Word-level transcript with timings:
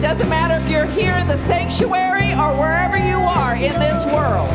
It 0.00 0.02
doesn't 0.02 0.28
matter 0.28 0.56
if 0.56 0.68
you're 0.68 0.86
here 0.86 1.16
in 1.16 1.26
the 1.26 1.38
sanctuary 1.38 2.32
or 2.34 2.48
wherever 2.60 2.98
you 2.98 3.18
are 3.18 3.54
in 3.56 3.74
this 3.80 4.04
world. 4.06 4.50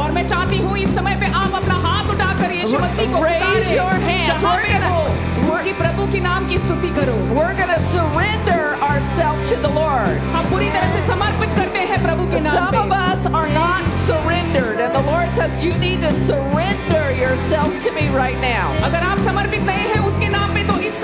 और 0.00 0.12
मैं 0.12 0.26
चाहती 0.26 0.58
हूँ 0.58 0.76
इस 0.78 0.94
समय 0.94 1.14
पे 1.20 1.26
आप 1.34 1.54
अपना 1.62 1.74
हाथ 1.86 2.10
उठाकर 2.14 2.50
यीशु 2.52 2.78
मसीह 2.78 3.12
को 3.12 3.22
Raise 3.24 3.42
पुकारें। 3.42 3.74
your 3.76 3.94
hands. 4.06 4.26
जहाँ 4.26 4.54
We're 4.54 4.62
पे 4.66 4.72
gonna- 4.72 4.90
हो 4.90 5.02
we're- 5.40 5.52
उसकी 5.54 5.72
प्रभु 5.80 6.06
की 6.12 6.20
नाम 6.28 6.46
की 6.48 6.58
स्तुति 6.58 6.90
करो 6.98 7.16
We're 7.38 7.54
going 7.60 7.72
to 7.74 7.80
surrender 7.94 8.60
ourselves 8.90 9.42
to 9.50 9.56
the 9.66 9.72
Lord. 9.80 10.14
हम 10.36 10.50
पूरी 10.50 10.68
तरह 10.76 10.92
से 10.94 11.00
समर्पित 11.06 11.54
करते 11.58 11.78
हैं 11.90 12.02
प्रभु 12.06 12.26
के 12.34 12.40
नाम 12.46 12.54
Some 12.56 12.78
of 12.82 12.88
पे 12.92 13.00
us 13.10 13.26
are 13.40 13.48
not 13.56 13.82
surrendered, 14.06 14.78
and 14.86 14.94
the 14.98 15.04
Lord 15.10 15.34
says, 15.40 15.60
You 15.66 15.72
need 15.86 16.00
to 16.06 16.12
surrender 16.28 17.04
yourself 17.22 17.76
to 17.84 17.90
me 17.98 18.06
right 18.22 18.38
now. 18.46 18.66
अगर 18.90 19.02
आप 19.10 19.18
समर्पित 19.28 19.62
नहीं 19.72 19.88
हैं 19.94 20.00
उसके 20.12 20.28
नाम 20.38 20.54
पे 20.54 20.62
तो 20.72 20.78
इस 20.83 20.83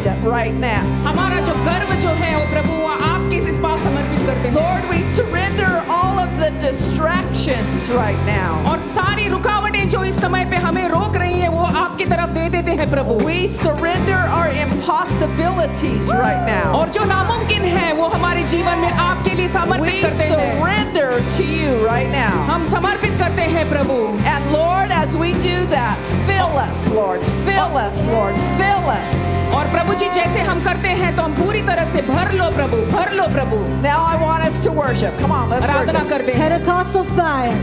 right 0.00 0.54
now. 0.54 0.82
हमारा 1.06 1.40
जो 1.44 1.52
गर्व 1.64 1.94
जो 2.00 2.08
है 2.20 2.34
वो 2.36 2.44
प्रभु 2.52 2.72
वो 2.72 2.86
आपके 2.86 3.36
इस 3.50 3.58
पास 3.62 3.80
समर्पित 3.84 4.26
करते 4.26 4.48
हैं 4.48 4.54
Lord, 4.54 4.88
we 4.90 5.02
surrender 5.16 5.70
all 5.88 6.18
of 6.18 6.30
the 6.40 6.50
distractions 6.64 7.88
right 7.90 8.22
now. 8.28 8.62
और 8.70 8.78
सारी 8.86 9.28
रुकावटें 9.28 9.88
जो 9.88 10.04
इस 10.04 10.20
समय 10.20 10.44
पे 10.50 10.56
हमें 10.66 10.88
रोक 10.88 11.16
रही 11.16 11.38
हैं 11.40 11.48
वो 11.48 11.64
आपकी 11.82 12.04
तरफ 12.04 12.30
दे 12.38 12.48
देते 12.56 12.70
हैं 12.80 12.90
प्रभु 12.90 13.18
We 13.26 13.38
surrender 13.48 14.18
our 14.38 14.48
impossibilities 14.64 16.10
right 16.10 16.42
now. 16.48 16.72
और 16.78 16.88
जो 16.96 17.04
नामुमकिन 17.12 17.62
है 17.76 17.92
वो 18.00 18.08
हमारे 18.16 18.44
जीवन 18.54 18.78
में 18.78 18.90
आपके 18.90 19.34
लिए 19.34 19.48
समर्पित 19.58 19.94
We 19.94 20.02
करते 20.02 20.24
हैं 20.24 20.52
surrender 20.60 21.10
to 21.36 21.48
you 21.52 21.76
right 21.86 22.10
now. 22.16 22.34
हम 22.50 22.64
समर्पित 22.74 23.18
करते 23.24 23.42
हैं 23.56 23.68
प्रभु 23.70 24.00
And 24.34 24.52
Lord, 24.52 24.96
as 25.02 25.16
we 25.16 25.32
do 25.48 25.58
that, 25.76 26.12
fill 26.30 26.60
us, 26.66 26.88
Lord. 26.90 27.24
Fill 27.50 27.82
us, 27.86 28.06
Lord. 28.08 28.44
Fill 28.62 28.94
us. 28.98 29.39
और 29.58 29.70
प्रभु 29.72 29.94
जी 30.00 30.08
जैसे 30.14 30.40
हम 30.50 30.60
करते 30.64 30.88
हैं 31.00 31.14
तो 31.16 31.22
हम 31.22 31.34
पूरी 31.34 31.62
तरह 31.70 31.84
से 31.92 32.02
भर 32.12 32.32
लो 32.40 32.50
प्रभु 32.56 32.76
भर 32.96 33.12
लो 33.20 33.26
प्रभु 33.36 33.56
Now 33.86 33.98
I 34.12 34.16
want 34.22 34.46
us 34.48 34.60
to 34.66 34.72
worship. 34.78 35.18
Come 35.22 35.32
on, 35.38 35.50
let's 35.54 35.68
Aradhana 35.70 36.00
worship. 36.00 36.10
करते 36.10 36.32
हैं 36.32 36.48
Pentecostal 36.48 37.04
fire, 37.18 37.58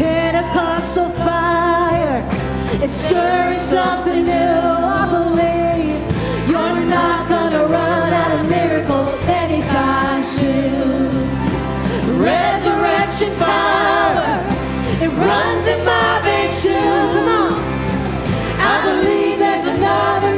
Pentecostal 0.00 1.10
fire. 1.24 2.18
It's 2.84 2.92
stirring 3.06 3.58
something 3.68 4.24
new. 4.26 4.60
I 5.00 5.02
believe 5.14 6.50
you're 6.52 6.80
not 6.92 7.28
gonna 7.32 7.64
run 7.74 8.12
out 8.22 8.32
of 8.38 8.48
miracles 8.50 9.22
anytime 9.42 10.22
soon. 10.22 11.10
Resurrection 12.28 13.32
power, 13.38 14.32
it 15.06 15.12
runs 15.26 15.66
in 15.74 15.84
my 15.84 16.20
veins 16.24 16.62
too. 16.62 16.70
Come 17.14 17.28
on. 17.40 17.52
I 18.72 18.74
believe 18.88 19.38
there's 19.38 19.66
another 19.76 20.32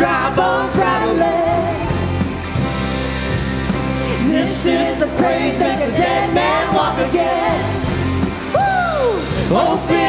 Dry 0.00 0.34
bones 0.34 0.74
rattling. 0.76 1.90
This 4.30 4.64
is 4.64 4.98
the 4.98 5.06
praise 5.18 5.58
make 5.58 5.80
a 5.80 5.92
dead 5.94 6.34
man 6.34 6.74
walk 6.74 6.96
again. 7.06 7.60
Woo! 8.54 9.54
Open 9.54 9.99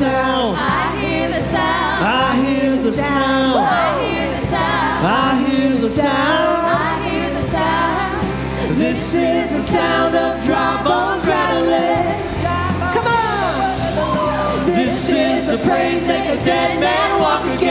sound. 0.00 0.56
I 0.56 0.96
hear 0.98 1.28
the 1.28 1.44
sound. 1.44 2.04
I 2.04 2.34
hear 2.42 2.76
the 2.76 2.92
sound. 2.92 3.56
I 3.60 4.00
hear 4.00 4.40
the 4.40 4.46
sound. 4.46 5.04
I 5.04 5.44
hear 5.44 5.76
the 5.76 5.90
sound. 5.90 6.66
I 6.66 7.08
hear 7.08 7.28
the 7.34 7.46
sound. 7.54 8.78
This 8.80 9.14
is 9.14 9.50
the 9.52 9.60
sound 9.60 10.16
of 10.16 10.42
dry 10.42 10.82
bones 10.82 11.26
rattling. 11.26 12.16
Come 12.94 13.08
on. 13.08 14.66
This 14.68 15.10
is 15.10 15.44
the 15.52 15.58
praise 15.68 16.02
make 16.06 16.28
a 16.30 16.42
dead 16.46 16.80
man 16.80 17.20
walk 17.20 17.44
again. 17.56 17.69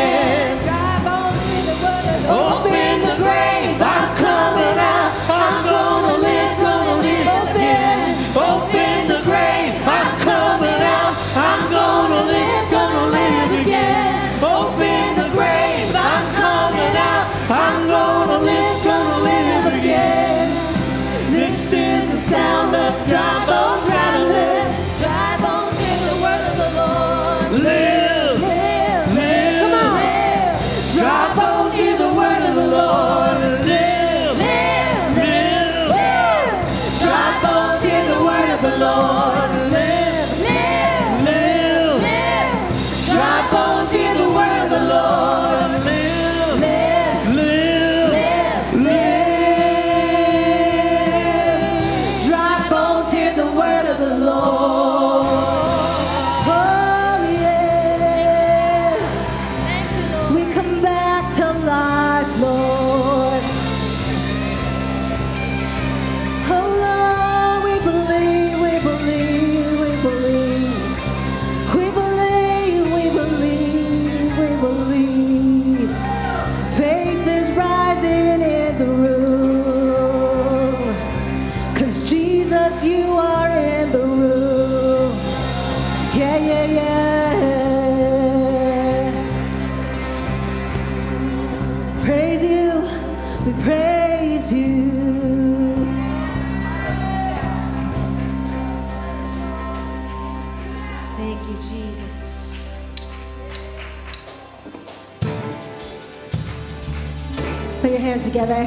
Together. 108.39 108.63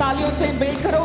तालियों 0.00 0.30
से 0.30 0.46
build 0.58 0.82
करो 0.82 1.02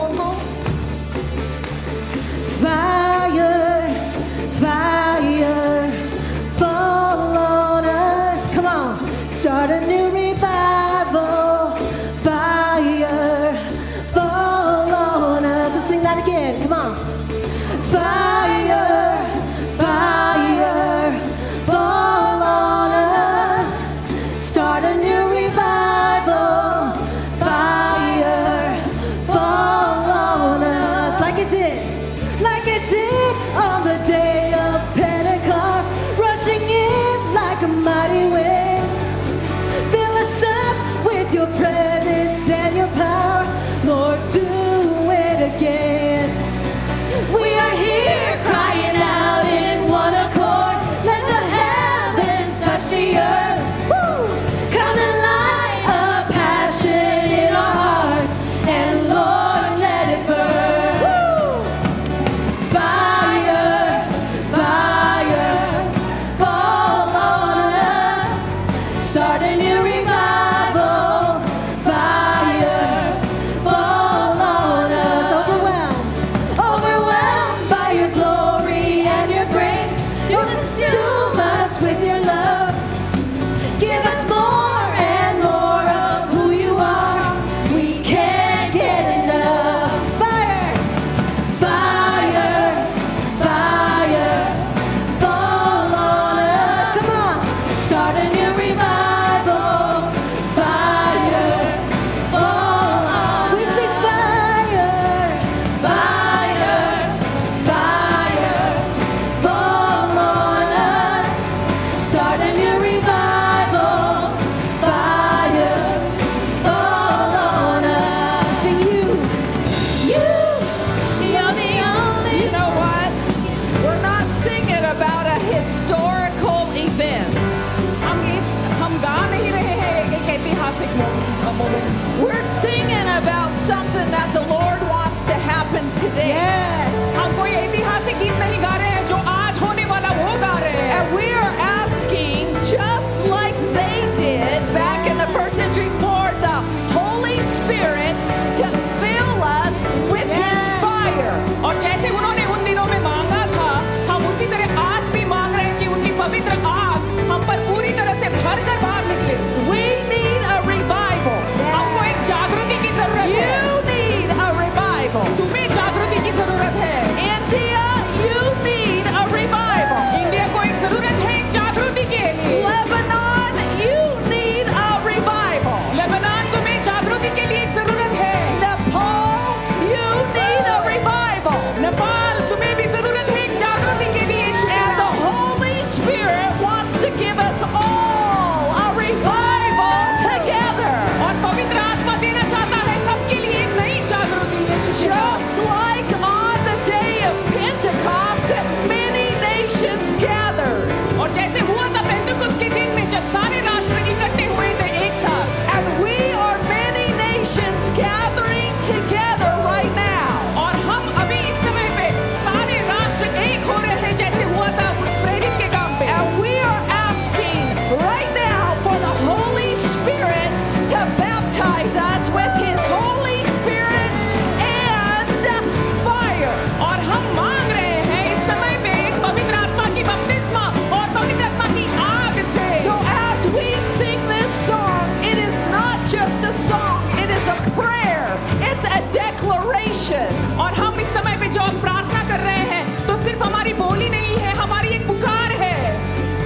pressure 240.15 240.61
और 240.61 240.73
हम 240.73 240.99
इस 240.99 241.13
समय 241.13 241.37
पे 241.39 241.47
जो 241.49 241.61
प्रार्थना 241.81 242.23
कर 242.29 242.39
रहे 242.39 242.65
हैं 242.71 242.83
तो 243.07 243.17
सिर्फ़ 243.23 243.43
हमारी 243.43 243.73
बोली 243.73 244.09
नहीं 244.09 244.35
है 244.37 244.53
हमारी 244.57 244.89
एक 244.95 245.07
पुकार 245.07 245.51
है। 245.61 245.73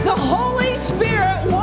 द 0.06 0.18
होली 0.22 0.76
स्पिरिट 0.88 1.58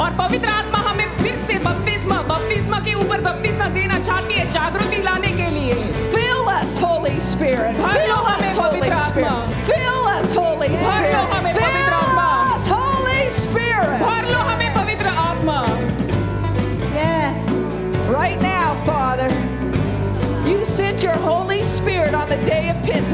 और 0.00 0.10
पवित्र 0.18 0.48
आत्मा 0.48 0.78
हमें 0.78 1.16
फिर 1.16 1.36
से 1.38 1.54
बपतिस्मा 1.64 2.16
बपतिस्मा 2.28 2.78
के 2.80 2.94
ऊपर 2.94 3.20
बपतिस्मा 3.20 3.68
देना 3.74 3.98
चाहती 4.00 4.34
है 4.34 4.50
जागृति 4.52 5.02
लाने 5.02 5.32
के 5.38 5.48
लिए। 5.50 5.74
Fill 6.12 6.52
us 6.54 6.80
holy 6.82 7.20
spirit 7.20 7.82
fill 7.86 8.10
us 8.10 8.56
holy 8.58 8.82
spirit 9.08 9.28
fill 9.68 9.99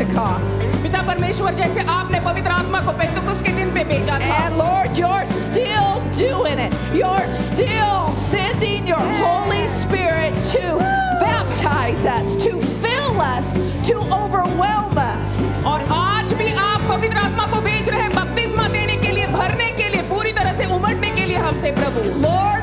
of 0.07 0.15
Pentecost. 0.15 0.83
पिता 0.83 1.03
परमेश्वर 1.07 1.55
जैसे 1.55 1.81
आपने 1.89 2.21
पवित्र 2.21 2.51
आत्मा 2.51 2.81
को 2.87 2.93
पेंतुकुस 2.99 3.43
के 3.43 3.53
दिन 3.53 3.71
पे 3.75 3.85
भेजा 3.85 4.19
था 4.21 4.37
And 4.47 4.57
Lord, 4.59 4.97
you're 4.99 5.25
still 5.25 6.01
doing 6.17 6.59
it. 6.59 6.73
You're 6.95 7.27
still 7.29 8.07
sending 8.13 8.87
your 8.87 9.05
Holy 9.23 9.67
Spirit 9.67 10.35
to 10.53 10.79
baptize 11.21 12.05
us, 12.07 12.37
to 12.45 12.61
fill 12.83 13.21
us, 13.21 13.53
to 13.89 13.95
overwhelm 14.21 14.99
us. 14.99 15.39
और 15.67 15.85
आज 15.93 16.33
भी 16.35 16.53
आप 16.53 16.81
पवित्र 16.89 17.17
आत्मा 17.19 17.47
को 17.55 17.61
भेज 17.61 17.89
रहे 17.89 18.01
हैं 18.01 18.11
बपतिस्मा 18.11 18.69
देने 18.69 18.97
के 18.97 19.11
लिए 19.13 19.27
भरने 19.33 19.71
के 19.81 19.89
लिए 19.89 20.03
पूरी 20.09 20.33
तरह 20.33 20.53
से 20.61 20.65
उमड़ने 20.75 21.11
के 21.17 21.25
लिए 21.27 21.37
हमसे 21.49 21.71
प्रभु 21.81 22.01
Lord, 22.27 22.56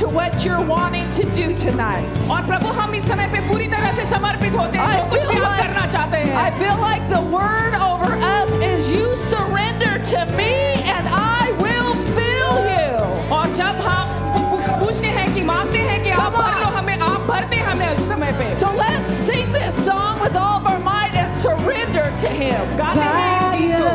to 0.00 0.08
what 0.08 0.44
you're 0.44 0.64
wanting 0.74 1.06
to 1.18 1.24
do 1.38 1.46
tonight. 1.64 2.06
और 2.30 2.46
प्रभु 2.46 2.68
हम 2.80 2.94
इस 2.94 3.08
समय 3.08 3.26
पे 3.32 3.40
पूरी 3.48 3.66
तरह 3.74 3.92
से 3.96 4.04
समर्पित 4.14 4.54
होते 4.60 4.78
हैं 4.78 4.86
जो 4.92 4.98
I 4.98 5.10
कुछ 5.10 5.20
feel 5.22 5.30
भी 5.30 5.36
हम 5.36 5.44
like- 5.44 5.60
करना 5.62 5.86
चाहते 5.92 6.16
हैं 6.16 6.36
I 6.44 6.50
feel 6.60 6.76
like 6.86 7.04
the 7.14 7.22
word 7.36 7.76
over 7.90 8.10
us 8.30 8.50
is 8.70 8.88
you 8.94 9.06
surrender 9.34 9.92
to 10.12 10.24
me 10.38 10.52
and 10.96 11.08
I 11.20 11.52
will 11.64 11.94
fill 12.16 12.56
you. 12.72 13.30
और 13.38 13.52
जब 13.60 13.80
हम 13.88 14.14
पू- 14.36 14.80
पूछते 14.80 15.06
हैं 15.18 15.32
कि 15.34 15.42
मांगते 15.52 15.78
हैं 15.90 16.02
कि 16.04 16.10
आप 16.10 16.32
Come 16.32 16.42
भर 16.42 16.60
लो 16.60 16.66
on. 16.66 16.76
हमें 16.78 16.98
आप 17.10 17.20
भरते 17.32 17.56
हैं 17.56 17.66
हमें 17.66 17.88
उस 17.96 18.08
समय 18.08 18.32
पे 18.40 18.54
So 18.64 18.72
let's 18.82 19.16
sing 19.28 19.52
this 19.58 19.82
song 19.90 20.20
with 20.24 20.36
all 20.44 20.56
of 20.60 20.70
our 20.72 20.80
might 20.90 21.20
and 21.24 21.36
surrender 21.46 22.06
to 22.24 22.34
Him. 22.40 22.76
गाते 22.82 23.00
हैं 23.00 23.36
इस 23.36 23.58
गीत 23.60 23.76
को 23.80 23.94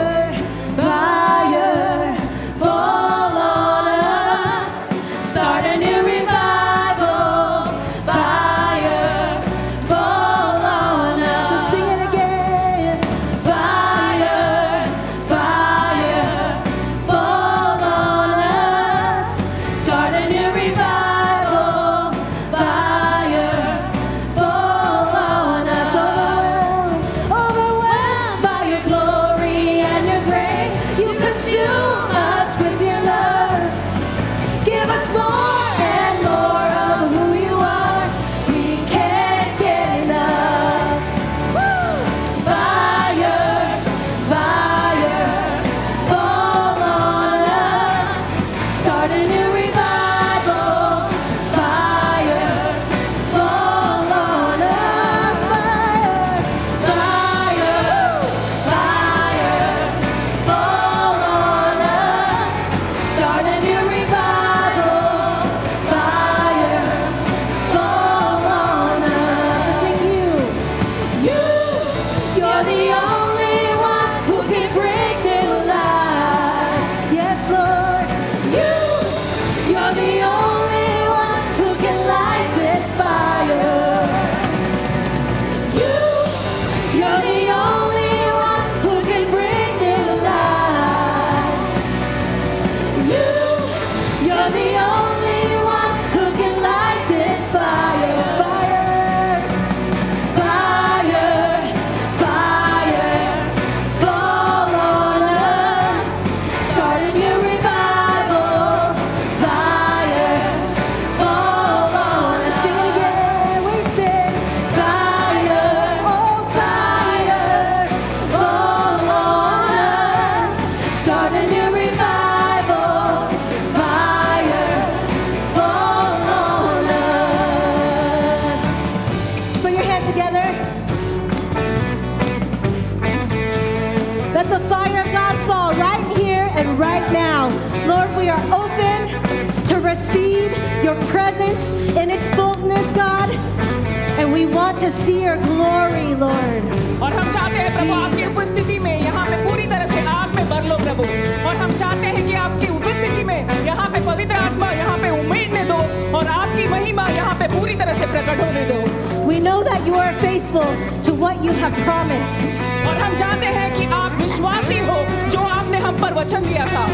faithful 160.56 160.72
to 161.04 161.14
what 161.14 161.44
you 161.44 161.52
have 161.62 161.74
promised. 161.86 162.62
और 162.88 162.98
हम 162.98 163.16
जानते 163.18 163.46
हैं 163.56 163.70
कि 163.76 163.86
आप 163.94 164.12
विश्वासी 164.22 164.78
हो 164.90 164.98
जो 165.32 165.40
आपने 165.56 165.78
हम 165.86 166.00
पर 166.02 166.14
वचन 166.20 166.44
दिया 166.52 166.66
था 166.76 166.86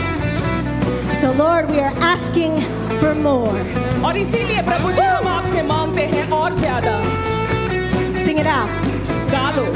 So, 1.20 1.30
Lord, 1.38 1.70
we 1.72 1.80
are 1.80 1.94
asking 2.08 2.58
for 3.02 3.14
more. 3.28 3.54
और 4.06 4.18
इसीलिए 4.18 4.62
प्रभु 4.70 4.92
जी 4.98 5.04
हम 5.04 5.28
आपसे 5.28 5.62
मांगते 5.70 6.06
हैं 6.14 6.30
और 6.40 6.60
ज्यादा 6.60 6.96
Sing 8.26 8.42
it 8.44 8.50
out. 8.56 8.90
गा 9.34 9.50
लो 9.58 9.68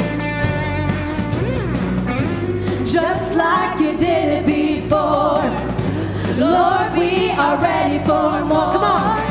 just 2.92 3.36
like 3.36 3.80
you 3.80 3.92
did 3.98 4.32
it 4.38 4.46
before. 4.46 5.44
Lord, 6.38 6.98
we 7.02 7.12
are 7.44 7.56
ready 7.62 8.00
for 8.10 8.44
more. 8.52 8.74
Come 8.74 8.84
on. 8.84 9.22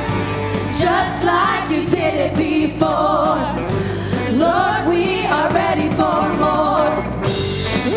Just 0.83 1.25
like 1.25 1.69
you 1.75 1.83
did 1.97 2.15
it 2.27 2.35
before. 2.37 3.44
Lord, 4.36 4.88
we 4.90 5.26
are 5.28 5.50
ready 5.54 5.88
for 5.92 6.22
more. 6.44 6.92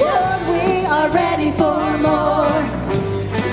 Lord, 0.04 0.42
we 0.48 0.86
are 0.86 1.10
ready 1.10 1.50
for 1.50 1.80
more. 1.98 2.54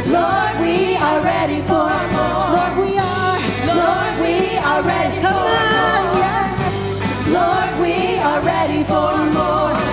Lord, 0.06 0.54
we 0.62 0.96
are 0.98 1.20
ready 1.22 1.62
for 1.64 1.90
more. 2.14 2.48
Lord, 2.56 2.78
we 2.78 2.98
are. 3.00 3.40
Lord, 3.66 4.14
we 4.22 4.58
are 4.58 4.84
ready 4.84 5.18
for 5.18 5.34
more. 5.34 6.06
Yeah. 6.22 6.46
Lord, 7.38 7.82
we 7.82 8.20
are 8.20 8.42
ready 8.42 8.84
for 8.84 9.18
more. 9.34 9.85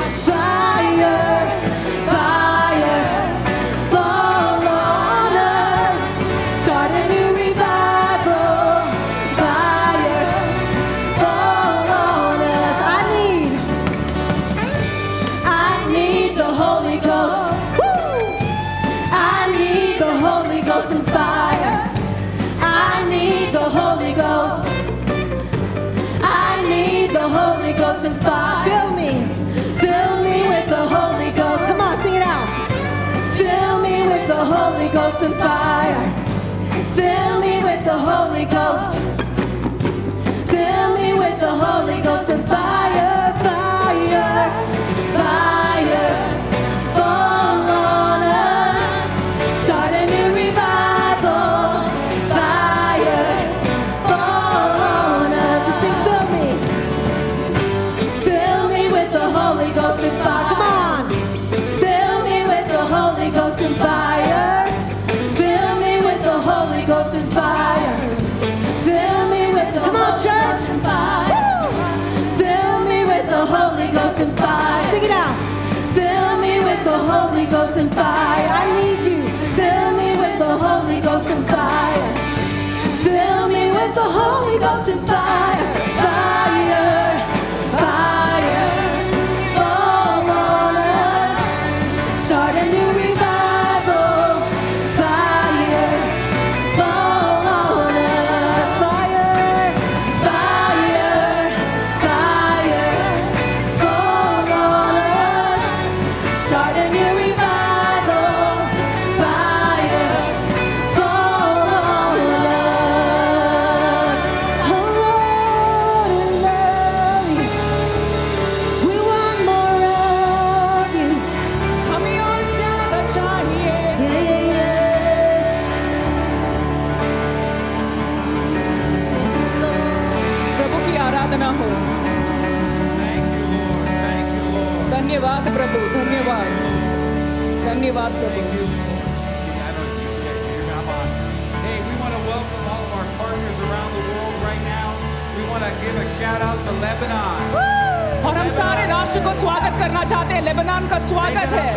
स्वागत 149.42 149.78
करना 149.78 150.02
चाहते 150.10 150.34
हैं 150.34 150.42
Lebanon 150.42 150.86
का 150.88 150.98
स्वागत 151.06 151.52
है 151.52 151.70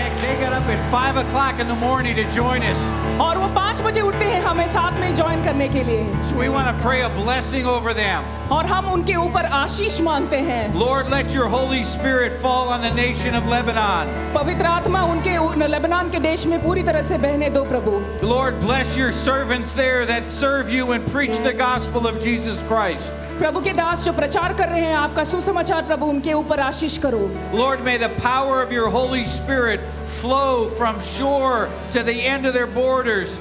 at, 0.00 0.12
they 0.24 0.34
got 0.42 0.52
up 0.58 0.68
at 0.74 0.82
5 0.92 1.16
o'clock 1.22 1.62
in 1.64 1.66
the 1.70 1.78
morning 1.80 2.14
to 2.18 2.24
join 2.36 2.66
us. 2.68 2.82
और 3.24 3.38
वो 3.38 3.48
पाँच 3.56 3.80
बजे 3.86 4.00
उठते 4.00 4.24
हैं 4.24 4.40
हमें 4.42 4.66
साथ 4.74 5.00
में 5.00 5.14
ज्वाइन 5.14 5.42
करने 5.44 5.68
के 5.68 5.82
लिए 5.88 6.04
So 6.30 6.38
we 6.42 6.48
want 6.56 6.70
to 6.70 6.84
pray 6.84 7.00
a 7.08 7.10
blessing 7.16 7.66
over 7.74 7.96
them. 8.00 8.30
और 8.52 8.66
हम 8.66 8.92
उनके 8.92 9.16
ऊपर 9.24 9.46
आशीष 9.62 10.00
मांगते 10.10 10.40
हैं 10.50 10.62
Lord, 10.84 11.10
let 11.16 11.34
your 11.38 11.48
Holy 11.56 11.82
Spirit 11.96 12.40
fall 12.46 12.72
on 12.76 12.88
the 12.88 12.94
nation 13.02 13.42
of 13.42 13.52
Lebanon. 13.56 14.16
पवित्र 14.40 14.74
आत्मा 14.76 15.04
उनके 15.14 15.66
लेबनान 15.76 16.10
के 16.10 16.20
देश 16.30 16.46
में 16.46 16.58
पूरी 16.64 16.82
तरह 16.90 17.02
से 17.12 17.18
बहने 17.28 17.50
दो 17.58 17.64
प्रभु 17.74 18.00
Lord, 18.34 18.60
bless 18.68 18.96
your 18.96 19.12
servants 19.26 19.78
there 19.84 20.02
that 20.14 20.34
serve 20.42 20.76
you 20.78 20.92
and 20.92 21.14
preach 21.16 21.38
yes. 21.38 21.46
the 21.50 21.58
gospel 21.68 22.12
of 22.12 22.26
Jesus 22.28 22.62
Christ. 22.74 23.17
प्रभु 23.38 23.60
के 23.60 23.72
दास 23.72 24.04
जो 24.04 24.12
प्रचार 24.12 24.52
कर 24.58 24.68
रहे 24.68 24.80
हैं, 24.80 24.94
आपका 24.96 25.24
सुसमाचार 25.24 25.82
प्रभु 25.86 26.06
उनके 26.06 26.32
ऊपर 26.34 26.60
आशीष 26.60 26.96
करो। 26.98 27.18
Lord 27.54 27.80
may 27.80 27.96
the 27.98 28.10
power 28.18 28.64
of 28.64 28.72
your 28.74 28.88
holy 28.90 29.24
spirit 29.26 29.80
flow 30.20 30.46
from 30.78 31.00
shore 31.08 31.68
to 31.94 32.02
the 32.02 32.08
end 32.08 32.46
of 32.46 32.52
their 32.52 32.66
borders 32.74 33.38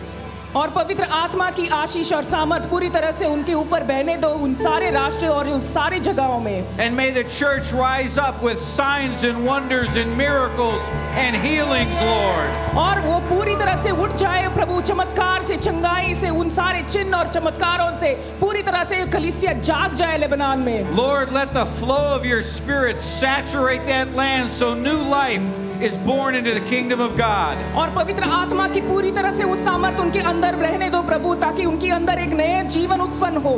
और 0.55 0.69
पवित्र 0.71 1.03
आत्मा 1.03 1.49
की 1.51 1.67
आशीष 1.73 2.11
और 2.13 2.23
सामर्थ 2.23 2.69
पूरी 2.69 2.89
तरह 2.89 3.11
से 3.11 3.25
उनके 3.25 3.53
ऊपर 3.53 3.83
बहने 3.83 4.15
दो 4.17 4.27
उन 4.43 4.53
सारे 4.55 4.89
राष्ट्र 4.91 5.27
और 5.27 5.47
उन 5.49 5.59
सारे 5.59 5.99
जगहों 5.99 6.39
में 6.39 6.77
And 6.79 6.95
may 6.95 7.09
the 7.11 7.23
church 7.23 7.73
rise 7.73 8.17
up 8.17 8.41
with 8.41 8.59
signs 8.59 9.23
and 9.23 9.45
wonders 9.45 9.97
and 9.97 10.17
miracles 10.17 10.89
and 11.25 11.35
healings, 11.35 11.99
Lord. 12.01 12.77
और 12.85 13.01
वो 13.05 13.19
पूरी 13.29 13.55
तरह 13.55 13.75
से 13.83 13.91
उठ 13.91 14.15
जाए 14.23 14.47
प्रभु 14.55 14.81
चमत्कार 14.87 15.43
से 15.43 15.57
चंगाई 15.57 16.15
से 16.15 16.29
उन 16.29 16.49
सारे 16.59 16.83
चिन्ह 16.89 17.17
और 17.17 17.27
चमत्कारों 17.37 17.91
से 17.99 18.13
पूरी 18.41 18.63
तरह 18.63 18.83
से 18.91 19.05
कलिसिया 19.13 19.53
जाग 19.61 19.95
जाए 19.95 20.17
लेबनान 20.17 20.59
में 20.59 20.95
Lord, 20.95 21.31
let 21.31 21.53
the 21.53 21.65
flow 21.77 22.03
of 22.15 22.25
your 22.25 22.41
spirit 22.43 22.99
saturate 22.99 23.85
that 23.85 24.15
land 24.15 24.51
so 24.51 24.73
new 24.73 24.99
life 25.15 25.66
is 25.81 25.95
born 25.97 26.35
into 26.35 26.53
the 26.53 26.61
kingdom 26.61 26.99
of 26.99 27.15
God. 27.17 27.57
और 27.75 27.93
पवित्र 27.95 28.23
आत्मा 28.23 28.67
की 28.69 28.81
पूरी 28.81 29.11
तरह 29.11 29.31
से 29.31 29.43
उस 29.43 29.63
सामर्थ 29.65 29.99
उनके 29.99 30.19
अंदर 30.31 30.55
रहने 30.55 30.89
दो 30.89 31.01
प्रभु 31.03 31.33
ताकि 31.41 31.65
उनके 31.65 31.89
अंदर 31.99 32.19
एक 32.19 32.33
नए 32.33 32.63
जीवन 32.77 33.01
उत्पन्न 33.01 33.37
हो 33.45 33.55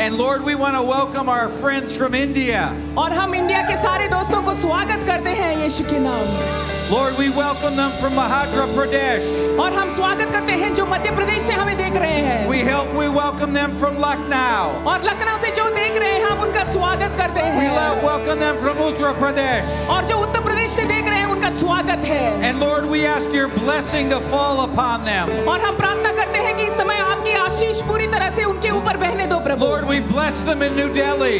And 0.00 0.16
Lord, 0.16 0.42
we 0.44 0.54
want 0.54 0.76
to 0.76 0.82
welcome 0.82 1.28
our 1.28 1.48
friends 1.60 1.96
from 1.96 2.14
India. 2.14 2.64
और 2.98 3.12
हम 3.12 3.34
इंडिया 3.34 3.62
के 3.68 3.76
सारे 3.82 4.08
दोस्तों 4.08 4.42
को 4.42 4.54
स्वागत 4.54 5.06
करते 5.06 5.30
हैं 5.40 5.56
यीशु 5.62 5.84
के 5.84 5.98
नाम 5.98 6.77
Lord, 6.91 7.17
we 7.17 7.29
welcome 7.29 7.75
them 7.75 7.91
from 7.99 8.13
Madhya 8.13 8.65
Pradesh. 8.75 9.25
और 9.59 9.73
हम 9.73 9.89
स्वागत 9.95 10.31
करते 10.31 10.53
हैं 10.61 10.73
जो 10.75 10.85
मध्य 10.85 11.09
प्रदेश 11.15 11.41
से 11.43 11.53
हमें 11.53 11.75
देख 11.77 11.95
रहे 11.95 12.19
हैं 12.27 12.47
We 12.49 12.59
help 12.69 12.93
we 12.99 13.07
welcome 13.17 13.53
them 13.57 13.71
from 13.81 13.97
Lucknow. 14.03 14.83
और 14.91 15.03
लखनऊ 15.03 15.37
से 15.41 15.51
जो 15.59 15.65
देख 15.75 15.97
रहे 15.97 16.11
हैं 16.13 16.23
हम 16.25 16.41
उनका 16.47 16.63
स्वागत 16.71 17.17
करते 17.17 17.41
We 17.57 17.65
हैं 17.65 17.71
lo- 17.77 18.03
welcome 18.07 18.39
them 18.45 18.57
from 18.65 18.81
Uttar 18.87 19.13
Pradesh. 19.21 19.71
और 19.95 20.05
जो 20.11 20.17
उत्तर 20.27 20.43
प्रदेश 20.49 20.71
से 20.71 20.83
देख 20.93 21.05
रहे 21.07 21.19
हैं 21.19 21.25
उनका 21.35 21.49
स्वागत 21.59 22.05
है 22.11 22.21
And 22.49 22.59
Lord, 22.65 22.89
we 22.93 23.05
ask 23.15 23.33
your 23.39 23.49
blessing 23.59 24.09
to 24.15 24.19
fall 24.33 24.63
upon 24.67 25.05
them. 25.11 25.33
और 25.47 25.59
हम 25.67 25.77
प्रार्थना 25.77 26.11
करते 26.21 26.39
हैं 26.47 26.55
कि 26.57 26.65
इस 26.65 26.77
समय 26.77 26.99
आपकी 27.11 27.33
आशीष 27.45 27.81
पूरी 27.89 28.07
तरह 28.15 28.29
से 28.35 28.43
उनके 28.53 28.69
ऊपर 28.81 28.97
बहने 29.05 29.27
दो 29.35 29.39
प्रभु 29.49 29.65
Lord, 29.65 29.87
we 29.93 29.99
bless 30.15 30.43
them 30.51 30.61
in 30.69 30.75
New 30.81 30.89
Delhi. 31.01 31.39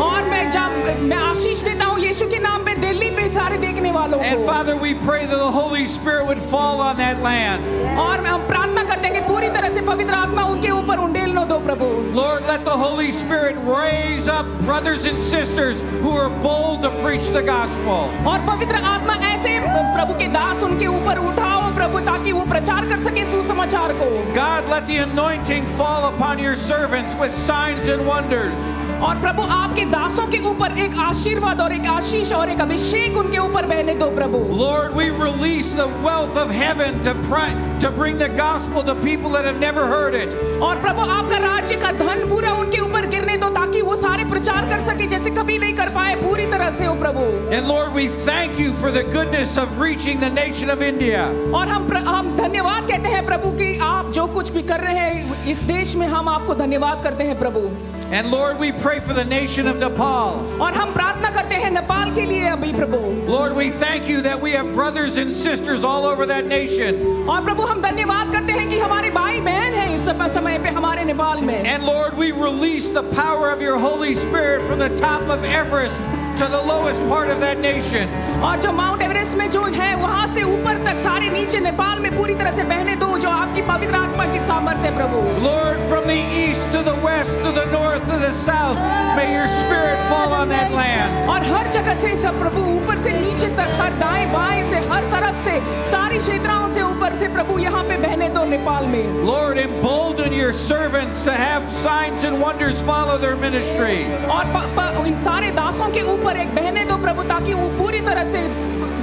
और 0.00 0.28
मैं 0.30 0.50
जब 0.50 1.02
मैं 1.08 1.16
आशीष 1.16 1.62
देता 1.62 1.84
हूँ 1.84 1.98
यीशु 2.00 2.26
के 2.30 2.38
नाम 2.38 2.64
पे 2.64 2.74
दिल्ली 2.80 3.10
पे 3.16 3.28
सारे 3.34 3.56
देखने 3.58 3.90
वालों 3.92 4.18
And 4.20 4.38
को 4.38 4.46
Father, 4.46 4.76
we 4.76 4.94
pray 5.06 5.20
that 5.26 5.38
the 5.38 5.50
Holy 5.56 5.86
Spirit 5.86 6.26
would 6.26 6.42
fall 6.52 6.80
on 6.80 6.96
that 6.98 7.22
land. 7.22 7.66
और 8.04 8.24
हम 8.26 8.46
प्रार्थना 8.46 8.84
करते 8.84 9.08
हैं 9.08 9.12
कि 9.14 9.28
पूरी 9.28 9.48
तरह 9.56 9.70
से 9.74 9.80
पवित्र 9.90 10.14
आत्मा 10.14 10.42
उनके 10.52 10.70
ऊपर 10.78 10.98
उंडेल 11.06 11.32
न 11.38 11.46
दो 11.48 11.58
प्रभु 11.66 11.88
Lord, 12.16 12.46
let 12.52 12.64
the 12.64 12.76
Holy 12.84 13.10
Spirit 13.12 13.56
raise 13.68 14.28
up 14.28 14.46
brothers 14.64 15.04
and 15.12 15.22
sisters 15.22 15.82
who 16.02 16.16
are 16.22 16.30
bold 16.48 16.82
to 16.86 16.90
preach 17.02 17.30
the 17.38 17.44
gospel. 17.50 18.10
और 18.32 18.46
पवित्र 18.46 18.82
आत्मा 18.94 19.14
ऐसे 19.32 19.58
प्रभु 19.68 20.18
के 20.18 20.26
दास 20.32 20.62
उनके 20.62 20.86
ऊपर 20.96 21.18
उठाओ 21.28 21.74
प्रभु 21.74 22.00
ताकि 22.06 22.32
वो 22.32 22.44
प्रचार 22.50 22.88
कर 22.88 23.02
सके 23.04 23.24
सुसमाचार 23.30 23.92
को 24.00 24.08
God, 24.34 24.68
let 24.74 24.86
the 24.86 24.98
anointing 25.06 25.66
fall 25.78 26.08
upon 26.12 26.38
your 26.46 26.56
servants 26.56 27.16
with 27.24 27.32
signs 27.46 27.88
and 27.88 28.06
wonders. 28.06 28.68
और 29.05 29.19
प्रभु 29.21 29.41
आपके 29.53 29.83
दासों 29.85 30.25
के 30.27 30.37
ऊपर 30.49 30.77
एक 30.79 30.95
आशीर्वाद 30.99 31.59
और 31.61 31.73
एक 31.73 31.87
आशीष 31.87 32.31
और 32.33 32.49
एक 32.49 32.61
अभिषेक 32.61 33.17
उनके 33.17 33.37
ऊपर 33.37 33.65
बहने 33.71 33.93
दो 33.95 34.09
प्रभु 34.15 34.37
Lord, 34.61 34.95
we 34.99 35.09
release 35.19 35.73
the 35.79 35.87
wealth 36.05 36.39
of 36.43 36.53
heaven 36.59 36.97
to, 37.07 37.13
pray, 37.27 37.51
to 37.83 37.91
bring 37.91 38.17
the 38.17 38.29
gospel 38.39 38.87
to 38.87 38.95
people 39.03 39.35
that 39.35 39.45
have 39.45 39.59
never 39.59 39.85
heard 39.91 40.17
it. 40.21 40.33
और 40.61 40.81
प्रभु 40.81 41.01
आपका 41.17 41.37
राज्य 41.45 41.75
का 41.83 41.91
धन 41.99 42.27
पूरा 42.29 42.53
उनके 42.63 42.79
ऊपर 42.87 43.05
गिरने 43.09 43.37
दो 43.37 43.49
वो 43.95 44.01
सारे 44.01 44.23
प्रचार 44.29 44.65
कर 44.69 44.79
सके 44.85 45.05
जैसे 45.07 45.31
कभी 45.31 45.57
नहीं 45.57 45.75
कर 45.75 45.89
पाए 45.89 46.15
पूरी 46.21 46.45
तरह 46.51 46.71
से 46.77 46.87
ओ 46.87 46.93
प्रभु 46.99 47.21
And 47.57 47.67
Lord, 47.67 47.93
we 47.97 48.07
thank 48.25 48.57
you 48.59 48.73
for 48.73 48.91
the 48.91 49.03
goodness 49.05 49.55
of 49.57 49.79
reaching 49.79 50.19
the 50.19 50.31
nation 50.31 50.73
of 50.73 50.83
India. 50.87 51.21
और 51.59 51.67
हम 51.67 51.87
हम 52.07 52.35
धन्यवाद 52.37 52.87
कहते 52.89 53.09
हैं 53.09 53.25
प्रभु 53.25 53.51
कि 53.57 53.67
आप 53.83 54.11
जो 54.17 54.25
कुछ 54.33 54.51
भी 54.53 54.63
कर 54.63 54.79
रहे 54.79 54.97
हैं 54.99 55.45
इस 55.51 55.61
देश 55.67 55.95
में 55.95 56.07
हम 56.07 56.29
आपको 56.29 56.55
धन्यवाद 56.55 57.03
करते 57.03 57.23
हैं 57.23 57.39
प्रभु 57.39 57.61
And 58.07 58.31
Lord, 58.31 58.59
we 58.59 58.71
pray 58.81 58.99
for 58.99 59.13
the 59.13 59.25
nation 59.29 59.69
of 59.69 59.79
Nepal. 59.79 60.35
और 60.61 60.73
हम 60.73 60.93
प्रार्थना 60.93 61.29
करते 61.44 61.54
हैं 61.54 61.70
नेपाल 61.70 62.14
के 62.14 62.26
लिए 62.26 62.46
अभी 62.48 62.72
प्रभु 62.72 62.98
Lord, 63.30 63.54
we 63.56 63.70
thank 63.70 64.08
you 64.08 64.20
that 64.22 64.40
we 64.40 64.50
have 64.52 64.72
brothers 64.74 65.16
and 65.16 65.32
sisters 65.32 65.84
all 65.84 66.04
over 66.04 66.26
that 66.26 66.46
nation. 66.46 67.26
और 67.28 67.44
प्रभु 67.44 67.62
हम 67.62 67.82
धन्यवाद 67.82 68.32
करते 68.32 68.52
हैं 68.52 68.68
कि 68.70 68.78
हमारे 68.78 69.10
भाई 69.10 69.40
बहन 69.40 69.74
हैं 69.74 69.94
इस 69.94 70.04
समय 70.04 70.28
समय 70.34 70.58
पे 70.58 70.70
हमारे 70.78 71.04
नेपाल 71.04 71.40
में 71.42 71.62
And 71.74 71.84
Lord, 71.84 72.16
we 72.16 72.32
release 72.32 72.88
the 72.88 73.04
power 73.14 73.50
of 73.50 73.60
your 73.62 73.78
Holy 73.78 74.14
Spirit 74.14 74.66
from 74.68 74.78
the 74.78 74.90
top 74.96 75.22
of 75.28 75.44
Everest 75.44 76.13
to 76.40 76.46
the 76.46 76.62
lowest 76.72 77.00
part 77.08 77.28
of 77.28 77.40
that 77.40 77.58
nation. 77.60 78.08
और 78.48 78.58
जो 78.60 78.72
माउंट 78.72 79.02
एवरेस्ट 79.02 79.36
में 79.38 79.48
जो 79.50 79.62
है 79.74 79.94
वहां 80.02 80.26
से 80.34 80.42
ऊपर 80.42 80.84
तक 80.84 80.98
सारे 81.00 81.28
नीचे 81.30 81.58
नेपाल 81.60 81.98
में 82.00 82.16
पूरी 82.16 82.34
तरह 82.34 82.52
से 82.58 82.62
बहने 82.70 82.94
दो 82.96 83.16
जो 83.24 83.30
आपकी 83.30 83.62
पवित्र 83.72 83.94
आत्मा 83.96 84.24
की 84.32 84.38
सामर्थ्य 84.46 84.88
है 84.88 84.96
प्रभु 84.96 85.18
Lord, 85.46 85.82
from 85.90 86.06
the 86.12 86.18
east 86.44 86.64
to 86.76 86.82
the 86.88 86.96
west, 87.06 87.34
to 87.44 87.52
the 87.58 87.66
north, 87.74 88.06
to 88.12 88.18
the 88.22 88.32
south, 88.46 88.80
may 89.18 89.28
your 89.34 89.48
spirit 89.58 89.98
fall 90.12 90.32
on 90.40 90.48
that 90.54 90.72
land. 90.78 91.28
और 91.34 91.44
हर 91.52 91.70
जगह 91.72 91.94
से 92.04 92.16
सब 92.22 92.38
प्रभु 92.40 92.62
ऊपर 92.76 92.98
से 93.06 93.12
नीचे 93.20 93.48
तक 93.60 93.76
हर 93.80 93.92
दाएं 94.04 94.32
बाएं 94.32 94.62
से 94.70 94.78
हर 94.92 95.10
तरफ 95.12 95.44
से 95.44 95.58
सारी 95.90 96.18
क्षेत्राओं 96.18 96.68
से 96.74 96.82
ऊपर 96.82 97.16
से 97.18 97.28
प्रभु 97.34 97.58
यहाँ 97.58 97.82
पे 97.88 97.96
बहने 98.06 98.28
दो 98.38 98.44
नेपाल 98.54 98.86
में 98.94 99.04
Lord, 99.26 99.58
embolden 99.66 100.32
your 100.32 100.52
servants 100.54 101.22
to 101.28 101.36
have 101.42 101.68
signs 101.76 102.24
and 102.30 102.40
wonders 102.46 102.82
follow 102.90 103.18
their 103.26 103.36
ministry. 103.46 104.00
और 104.38 104.52
प, 104.56 104.64
प, 104.78 105.06
इन 105.06 105.16
सारे 105.26 105.50
दासों 105.60 105.88
के 105.98 106.02
ऊपर 106.14 106.23
एक 106.24 106.54
बहने 106.54 106.84
दो 106.88 106.96
प्रभु 107.02 107.22
ताकि 107.28 107.52
वो 107.54 107.68
पूरी 107.78 108.00
तरह 108.00 108.24
से 108.32 108.38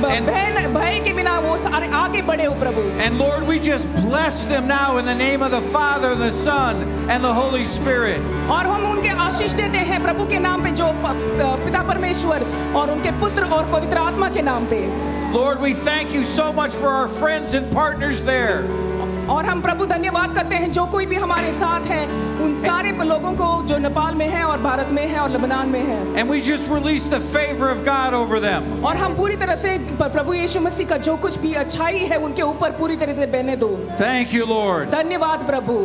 ब- 0.02 0.10
And- 0.12 0.26
भय 0.30 0.68
भय 0.74 1.00
के 1.06 1.14
बिना 1.14 1.38
वो 1.40 1.58
सारे 1.58 1.88
आगे 1.94 2.22
बढ़े 2.30 2.46
हो 2.46 2.54
प्रभु 2.60 2.82
And 3.06 3.18
Lord, 3.20 3.44
we 3.48 3.58
just 3.60 3.86
bless 4.06 4.46
them 4.46 4.68
now 4.68 4.98
in 4.98 5.06
the 5.06 5.16
name 5.22 5.42
of 5.48 5.52
the 5.52 5.62
Father, 5.76 6.14
the 6.16 6.32
Son, 6.32 6.82
and 7.10 7.24
the 7.24 7.34
Holy 7.34 7.66
Spirit. 7.66 8.20
और 8.56 8.68
हम 8.74 8.86
उनके 8.92 9.10
आशीष 9.28 9.52
देते 9.62 9.78
हैं 9.92 10.02
प्रभु 10.04 10.26
के 10.30 10.40
नाम 10.40 10.64
पे 10.64 10.72
जो 10.82 10.88
प- 11.06 11.16
पिता 11.66 11.82
परमेश्वर 11.94 12.46
और 12.82 12.92
उनके 12.92 13.12
पुत्र 13.22 13.46
और 13.58 13.72
पवित्र 13.72 13.98
आत्मा 14.10 14.30
के 14.38 14.42
नाम 14.52 14.66
पे 14.74 14.82
Lord, 15.34 15.60
we 15.62 15.74
thank 15.86 16.14
you 16.18 16.26
so 16.26 16.52
much 16.60 16.74
for 16.82 16.90
our 16.98 17.08
friends 17.22 17.54
and 17.54 17.72
partners 17.80 18.22
there. 18.34 18.60
और 19.31 19.45
हम 19.47 19.63
प्रभु 19.63 19.87
धन्यवाद 19.87 20.35
करते 20.35 20.55
हैं 20.55 20.71
जो 20.73 20.87
कोई 20.93 21.07
भी 21.07 21.17
हमारे 21.17 21.53
साथ 21.53 21.87
है 21.87 22.05
उन 22.45 22.55
सारे 22.63 22.93
लोगों 23.05 23.33
को 23.33 23.51
जो 23.67 23.79
नेपाल 23.79 24.15
में 24.15 24.27
है 24.29 24.43
और 24.45 24.59
भारत 24.63 24.89
में 24.93 25.07
है 25.07 25.19
और 25.21 25.31
लबनान 25.31 25.69
में 25.69 25.83
है 25.83 26.01
And 26.21 26.31
we 26.31 26.41
just 26.41 26.71
release 26.71 27.07
the 27.07 27.21
favor 27.21 27.69
of 27.71 27.85
God 27.85 28.15
over 28.15 28.41
them. 28.41 28.71
और 28.85 28.97
हम 28.97 29.17
पूरी 29.17 29.37
तरह 29.37 29.57
से 29.57 29.77
प्रभु 29.99 30.35
यीशु 30.35 30.61
मसीह 30.61 30.89
का 30.89 30.97
जो 31.09 31.17
कुछ 31.17 31.39
भी 31.39 31.53
अच्छाई 31.65 31.99
है 32.13 32.19
उनके 32.25 32.43
ऊपर 32.43 32.71
पूरी 32.79 32.97
तरह 32.97 33.17
से 33.17 33.27
बहने 33.27 33.57
दो 33.57 33.69
थैंक 34.01 34.35
यू 34.35 34.47
लॉर्ड 34.47 34.91
धन्यवाद 34.91 35.47
प्रभु 35.47 35.79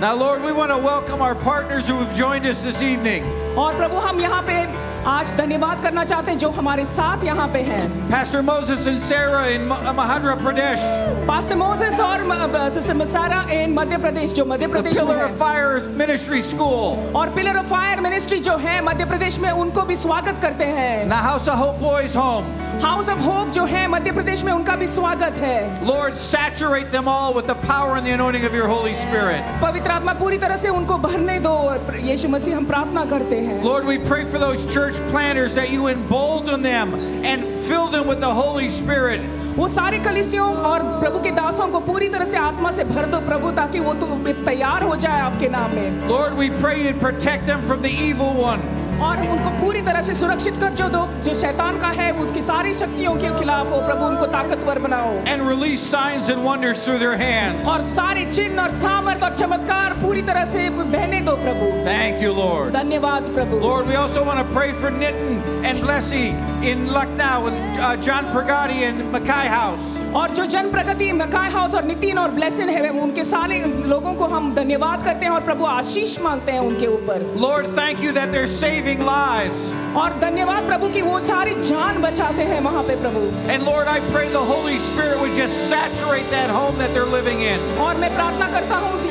Now, 0.00 0.14
Lord, 0.16 0.42
we 0.42 0.50
want 0.50 0.70
to 0.72 0.78
welcome 0.78 1.20
our 1.20 1.34
partners 1.34 1.86
who 1.86 1.96
have 1.96 2.16
joined 2.16 2.46
us 2.46 2.62
this 2.62 2.80
evening. 2.82 3.24
और 3.60 3.76
प्रभु 3.76 3.96
हम 3.96 4.20
यहाँ 4.20 4.42
पे 4.42 4.90
आज 5.06 5.32
धन्यवाद 5.32 5.82
करना 5.82 6.04
चाहते 6.04 6.30
हैं 6.30 6.38
जो 6.38 6.50
हमारे 6.50 6.84
साथ 6.84 7.24
यहाँ 7.24 7.48
पे 7.48 7.58
हैं। 7.58 8.10
Pastor 8.10 8.40
Moses 8.40 8.86
and 8.88 9.00
Sarah 9.00 9.44
in 9.54 9.68
Ma- 9.68 9.94
Mahadra 9.98 10.34
Pradesh, 10.44 10.82
pastor 11.28 11.56
Moses 11.56 12.00
और 12.00 12.70
सिस्टर 12.70 12.94
मसारा 12.94 13.42
इन 13.52 13.74
मध्य 13.74 13.96
प्रदेश 13.96 14.32
जो 14.32 14.44
मध्य 14.44 14.66
प्रदेश 14.66 15.00
में 15.00 15.04
Pillar 15.04 15.20
of 15.22 15.30
है। 15.30 15.38
Fire 15.38 15.98
Ministry 16.00 16.44
School, 16.44 17.14
और 17.14 17.32
पिलर 17.36 17.56
ऑफ़ 17.56 17.66
फायर 17.66 18.00
मिनिस्ट्री 18.00 18.40
जो 18.40 18.56
है 18.56 18.84
मध्य 18.84 19.04
प्रदेश 19.04 19.38
में 19.38 19.50
उनको 19.50 19.82
भी 19.82 19.96
स्वागत 19.96 20.38
करते 20.42 20.64
हैं। 20.64 21.10
The 21.10 21.18
House 21.28 21.48
of 21.48 21.64
Hope 21.64 21.78
Boys 21.88 22.16
Home. 22.16 22.44
House 22.84 23.08
of 23.08 23.18
hope 23.18 23.48
जो 23.48 23.64
है 23.64 23.88
मध्य 23.88 24.12
प्रदेश 24.12 24.44
में 24.44 24.52
उनका 24.52 24.76
भी 24.76 24.86
स्वागत 24.86 25.34
है। 25.38 25.74
Lord, 25.74 26.12
saturate 26.12 26.88
them 26.94 27.08
all 27.08 27.32
with 27.32 27.46
the 27.46 27.58
power 27.70 27.92
and 27.96 28.04
the 28.06 28.14
anointing 28.18 28.44
of 28.48 28.54
your 28.56 28.68
Holy 28.68 28.94
Spirit. 28.94 29.62
पवित्र 29.62 29.90
आत्मा 29.90 30.12
पूरी 30.12 30.38
तरह 30.38 30.56
से 30.56 30.68
उनको 30.68 30.98
भरने 30.98 31.38
दो। 31.38 31.74
यीशु 31.96 32.28
मसीह 32.28 32.56
हम 32.56 32.64
प्रार्थना 32.64 33.04
करते 33.04 33.36
हैं। 33.36 33.49
Lord, 33.63 33.85
we 33.85 33.97
pray 33.97 34.25
for 34.25 34.37
those 34.37 34.65
church 34.71 34.95
planners 35.09 35.55
that 35.55 35.71
you 35.71 35.87
embolden 35.87 36.61
them 36.61 36.93
and 37.23 37.43
fill 37.67 37.87
them 37.87 38.07
with 38.07 38.19
the 38.19 38.33
Holy 38.33 38.69
Spirit. 38.69 39.21
वो 39.57 39.67
सारे 39.67 39.99
कलिसियों 40.03 40.47
और 40.69 40.83
प्रभु 40.99 41.19
के 41.23 41.31
दासों 41.31 41.67
को 41.71 41.79
पूरी 41.79 42.09
तरह 42.09 42.25
से 42.25 42.37
आत्मा 42.37 42.71
से 42.71 42.83
भर 42.83 43.05
दो 43.11 43.19
प्रभु 43.25 43.51
ताकि 43.55 43.79
वो 43.79 43.93
तो 44.01 44.07
तैयार 44.45 44.83
हो 44.83 44.95
जाए 44.95 45.21
आपके 45.21 45.47
नाम 45.49 45.75
में 45.75 46.07
Lord, 46.09 46.35
we 46.37 46.49
pray 46.63 46.75
you'd 46.83 46.99
protect 46.99 47.47
them 47.47 47.61
from 47.61 47.81
the 47.81 47.93
evil 48.07 48.33
one. 48.33 48.61
और 49.02 49.20
उनको 49.28 49.50
पूरी 49.60 49.80
तरह 49.82 50.02
से 50.02 50.14
सुरक्षित 50.14 50.60
कर 50.60 50.72
जो 50.80 50.88
दो 50.88 51.06
जो 51.24 51.34
शैतान 51.40 51.78
का 51.80 51.88
है 52.00 52.10
उसकी 52.22 52.42
सारी 52.42 52.74
शक्तियों 52.74 53.14
के 53.16 53.30
खिलाफ 53.38 53.70
हो। 53.72 53.80
प्रभु 53.86 54.04
उनको 54.06 54.26
ताकतवर 54.34 54.78
बनाओ। 54.86 55.12
And 55.28 55.48
release 55.48 55.80
signs 55.86 56.30
and 56.30 56.44
wonders 56.44 56.84
through 56.84 56.98
their 56.98 57.14
hands 57.22 57.68
और 57.68 57.82
सारे 57.90 58.24
चिन्ह 58.32 58.62
और 58.62 58.70
सामर्थ 58.80 59.22
और 59.22 59.36
चमत्कार 59.36 59.92
पूरी 60.02 60.22
तरह 60.30 60.44
से 60.52 60.68
बहने 60.70 61.20
दो 61.30 61.36
प्रभु। 61.46 61.72
थैंक 61.88 62.22
यू 62.22 62.34
लॉर्ड 62.34 62.74
धन्यवाद 62.74 63.32
प्रभु। 63.34 63.66
Lord 63.66 63.86
we 63.88 63.94
also 64.04 64.24
want 64.24 64.46
to 64.46 64.54
pray 64.54 64.72
for 64.82 64.90
Nitin 65.00 65.64
and 65.66 65.82
Blessy 65.84 66.28
in 66.62 66.80
Lucknow 66.94 67.36
with 67.44 67.60
uh, 67.80 67.96
John 68.06 68.26
Pragati 68.32 68.82
and 68.88 68.98
Mackay 69.12 69.46
और 70.16 70.30
जो 70.34 70.44
जन 70.52 70.70
प्रगति 70.70 71.10
मकाय 71.12 71.50
हाउस 71.50 71.74
और 71.74 71.84
नितिन 71.84 72.18
और 72.18 72.30
ब्लेसिन 72.30 72.68
है 72.68 72.88
उनके 73.00 73.24
सारे 73.24 73.58
लोगों 73.86 74.14
को 74.14 74.26
हम 74.26 74.54
धन्यवाद 74.54 75.04
करते 75.04 75.24
हैं 75.26 75.32
और 75.32 75.44
प्रभु 75.44 75.64
आशीष 75.66 76.18
मांगते 76.20 76.52
हैं 76.52 76.60
उनके 76.60 76.86
ऊपर 76.86 77.34
Lord, 77.36 77.68
thank 77.76 78.02
you 78.02 78.12
that 78.12 78.32
they're 78.32 78.52
saving 78.56 79.06
lives. 79.06 79.79
और 79.96 80.18
धन्यवाद 80.20 80.66
प्रभु 80.66 80.88
की 80.88 81.02
वो 81.02 81.18
सारी 81.20 81.54
जान 81.62 82.00
बचाते 82.02 82.42
हैं 82.50 82.60
वहाँ 82.60 82.82
पे 82.82 82.96
प्रभु 83.00 83.20
And 83.50 83.64
Lord, 83.64 83.88
I 83.88 83.98
pray 84.10 84.28
the 84.28 84.46
Holy 84.50 84.78
Spirit 84.78 85.20
would 85.20 85.34
just 85.34 85.68
saturate 85.68 86.30
that 86.30 86.50
home 86.50 86.78
that 86.78 86.94
they're 86.94 87.12
living 87.14 87.40
in. 87.42 87.58
और 87.86 87.96
मैं 87.96 88.14
प्रार्थना 88.14 88.50
करता 88.52 88.76
हूँ 88.76 88.98
कि 89.02 89.10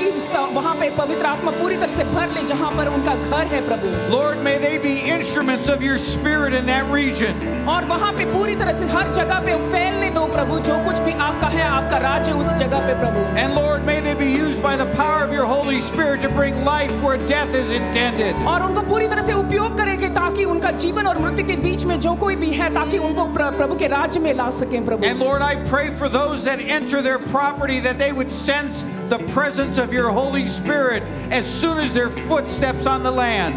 वहाँ 0.53 0.73
पे 0.75 0.89
पवित्र 0.95 1.25
आत्मा 1.25 1.51
पूरी 1.51 1.75
तरह 1.77 1.95
से 1.95 2.03
भर 2.03 2.31
ले 2.31 2.43
जहाँ 2.47 2.71
पर 2.77 2.87
उनका 2.87 3.15
घर 3.15 3.45
है 3.47 3.61
प्रभु 3.65 3.87
Lord, 4.11 4.43
may 4.43 4.57
they 4.57 4.77
be 4.77 4.93
instruments 5.11 5.69
of 5.69 5.81
your 5.81 5.97
spirit 5.97 6.53
in 6.53 6.65
that 6.67 6.91
region. 6.91 7.47
और 7.69 7.85
वहाँ 7.85 8.11
पे 8.13 8.25
पूरी 8.33 8.55
तरह 8.55 8.73
से 8.73 8.85
हर 8.87 9.11
जगह 9.13 9.39
पे 9.45 9.55
फैलने 9.71 10.09
दो 10.09 10.25
प्रभु 10.33 10.59
जो 10.67 10.77
कुछ 10.85 10.99
भी 10.99 11.13
आपका 11.27 11.47
है 11.47 11.63
आपका 11.63 11.97
राज्य 12.05 12.31
उस 12.41 12.53
जगह 12.61 12.87
पे 12.87 12.93
प्रभु 12.99 13.25
And 13.43 13.55
Lord, 13.55 13.85
may 13.85 13.99
they 13.99 14.15
be 14.15 14.29
used 14.33 14.61
by 14.63 14.75
the 14.77 14.87
power 14.95 15.23
of 15.23 15.33
your 15.33 15.45
Holy 15.45 15.81
Spirit 15.81 16.21
to 16.23 16.29
bring 16.29 16.63
life 16.65 16.95
where 17.03 17.17
death 17.33 17.55
is 17.61 17.71
intended. 17.71 18.45
और 18.53 18.63
उनको 18.63 18.81
पूरी 18.89 19.07
तरह 19.07 19.21
से 19.21 19.33
उपयोग 19.33 19.77
करेंगे 19.77 20.09
ताकि 20.19 20.45
उनका 20.55 20.68
उनका 20.69 20.81
जीवन 20.81 21.07
और 21.07 21.17
मृत्यु 21.17 21.45
के 21.45 21.55
बीच 21.61 21.83
में 21.85 21.99
जो 21.99 22.13
कोई 22.21 22.35
भी 22.35 22.49
है 22.53 22.69
ताकि 22.73 22.97
उनको 22.97 23.25
प्रभु 23.33 23.75
के 23.75 23.87
राज्य 23.87 24.19
में 24.19 24.33
ला 24.33 24.49
सकें 24.53 24.85
प्रभु 24.85 25.05
And 25.05 25.19
Lord 25.19 25.41
I 25.41 25.55
pray 25.65 25.89
for 25.89 26.09
those 26.09 26.43
that 26.45 26.61
enter 26.61 27.01
their 27.01 27.17
property 27.17 27.79
that 27.81 27.97
they 27.97 28.11
would 28.11 28.31
sense 28.31 28.83
the 29.09 29.17
presence 29.33 29.79
of 29.79 29.91
your 29.91 30.09
Holy 30.09 30.45
Spirit 30.45 31.01
as 31.31 31.47
soon 31.47 31.79
as 31.79 31.93
their 31.93 32.09
foot 32.09 32.51
steps 32.51 32.85
on 32.85 33.01
the 33.01 33.11
land. 33.11 33.55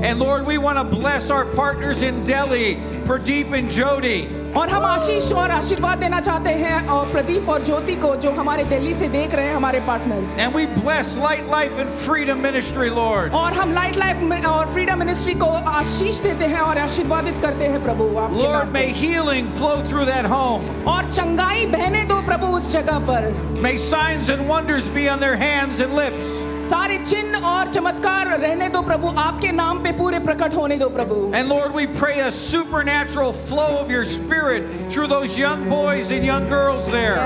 And 0.00 0.20
Lord, 0.20 0.46
we 0.46 0.58
want 0.58 0.78
to 0.78 0.84
bless 0.84 1.28
our 1.28 1.44
partners 1.44 2.02
in 2.02 2.24
Delhi, 2.24 2.76
Pradeep 3.04 3.52
and 3.52 3.68
Jyoti. 3.68 4.37
और 4.56 4.68
हम 4.70 4.84
आशीष 4.84 5.30
और 5.32 5.50
आशीर्वाद 5.50 5.98
देना 5.98 6.20
चाहते 6.20 6.50
हैं 6.60 6.88
और 6.88 7.10
प्रदीप 7.12 7.48
और 7.48 7.64
ज्योति 7.64 7.94
को 7.96 8.14
जो 8.16 8.30
हमारे 8.32 8.64
दिल्ली 8.64 8.94
से 8.94 9.08
देख 9.08 9.34
रहे 9.34 9.46
हैं 9.46 9.54
हमारे 9.54 9.80
partners 9.88 10.36
And 10.38 10.54
we 10.54 10.66
bless 10.78 11.16
Light 11.18 11.46
Life 11.50 11.78
and 11.78 11.90
Freedom 12.04 12.40
Ministry, 12.42 12.88
Lord. 12.90 13.32
और 13.34 13.52
हम 13.52 13.72
लाइट 13.72 13.96
लाइफ 13.96 14.46
और 14.48 14.72
फ्रीडम 14.72 14.98
मिनिस्ट्री 14.98 15.34
को 15.34 15.46
आशीष 15.74 16.20
देते 16.20 16.44
हैं 16.44 16.60
और 16.60 16.78
आशीर्वादित 16.78 17.38
करते 17.42 17.64
हैं 17.64 17.82
प्रभु 17.82 18.08
आपके 18.18 18.42
Lord, 18.42 18.72
पे। 18.72 18.78
may 18.78 18.88
healing 19.02 19.48
flow 19.60 19.76
through 19.90 20.06
that 20.06 20.30
home. 20.34 20.68
और 20.88 21.10
चंगाई 21.12 21.66
बहने 21.76 22.04
दो 22.04 22.20
प्रभु 22.26 22.46
उस 22.56 22.70
जगह 22.72 22.98
पर 23.10 23.32
May 23.62 23.76
signs 23.78 24.30
and 24.30 24.48
wonders 24.48 24.88
be 24.98 25.08
on 25.08 25.20
their 25.20 25.36
hands 25.36 25.80
and 25.80 25.94
lips. 25.94 26.32
सारे 26.64 26.96
चिन्ह 26.98 27.46
और 27.46 27.70
चमत्कार 27.72 28.28
रहने 28.38 28.68
दो 28.68 28.80
प्रभु 28.82 29.08
आपके 29.18 29.50
नाम 29.52 29.82
पे 29.82 29.92
पूरे 29.98 30.18
प्रकट 30.20 30.54
होने 30.54 30.76
दो 30.76 30.88
प्रभु। 30.90 31.14
And 31.34 31.48
Lord 31.48 31.74
we 31.76 31.86
pray 31.94 32.20
a 32.20 32.28
supernatural 32.36 33.30
flow 33.40 33.62
of 33.78 33.92
your 33.92 34.04
spirit 34.06 34.90
through 34.92 35.06
those 35.06 35.38
young 35.38 35.66
boys 35.70 36.12
and 36.12 36.24
young 36.24 36.48
girls 36.50 36.88
there 36.92 37.18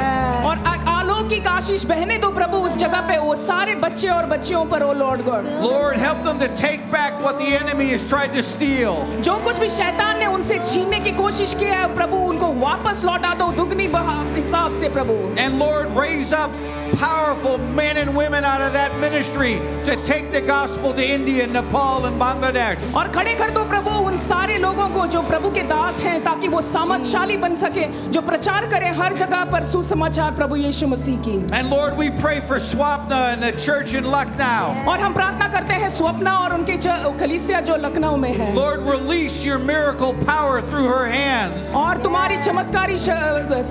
और 0.49 0.57
अलौकिक 0.92 1.47
आशीष 1.47 1.85
बहने 1.87 2.18
दो 2.18 2.31
प्रभु 2.33 2.57
उस 2.66 2.77
जगह 2.77 3.01
पे 3.09 3.18
वो 3.18 3.35
सारे 3.42 3.75
बच्चे 3.85 4.09
और 4.09 4.27
बच्चियों 4.27 4.64
पर 4.66 4.83
O 4.83 4.92
Lord 4.95 5.25
God 5.25 5.47
Lord 5.62 5.99
help 6.01 6.27
them 6.27 6.38
to 6.38 6.47
take 6.62 6.87
back 6.92 7.21
what 7.23 7.37
the 7.37 7.53
enemy 7.61 7.90
is 7.95 8.09
tried 8.09 8.35
to 8.35 8.42
steal 8.42 9.23
जो 9.23 9.38
कुछ 9.45 9.59
भी 9.59 9.68
शैतान 9.79 10.18
ने 10.18 10.27
उनसे 10.35 10.59
छीनने 10.66 11.01
की 11.01 11.11
कोशिश 11.23 11.55
किया 11.55 11.81
है 11.81 11.95
प्रभु 11.95 12.16
उनको 12.29 12.53
वापस 12.61 13.05
लौटा 13.05 13.35
दो 13.35 13.51
दुगनी 13.57 13.88
बहा 13.88 14.21
हिसाब 14.35 14.73
से 14.81 14.88
प्रभु। 14.90 15.14
And 15.38 15.59
Lord 15.59 15.99
raise 15.99 16.33
up 16.35 16.51
powerful 17.02 17.58
men 17.76 17.96
and 17.96 18.14
women 18.14 18.44
out 18.44 18.60
of 18.60 18.72
that 18.72 18.96
ministry 19.00 19.54
to 19.84 19.94
take 20.04 20.30
the 20.30 20.40
gospel 20.40 20.92
to 20.94 21.04
India, 21.04 21.46
Nepal, 21.46 22.04
and 22.06 22.16
Bangladesh. 22.20 22.78
और 22.94 23.08
खड़े 23.16 23.34
कर 23.34 23.50
दो 23.50 23.64
प्रभु 23.68 23.90
उन 24.08 24.16
सारे 24.24 24.58
लोगों 24.58 24.88
को 24.94 25.06
जो 25.14 25.22
प्रभु 25.30 25.50
के 25.50 25.62
दास 25.70 25.98
हैं 26.00 26.22
ताकि 26.24 26.48
वो 26.48 26.60
सामर्थशाली 26.62 27.36
बन 27.44 27.56
सके 27.62 27.86
जो 28.12 28.22
प्रचार 28.28 28.66
करें 28.70 28.90
हर 28.98 29.16
जगह 29.22 29.44
पर 29.52 29.64
सुसमाचार 29.72 30.30
प्रभु 30.36 30.56
यीशु 30.56 30.86
मसीह 30.88 31.18
की 31.26 31.34
And 31.52 31.70
Lord, 31.70 31.96
we 31.96 32.10
pray 32.22 32.38
for 32.40 32.60
Swapna 32.68 33.20
and 33.32 33.42
the 33.42 33.52
church 33.66 33.94
in 33.94 34.08
Lucknow. 34.14 34.60
और 34.92 35.00
हम 35.00 35.14
प्रार्थना 35.14 35.48
करते 35.56 35.80
हैं 35.82 35.88
स्वप्ना 35.96 36.36
और 36.38 36.54
उनके 36.54 36.76
कलीसिया 37.18 37.60
जो 37.70 37.76
लखनऊ 37.86 38.16
में 38.16 38.32
है 38.34 38.52
Lord, 38.54 38.86
release 38.90 39.40
your 39.44 39.58
miracle 39.72 40.14
power 40.22 40.62
through 40.62 40.86
her 40.86 41.04
hands. 41.08 41.74
और 41.82 42.02
तुम्हारी 42.02 42.38
चमत्कारी 42.42 42.96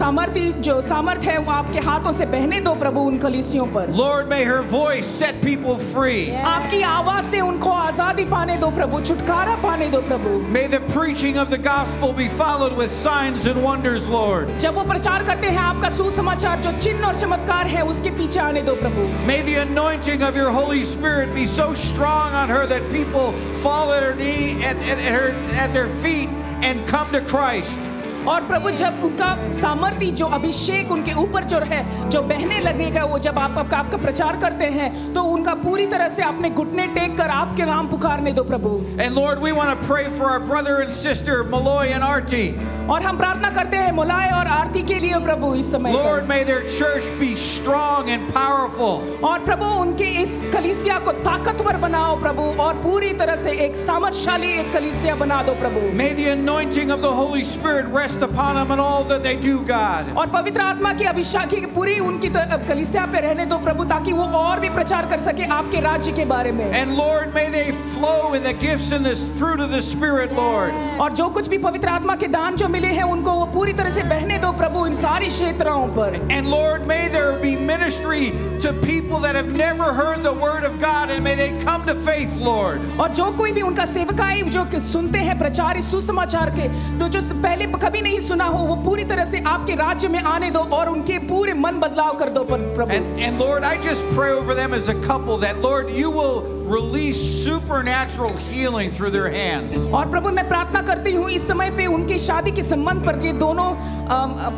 सामर्थ्य 0.01 0.51
जो 0.67 0.79
सामर्थ 0.81 1.23
है 1.31 1.37
वो 1.39 1.51
आपके 1.51 1.79
हाथों 1.89 2.11
से 2.11 2.25
बहने 2.35 2.59
दो 2.61 2.75
प्रभु 2.75 2.99
उन 3.07 3.17
कलीसियों 3.20 3.66
पर 3.72 3.92
Lord, 3.94 4.28
may 4.28 4.44
her 4.44 4.62
voice 4.62 5.06
set 5.06 5.40
people 5.42 5.76
free. 5.76 6.30
आपकी 6.32 6.80
आवाज 6.82 7.24
से 7.30 7.40
उनको 7.40 7.70
आजादी 7.70 8.24
पाने 8.30 8.56
दो 8.58 8.70
प्रभु 8.70 9.00
छुटकारा 9.00 9.56
पाने 9.62 9.90
दो 9.90 10.00
प्रभु 10.02 10.52
May 10.52 10.66
the 10.66 10.80
preaching 10.94 11.36
of 11.36 11.50
the 11.50 11.58
gospel 11.58 12.12
be 12.12 12.28
followed 12.28 12.76
with 12.76 12.90
signs 12.90 13.46
and 13.46 13.62
wonders, 13.62 14.08
Lord. 14.08 14.48
जब 14.58 14.74
वो 14.74 14.84
प्रचार 14.92 15.24
करते 15.26 15.48
हैं 15.48 15.58
आपका 15.58 15.88
सुसमाचार 15.96 16.60
जो 16.62 16.72
चिन्ह 16.78 17.06
और 17.06 17.16
चमत्कार 17.20 17.66
है 17.66 17.82
उसके 17.86 18.10
पीछे 18.18 18.40
आने 18.40 18.62
दो 18.62 18.74
प्रभु 18.82 19.26
May 19.26 19.42
the 19.42 19.56
anointing 19.56 20.22
of 20.22 20.36
your 20.36 20.50
Holy 20.50 20.84
Spirit 20.84 21.34
be 21.34 21.46
so 21.46 21.74
strong 21.74 22.34
on 22.34 22.48
her 22.48 22.66
that 22.66 22.90
people 22.92 23.32
fall 23.64 23.92
at 23.92 24.02
her 24.02 24.14
knee 24.14 24.62
at, 24.62 24.76
at, 24.76 24.98
at 24.98 25.12
her 25.20 25.28
at 25.66 25.72
their 25.74 25.88
feet 25.88 26.28
and 26.62 26.86
come 26.86 27.12
to 27.12 27.20
Christ. 27.20 27.78
और 28.27 28.47
प्रभु 28.47 28.71
जब 28.71 29.03
उनका 29.03 29.29
सामर्थ्य 29.51 30.09
जो 30.11 30.25
अभिषेक 30.37 30.91
उनके 30.91 31.13
ऊपर 31.21 31.43
जो 31.43 31.59
है 31.71 31.81
जो 32.09 32.21
बहने 32.21 32.59
लगेगा 32.59 33.03
वो 33.05 33.19
जब 33.19 33.39
आप 33.39 33.57
आपका, 33.57 33.77
आपका 33.77 33.97
प्रचार 33.97 34.39
करते 34.41 34.65
हैं 34.75 35.13
तो 35.13 35.23
उनका 35.33 35.53
पूरी 35.63 35.85
तरह 35.87 36.09
से 36.09 36.23
आपने 36.23 36.49
घुटने 36.49 36.87
टेक 36.95 37.17
कर 37.17 37.29
आपके 37.37 37.65
नाम 37.65 37.87
पुकारने 37.87 38.31
दो 38.31 38.43
प्रभु 38.43 38.79
And 38.99 39.15
Lord, 39.15 39.41
we 39.41 39.51
want 39.53 39.73
to 39.73 39.87
pray 39.87 40.05
for 40.09 40.25
our 40.25 40.39
brother 40.41 40.81
and 40.81 40.93
sister, 40.93 41.43
Malloy 41.45 41.87
and 41.89 42.03
Artie. 42.03 42.53
और 42.89 43.01
हम 43.03 43.17
प्रार्थना 43.17 43.49
करते 43.55 43.77
हैं 43.77 43.91
मुलाय 43.91 44.29
और 44.35 44.47
आरती 44.47 44.81
के 44.83 44.99
लिए 44.99 45.19
प्रभु 45.23 45.53
इस 45.55 45.71
समय। 45.71 45.93
Lord, 45.93 46.27
may 46.27 46.43
their 46.43 46.61
church 46.77 47.09
be 47.19 47.35
strong 47.35 48.09
and 48.09 48.33
powerful. 48.33 49.01
और 49.23 49.39
प्रभु 49.45 49.65
उनके 49.81 50.05
इस 50.21 50.41
कलीसिया 50.53 50.97
को 50.99 51.11
ताकतवर 51.27 51.77
बनाओ 51.77 52.19
प्रभु 52.19 52.43
और 52.63 52.73
पूरी 52.83 53.11
तरह 53.21 53.35
से 53.43 53.51
एक 53.65 53.75
सामर्थशाली 53.75 54.51
एक 54.59 54.71
कलीसिया 54.73 55.15
बना 55.15 55.41
दो 55.43 55.53
प्रभु 55.61 55.81
May 56.01 56.09
the 56.13 56.27
anointing 56.33 56.91
of 56.91 57.01
the 57.01 57.11
Holy 57.11 57.43
Spirit 57.43 57.85
rest 57.97 58.21
upon 58.29 58.55
them 58.55 58.71
in 58.71 58.79
all 58.79 59.03
that 59.11 59.23
they 59.23 59.35
do, 59.35 59.59
God. 59.71 60.11
और 60.17 60.27
पवित्र 60.37 60.61
आत्मा 60.61 60.93
की 60.93 61.05
अभिषेक 61.13 61.49
की 61.49 61.65
पूरी 61.75 61.99
उनकी 62.09 62.29
कलीसिया 62.67 63.05
पे 63.13 63.21
रहने 63.21 63.45
दो 63.45 63.57
प्रभु 63.67 63.85
ताकि 63.93 64.11
वो 64.13 64.25
और 64.41 64.59
भी 64.59 64.69
प्रचार 64.79 65.09
कर 65.09 65.19
सके 65.19 65.43
आपके 65.59 65.79
राज्य 65.81 66.11
के 66.19 66.25
बारे 66.25 66.51
में 66.51 66.65
And 66.81 66.97
Lord, 66.97 67.33
may 67.33 67.47
they 67.49 67.71
flow 67.95 68.33
in 68.33 68.43
the 68.43 68.53
gifts 68.65 68.91
and 68.91 69.05
the 69.05 69.15
fruit 69.39 69.59
of 69.59 69.71
the 69.71 69.81
Spirit, 69.81 70.35
Lord. 70.35 70.73
और 71.01 71.11
जो 71.21 71.29
कुछ 71.29 71.47
भी 71.49 71.57
पवित्र 71.67 71.87
आत्मा 71.89 72.15
के 72.15 72.27
दान 72.37 72.55
जो 72.55 72.67
मिले 72.71 72.87
हैं 72.97 73.03
उनको 73.11 73.31
वो 73.33 73.45
पूरी 73.53 73.73
तरह 73.73 73.89
से 73.89 74.03
बहने 74.09 74.37
दो 74.39 74.51
प्रभु 74.57 74.85
इन 74.87 74.93
सारी 74.95 75.27
क्षेत्रों 75.27 75.81
पर। 75.97 76.15
And 76.31 76.47
Lord 76.47 76.83
may 76.87 76.97
there 77.09 77.31
be 77.41 77.55
ministry 77.67 78.29
to 78.63 78.71
people 78.81 79.21
that 79.23 79.35
have 79.35 79.55
never 79.57 79.93
heard 79.95 80.23
the 80.23 80.35
word 80.41 80.65
of 80.65 80.77
God 80.83 81.11
and 81.11 81.23
may 81.23 81.35
they 81.35 81.47
come 81.65 81.85
to 81.87 81.93
faith 82.05 82.37
Lord 82.45 82.99
और 83.01 83.09
जो 83.19 83.25
कोई 83.37 83.51
भी 83.51 83.61
उनका 83.61 83.85
सेवक 83.85 84.21
आए 84.21 84.41
जो 84.57 84.65
कि 84.65 84.79
सुनते 84.81 85.19
हैं 85.19 85.37
प्रचार 85.39 85.77
इस 85.77 85.91
सुसमाचार 85.91 86.49
के 86.59 86.67
तो 86.99 87.07
जो 87.09 87.21
पहले 87.41 87.65
कभी 87.81 88.01
नहीं 88.01 88.19
सुना 88.19 88.45
हो 88.45 88.63
वो 88.65 88.75
पूरी 88.83 89.03
तरह 89.11 89.25
से 89.25 89.43
आपके 89.47 89.75
राज्य 89.75 90.07
में 90.07 90.19
आने 90.35 90.51
दो 90.51 90.59
और 90.79 90.89
उनके 90.89 91.17
पूरे 91.27 91.53
मन 91.65 91.79
बदलाव 91.79 92.17
कर 92.17 92.29
दो 92.29 92.43
प्रभु। 92.49 92.91
And 92.91 93.41
Lord 93.41 93.63
I 93.63 93.77
just 93.87 94.15
pray 94.15 94.31
over 94.33 94.53
them 94.53 94.75
as 94.75 94.89
a 94.89 94.99
couple 95.03 95.41
that 95.41 95.63
Lord 95.65 95.97
you 95.97 96.11
will 96.11 96.59
release 96.71 97.19
supernatural 97.45 98.35
healing 98.49 98.89
through 98.89 99.11
their 99.11 99.29
hands. 99.29 99.87
और 99.93 100.09
प्रभु 100.11 100.29
मैं 100.31 100.47
प्रार्थना 100.47 100.81
करती 100.89 101.11
हूँ 101.13 101.29
इस 101.31 101.47
समय 101.47 101.69
पे 101.77 101.85
उनकी 101.95 102.17
शादी 102.19 102.51
के 102.51 102.63
संबंध 102.63 103.05
पर 103.05 103.19
ये 103.25 103.33
दोनों 103.39 103.69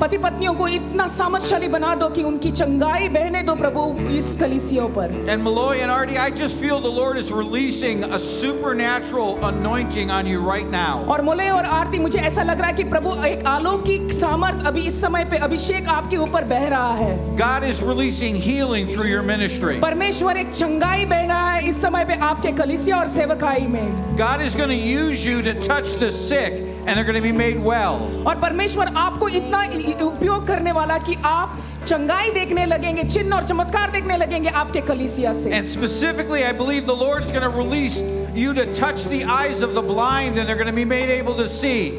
पति 0.02 0.17
पत्नियों 0.17 0.54
को 0.56 0.67
इतना 0.67 1.08
सामर्थशाली 1.08 1.67
बना 1.67 1.93
दो 1.95 2.10
कि 2.10 2.23
उनकी 2.23 2.52
चंगाई 2.52 3.10
बहने 3.15 3.41
दो 3.43 3.56
प्रभु 3.56 3.86
इस 4.17 4.36
कलीसियों 4.39 4.88
पर 4.97 5.12
And 5.30 5.43
Malloy 5.43 5.82
and 5.82 5.91
Artie, 5.91 6.17
I 6.17 6.30
just 6.32 6.60
feel 6.60 6.80
the 6.80 6.93
Lord 6.99 7.17
is 7.17 7.32
releasing 7.32 8.04
a 8.06 8.19
supernatural 8.19 9.43
anointing 9.45 10.12
on 10.12 10.28
you 10.28 10.39
right 10.41 10.69
now. 10.69 11.06
और 11.08 11.21
मोले 11.21 11.49
और 11.49 11.65
आरती 11.80 11.99
मुझे 11.99 12.19
ऐसा 12.21 12.43
लग 12.43 12.60
रहा 12.60 12.67
है 12.67 12.73
कि 12.73 12.84
प्रभु 12.93 13.15
एक 13.26 13.45
अलौकिक 13.47 14.12
सामर्थ 14.13 14.65
अभी 14.67 14.86
इस 14.88 15.02
समय 15.02 15.26
पे 15.32 15.38
अभिषेक 15.49 15.88
आपके 15.89 16.17
ऊपर 16.28 16.43
बह 16.54 16.67
रहा 16.67 16.93
है 16.95 17.12
God 17.38 17.67
is 17.71 17.82
releasing 17.84 18.36
healing 18.47 18.88
through 18.88 19.10
your 19.10 19.23
ministry. 19.23 19.80
परमेश्वर 19.82 20.38
एक 20.38 20.52
चंगाई 20.54 21.06
बह 21.06 21.26
रहा 21.26 21.52
है 21.52 21.67
इस 21.69 21.82
समय 21.82 22.03
पे 22.03 22.14
आपके 22.27 22.53
कलिसिया 22.53 22.96
और 22.98 23.09
सेवकाई 23.09 23.66
में 23.72 24.16
God 24.16 24.40
is 24.40 24.55
going 24.55 24.68
to 24.70 24.74
use 24.74 25.24
you 25.27 25.42
to 25.42 25.55
touch 25.61 25.92
the 26.01 26.11
sick 26.11 26.53
and 26.87 26.96
they're 26.96 27.05
going 27.05 27.20
to 27.20 27.27
be 27.27 27.33
made 27.33 27.59
well. 27.64 28.01
और 28.27 28.40
परमेश्वर 28.40 28.92
आपको 28.96 29.29
इतना 29.29 29.62
इ- 29.64 29.81
इ- 29.90 30.01
उपयोग 30.03 30.46
करने 30.46 30.72
वाला 30.72 30.98
कि 31.09 31.14
आप 31.24 31.59
चंगाई 31.87 32.31
देखने 32.31 32.64
लगेंगे 32.66 33.03
चिन्ह 33.05 33.37
और 33.37 33.44
चमत्कार 33.48 33.90
देखने 33.90 34.16
लगेंगे 34.16 34.48
आपके 34.62 34.81
कलिसिया 34.90 35.33
से 35.42 35.51
And 35.59 35.66
specifically, 35.66 36.44
I 36.44 36.53
believe 36.53 36.87
the 36.87 36.96
Lord's 37.05 37.31
going 37.31 37.46
to 37.51 37.55
release 37.57 38.01
you 38.35 38.55
to 38.55 38.66
touch 38.74 39.05
the 39.05 39.24
eyes 39.24 39.62
of 39.62 39.74
the 39.74 39.83
blind 39.83 40.38
and 40.38 40.48
they're 40.48 40.57
going 40.62 40.74
to 40.74 40.81
be 40.81 40.85
made 40.85 41.11
able 41.11 41.35
to 41.35 41.48
see. 41.48 41.92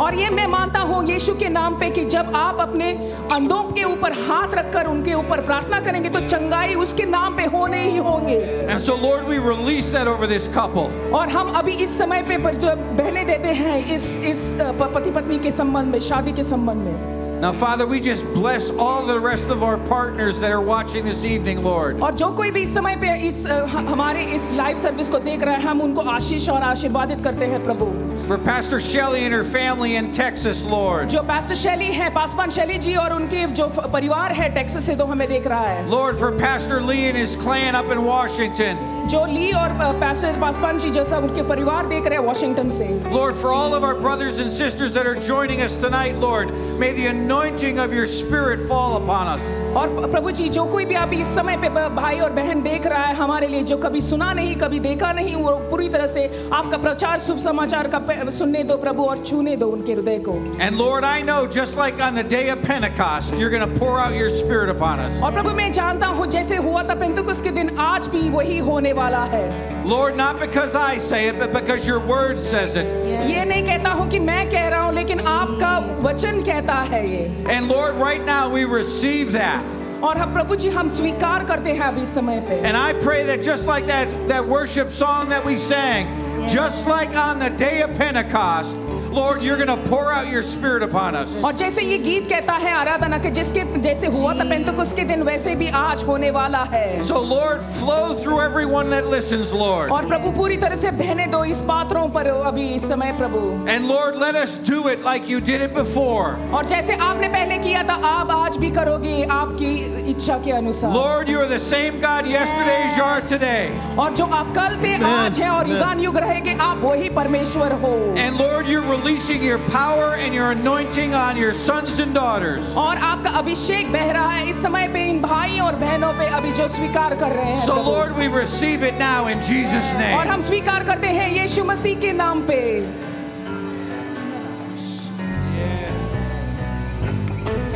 और 0.00 0.14
ये 0.14 0.28
मैं 0.30 0.46
मानता 0.46 0.80
हूँ 0.80 1.02
यीशु 1.08 1.34
के 1.34 1.48
नाम 1.48 1.78
पे 1.80 1.88
कि 1.90 2.04
जब 2.04 2.32
आप 2.36 2.60
अपने 2.60 2.90
अंधों 3.32 3.62
के 3.70 3.82
ऊपर 3.84 4.12
हाथ 4.20 4.54
रखकर 4.54 4.86
उनके 4.86 5.14
ऊपर 5.14 5.40
प्रार्थना 5.40 5.80
करेंगे 5.80 6.10
तो 6.10 6.20
चंगाई 6.20 6.74
उसके 6.84 7.04
नाम 7.06 7.36
पे 7.36 7.44
होने 7.54 7.82
ही 7.82 7.96
होंगे 7.98 8.38
And 8.68 8.80
so, 8.80 8.96
Lord, 8.96 9.28
we 9.28 9.38
release 9.40 9.90
that 9.90 10.08
over 10.08 10.26
this 10.26 10.48
couple. 10.56 10.88
और 11.12 11.28
हम 11.28 11.52
अभी 11.58 11.72
इस 11.84 11.98
समय 11.98 12.22
पे 12.28 12.38
पर 12.38 12.56
जो 12.56 12.74
बहने 12.96 13.24
देते 13.24 13.54
हैं 13.54 13.78
इस 13.94 14.16
इस 14.26 14.52
पति 14.80 15.10
पत्नी 15.10 15.38
के 15.38 15.50
संबंध 15.52 15.92
में 15.92 16.00
शादी 16.02 16.32
के 16.32 16.42
संबंध 16.46 16.84
में 16.84 17.18
Now, 17.40 17.52
Father, 17.54 17.86
we 17.86 18.00
just 18.00 18.24
bless 18.34 18.70
all 18.78 19.06
the 19.06 19.18
rest 19.18 19.48
of 19.48 19.62
our 19.62 19.78
partners 19.86 20.40
that 20.40 20.50
are 20.50 20.60
watching 20.62 21.04
this 21.04 21.24
evening, 21.26 21.62
Lord. 21.64 22.00
और 22.00 22.14
जो 22.14 22.28
कोई 22.36 22.50
भी 22.50 22.62
इस 22.62 22.74
समय 22.74 22.96
पे 22.96 23.14
इस 23.28 23.46
हमारे 23.70 24.24
इस 24.34 24.50
लाइव 24.54 24.76
सर्विस 24.78 25.08
को 25.08 25.18
देख 25.20 25.42
रहा 25.42 25.54
है 25.54 25.62
हम 25.62 25.80
उनको 25.82 26.02
आशीष 26.10 26.48
और 26.48 26.62
आशीर्वादित 26.64 27.24
करते 27.24 27.46
हैं 27.46 27.62
प्रभु 27.64 27.86
For 28.29 28.37
Pastor 28.39 28.79
Shelley 28.79 29.23
and 29.25 29.33
her 29.33 29.43
family 29.43 29.95
in 29.97 30.11
Texas, 30.11 30.65
Lord. 30.65 31.09
जो 31.09 31.21
पास्टर 31.23 31.55
शैली 31.55 31.91
है 31.93 32.09
पासवान 32.13 32.49
शैली 32.51 32.77
जी 32.85 32.95
और 32.95 33.13
उनके 33.13 33.45
जो 33.59 33.67
फ- 33.69 33.91
परिवार 33.93 34.31
है 34.33 34.49
टेक्सास 34.55 34.85
से 34.85 34.95
तो 34.95 35.05
हमें 35.05 35.27
देख 35.29 35.47
रहा 35.47 35.67
है 35.67 35.87
Lord, 35.89 36.17
for 36.17 36.31
Pastor 36.31 36.81
Lee 36.81 37.05
and 37.09 37.17
his 37.17 37.35
clan 37.35 37.75
up 37.75 37.91
in 37.91 38.03
Washington. 38.03 38.77
जो 39.10 39.24
ली 39.26 39.50
और 39.60 39.72
पैसेज 40.00 40.40
पासवान 40.40 40.78
जी 40.78 40.90
जैसा 40.90 41.18
उनके 41.18 41.42
परिवार 41.48 41.86
देख 41.88 42.06
रहे 42.06 42.18
हैं 42.18 42.26
वाशिंगटन 42.26 42.70
से। 42.70 42.88
Lord 43.14 43.36
for 43.36 43.52
all 43.52 43.72
of 43.72 43.84
our 43.84 43.94
brothers 44.00 44.40
and 44.40 44.50
sisters 44.58 44.92
that 44.94 45.06
are 45.06 45.22
joining 45.28 45.62
us 45.62 45.78
tonight 45.82 46.20
Lord 46.22 46.50
may 46.80 46.92
the 46.92 47.06
anointing 47.08 47.78
of 47.78 47.94
your 47.94 48.06
spirit 48.18 48.68
fall 48.68 49.00
upon 49.02 49.32
us 49.32 49.56
और 49.76 50.10
प्रभु 50.10 50.30
जी 50.30 50.48
जो 50.48 50.64
कोई 50.64 50.84
भी 50.84 50.94
आप 50.94 51.12
इस 51.14 51.34
समय 51.34 51.56
पे 51.56 51.68
भाई 51.96 52.18
और 52.20 52.30
बहन 52.32 52.62
देख 52.62 52.86
रहा 52.86 53.04
है 53.04 53.14
हमारे 53.16 53.46
लिए 53.46 53.62
जो 53.62 53.76
कभी 53.78 54.00
सुना 54.00 54.32
नहीं 54.34 54.54
कभी 54.56 54.80
देखा 54.80 55.12
नहीं 55.12 55.34
वो 55.34 55.50
पूरी 55.70 55.88
तरह 55.88 56.06
से 56.14 56.24
आपका 56.52 56.78
प्रचार 56.78 57.20
शुभ 57.26 57.38
समाचार 57.38 57.88
का 57.94 58.30
सुनने 58.30 58.62
दो 58.64 58.76
प्रभु 58.76 59.04
और 59.04 59.22
छूने 59.24 59.56
दो 59.56 59.66
उनके 59.66 59.92
हृदय 59.92 60.18
को। 60.28 60.34
And 60.62 60.78
Lord 60.78 61.04
I 61.04 61.22
know 61.22 61.36
just 61.56 61.78
like 61.78 62.00
on 62.06 62.16
the 62.16 62.26
day 62.30 62.40
of 62.52 62.66
Pentecost 62.66 63.34
you 63.34 63.46
are 63.46 63.52
gonna 63.52 63.66
pour 63.76 63.98
out 64.00 64.16
your 64.20 64.30
spirit 64.38 64.74
upon 64.76 65.04
us 65.04 65.22
और 65.22 65.32
प्रभु 65.32 65.50
मैं 65.60 65.70
जानता 65.72 66.06
हूँ 66.16 66.26
जैसे 66.30 66.56
हुआ 66.66 66.82
था 66.82 66.94
पेंटेकोस्ट 67.00 67.44
के 67.44 67.50
दिन 67.60 67.76
आज 67.86 68.08
भी 68.14 68.28
वही 68.30 68.58
होने 68.70 68.92
वाला 68.99 69.23
है 69.31 69.85
Lord, 69.85 70.17
not 70.17 70.39
because 70.39 70.75
I 70.75 70.97
say 70.97 71.27
it, 71.27 71.37
but 71.39 71.53
because 71.53 71.85
your 71.85 71.99
word 71.99 72.41
says 72.41 72.75
it. 72.75 72.85
ये 73.05 73.45
नहीं 73.45 73.65
कहता 73.65 73.91
हूँ 73.91 74.09
कि 74.09 74.19
मैं 74.19 74.49
कह 74.49 74.67
रहा 74.69 74.81
हूँ 74.81 74.93
लेकिन 74.93 75.19
आपका 75.19 75.77
वचन 76.01 76.41
कहता 76.45 76.73
है 76.91 77.07
ये 77.09 77.45
And 77.47 77.67
Lord, 77.67 77.95
right 77.95 78.25
now 78.25 78.49
we 78.49 78.65
receive 78.65 79.31
that. 79.33 79.63
और 80.03 80.17
हम 80.17 80.33
प्रभु 80.33 80.55
जी 80.55 80.69
हम 80.69 80.89
स्वीकार 80.89 81.43
करते 81.45 81.71
हैं 81.73 81.81
अभी 81.81 82.01
इस 82.01 82.13
समय 82.15 82.39
पे 82.49 82.61
And 82.63 82.77
I 82.77 82.93
pray 82.93 83.23
that 83.25 83.41
just 83.41 83.65
like 83.67 83.85
that, 83.87 84.07
that 84.27 84.45
worship 84.45 84.91
song 84.91 85.29
that 85.29 85.45
we 85.45 85.57
sang, 85.57 86.07
just 86.47 86.87
like 86.87 87.15
on 87.15 87.39
the 87.39 87.49
day 87.49 87.81
of 87.81 87.95
Pentecost, 87.97 88.77
Lord, 89.11 89.41
you're 89.41 89.57
going 89.57 89.73
to 89.73 89.89
pour 89.89 90.11
out 90.11 90.27
your 90.27 90.43
Spirit 90.43 90.83
upon 90.83 91.15
us. 91.15 91.35
और 91.43 91.53
जैसे 91.53 91.81
ये 91.81 91.97
गीत 91.99 92.29
कहता 92.29 92.53
है 92.63 92.71
आराधना 92.75 93.17
के 93.19 93.31
जिसके 93.31 93.63
जैसे 93.81 94.07
हुआ 94.15 94.33
था 94.35 94.43
पेंतुकुस 94.49 94.93
के 94.93 95.03
दिन 95.11 95.23
वैसे 95.23 95.55
भी 95.55 95.67
आज 95.81 96.03
होने 96.03 96.31
वाला 96.31 96.63
है 96.73 96.85
So, 97.01 97.21
Lord, 97.21 97.61
flow 97.79 98.13
through 98.13 98.39
everyone 98.41 98.89
that 98.89 99.07
listens, 99.07 99.53
Lord. 99.53 99.91
और 99.91 100.07
प्रभु 100.07 100.31
पूरी 100.37 100.57
तरह 100.57 100.75
से 100.75 100.91
बहने 100.99 101.25
दो 101.35 101.43
इस 101.45 101.61
पात्रों 101.69 102.07
पर 102.17 102.27
अभी 102.51 102.67
इस 102.75 102.87
समय 102.89 103.11
प्रभु 103.17 103.43
And 103.75 103.87
Lord, 103.87 104.17
let 104.17 104.35
us 104.35 104.57
do 104.71 104.87
it 104.93 105.03
like 105.03 105.29
you 105.29 105.39
did 105.51 105.61
it 105.61 105.73
before. 105.73 106.25
और 106.53 106.65
जैसे 106.65 106.95
आपने 107.09 107.27
पहले 107.37 107.57
किया 107.59 107.83
था 107.89 107.95
आप 108.09 108.31
आज 108.31 108.57
भी 108.57 108.71
करोगे 108.71 109.15
आपकी 109.37 109.73
इच्छा 110.11 110.37
के 110.45 110.51
अनुसार 110.51 110.93
Lord, 110.93 111.29
you 111.29 111.39
are 111.39 111.49
the 111.53 111.59
same 111.59 111.99
God 112.01 112.27
yesterday 112.27 112.77
as 112.89 112.97
you 112.97 113.03
are 113.03 113.21
today. 113.33 113.63
और 113.99 114.13
जो 114.15 114.25
आप 114.39 114.53
कल 114.55 114.77
थे 114.83 114.93
आज 115.13 115.39
है 115.39 115.49
और 115.49 115.69
युगान 115.69 115.99
युग 115.99 116.17
रहेंगे 116.17 116.57
आप 116.69 116.83
वही 116.83 117.09
परमेश्वर 117.15 117.71
हो 117.85 117.93
And 118.25 118.37
Lord, 118.43 118.67
you're 118.67 118.85
releasing 119.00 119.42
your 119.42 119.58
power 119.70 120.16
and 120.16 120.34
your 120.34 120.50
anointing 120.50 121.14
on 121.14 121.36
your 121.36 121.52
sons 121.54 122.00
and 122.00 122.14
daughters. 122.14 122.66
और 122.76 122.96
आपका 123.10 123.30
अभिषेक 123.40 123.92
बह 123.92 124.10
रहा 124.12 124.30
है 124.30 124.48
इस 124.48 124.62
समय 124.62 124.88
पे 124.92 125.04
इन 125.10 125.20
भाइयों 125.22 125.66
और 125.66 125.76
बहनों 125.82 126.12
पे 126.18 126.26
अभी 126.38 126.52
जो 126.58 126.66
स्वीकार 126.68 127.14
कर 127.22 127.32
रहे 127.36 127.44
हैं 127.50 127.66
So 127.66 127.76
Lord, 127.82 128.16
we 128.16 128.28
receive 128.28 128.82
it 128.82 128.98
now 128.98 129.28
in 129.28 129.40
Jesus 129.40 129.92
name. 130.00 130.16
और 130.18 130.26
हम 130.26 130.40
स्वीकार 130.48 130.84
करते 130.84 131.08
हैं 131.18 131.28
यीशु 131.40 131.64
मसीह 131.72 132.00
के 132.00 132.12
नाम 132.24 132.46
पे 132.50 132.60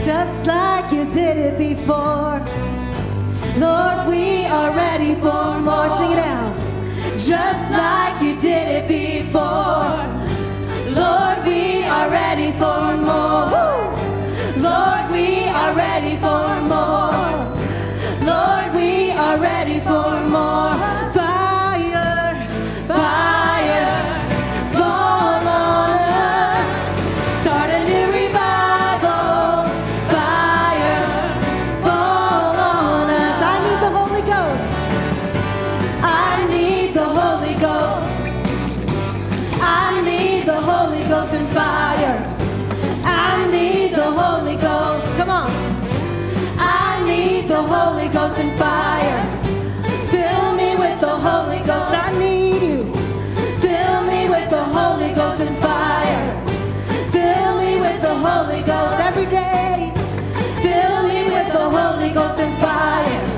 Just 0.04 0.46
like 0.46 0.90
you 0.92 1.04
did 1.06 1.38
it 1.42 1.54
before. 1.58 2.40
Lord, 3.62 4.08
we 4.08 4.44
are 4.56 4.70
ready 4.76 5.14
for 5.22 5.58
more. 5.68 5.88
Sing 5.96 6.12
it 6.12 6.18
out. 6.18 6.58
Just 7.16 7.72
like 7.72 8.20
you 8.20 8.34
did 8.38 8.68
it 8.76 8.86
before. 8.86 10.14
Lord, 10.94 11.44
we 11.44 11.82
are 11.84 12.08
ready 12.08 12.52
for 12.52 12.96
more. 12.96 13.90
Lord, 14.56 15.10
we 15.10 15.46
are 15.48 15.73
and 55.40 55.56
fire. 55.58 56.46
Fill 57.10 57.58
me 57.58 57.80
with 57.80 58.00
the 58.00 58.14
Holy 58.14 58.62
Ghost 58.62 59.00
every 59.00 59.26
day. 59.26 59.92
Fill 60.62 61.08
me 61.08 61.24
with 61.24 61.52
the 61.52 61.68
Holy 61.70 62.10
Ghost 62.12 62.38
and 62.38 62.56
fire. 62.60 63.33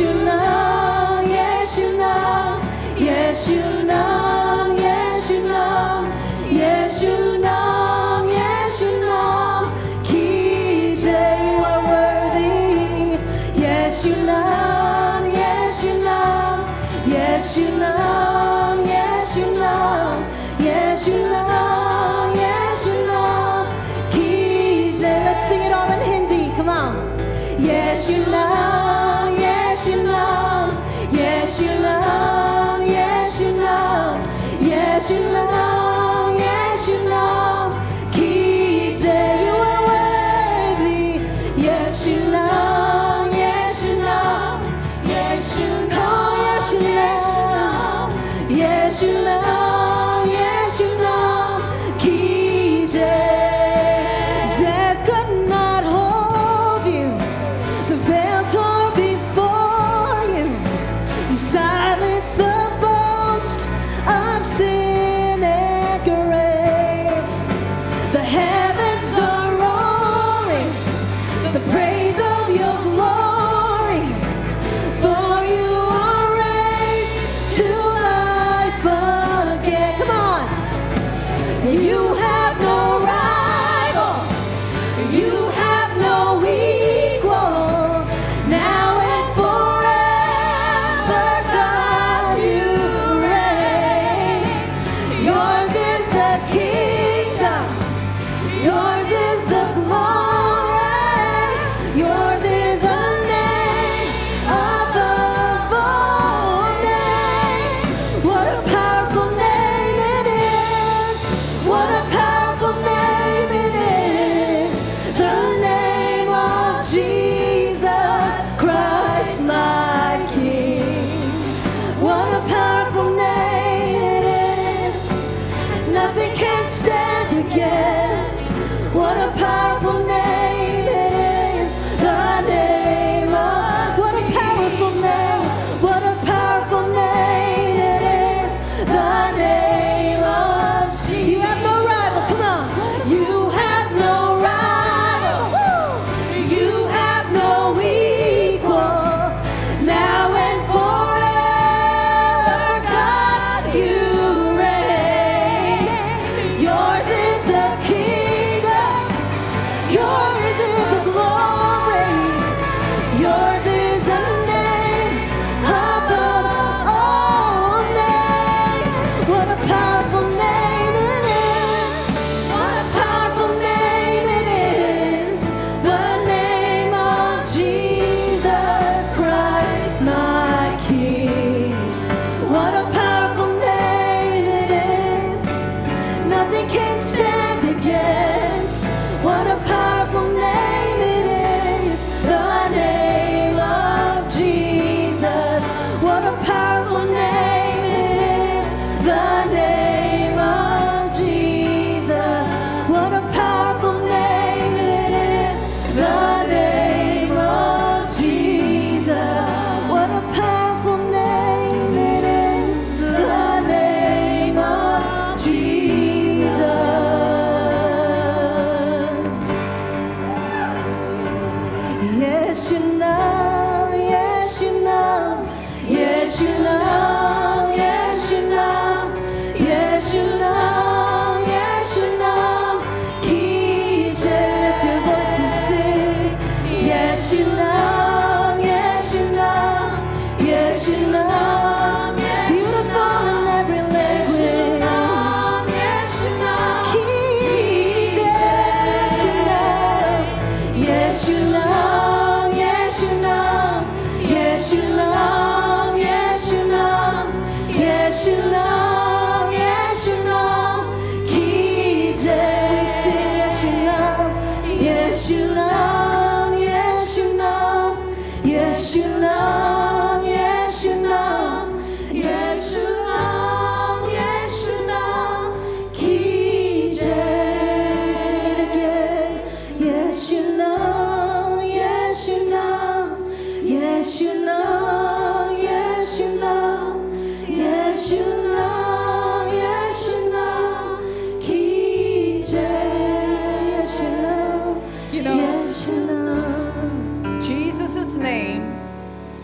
you. 0.00 0.25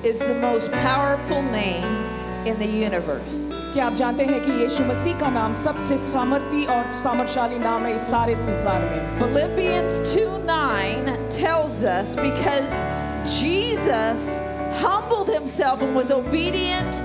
is 0.05 0.18
the 0.18 0.34
most 0.34 0.70
powerful 0.72 1.42
name 1.42 1.84
in 2.44 2.59
the 2.59 2.66
universe. 2.66 3.53
क्या 3.72 3.84
आप 3.86 3.94
जानते 3.96 4.24
हैं 4.26 4.40
कि 4.44 4.53
यीशु 4.62 4.84
मसीह 4.84 5.18
का 5.18 5.28
नाम 5.30 5.53
सबसे 5.55 5.96
सामर्थी 5.98 6.64
और 6.74 6.92
सामर्थशाली 7.03 7.59
नाम 7.59 7.84
है 7.86 7.94
इस 7.94 8.11
सारे 8.11 8.34
संसार 8.36 8.80
में 8.82 9.18
Philippians 9.18 10.00
2:9 10.14 11.14
tells 11.30 11.84
us 11.84 12.16
because 12.16 12.74
Jesus 13.38 14.26
humbled 14.82 15.30
himself 15.30 15.82
and 15.82 15.94
was 15.94 16.11
obedient 16.11 17.03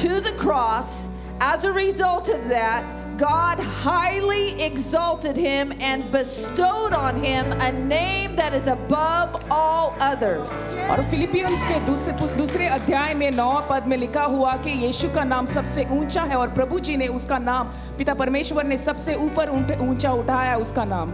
to 0.00 0.20
the 0.28 0.32
cross 0.44 1.08
as 1.40 1.64
a 1.64 1.72
result 1.72 2.32
of 2.38 2.48
that 2.48 2.99
God 3.19 3.59
highly 3.59 4.61
exalted 4.61 5.37
him 5.37 5.71
and 5.79 6.03
bestowed 6.11 6.91
on 6.93 7.23
him 7.23 7.51
a 7.61 7.71
name 7.71 8.35
that 8.35 8.53
is 8.53 8.67
above 8.67 9.37
all 9.49 9.95
others. 10.01 10.51
और 10.89 11.03
Philippians 11.11 11.63
के 11.67 11.79
दूसरे 11.85 12.35
दूसरे 12.37 12.67
अध्याय 12.77 13.13
में 13.13 13.29
नौ 13.31 13.51
पद 13.69 13.87
में 13.87 13.95
लिखा 13.97 14.23
हुआ 14.35 14.55
कि 14.65 14.71
यीशु 14.85 15.09
का 15.15 15.23
नाम 15.23 15.45
सबसे 15.55 15.85
ऊंचा 15.99 16.23
है 16.23 16.35
और 16.35 16.49
प्रभु 16.57 16.79
जी 16.79 16.97
ने 16.97 17.07
उसका 17.19 17.37
नाम 17.37 17.71
पिता 17.97 18.13
परमेश्वर 18.23 18.63
ने 18.63 18.77
सबसे 18.77 19.15
ऊपर 19.25 19.49
ऊंट- 19.49 19.79
ऊंचा 19.89 20.11
उठाया 20.23 20.57
उसका 20.57 20.85
नाम 20.85 21.13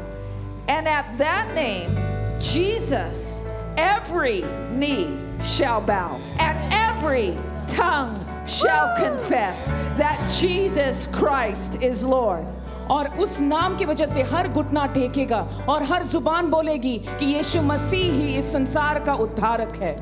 And 0.70 0.88
at 0.88 1.08
that 1.20 1.54
name, 1.56 1.96
Jesus, 2.40 3.44
every 3.78 4.44
knee 4.72 5.08
shall 5.44 5.82
bow 5.82 6.20
and 6.40 6.58
every 6.74 7.38
tongue 7.68 8.18
shall 8.46 8.96
confess 8.98 9.66
that 9.98 10.20
Jesus 10.40 11.08
Christ 11.08 11.82
is 11.82 12.04
Lord. 12.04 12.46
और 12.92 13.08
उस 13.24 13.40
नाम 13.40 13.76
की 13.78 13.86
वजह 13.86 14.06
से 14.08 14.22
हर 14.32 14.48
घुटना 14.48 14.86
टेकेगा 14.94 15.40
और 15.70 15.84
हर 15.92 16.04
जुबान 16.06 16.50
बोलेगी 16.52 16.98
कि 17.20 17.26
यीशु 17.26 17.62
मसीह 17.62 18.14
ही 18.14 18.36
इस 18.38 18.52
संसार 18.54 19.00
का 19.06 19.14
उद्धारक 19.26 19.76
है 19.82 19.96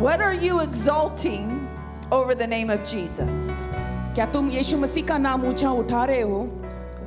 What 0.00 0.20
are 0.22 0.34
you 0.34 0.60
exalting 0.60 1.48
over 2.10 2.34
the 2.34 2.46
name 2.46 2.70
of 2.70 2.84
Jesus? 2.92 3.32
क्या 4.14 4.26
तुम 4.32 4.50
यीशु 4.50 4.76
मसीह 4.78 5.06
का 5.06 5.18
नाम 5.18 5.44
ऊंचा 5.48 5.70
उठा 5.84 6.04
रहे 6.10 6.20
हो 6.22 6.46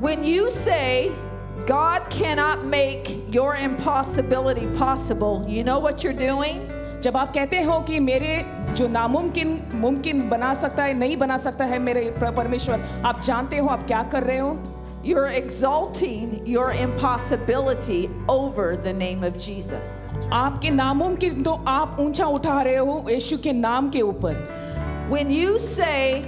When 0.01 0.23
you 0.23 0.49
say 0.49 1.11
God 1.67 2.09
cannot 2.09 2.65
make 2.65 3.09
your 3.31 3.55
impossibility 3.55 4.65
possible, 4.77 5.45
you 5.47 5.63
know 5.63 5.79
what 5.79 6.03
you're 6.03 6.19
doing? 6.21 6.67
जब 7.02 7.16
आप 7.16 7.32
कहते 7.34 7.62
हो 7.62 7.78
कि 7.80 7.98
मेरे 8.00 8.40
जो 8.76 8.88
नामुमकिन 8.88 9.60
मुमकिन 9.74 10.28
बना 10.28 10.52
सकता 10.54 10.84
है 10.84 10.94
नहीं 10.94 11.16
बना 11.16 11.36
सकता 11.38 11.64
है 11.64 11.78
मेरे 11.78 12.02
परमेश्वर 12.20 12.80
आप 13.06 13.20
जानते 13.20 13.58
हो 13.58 13.68
आप 13.68 13.86
क्या 13.86 14.02
कर 14.12 14.22
रहे 14.22 14.38
हो 14.38 14.56
You're 15.04 15.28
exalting 15.28 16.44
your 16.44 16.72
impossibility 16.72 18.10
over 18.28 18.64
the 18.76 18.92
name 18.92 19.22
of 19.22 19.36
Jesus. 19.38 19.92
आपके 20.32 20.70
नामुमकिन 20.70 21.42
तो 21.42 21.52
आप 21.68 21.96
ऊँचा 22.00 22.26
उठा 22.26 22.60
रहे 22.62 22.76
हो 22.76 23.04
यीशु 23.10 23.38
के 23.38 23.52
नाम 23.52 23.90
के 23.90 24.02
ऊपर 24.02 24.42
When 25.10 25.30
you 25.30 25.58
say, 25.58 26.24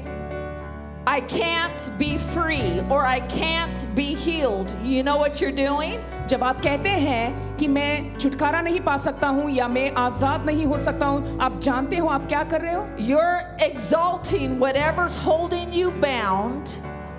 I 1.08 1.22
can't 1.22 1.92
be 2.00 2.18
free 2.18 2.82
or 2.90 3.06
I 3.06 3.20
can't 3.20 3.86
be 3.96 4.16
healed, 4.16 4.74
you 4.84 5.04
know 5.04 5.18
what 5.18 5.40
you're 5.40 5.52
doing? 5.52 6.00
जब 6.28 6.44
आप 6.44 6.62
कहते 6.62 6.90
हैं 6.90 7.58
कि 7.58 7.68
मैं 7.68 8.18
छुटकारा 8.20 8.62
नहीं 8.62 8.80
पा 8.82 8.96
सकता 8.98 9.28
हूँ 9.28 9.50
या 9.56 9.68
मैं 9.68 9.92
आजाद 10.04 10.46
नहीं 10.46 10.66
हो 10.66 10.78
सकता 10.78 11.06
हूँ 11.06 11.38
आप 11.42 11.60
जानते 11.62 11.98
हो 11.98 12.08
आप 12.08 12.28
क्या 12.28 12.44
कर 12.44 12.62
रहे 12.62 12.74
हो 12.76 12.86
You're 12.98 13.44
exalting 13.68 14.58
whatever's 14.60 15.16
holding 15.16 15.72
you 15.74 15.92
bound 16.02 16.76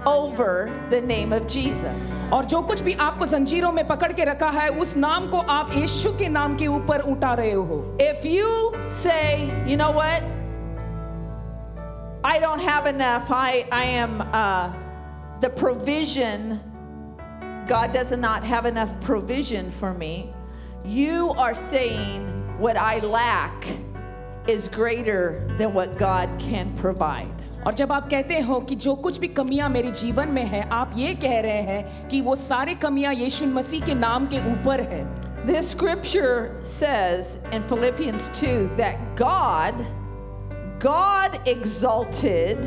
over 0.06 0.70
the 0.90 1.00
name 1.00 1.32
of 1.32 1.46
Jesus. 1.46 2.28
और 2.32 2.44
जो 2.44 2.60
कुछ 2.62 2.80
भी 2.82 2.92
आपको 3.06 3.26
जंजीरों 3.26 3.70
में 3.72 3.86
पकड़ 3.86 4.12
के 4.12 4.24
रखा 4.24 4.50
है 4.58 4.68
उस 4.80 4.96
नाम 4.96 5.28
को 5.30 5.38
आप 5.58 5.70
यीशु 5.76 6.12
के 6.18 6.28
नाम 6.28 6.56
के 6.56 6.66
ऊपर 6.66 7.00
उठा 7.12 7.32
रहे 7.34 7.52
हो 7.52 7.82
If 8.00 8.24
you 8.24 8.50
say, 9.04 9.50
you 9.68 9.76
know 9.76 9.92
what, 9.92 10.22
I 12.24 12.38
don't 12.38 12.60
have 12.60 12.86
enough, 12.86 13.30
I, 13.30 13.66
I 13.70 13.84
am 13.84 14.20
uh, 14.20 14.72
the 15.40 15.50
provision, 15.50 16.60
God 17.68 17.92
does 17.92 18.10
not 18.10 18.42
have 18.44 18.66
enough 18.66 18.92
provision 19.00 19.70
for 19.70 19.94
me, 19.94 20.32
you 20.84 21.30
are 21.38 21.54
saying 21.54 22.26
what 22.58 22.76
I 22.76 22.98
lack 22.98 23.66
is 24.48 24.68
greater 24.68 25.48
than 25.58 25.74
what 25.74 25.98
God 25.98 26.28
can 26.38 26.74
provide. 26.76 27.32
और 27.66 27.74
जब 27.74 27.92
आप 27.92 28.08
कहते 28.10 28.40
हो 28.46 28.60
कि 28.60 28.74
जो 28.76 28.94
कुछ 28.94 29.18
भी 29.18 29.28
कमियां 29.28 29.68
मेरे 29.70 29.90
जीवन 29.90 30.28
में 30.28 30.44
है 30.46 30.68
आप 30.70 30.92
ये 30.96 31.14
कह 31.14 31.40
रहे 31.46 31.62
हैं 31.62 32.08
कि 32.08 32.20
वो 32.22 32.34
सारी 32.36 32.74
कमियां 32.84 33.14
यीशु 33.14 33.46
मसीह 33.46 33.84
के 33.86 33.94
नाम 33.94 34.26
के 34.34 34.38
ऊपर 34.52 34.80
है 34.90 35.04
This 35.46 35.70
scripture 35.70 36.60
says 36.64 37.38
in 37.52 37.62
Philippians 37.68 38.30
2 38.38 38.70
that 38.76 38.98
God, 39.16 39.74
God 40.80 41.40
exalted 41.46 42.58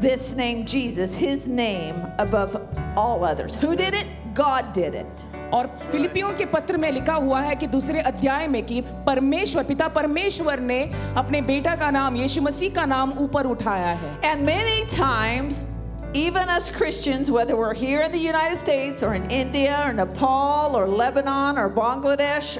this 0.00 0.34
name 0.34 0.64
Jesus, 0.64 1.14
his 1.14 1.46
name 1.46 1.94
above 2.18 2.56
all 2.96 3.22
others. 3.24 3.54
Who 3.56 3.76
did 3.76 3.94
it? 3.94 4.06
God 4.34 4.72
did 4.72 4.94
it. 4.94 5.26
और 5.52 5.66
फिलिपियों 5.90 6.32
के 6.38 6.44
पत्र 6.46 6.76
में 6.76 6.90
लिखा 6.92 7.14
हुआ 7.14 7.40
है 7.42 7.54
कि 7.56 7.66
दूसरे 7.66 8.00
अध्याय 8.10 8.46
में 8.48 8.62
कि 8.66 8.80
परमेश्वर 9.06 9.64
पिता 9.64 9.88
परमेश्वर 9.96 10.60
ने 10.60 10.82
अपने 11.22 11.40
बेटा 11.42 11.74
का 11.76 11.90
नाम 11.90 12.16
यीशु 12.16 12.42
मसीह 12.42 12.74
का 12.74 12.84
नाम 12.86 13.12
ऊपर 13.24 13.46
उठाया 13.46 13.92
है 14.02 14.12
And 14.24 14.46
many 14.46 14.86
times, 14.86 15.66
even 16.14 16.48
us 16.48 16.70
Christians, 16.70 17.30
whether 17.30 17.56
we're 17.56 17.74
here 17.74 18.02
in 18.02 18.12
the 18.12 18.18
United 18.18 18.58
States 18.58 19.02
or 19.02 19.14
in 19.14 19.28
India 19.30 19.82
or 19.86 19.92
Nepal 19.92 20.76
or 20.76 20.86
Lebanon 20.86 21.58
or 21.58 21.68
Bangladesh 21.68 22.58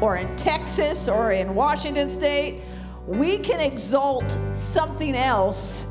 or 0.00 0.16
in 0.16 0.36
Texas 0.36 1.08
or 1.08 1.32
in 1.32 1.54
Washington 1.54 2.10
State, 2.10 2.62
we 3.07 3.37
can 3.37 3.61
exalt 3.61 4.37
something 4.73 5.15
else 5.15 5.85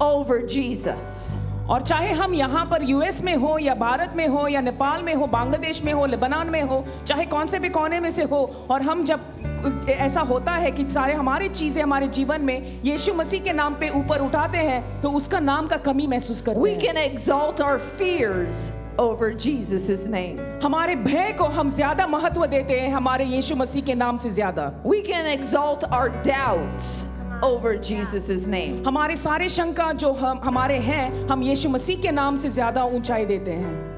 over 0.00 0.40
Jesus. 0.40 1.28
और 1.70 1.82
चाहे 1.82 2.12
हम 2.12 2.34
यहाँ 2.34 2.64
पर 2.70 2.82
US 2.82 3.22
में 3.24 3.34
हो 3.36 3.56
या 3.58 3.74
भारत 3.74 4.12
में 4.16 4.26
हो 4.28 4.46
या 4.48 4.60
नेपाल 4.60 5.02
में 5.02 5.14
हो 5.14 5.26
बांग्लादेश 5.26 5.82
में 5.84 5.92
हो 5.92 6.06
लेबनान 6.06 6.50
में 6.50 6.62
हो 6.62 6.84
चाहे 7.06 7.26
कौन 7.26 7.46
से 7.46 7.58
भी 7.58 7.68
कोने 7.68 8.00
में 8.00 8.10
से 8.10 8.22
हो 8.22 8.66
और 8.70 8.82
हम 8.82 9.04
जब 9.04 9.86
ऐसा 9.90 10.20
होता 10.20 10.52
है 10.52 10.70
कि 10.70 10.88
सारे 10.90 11.14
हमारे 11.14 11.48
चीज़ें 11.48 11.82
हमारे 11.82 12.08
जीवन 12.08 12.42
में 12.42 12.82
यीशु 12.84 13.14
मसीह 13.14 13.42
के 13.42 13.52
नाम 13.52 13.74
पे 13.80 13.90
ऊपर 14.00 14.20
उठाते 14.20 14.58
हैं 14.58 15.00
तो 15.02 15.10
उसका 15.12 15.40
नाम 15.40 15.66
का 15.66 15.76
कमी 15.76 16.06
महसूस 16.06 16.40
करते 16.42 16.60
We 16.60 16.76
can 16.86 16.96
exalt 16.96 17.60
our 17.60 17.78
fears 18.00 18.81
over 18.97 19.31
Jesus' 19.31 20.07
name. 20.07 20.37
हमारे 20.63 20.95
भय 20.95 21.31
को 21.37 21.45
हम 21.57 21.69
ज्यादा 21.75 22.07
महत्व 22.07 22.45
देते 22.45 22.79
हैं 22.79 22.89
हमारे 22.91 23.25
यीशु 23.25 23.55
मसीह 23.55 23.83
के 23.85 23.93
नाम 23.95 24.17
से 24.17 24.29
ज्यादा 24.29 24.71
We 24.83 25.01
can 25.01 25.25
exalt 25.25 25.83
our 25.91 26.09
doubts 26.23 27.05
over 27.43 27.75
Jesus' 27.75 28.47
name. 28.47 28.83
हमारे 28.85 29.15
सारे 29.15 29.49
शंका 29.49 29.91
जो 29.93 30.11
हम 30.13 30.41
हमारे 30.43 30.77
हैं 30.79 31.27
हम 31.29 31.43
यीशु 31.43 31.69
मसीह 31.69 32.01
के 32.01 32.11
नाम 32.11 32.35
से 32.35 32.49
ज्यादा 32.49 32.85
ऊंचाई 32.85 33.25
देते 33.25 33.51
हैं 33.51 33.95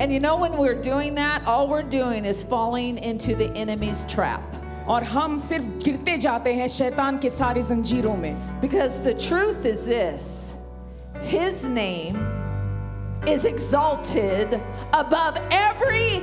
And 0.00 0.12
you 0.12 0.18
know, 0.18 0.36
when 0.36 0.56
we're 0.58 0.82
doing 0.82 1.14
that, 1.14 1.46
all 1.46 1.68
we're 1.68 1.88
doing 1.88 2.24
is 2.24 2.42
falling 2.42 2.98
into 2.98 3.36
the 3.36 3.48
enemy's 3.56 4.04
trap. 4.06 4.40
और 4.88 5.04
हम 5.04 5.36
सिर्फ 5.38 5.64
गिरते 5.84 6.16
जाते 6.18 6.52
हैं 6.54 6.66
शैतान 6.68 7.18
के 7.18 7.30
सारे 7.30 7.62
जंजीरों 7.62 8.16
में 8.16 8.60
Because 8.60 8.98
the 9.00 9.14
truth 9.14 9.64
is 9.64 9.84
this 9.84 10.52
His 11.30 11.64
name 11.68 12.18
is 13.26 13.44
exalted 13.44 14.60
above 14.92 15.38
every 15.50 16.22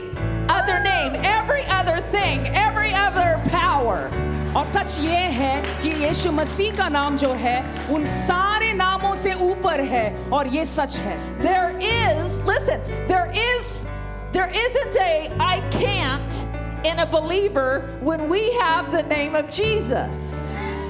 other 0.50 0.80
name, 0.80 1.14
every 1.24 1.66
other 1.66 2.00
thing, 2.12 2.48
every 2.48 2.94
other 2.94 3.42
power. 3.50 4.10
और 4.56 4.66
सच 4.66 4.98
ये 5.00 5.20
है 5.32 5.82
कि 5.82 5.90
यीशु 6.04 6.32
मसीह 6.32 6.76
का 6.76 6.88
नाम 6.90 7.18
जो 7.18 7.32
है 7.44 7.58
उन 7.94 8.06
सारे 8.06 8.72
नामों 8.74 9.14
से 9.16 9.34
ऊपर 9.34 9.80
है 9.92 10.06
और 10.34 10.48
ये 10.48 10.66
सच 10.66 10.98
है 11.00 11.16
There 11.42 11.78
is, 11.80 12.38
listen, 12.44 12.82
there 13.08 13.32
is, 13.32 13.86
there 14.34 14.50
isn't 14.50 14.98
a 14.98 15.32
I 15.40 15.62
can't 15.72 16.46
in 16.84 17.00
a 17.00 17.06
believer 17.06 17.98
when 18.02 18.28
we 18.28 18.52
have 18.60 18.92
the 18.92 19.04
name 19.04 19.36
of 19.36 19.50
Jesus. 19.50 20.45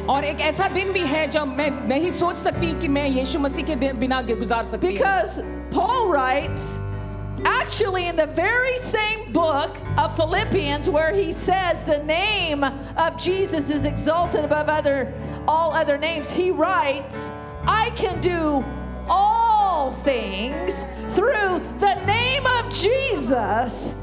और 0.09 0.25
एक 0.25 0.41
ऐसा 0.41 0.67
दिन 0.73 0.91
भी 0.93 1.05
है 1.05 1.25
जब 1.31 1.55
मैं 1.57 1.69
नहीं 1.87 2.11
सोच 2.11 2.37
सकती 2.37 2.73
कि 2.79 2.87
मैं 2.87 3.07
यीशु 3.07 3.39
मसीह 3.39 3.65
के 3.65 3.75
दिन 3.75 3.99
बिना 3.99 4.21
गुजार 4.21 4.63
सकती 4.63 4.87
हूँ 4.87 4.93
Because 4.93 5.41
Paul 5.71 6.09
writes, 6.09 6.79
actually, 7.45 8.07
in 8.07 8.15
the 8.15 8.25
very 8.25 8.77
same 8.77 9.31
book 9.33 9.77
of 9.97 10.15
Philippians, 10.15 10.89
where 10.89 11.13
he 11.13 11.31
says 11.31 11.83
the 11.85 12.03
name 12.03 12.63
of 12.63 13.17
Jesus 13.17 13.69
is 13.69 13.85
exalted 13.85 14.43
above 14.45 14.69
other 14.69 15.13
all 15.47 15.73
other 15.73 15.97
names, 15.97 16.29
he 16.29 16.51
writes, 16.51 17.31
I 17.65 17.91
can 17.95 18.21
do 18.21 18.63
all 19.09 19.91
things 20.03 20.83
through 21.15 21.59
the 21.79 21.95
name 22.05 22.45
of 22.45 22.69
Jesus, 22.69 23.93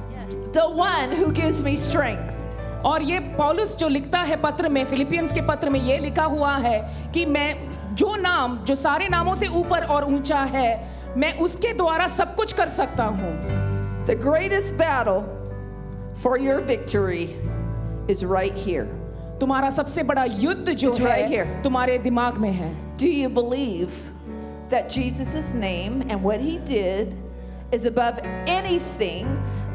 the 0.53 0.69
one 0.69 1.13
who 1.13 1.33
gives 1.33 1.63
me 1.63 1.77
strength. 1.77 2.32
और 2.86 3.04
ये 3.04 3.20
polish 3.20 3.76
जो 3.78 3.88
लिखता 3.88 4.20
है 4.20 4.36
पत्र 4.36 4.70
में 4.70 4.86
Philippians 4.86 5.34
के 5.34 5.42
पत्र 5.42 5.70
में 5.70 5.80
ये 5.80 5.98
लिखा 5.98 6.24
हुआ 6.24 6.56
है 6.58 6.80
कि 7.14 7.26
मैं 7.26 7.96
जो 7.96 8.16
नाम 8.16 8.58
जो 8.66 8.76
सारे 8.76 9.08
नामों 9.10 9.36
से 9.36 9.48
ऊपर 9.48 9.84
और 9.86 10.06
ऊँचा 10.14 10.40
है 10.40 10.70
मैं 11.18 11.34
उसके 11.38 11.74
द्वारा 11.74 12.08
सब 12.08 12.36
कुछ 12.36 12.54
कर 12.54 12.70
सकता 12.70 13.04
हूँ। 13.04 13.32
The 14.06 14.18
greatest 14.22 14.74
battle 14.76 15.20
for 16.24 16.42
your 16.42 16.62
victory 16.62 17.24
is 18.14 18.26
right 18.26 18.54
here 18.56 18.84
तुम्हारा 19.42 19.70
सबसे 19.70 20.04
बड़ा 20.04 20.24
युद्ध 20.24 20.70
जो 20.70 20.92
It's 20.92 21.02
है 21.02 21.20
right 21.20 21.64
तुम्हारे 21.64 21.98
दिमाग 21.98 22.38
में 22.38 22.52
है। 22.52 22.74
Do 23.00 23.08
you 23.08 23.30
believe 23.30 23.88
that 24.70 24.90
Jesus 24.90 25.36
is 25.36 25.54
name 25.56 26.02
and 26.02 26.22
what 26.22 26.40
he 26.40 26.58
did 26.58 27.74
is 27.74 27.88
above 27.88 28.26
anything 28.50 29.26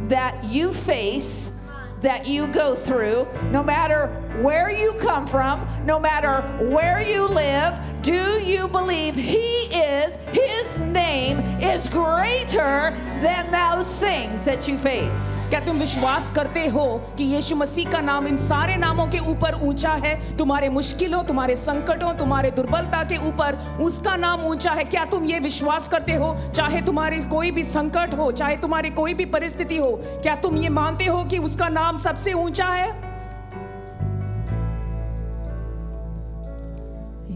that 0.08 0.40
you 0.44 0.70
face 0.70 1.57
that 2.00 2.26
you 2.26 2.46
go 2.48 2.74
through, 2.74 3.26
no 3.50 3.62
matter 3.62 4.27
where 4.36 4.70
you 4.70 4.92
come 4.94 5.26
from, 5.26 5.66
no 5.84 5.98
matter 5.98 6.42
where 6.74 7.00
you 7.00 7.26
live, 7.26 7.78
do 8.02 8.40
you 8.40 8.68
believe 8.68 9.14
He 9.14 9.68
is, 9.72 10.16
His 10.32 10.78
name 10.78 11.40
is 11.60 11.88
greater 11.88 12.94
than 13.20 13.50
those 13.50 13.98
things 13.98 14.44
that 14.44 14.68
you 14.68 14.78
face? 14.78 15.34
क्या 15.48 15.60
तुम 15.60 15.78
विश्वास 15.78 16.30
करते 16.30 16.66
हो 16.68 16.86
कि 17.18 17.24
यीशु 17.24 17.56
मसीह 17.56 17.90
का 17.90 18.00
नाम 18.00 18.26
इन 18.28 18.36
सारे 18.36 18.76
नामों 18.76 19.06
के 19.06 19.18
ऊपर 19.18 19.54
ऊँचा 19.64 19.92
है? 20.04 20.36
तुम्हारे 20.36 20.68
मुश्किलों 20.68 21.22
तुम्हारे 21.24 21.56
संकटों 21.56 22.14
तुम्हारे 22.14 22.50
दुर्बलता 22.50 23.02
के 23.04 23.16
ऊपर 23.28 23.54
उसका 23.80 24.16
नाम 24.16 24.44
ऊँचा 24.46 24.72
है। 24.72 24.84
क्या 24.84 25.04
तुम 25.04 25.24
ये 25.24 25.38
विश्वास 25.38 25.88
करते 25.88 26.14
हो? 26.14 26.36
चाहे 26.54 26.82
तुम्हारी 26.82 27.20
कोई 27.20 27.50
भी 27.50 27.64
संकट 27.64 28.14
हो 28.14 28.32
चाहे 28.32 28.56
तुम्हारी 28.56 28.90
कोई 28.90 29.14
भी 29.14 29.24
परिस्थिति 29.24 29.76
हो 29.76 29.90
क्या 30.22 30.34
तुम 30.36 30.56
ये 30.56 30.68
मानते 30.68 31.06
हो 31.06 31.24
कि 31.24 31.38
उसका 31.38 31.68
नाम 31.68 31.96
सबसे 31.96 32.32
ऊँचा 32.32 32.66
है? 32.66 33.17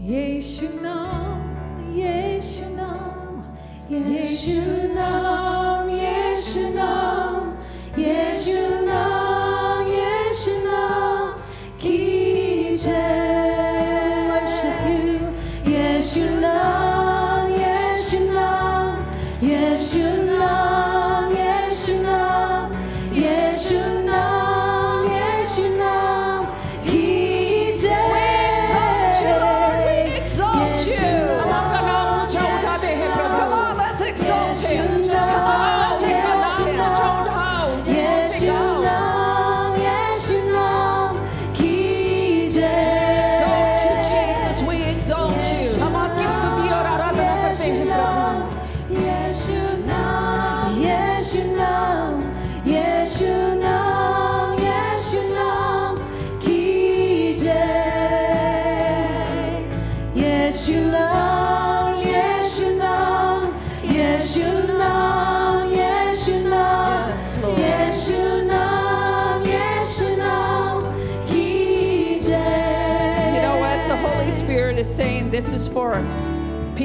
Yeshu 0.05 0.81
nam, 0.81 1.55
Yeshu 1.95 2.75
nam, 2.75 3.55
Yeshu 3.89 4.93
nam, 4.93 5.87
Yeshu 5.87 6.73
nam, 6.75 7.57
Yeshu 7.95 8.85
nam. 8.85 9.32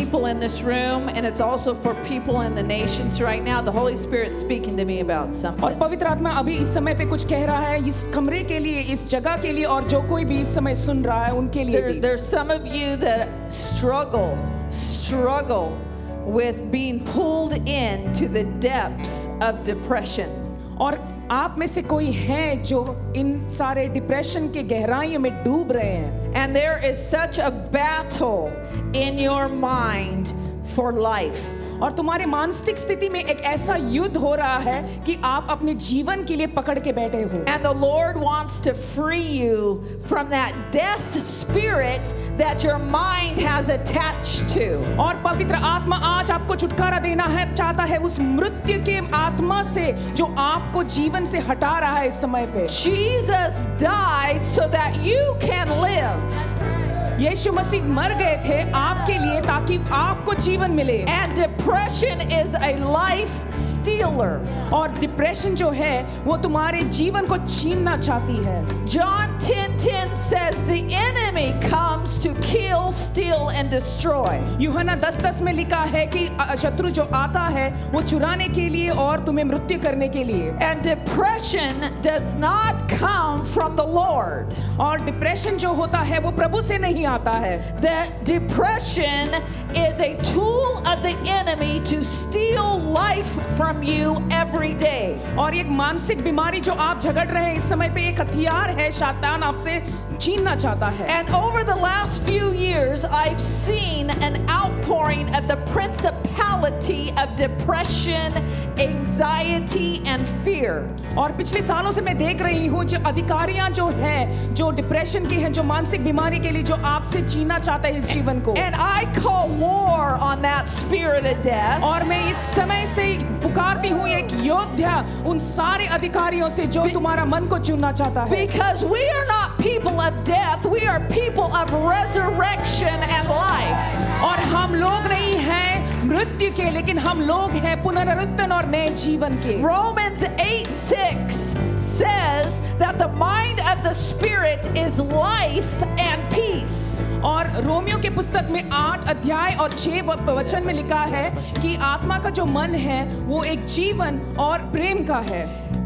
people 0.07 0.25
in 0.27 0.39
this 0.39 0.61
room 0.63 1.09
and 1.09 1.25
it's 1.25 1.39
also 1.39 1.73
for 1.73 1.93
people 2.05 2.41
in 2.41 2.55
the 2.55 2.63
nations 2.63 3.21
right 3.21 3.43
now. 3.43 3.61
The 3.61 3.71
Holy 3.71 3.97
Spirit's 3.97 4.39
speaking 4.39 4.75
to 4.77 4.85
me 4.85 4.99
about 5.01 5.27
और 5.29 5.41
something. 5.41 5.79
पवित्र 5.79 6.05
आत्मा 6.07 6.31
अभी 6.39 6.55
इस 6.57 6.73
समय 6.73 6.93
पे 6.97 7.05
कुछ 7.05 7.23
कह 7.29 7.45
रहा 7.45 7.67
है 7.67 7.87
इस 7.87 8.03
कमरे 8.13 8.43
के 8.43 8.59
लिए 8.59 8.81
इस 8.93 9.07
जगह 9.09 9.37
के 9.41 9.51
लिए 9.51 9.65
और 9.65 9.87
जो 9.87 10.01
कोई 10.09 10.25
भी 10.25 10.39
इस 10.41 10.53
समय 10.55 10.75
सुन 10.75 11.03
रहा 11.03 11.25
है 11.25 11.33
उनके 11.33 11.63
लिए 11.63 11.81
There, 11.81 11.93
भी 11.93 12.01
there's 12.01 12.27
some 12.27 12.51
of 12.51 12.67
you 12.67 12.95
that 12.97 13.29
struggle, 13.49 14.37
struggle 14.71 15.77
with 16.25 16.71
being 16.71 17.03
pulled 17.05 17.53
into 17.67 18.27
the 18.27 18.45
depths 18.59 19.27
of 19.41 19.63
depression. 19.65 20.39
और 20.81 20.99
आप 21.31 21.55
में 21.57 21.67
से 21.67 21.81
कोई 21.81 22.11
हैं 22.11 22.63
जो 22.63 22.79
इन 23.15 23.41
सारे 23.51 23.87
डिप्रेशन 23.87 24.47
के 24.51 24.63
गहराइयों 24.63 25.19
में 25.19 25.31
डूब 25.43 25.71
रहे 25.71 25.91
हैं 25.91 26.16
and 26.34 26.54
there 26.54 26.78
is 26.82 26.98
such 26.98 27.38
a 27.38 27.50
battle 27.50 28.52
in 28.92 29.18
your 29.18 29.48
mind 29.48 30.32
for 30.64 30.92
life. 30.92 31.48
और 31.82 31.92
तुम्हारे 31.92 32.26
मानसिक 32.26 32.78
स्थिति 32.78 33.08
में 33.08 33.22
एक 33.22 33.40
ऐसा 33.46 33.76
युद्ध 33.76 34.16
हो 34.16 34.34
रहा 34.34 34.56
है 34.58 34.82
कि 35.06 35.18
आप 35.24 35.46
अपने 35.50 35.74
जीवन 35.88 36.24
के 36.24 36.36
लिए 36.36 36.46
पकड़ 36.56 36.78
के 36.78 36.92
बैठे 36.92 37.22
हो 37.22 37.44
And 37.48 37.64
the 37.64 37.74
Lord 37.82 38.16
wants 38.20 38.58
to 38.60 38.74
free 38.74 39.28
you 39.42 39.84
from 40.08 40.30
that 40.30 40.58
death 40.72 41.18
spirit 41.26 42.12
that 42.38 42.64
your 42.64 42.78
mind 42.78 43.38
has 43.40 43.68
attached 43.68 44.50
to. 44.54 44.66
और 45.00 45.22
पवित्र 45.24 45.54
आत्मा 45.70 45.96
आज 46.08 46.30
आपको 46.30 46.56
छुटकारा 46.56 46.98
देना 47.00 47.24
है 47.36 47.54
चाहता 47.54 47.84
है 47.92 47.98
उस 48.08 48.18
मृत्यु 48.20 48.78
के 48.84 48.98
आत्मा 49.16 49.62
से 49.74 49.92
जो 50.14 50.26
आपको 50.38 50.82
जीवन 50.96 51.24
से 51.26 51.38
हटा 51.48 51.78
रहा 51.78 51.98
है 51.98 52.08
इस 52.08 52.20
समय 52.20 52.46
पे 52.56 52.66
Jesus 52.80 53.64
died 53.78 54.44
so 54.46 54.68
that 54.68 55.00
you 55.04 55.22
can 55.40 55.78
live. 55.80 56.77
यीशु 57.20 57.52
मसीह 57.52 57.84
मर 57.94 58.14
गए 58.18 58.36
थे 58.44 58.60
आपके 58.78 59.18
लिए 59.18 59.40
ताकि 59.42 59.78
आपको 59.92 60.34
जीवन 60.46 60.70
मिले 60.70 60.98
And 61.10 61.34
depression 61.36 62.20
is 62.32 62.56
a 62.56 62.72
life 62.92 63.44
stealer. 63.68 64.32
और 64.72 64.92
डिप्रेशन 65.00 65.54
जो 65.54 65.70
है 65.70 65.94
वो 66.24 66.36
तुम्हारे 66.36 66.80
जीवन 66.98 67.26
को 67.26 67.36
छीनना 67.46 67.96
चाहती 67.96 68.36
है 68.44 68.58
John 68.94 69.34
10:10 69.46 70.14
says 70.28 70.56
the 70.68 70.80
enemy 71.00 71.46
comes 71.64 72.18
to 72.24 72.32
kill, 72.42 72.92
steal 72.92 73.50
and 73.50 73.70
destroy. 73.70 74.34
यूहन्ना 74.60 74.96
दस 75.06 75.18
दस 75.24 75.42
में 75.42 75.52
लिखा 75.52 75.82
है 75.94 76.04
कि 76.14 76.26
शत्रु 76.62 76.90
जो 76.90 77.08
आता 77.14 77.46
है 77.56 77.68
वो 77.92 78.02
चुराने 78.02 78.48
के 78.58 78.68
लिए 78.68 78.88
और 79.06 79.24
तुम्हें 79.26 79.44
मृत्यु 79.44 79.78
करने 79.82 80.08
के 80.16 80.24
लिए 80.24 80.52
And 80.68 80.82
depression 80.84 81.90
does 82.02 82.34
not 82.46 82.86
come 82.94 83.44
from 83.54 83.76
the 83.76 83.88
Lord. 83.98 84.56
और 84.80 85.04
डिप्रेशन 85.04 85.56
जो 85.58 85.72
होता 85.74 85.98
है 86.12 86.18
वो 86.20 86.30
प्रभु 86.32 86.60
से 86.62 86.78
नहीं 86.78 87.06
आता 87.08 87.30
है 87.44 87.56
That 87.80 88.24
depression 88.24 89.28
is 89.74 90.00
a 90.00 90.16
tool 90.32 90.78
of 90.86 91.02
the 91.02 91.14
enemy 91.28 91.80
to 91.90 92.02
steal 92.02 92.78
life 92.78 93.32
from 93.56 93.82
you 93.82 94.16
every 94.32 94.74
day. 94.74 95.18
और 95.38 95.54
एक 95.56 95.70
मानसिक 95.82 96.22
बीमारी 96.24 96.60
जो 96.60 96.72
आप 96.88 97.00
झगड़ 97.00 97.26
रहे 97.28 97.44
हैं 97.44 97.56
इस 97.56 97.68
समय 97.68 97.90
पे 97.94 98.08
एक 98.08 98.20
हथियार 98.20 98.70
है 98.78 98.90
शैतान 99.00 99.42
आपसे 99.42 99.80
छीनना 100.20 100.54
चाहता 100.56 100.86
है 100.98 101.08
And 101.18 101.28
over 101.40 101.64
the 101.64 101.76
last 101.76 102.24
few 102.24 102.52
years, 102.52 103.04
I've 103.04 103.40
seen 103.40 104.10
an 104.10 104.38
outpouring 104.50 105.28
of 105.34 105.46
the 105.48 105.56
principality 105.72 107.12
of 107.22 107.36
depression, 107.36 108.32
anxiety, 108.78 110.02
and 110.06 110.28
fear. 110.44 110.74
और 111.18 111.32
पिछले 111.36 111.60
सालों 111.62 111.92
से 111.92 112.00
मैं 112.00 112.16
देख 112.18 112.42
रही 112.42 112.66
हूँ 112.66 112.84
जो 112.84 112.98
अधिकारियाँ 113.08 113.68
जो 113.78 113.86
हैं 114.00 114.54
जो 114.54 114.70
डिप्रेशन 114.70 115.26
के 115.28 115.34
हैं 115.34 115.52
जो 115.52 115.62
मानसिक 115.62 116.04
बीमारी 116.04 116.38
के 116.40 116.50
लिए 116.50 116.62
जो 116.62 116.74
आपसे 116.98 117.20
जीना 117.32 117.58
चाहता 117.58 117.88
है 117.88 117.98
इस 117.98 118.06
जीवन 118.10 118.40
को। 118.40 118.52
And 118.56 118.74
I 118.74 119.04
call 119.16 119.50
war 119.58 120.06
on 120.28 120.40
that 120.42 120.66
spirit 120.68 121.26
of 121.26 121.42
death 121.42 121.82
और 121.84 122.04
मैं 122.04 122.18
इस 122.30 122.36
समय 122.54 122.86
से 122.86 123.04
पुकारती 123.42 123.88
हूँ 123.88 124.08
एक 124.10 124.32
योद्धा 124.44 124.96
उन 125.30 125.38
सारे 125.38 125.86
अधिकारियों 125.96 126.48
से 126.48 126.66
जो 126.76 126.86
तुम्हारा 126.90 127.24
मन 127.24 127.46
को 127.46 127.58
चुनना 127.58 127.92
चाहता 127.92 128.22
है। 128.22 128.30
Because 128.30 128.84
we 128.86 129.02
are 129.10 129.24
not 129.26 129.48
people 129.62 130.00
of 130.06 130.16
death 130.30 130.66
we 130.66 130.80
are 130.86 130.98
people 131.12 131.56
of 131.60 131.70
resurrection 131.86 133.06
and 133.06 133.30
life 133.30 134.22
और 134.24 134.38
हम 134.54 134.74
लोग 134.74 135.06
नहीं 135.12 135.34
हैं 135.46 135.70
मृत्यु 136.08 136.50
के 136.56 136.70
लेकिन 136.70 136.98
हम 137.06 137.20
लोग 137.22 137.50
हैं 137.64 137.82
पुनरुत्थान 137.82 138.52
और 138.52 138.66
नए 138.74 138.88
जीवन 139.04 139.36
के। 139.46 139.56
Romans 139.62 140.24
8:6 140.48 141.77
says 141.97 142.59
that 142.79 142.97
the 142.97 143.07
mind 143.07 143.59
of 143.61 143.83
the 143.83 143.93
Spirit 143.93 144.65
is 144.75 144.99
life 144.99 145.83
and 145.97 146.21
peace. 146.33 146.79
और 147.23 147.47
रोमियो 147.65 147.97
के 148.01 148.09
पुस्तक 148.15 148.47
में 148.51 148.69
आठ 148.73 149.07
अध्याय 149.09 149.53
और 149.61 149.71
छह 149.71 150.01
व- 150.07 150.35
वचन 150.37 150.65
में 150.65 150.73
लिखा 150.73 151.03
है 151.13 151.29
कि 151.61 151.75
आत्मा 151.89 152.17
का 152.19 152.29
जो 152.29 152.45
मन 152.45 152.75
है 152.75 153.03
वो 153.27 153.43
एक 153.43 153.65
जीवन 153.65 154.19
और 154.39 154.59
प्रेम 154.71 155.03
का 155.05 155.19
है 155.29 155.45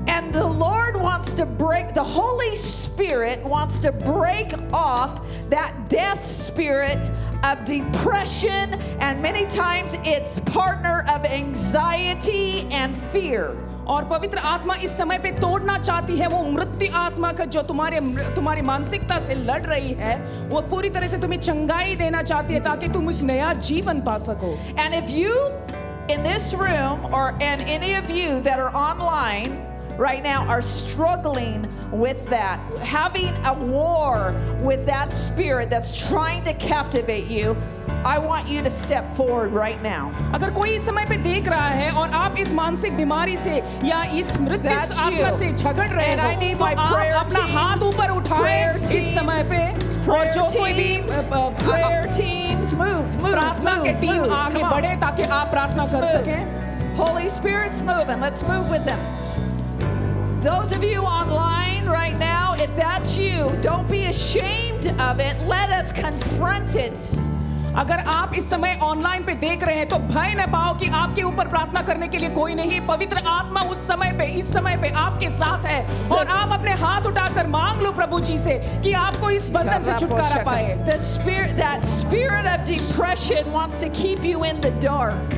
And 0.10 0.34
the 0.34 0.46
Lord 0.60 0.96
wants 0.96 1.34
to 1.34 1.46
break, 1.46 1.94
the 1.94 2.04
Holy 2.04 2.56
Spirit 2.56 3.44
wants 3.54 3.80
to 3.86 3.92
break 3.92 4.54
off 4.74 5.20
that 5.50 5.74
death 5.90 6.30
spirit 6.32 7.10
of 7.44 7.66
depression, 7.66 8.76
and 9.00 9.22
many 9.22 9.46
times 9.48 9.98
it's 10.06 10.40
partner 10.52 11.06
of 11.14 11.26
anxiety 11.26 12.68
and 12.72 12.96
fear. 13.12 13.56
और 13.88 14.06
पवित्र 14.06 14.38
आत्मा 14.38 14.76
इस 14.84 14.98
समय 14.98 15.18
पे 15.24 15.32
तोड़ना 15.32 15.78
चाहती 15.80 16.18
है 16.18 16.28
वो 16.28 16.42
मृत्यु 16.52 16.94
आत्मा 16.98 17.32
का 17.34 17.46
जो 17.56 17.62
तुम्हारे 17.70 18.00
तुम्हारी 18.36 18.62
मानसिकता 18.70 19.20
से 19.28 19.36
लड़ 19.36 19.62
रही 19.62 19.94
है 20.00 20.16
वो 20.50 20.62
पूरी 20.70 20.90
तरह 20.90 21.08
से 21.08 21.18
तुम्हें 21.18 21.40
चंगाई 21.40 21.96
देना 21.96 22.24
चाहती 22.24 22.54
है 22.54 22.60
ताकि 22.64 22.88
तुम 22.94 23.10
एक 23.12 23.22
नया 23.32 23.54
जीवन 23.70 24.02
पा 24.10 24.18
सको 24.28 24.58
And 24.86 24.94
if 24.94 25.10
you 25.10 25.34
in 26.10 26.24
this 26.24 26.54
room 26.54 27.08
or 27.14 27.24
and 27.42 27.62
any 27.78 27.96
of 27.96 28.12
you 28.12 28.42
that 28.42 28.60
are 28.60 28.74
online 28.76 29.58
right 29.98 30.24
now 30.24 30.46
are 30.48 30.62
struggling 30.62 31.68
with 31.92 32.30
that, 32.30 32.60
having 32.80 33.34
a 33.46 33.54
war 33.54 34.36
with 34.62 34.86
that 34.86 35.12
spirit 35.12 35.70
that's 35.70 36.08
trying 36.08 36.44
to 36.46 36.54
captivate 36.54 37.28
you, 37.28 37.56
I 38.06 38.20
want 38.20 38.48
you 38.48 38.62
to 38.64 38.70
step 38.72 39.08
forward 39.18 39.52
right 39.60 39.82
now. 39.84 40.04
अगर 40.36 40.52
कोई 40.58 40.70
इस 40.76 40.86
समय 40.86 41.06
पे 41.10 41.16
देख 41.24 41.48
रहा 41.48 41.68
है 41.70 41.90
और 41.92 42.10
आप 42.20 42.36
इस 42.40 42.54
मानसिक 42.54 42.96
बीमारी 42.98 43.38
से 43.38 43.56
या 43.86 44.04
इस 44.20 44.40
मृत्यु 44.42 44.70
That's 44.72 44.92
आत्मा 45.06 45.30
you. 45.30 45.38
से 45.40 45.52
झगड़ 45.54 45.88
रहे 45.88 46.12
And 46.12 46.22
I 46.22 46.34
हो 46.36 46.42
need 46.42 46.58
तो 46.58 46.66
my 46.66 46.74
आप 46.78 46.94
prayer 46.94 47.14
अपना 47.20 47.40
teams, 47.40 47.56
हाथ 47.58 47.84
ऊपर 47.90 48.06
prayer 48.06 48.18
उठाएं 48.18 48.98
इस 48.98 49.14
समय 49.16 49.44
पे 49.52 49.62
और 49.72 50.18
Prayer 50.18 50.34
जो 50.36 50.44
कोई 50.60 50.74
भी 50.74 50.88
teams, 50.98 51.12
अ, 51.12 51.36
अ, 51.38 51.50
prayer 51.66 52.08
teams, 52.20 52.74
move, 52.82 53.10
move, 53.24 53.32
प्रार्थना 53.32 53.76
के 53.84 53.94
move, 53.94 54.02
टीम 54.02 54.24
move. 54.24 54.34
आगे 54.34 54.60
Come 54.60 54.68
on. 54.68 54.72
बढ़े 54.76 54.96
ताकि 55.02 55.24
आप 55.40 55.50
प्रार्थना 55.52 55.86
कर 55.86 56.06
Move. 56.06 56.22
सकें 56.22 56.66
Holy 56.98 57.30
Spirit's 57.30 57.82
moving. 57.88 58.22
Let's 58.22 58.44
move 58.44 58.70
with 58.70 58.86
them. 58.86 59.02
Those 60.42 60.72
of 60.72 60.84
you 60.84 61.02
online 61.04 61.88
right 61.88 62.18
now, 62.20 62.54
if 62.66 62.76
that's 62.80 63.18
you, 63.18 63.52
don't 63.62 63.90
be 63.90 64.06
ashamed 64.06 64.88
of 65.10 65.20
it. 65.20 65.36
Let 65.48 65.70
us 65.70 65.92
confront 65.92 66.76
it. 66.76 67.10
अगर 67.79 67.99
आप 68.13 68.35
इस 68.35 68.49
समय 68.51 68.79
ऑनलाइन 68.83 69.23
पे 69.25 69.35
देख 69.35 69.63
रहे 69.65 69.77
हैं 69.77 69.89
तो 69.89 69.97
भय 69.99 70.35
न 70.39 70.47
पाओ 70.53 70.77
कि 70.79 70.89
आपके 70.95 71.23
ऊपर 71.23 71.49
प्रार्थना 71.49 71.83
करने 71.83 72.09
के 72.09 72.19
लिए 72.19 72.31
कोई 72.31 72.55
नहीं। 72.55 72.81
पवित्र 72.87 73.23
आत्मा 73.27 73.61
उस 73.71 73.87
समय 73.89 74.13
पे 74.19 74.25
इस 74.41 74.53
समय 74.53 74.77
पे 74.83 74.89
आपके 75.03 75.31
साथ 75.31 75.65
है। 75.67 76.09
और 76.09 76.27
आप 76.27 76.53
अपने 76.59 76.73
हाथ 76.83 77.07
उठाकर 77.07 77.47
मांग 77.47 77.83
लो 77.83 77.93
प्रभु 77.93 78.21
जी 78.21 78.39
से 78.39 78.59
कि 78.85 78.93
आपको 78.93 79.31
इस 79.31 79.49
बंधन 79.51 79.81
से 79.83 79.99
छुटकारा 79.99 80.43
पाए। 80.45 80.77
The 80.87 80.99
spirit, 81.07 81.57
that 81.57 81.85
spirit 81.85 82.47
of 82.47 82.67
depression 82.67 83.53
wants 83.53 83.81
to 83.81 83.91
keep 84.03 84.25
you 84.33 84.45
in 84.45 84.61
the 84.61 84.75
dark. 84.87 85.37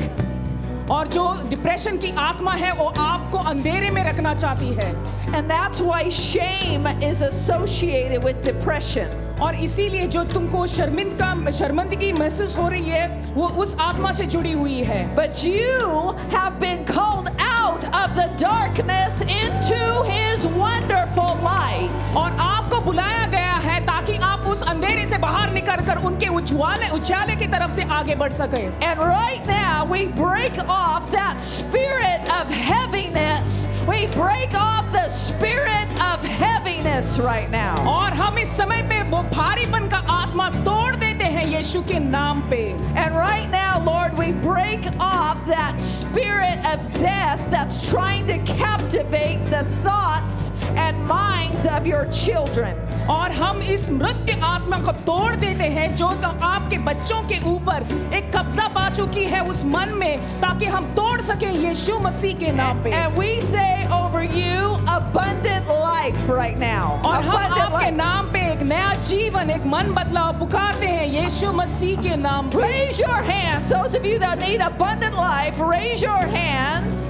और 0.90 1.08
जो 1.08 1.26
डिप्रेशन 1.50 1.98
की 1.98 2.14
आत्मा 2.20 2.52
है 2.52 2.72
वो 2.78 2.92
आपको 3.00 3.38
अंधेरे 3.50 3.90
में 3.90 4.04
रखना 4.04 4.34
चाहती 4.34 4.74
है। 4.74 4.92
And 5.32 5.50
that's 5.50 5.80
why 5.80 6.08
shame 6.10 6.86
is 7.10 7.22
associated 7.22 8.24
with 8.24 8.42
depression. 8.42 9.23
और 9.42 9.54
इसीलिए 9.54 10.06
जो 10.06 10.24
तुमको 10.24 10.66
शर्मिंद 10.66 11.12
का 11.20 11.50
शर्मिंदगी 11.50 12.12
महसूस 12.12 12.56
हो 12.58 12.68
रही 12.68 12.88
है 12.88 13.06
वो 13.34 13.48
उस 13.62 13.76
आत्मा 13.80 14.12
से 14.12 14.26
जुड़ी 14.26 14.52
हुई 14.52 14.80
है। 14.82 15.02
But 15.14 15.44
you 15.44 16.00
have 16.34 16.58
been 16.60 16.84
called 16.90 17.40
out 17.40 17.84
of 17.94 18.14
the 18.18 18.28
darkness 18.40 19.22
into 19.22 20.02
his 20.10 20.46
wonderful 20.56 21.44
light 21.44 22.16
और 22.16 22.36
आपको 22.40 22.80
बुलाया 22.80 23.26
गया 23.26 23.43
ताकि 23.83 24.15
आप 24.23 24.45
उस 24.47 24.61
अंधेरे 24.69 25.05
से 25.05 25.17
बाहर 25.17 25.51
निकल 25.53 25.85
कर 25.85 25.97
उनके 26.05 26.27
उज्ज्वल 26.35 26.87
उजाले 26.93 27.35
की 27.35 27.47
तरफ 27.47 27.71
से 27.75 27.83
आगे 27.83 28.15
बढ़ 28.15 28.31
सके 28.33 28.67
And 28.81 28.99
right 28.99 29.45
now, 29.47 29.85
we 29.85 30.05
break 30.07 30.57
off 30.67 31.11
that 31.11 31.41
spirit 31.41 32.29
of 32.29 32.49
heaviness. 32.49 33.67
We 33.87 34.07
break 34.07 34.53
off 34.55 34.91
the 34.91 35.07
spirit 35.09 35.91
of 36.01 36.23
heaviness 36.23 37.19
right 37.19 37.49
now. 37.51 37.75
और 37.87 38.13
हम 38.13 38.37
इस 38.37 38.55
समय 38.57 38.81
पे 38.89 39.01
वो 39.09 39.21
भारीपन 39.35 39.87
का 39.89 39.97
आत्मा 39.97 40.49
तोड़ 40.65 40.95
देते 40.95 41.25
हैं 41.25 41.45
यीशु 41.45 41.81
के 41.91 41.99
नाम 41.99 42.41
पे 42.49 42.61
And 42.95 43.15
right 43.15 43.49
now, 43.51 43.83
Lord, 43.83 44.17
we 44.17 44.31
break 44.31 44.87
off 44.99 45.45
that 45.47 45.81
spirit 45.81 46.59
of 46.73 46.93
death 46.99 47.41
that's 47.51 47.89
trying 47.89 48.27
to 48.27 48.37
captivate 48.53 49.49
the 49.49 49.63
thoughts 49.83 50.51
and 50.85 51.05
minds 51.07 51.65
of 51.77 51.87
your 51.93 52.05
children. 52.21 52.85
और 53.09 53.31
हम 53.31 53.61
इस 53.73 53.89
मृत्यु 53.89 54.35
आत्मा 54.45 54.77
को 54.85 54.91
तोड़ 55.05 55.35
देते 55.35 55.67
हैं 55.75 55.85
जो 55.95 56.09
तो 56.23 56.27
आपके 56.47 56.77
बच्चों 56.87 57.21
के 57.29 57.39
ऊपर 57.51 57.83
एक 58.15 58.31
कब्जा 58.35 58.67
पा 58.75 58.89
चुकी 58.97 59.23
है 59.31 59.41
उस 59.49 59.63
मन 59.65 59.93
में 59.99 60.17
ताकि 60.41 60.65
हम 60.75 60.85
तोड़ 60.95 61.21
सकें 61.29 61.51
यीशु 61.51 61.97
मसीह 61.99 62.35
के 62.39 62.51
नाम 62.59 62.83
पे 62.83 62.91
And 62.99 63.17
we 63.21 63.29
say 63.53 63.87
over 63.99 64.21
you 64.23 64.77
abundant 64.97 65.71
life 65.79 66.21
right 66.29 66.59
now. 66.65 66.85
और 67.05 67.21
हम 67.23 67.37
Abundant 67.37 67.59
आपके 67.61 67.85
life. 67.85 67.97
नाम 67.97 68.31
पे 68.33 68.39
एक 68.51 68.61
नया 68.73 68.93
जीवन 69.09 69.49
एक 69.49 69.65
मन 69.73 69.91
बदलाव 69.97 70.39
पुकारते 70.39 70.87
हैं 70.97 71.07
यीशु 71.15 71.51
मसीह 71.61 72.01
के 72.01 72.15
नाम 72.27 72.49
पे 72.49 72.61
Raise 72.67 72.99
your 72.99 73.21
hands. 73.31 73.73
Those 73.77 73.95
of 74.01 74.05
you 74.05 74.19
that 74.19 74.45
need 74.47 74.61
abundant 74.69 75.17
life, 75.17 75.59
raise 75.73 76.01
your 76.09 76.21
hands. 76.37 77.09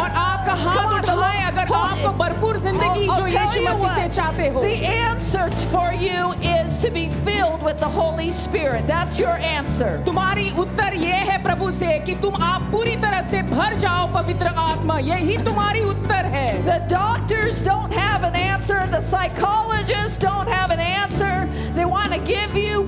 और 0.00 0.10
आपका 0.18 0.52
Come 0.54 0.66
हाथ 0.66 0.86
on, 0.86 0.98
उठाएं 0.98 1.42
hold- 1.42 1.48
अगर 1.52 1.66
hold- 1.72 1.90
आपको 1.90 2.12
भरपूर 2.18 2.56
जिंदगी 2.58 3.06
I'll- 3.06 3.16
जो 3.16 3.22
I'll 3.22 3.32
tell 3.32 3.40
यीशु 3.40 3.60
you 3.60 3.70
मसीह 3.70 3.94
से 3.94 4.02
what, 4.02 4.14
चाहते 4.16 4.48
हो 4.54 4.60
The 4.62 4.86
answer 4.92 5.50
for 5.72 5.88
you 6.04 6.32
is 6.52 6.78
to 6.84 6.90
be 6.94 7.02
filled 7.26 7.62
with 7.66 7.78
the 7.80 7.90
Holy 7.98 8.30
Spirit. 8.30 8.86
That's 8.92 9.18
your 9.20 9.36
answer. 9.50 9.90
तुम्हारी 10.06 10.50
उत्तर 10.64 10.94
ये 11.02 11.18
है 11.30 11.42
प्रभु 11.42 11.70
से 11.80 11.98
कि 12.06 12.14
तुम 12.22 12.42
आप 12.42 12.62
पूरी 12.72 12.96
तरह 13.04 13.22
से 13.30 13.42
भर 13.52 13.74
जाओ 13.84 14.06
पवित्र 14.14 14.54
आत्मा 14.64 14.98
यही 15.10 15.36
तुम्हारी 15.50 15.80
उत्तर 15.92 16.24
है 16.36 16.48
The 16.70 16.78
doctors 16.94 17.62
don't 17.70 17.92
have 17.92 18.24
an 18.30 18.34
answer. 18.34 18.80
The 18.96 19.02
psychologists 19.12 20.18
don't 20.26 20.48
have 20.58 20.70
an 20.70 20.80
answer. 20.80 21.34
They 21.76 21.84
want 21.84 22.12
to 22.12 22.20
give 22.34 22.56
you 22.64 22.84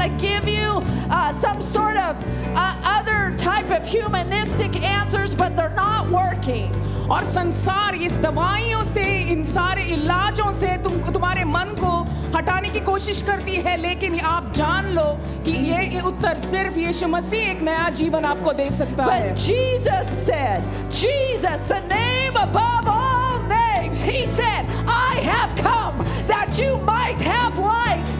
want 0.00 0.02
to 0.02 0.26
give 0.26 0.48
you 0.48 0.82
uh, 1.10 1.32
some 1.32 1.60
sort 1.62 1.96
of 1.96 2.16
uh, 2.54 2.74
other 2.84 3.36
type 3.36 3.70
of 3.70 3.86
humanistic 3.86 4.82
answers, 4.82 5.34
but 5.34 5.56
they're 5.56 5.70
not 5.70 6.10
working. 6.10 6.72
और 7.06 7.24
संसार 7.24 7.94
इस 7.94 8.16
दवाइयों 8.22 8.82
से 8.82 9.02
इन 9.30 9.46
सारे 9.46 9.82
इलाजों 9.94 10.52
से 10.52 10.76
तुमको 10.82 11.10
तुम्हारे 11.12 11.44
मन 11.44 11.68
को 11.78 11.92
हटाने 12.36 12.68
की 12.68 12.80
कोशिश 12.80 13.22
करती 13.22 13.56
है 13.66 13.76
लेकिन 13.76 14.18
आप 14.20 14.52
जान 14.54 14.90
लो 14.94 15.06
कि 15.44 15.50
ये 15.70 15.84
ये 15.94 16.00
उत्तर 16.02 16.38
सिर्फ 16.38 16.78
यीशु 16.78 17.08
मसीह 17.08 17.50
एक 17.50 17.62
नया 17.62 17.88
जीवन 18.02 18.24
आपको 18.24 18.52
दे 18.52 18.70
सकता 18.70 19.04
है 19.04 19.30
But 19.30 19.38
Jesus 19.38 20.06
said, 20.26 20.66
Jesus, 20.90 21.68
the 21.68 21.80
name 21.94 22.36
above 22.36 22.88
all 22.88 23.38
names, 23.46 24.02
He 24.02 24.26
said, 24.26 24.66
I 24.88 25.22
have 25.30 25.54
come 25.54 26.02
that 26.26 26.58
you 26.58 26.76
might 26.78 27.20
have 27.20 27.56
life 27.56 28.16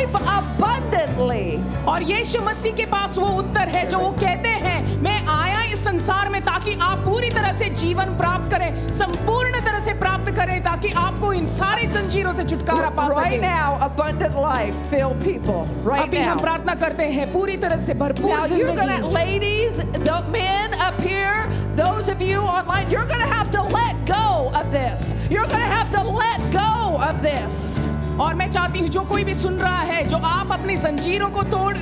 life 0.00 0.14
abundantly. 0.14 1.58
और 1.88 2.02
यीशु 2.02 2.40
मसीह 2.42 2.72
के 2.76 2.84
पास 2.86 3.16
वो 3.18 3.26
उत्तर 3.38 3.68
है 3.68 3.86
जो 3.88 3.98
वो 3.98 4.10
कहते 4.20 4.48
हैं 4.64 5.00
मैं 5.02 5.18
आया 5.26 5.62
इस 5.72 5.84
संसार 5.84 6.28
में 6.28 6.40
ताकि 6.44 6.74
आप 6.82 6.98
पूरी 7.04 7.28
तरह 7.30 7.52
से 7.58 7.68
जीवन 7.82 8.16
प्राप्त 8.16 8.50
करें 8.50 8.92
संपूर्ण 8.92 9.60
तरह 9.64 9.80
से 9.80 9.92
प्राप्त 9.98 10.30
करें 10.36 10.62
ताकि 10.64 10.90
आपको 11.04 11.32
इन 11.32 11.46
सारी 11.46 11.86
जंजीरों 11.86 12.32
से 12.32 12.44
छुटकारा 12.44 12.90
पा 12.90 13.08
सके 13.08 13.20
Right 13.20 13.42
now, 13.42 13.78
abundant 13.88 14.36
life, 14.36 14.76
fill 14.92 15.14
people. 15.24 15.66
Right 15.84 16.02
अभी 16.02 16.18
हम 16.18 16.38
प्रार्थना 16.40 16.74
करते 16.84 17.04
हैं 17.16 17.32
पूरी 17.32 17.56
तरह 17.64 17.78
से 17.86 17.94
भरपूर 18.04 18.30
Now 18.30 18.44
you're 18.46 18.76
gonna, 18.76 19.00
ladies, 19.08 19.82
the 20.10 20.18
men 20.36 20.78
up 20.88 21.00
here, 21.00 21.48
those 21.76 22.08
of 22.08 22.22
you 22.22 22.40
online, 22.56 22.90
you're 22.90 23.08
gonna 23.14 23.32
have 23.34 23.50
to 23.52 23.62
let 23.78 24.04
go 24.06 24.52
of 24.62 24.72
this. 24.72 25.14
You're 25.30 25.46
gonna 25.46 25.72
have 25.76 25.90
to 25.90 26.02
let 26.02 26.50
go 26.52 27.00
of 27.08 27.22
this. 27.22 27.80
और 28.20 28.34
मैं 28.34 28.50
चाहती 28.50 28.78
हूँ 28.78 28.88
जो 28.88 29.00
कोई 29.10 29.24
भी 29.24 29.34
सुन 29.34 29.54
रहा 29.58 29.80
है 29.90 30.02
जो 30.04 30.16
आप 30.16 30.52
अपनी 30.52 30.76
जंजीरों 30.76 31.28
को 31.30 31.42
तोड़ 31.50 31.76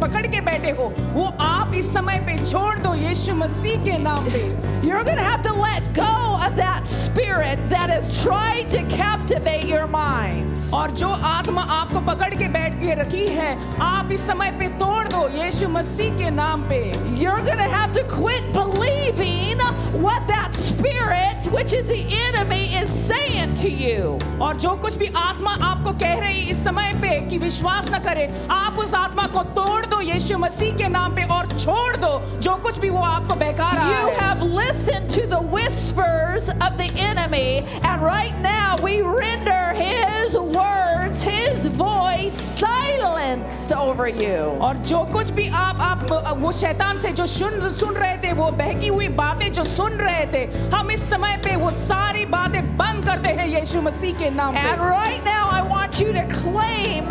पकड़ 0.00 0.26
के 0.26 0.40
बैठे 0.40 0.70
हो 0.70 0.84
वो 1.14 1.24
आप 1.40 1.74
इस 1.74 1.92
समय 1.94 2.18
पे 2.26 2.36
छोड़ 2.44 2.78
दो 2.78 2.94
यीशु 2.94 3.34
मसीह 3.34 3.84
के 3.84 3.96
नाम 3.98 4.30
पे। 4.30 4.42
You 4.88 4.96
are 4.96 5.18
have 5.18 5.42
to 5.42 5.54
let 5.54 5.88
go 5.98 6.12
of 6.36 6.52
that 6.52 6.84
spirit 6.86 7.58
that 7.72 7.90
is 7.96 8.22
trying 8.22 8.70
to 8.70 8.78
captivate 8.96 9.64
your 9.64 9.84
mind 9.90 10.72
और 10.74 10.90
जो 11.00 11.08
आत्मा 11.08 11.62
आपको 11.78 12.00
पकड़ 12.06 12.34
के 12.34 12.48
बैठ 12.48 12.80
के 12.80 12.94
रखी 13.00 13.26
है 13.38 13.50
आप 13.82 14.12
इस 14.12 14.26
समय 14.26 14.50
पे 14.60 14.68
तोड़ 14.78 15.06
दो 15.08 15.28
यीशु 15.36 15.68
मसीह 15.68 16.16
के 16.18 16.30
नाम 16.30 16.62
पे। 16.68 16.82
You 17.22 17.30
are 17.30 17.68
have 17.74 17.94
to 17.94 18.02
quit 18.16 18.56
believing 18.56 19.60
what 20.00 20.22
that 20.30 20.60
spirit 20.70 21.52
which 21.52 21.74
is 21.74 21.88
the 21.88 21.96
enemy 22.22 22.62
is 22.80 22.90
saying 23.06 23.56
to 23.62 23.68
you 23.84 24.18
और 24.46 24.56
जो 24.56 24.74
कुछ 24.82 24.96
भी 24.98 25.10
आत्मा 25.16 25.56
आप 25.70 25.79
आपको 25.80 25.92
कह 25.98 26.18
रही 26.20 26.40
इस 26.52 26.64
समय 26.64 26.92
पे 27.00 27.08
कि 27.28 27.36
विश्वास 27.38 27.88
न 27.92 27.98
करे। 28.04 28.28
आप 28.52 28.78
उस 28.78 28.92
आत्मा 28.94 29.26
को 29.32 29.42
तोड़ 29.56 29.86
दो 29.86 30.00
यीशु 30.00 30.38
मसीह 30.38 30.76
के 30.76 30.88
नाम 30.88 31.14
पे 31.16 31.24
और 31.32 31.46
छोड़ 31.58 31.96
दो। 31.96 32.10
जो 32.44 32.54
कुछ 32.64 32.78
भी 32.78 32.90
वो 32.90 33.00
आपको 33.00 33.34
बहका 33.40 33.70
रहा 33.70 33.88
You 33.88 34.08
है। 34.08 34.18
have 34.18 34.42
listened 34.58 35.08
to 35.16 35.26
the 35.26 35.40
whispers 35.54 36.50
of 36.66 36.76
the 36.82 36.90
enemy, 37.08 37.64
and 37.80 38.04
right 38.04 38.36
now 38.44 38.76
we 38.84 39.00
render 39.00 39.62
his 39.80 40.36
words, 40.58 41.22
his 41.22 41.66
voice 41.80 42.36
silenced 42.60 43.72
over 43.72 44.08
you. 44.20 44.36
और 44.68 44.76
जो 44.92 45.02
कुछ 45.12 45.30
भी 45.40 45.48
आप 45.64 45.80
आप 45.80 46.36
वो 46.42 46.52
शैतान 46.60 46.96
से 46.98 47.12
जो 47.20 47.26
सुन 47.38 47.70
सुन 47.80 47.94
रहे 47.94 48.16
थे 48.24 48.32
वो 48.42 48.50
बहकी 48.60 48.88
हुई 48.88 49.08
बातें 49.24 49.52
जो 49.52 49.64
सुन 49.72 49.92
रहे 50.04 50.24
थे 50.32 50.44
हम 50.76 50.90
इस 50.90 51.08
समय 51.10 51.36
पे 51.44 51.56
वो 51.64 51.70
सारी 51.80 52.24
बातें 52.36 52.76
बंद 52.76 53.06
करते 53.06 53.30
हैं 53.40 53.46
यीशु 53.48 53.82
मसीह 53.82 54.18
के 54.18 54.30
नाम 54.30 54.56
And 54.60 54.80
right 54.80 55.24
now, 55.24 55.44
I 55.58 55.59
want 55.95 55.99
you 55.99 56.11
to 56.13 56.25
claim 56.27 57.07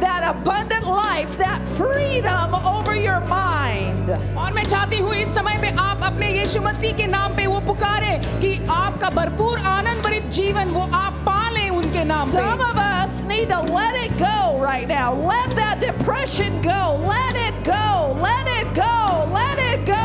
that 0.00 0.22
abundant 0.26 0.86
life, 0.86 1.36
that 1.38 1.60
freedom 1.76 2.54
over 2.54 2.94
your 2.96 3.20
mind. 3.20 4.10
और 4.36 4.52
मैं 4.52 4.64
चाहती 4.64 4.98
हूँ 4.98 5.14
इस 5.14 5.34
समय 5.34 5.58
पे 5.60 5.70
आप 5.80 6.02
अपने 6.02 6.30
यीशु 6.38 6.60
मसीह 6.62 6.96
के 6.96 7.06
नाम 7.06 7.34
पे 7.36 7.46
वो 7.46 7.60
पुकारे 7.66 8.16
कि 8.40 8.54
आपका 8.70 9.10
भरपूर 9.10 9.58
आनंद 9.58 10.02
भरित 10.04 10.26
जीवन 10.36 10.70
वो 10.70 10.88
आप 10.94 11.22
पा 11.26 11.48
लें 11.50 11.68
उनके 11.70 12.04
नाम 12.04 12.30
Some 12.30 12.58
पे 12.58 12.70
of 12.70 12.78
us 12.78 13.22
need 13.24 13.48
to 13.48 13.60
let 13.74 13.94
it 13.96 14.16
go 14.18 14.58
right 14.62 14.88
now. 14.88 15.14
Let 15.32 15.56
that 15.56 15.80
depression 15.80 16.60
go. 16.62 16.80
Let 17.04 17.36
it 17.46 17.62
go. 17.64 18.16
Let 18.20 18.50
it 18.56 18.74
go. 18.74 18.94
Let 19.34 19.62
it 19.68 19.86
go. 19.86 20.02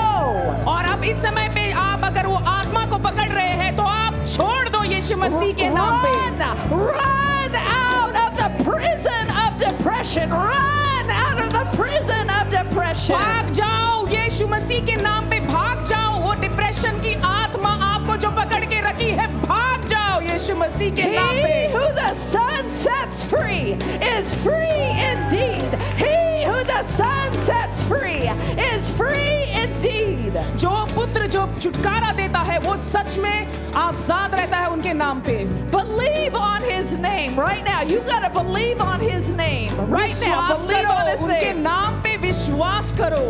और 0.74 0.92
अब 0.94 1.04
इस 1.04 1.22
समय 1.22 1.50
पे 1.56 1.72
आप 1.88 2.04
अगर 2.12 2.28
वो 2.28 2.36
आत्मा 2.58 2.86
को 2.90 2.98
पकड़ 3.10 3.30
रहे 3.32 3.56
हैं 3.64 3.76
तो 3.78 3.84
आप 3.84 4.24
छोड़ 4.28 4.70
दो 4.70 4.84
यीशु 4.94 5.18
मसीह 5.18 5.54
के 5.54 5.70
नाम 5.70 6.04
पे 6.04 6.20
Run, 6.70 6.80
run 6.80 6.90
out 6.92 7.10
of 7.10 7.20
the 7.20 7.23
prison 8.77 9.27
of 9.45 9.59
depression. 9.59 10.31
Run 10.31 11.11
out 11.11 11.39
of 11.45 11.51
the 11.59 11.65
prison 11.79 12.31
of 12.39 12.51
depression. 12.51 13.17
भाग 13.17 13.51
जाओ 13.61 14.07
यीशु 14.09 14.47
मसीह 14.49 14.85
के 14.87 14.97
नाम 15.03 15.31
पे 15.31 15.41
भाग 15.53 15.85
जाओ 15.91 16.13
वो 16.25 16.33
डिप्रेशन 16.41 17.01
की 17.03 17.15
आत्मा 17.31 17.73
आपको 17.93 18.17
जो 18.25 18.31
पकड़ 18.41 18.65
के 18.73 18.81
रखी 18.89 19.11
है 19.21 19.27
भाग 19.47 19.87
जाओ 19.95 20.21
यीशु 20.31 20.57
मसीह 20.63 20.95
के 20.97 21.11
नाम 21.17 21.35
पे. 21.43 21.53
He 21.55 21.73
who 21.77 21.85
the 22.01 22.11
son 22.25 22.73
sets 22.85 23.25
free 23.33 23.77
is 24.15 24.35
free 24.45 24.83
indeed. 25.11 25.79
He 26.03 26.14
the 26.67 26.83
son 26.97 27.33
sets 27.45 27.85
free 27.85 28.29
is 28.59 28.91
free 28.91 29.51
indeed. 29.53 30.33
जो 30.59 30.71
पुत्र 30.95 31.27
जो 31.27 31.47
छुटकारा 31.61 32.13
देता 32.17 32.39
है 32.51 32.59
वो 32.67 32.77
सच 32.77 33.19
में 33.19 33.73
आजाद 33.75 34.35
रहता 34.35 34.57
है 34.57 34.69
उनके 34.71 34.93
नाम 34.93 35.21
पे. 35.27 35.37
Believe 35.71 36.35
on 36.35 36.63
his 36.63 36.99
name 36.99 37.39
right 37.39 37.65
now. 37.65 37.83
You 37.83 38.01
gotta 38.01 38.31
believe 38.31 38.81
on 38.81 39.01
his 39.01 39.31
name 39.33 39.71
right 39.91 40.15
now. 40.27 40.55
Believe 40.55 40.91
on 40.91 41.07
his 41.07 41.21
उनके 41.23 41.55
name. 41.55 41.63
नाम 41.63 42.03
पे 42.03 42.17
विश्वास 42.27 42.95
करो. 43.01 43.25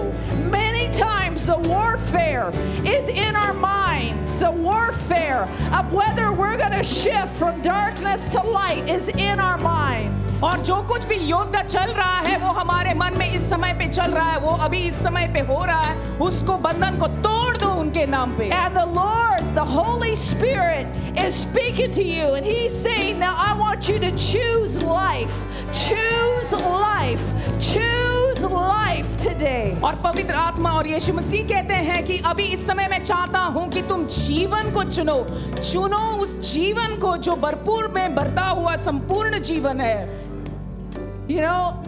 Many 0.51 0.89
times 0.93 1.47
the 1.47 1.59
warfare 1.69 2.53
is 2.85 3.09
in 3.09 3.37
our 3.37 3.55
minds. 3.55 4.39
The 4.39 4.51
warfare 4.51 5.49
of 5.73 5.93
whether 5.93 6.33
we're 6.33 6.57
gonna 6.57 6.85
shift 6.85 7.35
from 7.39 7.61
darkness 7.63 8.27
to 8.29 8.43
light 8.43 8.89
is 8.89 9.09
in 9.09 9.41
our 9.41 9.59
minds. 9.59 10.24
और 10.43 10.61
जो 10.65 10.77
कुछ 10.89 11.05
भी 11.09 11.17
योद्धा 11.17 11.63
चल 11.63 11.93
रहा 11.93 12.19
है 12.21 12.37
वो 12.39 12.53
हमारे 12.53 12.95
मन 12.95 13.15
में 13.19 13.33
इस 13.33 13.49
समय 13.51 13.73
पे 13.79 13.89
चल 13.89 14.11
रहा 14.11 14.31
है 14.31 14.39
वो 14.41 14.57
अभी 14.65 14.79
इस 14.89 15.03
समय 15.03 15.27
पे 15.35 15.41
हो 15.47 15.65
रहा 15.65 15.81
है 15.81 16.19
उसको 16.23 16.57
बंधन 16.67 16.99
को 16.99 17.07
तोड़ 17.23 17.57
दो 17.57 17.69
उनके 17.81 18.07
नाम 18.07 18.37
पे 18.39 18.51
And 18.55 18.77
the 18.77 18.87
Lord, 18.89 19.55
the 19.55 19.65
Holy 19.67 20.15
Spirit, 20.17 20.87
is 21.17 21.35
speaking 21.37 21.93
to 21.93 22.05
you, 22.05 22.35
and 22.35 22.47
He's 22.47 22.77
saying, 22.79 23.19
Now 23.19 23.35
I 23.39 23.53
want 23.57 23.89
you 23.89 23.99
to 24.01 24.11
choose 24.19 24.83
life. 24.83 25.37
Choose 25.75 26.53
life. 26.53 27.25
Choose 27.61 28.43
life 28.45 29.09
today. 29.19 29.81
और 29.85 29.95
पवित्र 30.05 30.35
आत्मा 30.35 30.73
और 30.73 30.87
यीशु 30.87 31.13
मसीह 31.15 31.47
कहते 31.49 31.75
हैं 31.89 32.05
कि 32.07 32.19
अभी 32.27 32.45
इस 32.55 32.67
समय 32.67 32.89
मैं 32.89 33.03
चाहता 33.05 33.39
हूँ 33.57 33.69
कि 33.71 33.83
तुम 33.89 34.07
जीवन 34.09 34.71
को 34.73 34.85
चुनो 34.91 35.19
चुनो 35.61 36.03
उस 36.23 36.37
जीवन 36.53 36.97
को 37.01 37.17
जो 37.19 37.37
भरपूर 37.37 37.89
में 37.95 38.15
भरता 38.15 38.47
हुआ 38.49 38.77
संपूर्ण 38.85 39.41
जीवन 39.43 39.81
है 39.81 40.24
You 41.28 41.42
know, 41.42 41.84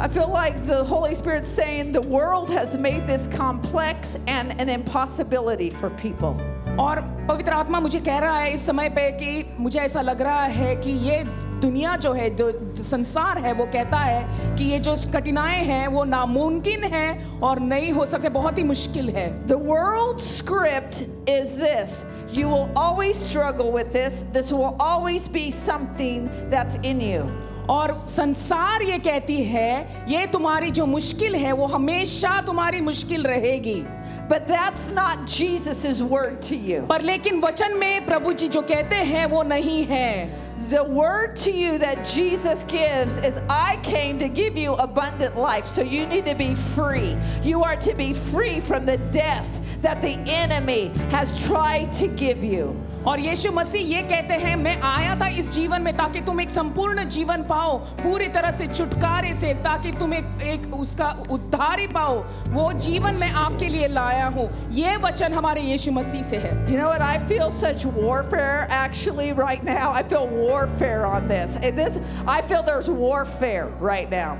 I 0.00 0.06
feel 0.06 0.28
like 0.28 0.66
the 0.66 0.84
Holy 0.84 1.14
Spirit's 1.14 1.48
saying 1.48 1.92
the 1.92 2.02
world 2.02 2.50
has 2.50 2.76
made 2.76 3.06
this 3.06 3.26
complex 3.26 4.16
and 4.26 4.60
an 4.60 4.68
impossibility 4.68 5.70
for 5.70 5.90
people. 5.90 6.34
और 6.78 7.00
पवित्र 7.28 7.52
आत्मा 7.52 7.80
मुझे 7.80 8.00
कह 8.00 8.18
रहा 8.18 8.38
है 8.38 8.52
इस 8.52 8.66
समय 8.66 8.88
पे 8.96 9.10
कि 9.12 9.56
मुझे 9.60 9.80
ऐसा 9.80 10.00
लग 10.00 10.22
रहा 10.22 10.44
है 10.58 10.74
कि 10.82 10.90
ये 11.08 11.22
दुनिया 11.60 11.96
जो 11.96 12.12
है 12.12 12.28
जो 12.36 12.50
जो 12.52 12.82
संसार 12.82 13.38
है 13.46 13.52
वो 13.52 13.66
कहता 13.72 13.98
है 13.98 14.56
कि 14.58 14.64
ये 14.64 14.78
जो 14.80 14.94
कठिनाई 15.14 15.64
हैं 15.70 15.86
वो 15.96 16.04
नामुमकिन 16.04 16.84
है 16.92 17.08
और 17.48 17.60
नहीं 17.60 17.90
हो 17.92 18.06
सकते 18.06 18.28
बहुत 18.38 18.58
ही 18.58 18.64
मुश्किल 18.64 19.10
है 19.16 19.26
The 19.48 19.58
world's 19.58 20.30
script 20.36 21.02
is 21.28 21.56
this 21.56 22.04
you 22.30 22.48
will 22.48 22.70
always 22.76 23.16
struggle 23.16 23.72
with 23.72 23.92
this, 23.92 24.24
this 24.32 24.52
will 24.52 24.76
always 24.78 25.28
be 25.28 25.50
something 25.50 26.28
that's 26.48 26.76
in 26.76 27.00
you. 27.00 27.30
और 27.69 27.93
संसार 28.09 28.81
ये 28.81 28.97
कहती 28.99 29.43
है 29.43 30.05
ये 30.09 30.25
तुम्हारी 30.31 30.71
जो 30.71 30.85
मुश्किल 30.85 31.35
है 31.35 31.51
वो 31.51 31.65
हमेशा 31.75 32.39
तुम्हारी 32.45 32.81
मुश्किल 32.81 33.23
रहेगी 33.27 33.83
But 34.29 34.47
that's 34.47 34.89
not 34.89 35.25
Jesus' 35.27 36.01
word 36.01 36.41
to 36.43 36.55
you. 36.55 36.85
पर 36.89 37.01
लेकिन 37.01 37.41
वचन 37.41 37.77
में 37.77 38.05
प्रभु 38.05 38.33
जी 38.33 38.47
जो 38.47 38.61
कहते 38.61 38.95
हैं 38.95 39.25
वो 39.29 39.43
नहीं 39.43 39.85
है 39.85 40.43
The 40.69 40.83
word 40.83 41.35
to 41.37 41.51
you 41.51 41.77
that 41.79 42.05
Jesus 42.05 42.63
gives 42.63 43.17
is 43.17 43.41
I 43.49 43.77
came 43.83 44.17
to 44.19 44.29
give 44.29 44.55
you 44.57 44.73
abundant 44.75 45.37
life. 45.37 45.65
So 45.65 45.81
you 45.81 46.05
need 46.07 46.25
to 46.25 46.35
be 46.35 46.55
free. 46.55 47.17
You 47.43 47.63
are 47.63 47.75
to 47.75 47.93
be 47.93 48.13
free 48.13 48.61
from 48.61 48.85
the 48.85 48.97
death 49.11 49.59
that 49.81 50.01
the 50.01 50.13
enemy 50.25 50.87
has 51.11 51.35
tried 51.45 51.93
to 51.95 52.07
give 52.07 52.43
you. 52.43 52.75
और 53.07 53.19
यीशु 53.19 53.51
मसीह 53.51 53.81
ये 53.87 54.01
कहते 54.01 54.33
हैं 54.41 54.55
मैं 54.55 54.75
आया 54.81 55.15
था 55.19 55.27
इस 55.29 55.51
जीवन 55.53 55.81
में 55.81 55.95
ताकि 55.97 56.19
तुम 56.25 56.39
एक 56.41 56.49
संपूर्ण 56.49 57.03
जीवन 57.09 57.41
पाओ 57.43 57.77
पूरी 58.01 58.27
तरह 58.35 58.51
से 58.51 58.67
छुटकारे 58.67 59.33
से 59.33 59.53
ताकि 59.63 59.91
तुम 59.99 60.13
एक 60.13 60.41
एक 60.43 60.73
उसका 60.73 61.09
उद्धार 61.31 61.79
ही 61.79 61.87
पाओ 61.87 62.15
वो 62.49 62.71
जीवन 62.79 63.15
मैं 63.15 63.31
आपके 63.39 63.67
लिए 63.69 63.87
लाया 63.89 64.27
हूँ 64.35 64.49
ये 64.73 64.95
वचन 65.03 65.33
हमारे 65.33 65.61
यीशु 65.63 65.91
मसीह 65.91 66.21
से 66.23 66.37
है 66.37 66.53
You 66.65 66.77
know 66.77 66.87
what? 66.87 67.01
I 67.01 67.19
feel 67.21 67.51
such 67.51 67.85
warfare 67.87 68.67
actually 68.71 69.33
right 69.33 69.63
now. 69.63 69.91
I 69.91 70.03
feel 70.03 70.27
warfare 70.29 71.05
on 71.07 71.27
this. 71.27 71.57
And 71.57 71.77
this 71.77 71.99
I 72.27 72.41
feel 72.43 72.63
there's 72.63 72.89
warfare 73.01 73.67
right 73.81 74.09
now. 74.11 74.31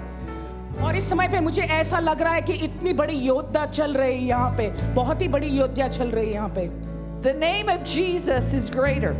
और 0.81 0.95
इस 0.95 1.09
समय 1.09 1.27
पे 1.27 1.39
मुझे 1.39 1.61
ऐसा 1.61 1.99
लग 1.99 2.21
रहा 2.21 2.33
है 2.33 2.41
कि 2.41 2.53
इतनी 2.65 2.93
बड़ी 2.93 3.17
योद्धा 3.17 3.65
चल 3.67 3.93
रही 3.93 4.13
है 4.13 4.23
यहाँ 4.23 4.49
पे 4.57 4.69
बहुत 4.95 5.21
ही 5.21 5.27
बड़ी 5.27 5.47
योद्धा 5.49 5.87
चल 5.89 6.07
रही 6.07 6.27
है 6.27 6.33
यहाँ 6.33 6.49
पे 6.55 6.92
The 7.23 7.31
name 7.31 7.69
of 7.69 7.85
Jesus 7.85 8.53
is 8.53 8.69
greater. 8.69 9.15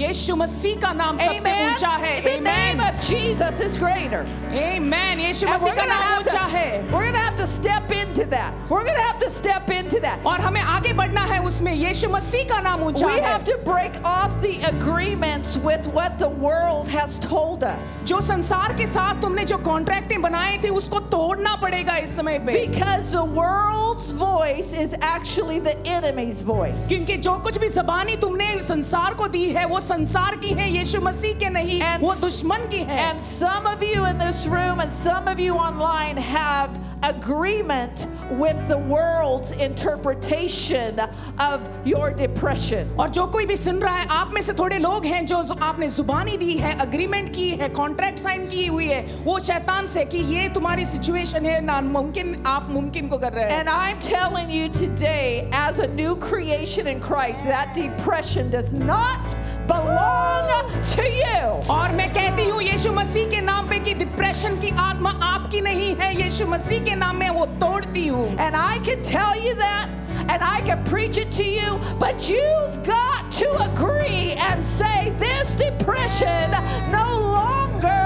यीशु 0.00 0.34
मसीह 0.36 0.80
का 0.80 0.92
नाम 0.92 1.16
सबसे 1.18 1.50
Amen. 1.50 1.70
ऊंचा 1.72 1.88
है 2.02 2.12
The 2.24 2.40
name 2.40 2.46
amen 2.46 2.80
of 2.88 3.00
Jesus 3.06 3.60
is 3.60 3.76
greater. 3.76 4.20
Amen 4.50 5.20
Yeshu 5.20 5.46
And 5.46 5.54
Masih 5.54 5.66
we're 5.66 5.74
का 5.76 5.82
gonna, 5.82 5.88
नाम 5.88 6.12
have 6.12 6.22
ऊंचा 6.22 6.44
to, 6.44 6.56
है 6.56 6.92
we're 6.92 7.04
gonna 7.06 7.24
have 7.24 7.36
to 7.36 7.46
step 7.46 7.90
into 7.96 8.24
that. 8.30 8.54
We're 8.70 8.84
gonna 8.86 9.02
have 9.02 9.18
to 9.24 9.28
step 9.30 9.70
into 9.70 10.00
that. 10.00 10.22
और 10.26 10.40
हमें 10.40 10.60
आगे 10.60 10.92
बढ़ना 11.00 11.24
है 11.32 11.38
उसमें 11.50 11.72
यीशु 11.72 12.08
मसीह 12.10 12.44
का 12.48 12.60
नाम 12.68 12.82
ऊंचा 12.86 13.06
We 13.06 13.20
है 13.20 13.32
have 13.32 13.44
to 13.50 13.58
break 13.66 13.98
off 14.12 14.38
the 14.46 14.54
agreements 14.70 15.58
with 15.68 15.86
what 15.98 16.18
the 16.18 16.30
world 16.46 16.88
has 16.88 17.18
told 17.26 17.62
us. 17.72 17.92
जो 18.06 18.20
संसार 18.30 18.74
के 18.78 18.86
साथ 18.86 19.20
तुमने 19.22 19.44
जो 19.52 19.58
कॉन्ट्रैक्टें 19.68 20.20
बनाए 20.22 20.56
थे 20.64 20.68
उसको 20.80 21.00
तोड़ना 21.16 21.54
पड़ेगा 21.66 21.96
इस 22.06 22.16
समय 22.16 22.38
पे 22.46 22.56
Because 22.66 23.12
the 23.18 23.24
world's 23.42 24.12
voice 24.14 24.72
is 24.86 24.96
actually 25.02 25.60
the 25.60 25.76
enemy's 25.98 26.42
voice. 26.54 26.88
क्योंकि 26.88 27.16
जो 27.28 27.36
कुछ 27.44 27.58
भी 27.58 27.68
जबानी 27.78 28.16
तुमने 28.26 28.50
संसार 28.62 29.14
को 29.14 29.28
दी 29.28 29.48
है 29.52 29.64
वो 29.66 29.80
संसार 29.84 30.36
की 30.36 30.48
है 30.48 30.70
यीशु 30.70 31.00
मसीह 31.00 31.34
के 31.38 31.48
नहीं 31.50 31.80
And- 31.82 32.02
वो 32.02 32.14
दुश्मन 32.20 32.68
की 32.70 32.78
है 32.78 32.98
And 33.10 33.20
some 33.20 33.66
of 33.66 33.82
you 33.82 34.04
in 34.04 34.18
this 34.18 34.46
room 34.46 34.80
and 34.80 34.92
some 34.92 35.28
of 35.28 35.38
you 35.38 35.54
online 35.56 36.16
have 36.16 36.70
agreement 37.02 38.06
with 38.38 38.56
the 38.68 38.76
world's 38.76 39.50
interpretation 39.52 41.00
of 41.38 41.60
your 41.84 42.10
depression. 42.10 42.88
और 42.98 43.08
जो 43.08 43.26
कोई 43.26 43.46
भी 43.46 43.56
सुन 43.56 43.80
रहा 43.82 43.94
है 43.96 44.06
आप 44.08 44.30
में 44.34 44.40
से 44.42 44.52
थोड़े 44.58 44.78
लोग 44.78 45.06
हैं 45.06 45.24
जो 45.26 45.42
जो 45.44 45.54
आपने 45.62 45.88
जुबानी 45.88 46.36
दी 46.38 46.52
है 46.58 46.76
अग्रीमेंट 46.86 47.32
की 47.34 47.48
है 47.60 47.68
कॉन्ट्रैक्ट 47.68 48.18
साइन 48.18 48.46
की 48.48 48.66
हुई 48.66 48.86
है 48.86 49.00
वो 49.24 49.38
शैतान 49.40 49.86
से 49.86 50.04
कि 50.04 50.18
ये 50.34 50.48
तुम्हारी 50.54 50.84
सिचुएशन 50.84 51.46
है 51.46 51.60
नामुमकिन 51.64 52.36
आप 52.46 52.68
मुमकिन 52.70 53.08
को 53.08 53.18
कर 53.18 53.32
रहे 53.32 53.50
हैं 53.50 53.60
And 53.60 53.68
I'm 53.68 54.00
telling 54.00 54.50
you 54.50 54.68
today, 54.68 55.48
as 55.52 55.78
a 55.80 55.88
new 55.88 56.16
creation 56.16 56.86
in 56.86 57.00
Christ, 57.00 57.44
that 57.44 57.74
depression 57.74 58.50
does 58.50 58.72
not 58.72 59.34
belong 59.66 60.48
to 60.96 61.02
you. 61.22 61.68
और 61.70 61.92
मैं 61.96 62.08
कहती 62.14 62.48
हूँ 62.48 62.62
यीशु 62.62 62.92
मसीह 62.92 63.28
के 63.30 63.40
नाम 63.40 63.68
पे 63.68 63.78
कि 63.84 63.94
डिप्रेशन 63.94 64.56
की 64.60 64.70
आत्मा 64.88 65.10
आपकी 65.34 65.60
नहीं 65.60 65.94
है 65.96 66.08
यीशु 66.22 66.46
मसीह 66.46 66.84
के 66.84 66.94
नाम 67.04 67.16
में 67.16 67.30
वो 67.38 67.46
तोड़ती 67.62 68.06
हूँ 68.06 68.26
And 68.46 68.56
I 68.56 68.78
can 68.88 69.02
tell 69.02 69.36
you 69.46 69.54
that, 69.56 69.88
and 70.32 70.42
I 70.42 70.60
can 70.68 70.84
preach 70.84 71.16
it 71.18 71.30
to 71.38 71.44
you, 71.44 71.78
but 72.00 72.28
you've 72.28 72.78
got 72.86 73.30
to 73.40 73.48
agree 73.68 74.32
and 74.48 74.64
say, 74.64 75.12
This 75.18 75.54
depression 75.54 76.50
no 76.90 77.06
longer 77.36 77.98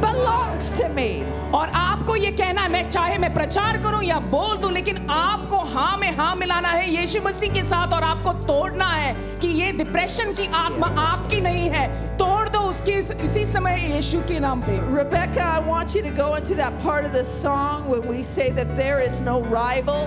belongs 0.00 0.80
to 0.80 0.88
me. 0.96 1.36
और 1.54 1.68
आपको 1.68 2.16
ये 2.16 2.30
कहना 2.30 2.62
है 2.62 2.68
मैं 2.68 2.90
चाहे 2.90 3.18
मैं 3.18 3.34
प्रचार 3.34 3.76
करूँ 3.82 4.02
या 4.04 4.18
बोल 4.18 4.56
दूँ 4.56 4.72
लेकिन 4.72 5.10
आपको 5.10 5.56
हाँ 5.56 5.96
में 5.96 6.16
हाँ 6.16 6.36
मिलाना 6.36 6.68
है 6.68 7.00
यीशु 7.00 7.20
मसीह 7.22 7.52
के 7.52 7.64
साथ 7.64 7.92
और 7.92 8.02
आपको 8.02 8.32
तोड़ना 8.32 8.86
है 8.86 9.14
कि 9.38 9.48
ये 9.48 9.72
डिप्रेशन 9.72 10.32
की 10.32 10.50
आत्मा 10.54 10.86
आपकी 10.86 11.40
नहीं 11.40 11.70
है। 11.70 12.16
तोड़ 12.16 12.48
दो 12.48 12.58
उसकी 12.58 12.92
इस- 12.92 13.52
समय 13.52 13.92
यीशु 13.94 14.18
के 14.18 14.40
नाम 14.40 14.62
पे। 14.62 14.78
Rebecca, 14.94 15.44
I 15.44 15.68
want 15.70 15.94
you 15.94 16.02
to 16.02 16.12
go 16.22 16.34
into 16.40 16.54
that 16.62 16.72
part 16.86 17.04
of 17.04 17.12
the 17.14 17.24
song 17.24 17.86
where 17.90 18.04
we 18.12 18.22
say 18.22 18.50
that 18.50 18.76
there 18.76 19.00
is 19.08 19.20
no 19.28 19.36
rival, 19.42 20.00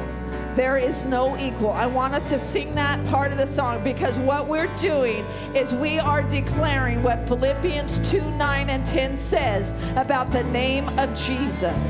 There 0.59 0.75
is 0.75 1.05
no 1.05 1.37
equal. 1.37 1.71
I 1.71 1.87
want 1.87 2.13
us 2.13 2.27
to 2.31 2.37
sing 2.37 2.75
that 2.75 2.99
part 3.07 3.31
of 3.31 3.37
the 3.37 3.47
song 3.47 3.81
because 3.81 4.17
what 4.17 4.45
we're 4.45 4.67
doing 4.75 5.23
is 5.55 5.73
we 5.73 5.99
are 5.99 6.21
declaring 6.21 7.01
what 7.01 7.25
Philippians 7.29 7.97
2 8.09 8.19
9 8.19 8.69
and 8.69 8.85
10 8.85 9.15
says 9.15 9.73
about 9.95 10.33
the 10.33 10.43
name 10.43 10.89
of 10.99 11.13
Jesus. 11.15 11.81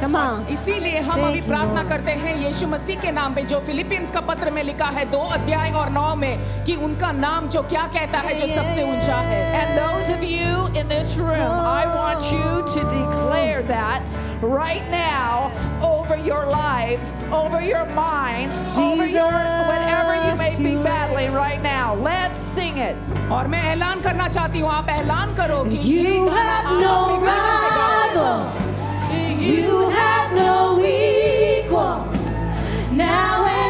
Come 0.00 0.16
on. 0.16 0.44
इसीलिए 0.52 0.98
हम 1.08 1.20
अभी 1.28 1.40
प्रार्थना 1.48 1.82
करते 1.88 2.12
हैं 2.20 2.36
यीशु 2.44 2.66
मसीह 2.66 3.00
के 3.00 3.10
नाम 3.12 3.34
पे 3.34 3.42
जो 3.52 3.60
फिलिपियंस 3.70 4.10
का 4.10 4.20
पत्र 4.28 4.50
में 4.50 4.62
लिखा 4.62 4.88
है 4.98 5.04
दो 5.10 5.20
अध्याय 5.38 5.72
और 5.80 5.90
नौ 5.96 6.14
में 6.16 6.64
कि 6.64 6.76
उनका 6.88 7.12
नाम 7.24 7.48
जो 7.56 7.62
क्या 7.72 7.86
कहता 7.96 8.18
है 8.28 8.38
जो 8.40 8.46
सबसे 8.54 8.82
ऊंचा 8.92 9.16
है 9.30 9.40
And 9.62 9.78
those 9.80 10.12
of 10.16 10.22
you 10.32 10.68
in 10.82 10.92
this 10.92 11.16
room, 11.16 11.56
I 11.56 11.86
want 11.96 12.32
you 12.36 12.48
to 12.74 12.80
oh. 12.84 12.92
declare 13.00 13.62
that 13.72 14.20
right 14.42 14.84
now 14.90 15.52
over 15.82 16.16
your 16.16 16.44
life 16.46 16.69
lives, 16.80 17.12
over 17.32 17.60
your 17.60 17.84
minds, 17.86 18.56
Jesus, 18.58 18.78
over 18.78 19.06
your 19.06 19.32
whatever 19.70 20.14
you 20.26 20.34
may 20.44 20.54
be 20.68 20.74
battling 20.82 21.32
right 21.32 21.62
now. 21.62 21.94
Let's 21.94 22.40
sing 22.56 22.78
it. 22.78 22.96
और 23.30 23.46
मैं 23.48 23.62
ऐलान 23.72 24.00
करना 24.02 24.28
you 25.84 26.28
have 26.28 26.64
no 26.86 26.96
rival, 27.28 28.40
you 29.48 29.90
have 29.90 30.28
no 30.32 30.80
equal. 30.84 31.98
Now 32.92 33.46
and 33.46 33.69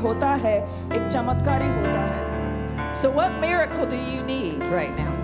होता 0.00 0.34
है 0.44 0.56
एक 0.96 1.08
चमत्कारी 1.08 1.68
होता 1.68 2.00
है। 2.00 2.94
So 2.94 3.10
what 3.12 3.40
miracle 3.40 3.90
do 3.90 3.96
you 3.96 4.22
need 4.26 4.72
right 4.72 5.00
now 5.00 5.18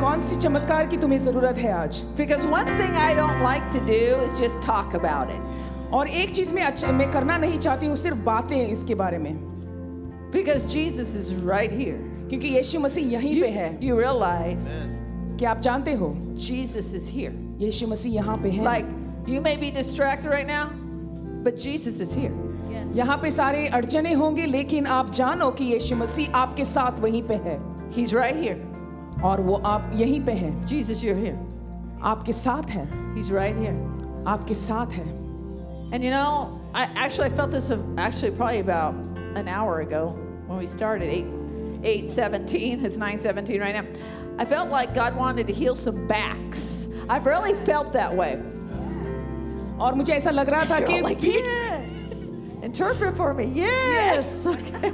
कौन 0.00 0.20
सी 0.22 0.36
चमत्कार 0.40 0.86
की 0.86 0.96
तुम्हें 0.96 1.18
ज़रूरत 1.18 1.58
है 1.58 1.72
आज? 1.72 2.02
Because 2.16 2.46
one 2.46 2.78
thing 2.78 2.96
I 2.96 3.14
don't 3.14 3.42
like 3.42 3.62
to 3.72 3.80
do 3.86 4.24
is 4.24 4.40
just 4.42 4.66
talk 4.66 4.94
about 4.96 5.30
it 5.30 5.92
और 5.94 6.08
एक 6.08 6.30
चीज़ 6.30 6.54
में 6.54 6.62
अच्छा 6.62 6.92
मैं 6.92 7.10
करना 7.10 7.36
नहीं 7.38 7.58
चाहती 7.58 7.86
हूँ 7.86 7.96
सिर्फ़ 7.96 8.18
बातें 8.24 8.56
इसके 8.66 8.94
बारे 8.94 9.18
में। 9.18 9.34
Because 10.32 10.66
Jesus 10.68 11.14
is 11.16 11.46
right 11.48 11.72
here 11.72 12.26
क्योंकि 12.30 12.48
यीशु 12.48 12.80
मसीह 12.80 13.12
यहीं 13.12 13.40
पे 13.42 13.48
है। 13.48 13.68
यू 13.82 13.98
रियलाइज़ 13.98 14.68
कि 15.38 15.44
आप 15.44 15.60
जानते 15.60 15.94
हो? 15.94 16.12
जीसस 16.46 16.94
इज़ 16.94 17.10
हियर 17.12 17.32
यीशु 17.60 17.86
मसीह 17.86 18.14
यहाँ 18.14 18.36
पे 18.42 18.50
है। 18.50 18.64
Like 18.64 19.26
you 19.28 19.40
may 19.42 19.56
be 19.56 19.70
distracted 19.70 20.30
right 20.32 20.46
now 20.46 20.68
but 21.44 21.56
Jesus 21.62 22.00
is 22.00 22.18
here 22.18 22.32
यहाँ 22.95 23.17
पे 23.21 23.31
सारे 23.31 23.67
अड़चने 23.77 24.13
होंगे 24.13 24.45
लेकिन 24.45 24.87
आप 24.87 25.11
जानो 25.11 25.49
कि 25.57 25.65
यीशु 25.65 25.95
मसीह 25.95 26.35
आपके 26.37 26.65
साथ 26.65 26.99
वहीं 26.99 27.21
पे 27.27 27.35
है 27.47 27.59
He's 27.95 28.13
right 28.13 28.35
here. 28.35 28.57
और 29.23 29.41
वो 29.41 29.55
आप 29.65 29.91
यहीं 29.95 30.23
पे 30.25 30.31
है 30.31 30.51
Jesus, 30.67 31.03
you're 31.03 31.19
here. 31.25 31.37
आपके 32.13 32.31
साथ 32.31 32.69
है 32.77 32.87
He's 33.15 33.31
right 33.31 33.55
here. 33.55 33.75
आपके 34.27 34.53
साथ 34.53 34.93
है 34.93 35.05
And 35.93 36.03
you 36.03 36.11
know, 36.11 36.49
I 36.73 36.83
actually 36.95 37.27
I 37.27 37.29
felt 37.29 37.51
this 37.51 37.69
of, 37.69 37.79
actually 37.97 38.31
probably 38.31 38.59
about 38.59 38.95
an 39.41 39.47
hour 39.47 39.81
ago 39.81 40.07
when 40.47 40.57
we 40.57 40.65
started, 40.65 41.09
8, 41.09 41.25
8 41.83 42.09
17. 42.09 42.85
It's 42.85 42.97
9 42.97 43.21
17 43.21 43.61
right 43.61 43.75
now. 43.75 43.85
I 44.37 44.45
felt 44.45 44.69
like 44.69 44.93
God 44.95 45.15
wanted 45.15 45.47
to 45.47 45.53
heal 45.53 45.75
some 45.75 46.07
backs. 46.07 46.87
I've 47.07 47.25
really 47.25 47.53
felt 47.65 47.93
that 47.93 48.13
way. 48.13 48.35
और 49.79 49.93
मुझे 49.95 50.13
ऐसा 50.13 50.31
लग 50.31 50.49
रहा 50.49 50.65
था 50.65 50.79
कि 50.79 50.93
You're 50.93 51.03
like, 51.03 51.23
yes. 51.23 51.68
Interpret 52.63 53.15
for 53.15 53.33
me. 53.33 53.45
Yes. 53.55 54.29
Okay. 54.53 54.91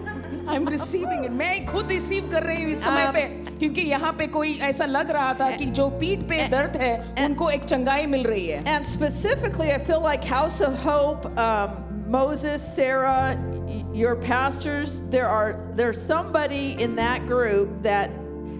I 0.49 0.56
am 0.56 0.68
receiving 0.70 1.26
it 1.26 1.32
मैं 1.32 1.66
खुद 1.66 1.90
receive 1.90 2.30
कर 2.32 2.44
रही 2.44 2.64
हूँ 2.64 2.72
इस 2.72 2.84
समय 2.84 3.06
Um, 3.08 3.14
पे 3.14 3.22
क्योंकि 3.60 3.82
यहाँ 3.82 4.12
पे 4.18 4.28
कोई 4.28 4.58
ऐसा 4.70 4.86
लग 4.86 5.10
रहा 5.12 5.34
था 5.40 5.49
कि 5.58 5.66
जो 5.80 5.88
पीठ 5.99 6.24
पे 6.30 6.48
दर्द 6.52 6.76
है 6.82 6.94
उनको 7.26 7.49
एक 7.49 7.64
चंगाई 7.66 8.06
मिल 8.16 8.24
रही 8.28 8.48
है 8.48 8.62
And 8.76 8.88
specifically, 8.94 9.72
I 9.74 9.78
feel 9.90 10.02
like 10.08 10.26
House 10.32 10.60
of 10.70 10.76
Hope, 10.88 11.28
um, 11.45 11.78
Moses, 12.18 12.66
Sarah, 12.76 13.38
y- 13.68 13.86
your 14.02 14.16
pastors, 14.28 14.95
there 15.16 15.30
are 15.38 15.53
there's 15.78 16.02
somebody 16.02 16.66
in 16.88 16.95
that 17.02 17.28
group 17.34 17.70
that 17.84 18.18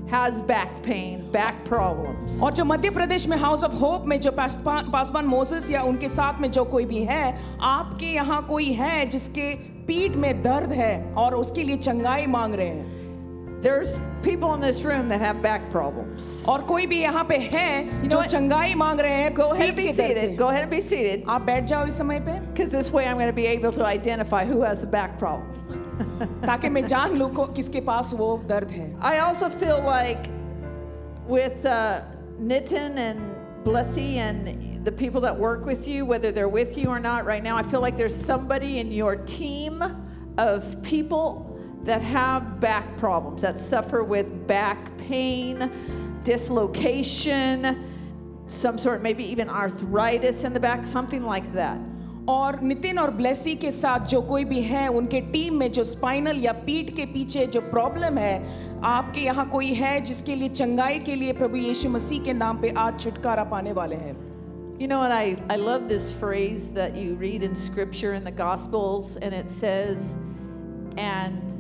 has 0.09 0.41
back 0.43 0.83
pain, 0.83 1.29
back 1.33 1.65
problems. 1.69 2.41
और 2.43 2.53
जो 2.55 2.65
मध्य 2.65 2.91
प्रदेश 2.91 3.27
में 3.29 3.37
हाउस 3.37 3.65
ऑफ़ 3.65 3.75
होप 3.77 4.05
में 4.07 4.19
जो 4.21 4.33
पासवान 4.33 5.27
मोसेस 5.27 5.71
या 5.71 5.83
उनके 5.83 6.09
साथ 6.09 6.41
में 6.41 6.51
जो 6.51 6.65
कोई 6.65 6.85
भी 6.85 7.03
है 7.05 7.25
आपके 7.63 8.07
यहाँ 8.07 8.45
कोई 8.47 8.73
है 8.73 9.07
जिसके 9.07 9.51
पीठ 9.87 10.17
में 10.17 10.43
दर्द 10.43 10.73
है 10.73 10.95
और 11.15 11.35
उसके 11.35 11.63
लिए 11.63 11.77
चंगाई 11.79 12.27
मांग 12.27 12.55
रहे 12.55 12.69
हैं 12.69 13.05
There's 13.63 13.97
people 14.23 14.53
in 14.55 14.61
this 14.61 14.83
room 14.83 15.09
that 15.09 15.21
have 15.21 15.41
back 15.43 15.63
problems. 15.73 16.45
और 16.49 16.63
कोई 16.63 16.87
भी 16.87 17.01
यहाँ 17.01 17.25
पे 17.25 17.37
है 17.53 18.09
जो? 18.09 18.23
चंगाई 18.23 18.75
मांग 18.75 19.01
रहे 19.01 19.23
हैं 19.23 19.35
Go 19.35 19.51
ahead 19.53 19.69
and 19.69 19.77
be 19.77 19.93
seated. 19.93 20.37
Go 20.39 20.49
ahead 20.49 20.63
and 20.63 20.71
be 20.71 20.81
seated. 20.81 21.25
आप 21.29 21.43
बैठ 21.43 21.65
जाओ 21.65 21.87
इस 21.87 21.99
समय 21.99 22.21
पे 22.27 22.39
Because 22.53 22.71
this 22.71 22.93
way 22.93 23.07
I'm 23.07 23.17
going 23.17 23.33
to 23.33 23.37
be 23.41 23.47
able 23.47 23.73
to 23.73 23.85
identify 23.85 24.45
who 24.45 24.61
has 24.63 24.85
a 24.85 24.87
back 24.87 25.19
problem. 25.19 25.66
ताकि 26.46 26.70
मैं 26.70 26.86
जान 26.88 27.16
लूँ 27.18 27.30
को 27.36 27.46
किसके 27.58 27.82
पास 27.82 28.14
वो 28.14 28.30
दर्द 28.48 28.72
है 28.72 28.88
I 29.02 29.20
also 29.20 29.50
feel 29.50 29.82
like 29.82 30.30
with 31.28 31.66
uh, 31.66 32.02
Nitin 32.40 32.98
and 32.98 33.20
Blessy 33.64 34.18
and 34.18 34.86
the 34.86 34.92
people 34.92 35.22
that 35.22 35.38
work 35.38 35.66
with 35.66 35.88
you, 35.88 36.06
whether 36.06 36.32
they're 36.32 36.50
with 36.50 36.78
you 36.78 36.90
or 36.90 37.00
not 37.00 37.26
right 37.26 37.44
now, 37.44 37.56
I 37.56 37.64
feel 37.64 37.82
like 37.82 37.98
there's 37.98 38.16
somebody 38.16 38.80
in 38.80 38.92
your 38.92 39.16
team 39.16 39.84
of 40.38 40.82
people 40.82 41.60
that 41.84 42.02
have 42.02 42.60
back 42.60 42.98
problems, 42.98 43.42
that 43.44 43.60
suffer 43.60 44.04
with 44.04 44.48
back 44.48 44.96
pain, 44.98 45.72
dislocation, 46.24 47.88
some 48.48 48.78
sort, 48.78 49.02
maybe 49.02 49.24
even 49.24 49.50
arthritis 49.50 50.44
in 50.44 50.54
the 50.54 50.60
back, 50.60 50.86
something 50.86 51.24
like 51.24 51.52
that. 51.54 51.80
और 52.29 52.61
नितिन 52.61 52.99
और 52.99 53.11
ब्लेसी 53.11 53.55
के 53.57 53.71
साथ 53.71 54.07
जो 54.09 54.21
कोई 54.23 54.45
भी 54.45 54.61
है 54.63 54.87
उनके 54.89 55.21
team 55.33 55.59
में 55.59 55.71
जो 55.73 55.85
स्पाइनल 55.85 56.39
या 56.45 56.53
पीठ 56.67 56.95
के 56.97 57.05
पीछे 57.07 57.47
जो 57.47 57.61
प्रॉब्लम 57.61 58.19
है 58.19 58.37
आपके 58.85 59.21
यहाँ 59.21 59.49
कोई 59.51 59.73
है 59.75 60.01
जिसके 60.01 60.35
लिए 60.35 60.49
चंगाई 60.49 60.99
के 61.01 61.15
लिए 61.15 61.33
प्रभु 61.33 61.57
यीशु 61.57 61.89
मसीह 61.89 62.23
के 62.25 62.33
नाम 62.33 62.61
पे 62.63 62.75
आज 62.79 63.01
छुटकारा 63.01 63.45
पाने 63.45 63.73
वाले 63.73 63.97
हैं? 63.97 64.15
You 64.79 64.89
know 64.89 65.03
and 65.03 65.13
I, 65.13 65.39
I 65.49 65.57
love 65.57 65.89
this 65.89 66.13
phrase 66.13 66.69
that 66.71 66.97
you 66.97 67.15
read 67.15 67.43
in 67.43 67.55
scripture 67.57 68.13
in 68.13 68.25
the 68.25 68.33
Gospels, 68.33 69.17
and 69.17 69.33
it 69.33 69.51
says, 69.51 70.17
and 70.99 71.56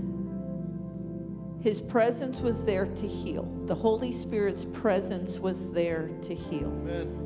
his 1.62 1.80
presence 1.80 2.42
was 2.42 2.64
there 2.64 2.86
to 2.86 3.08
heal. 3.08 3.44
The 3.68 3.76
Holy 3.76 4.12
Spirit's 4.12 4.66
presence 4.66 5.40
was 5.40 5.70
there 5.70 6.10
to 6.24 6.34
heal. 6.34 6.72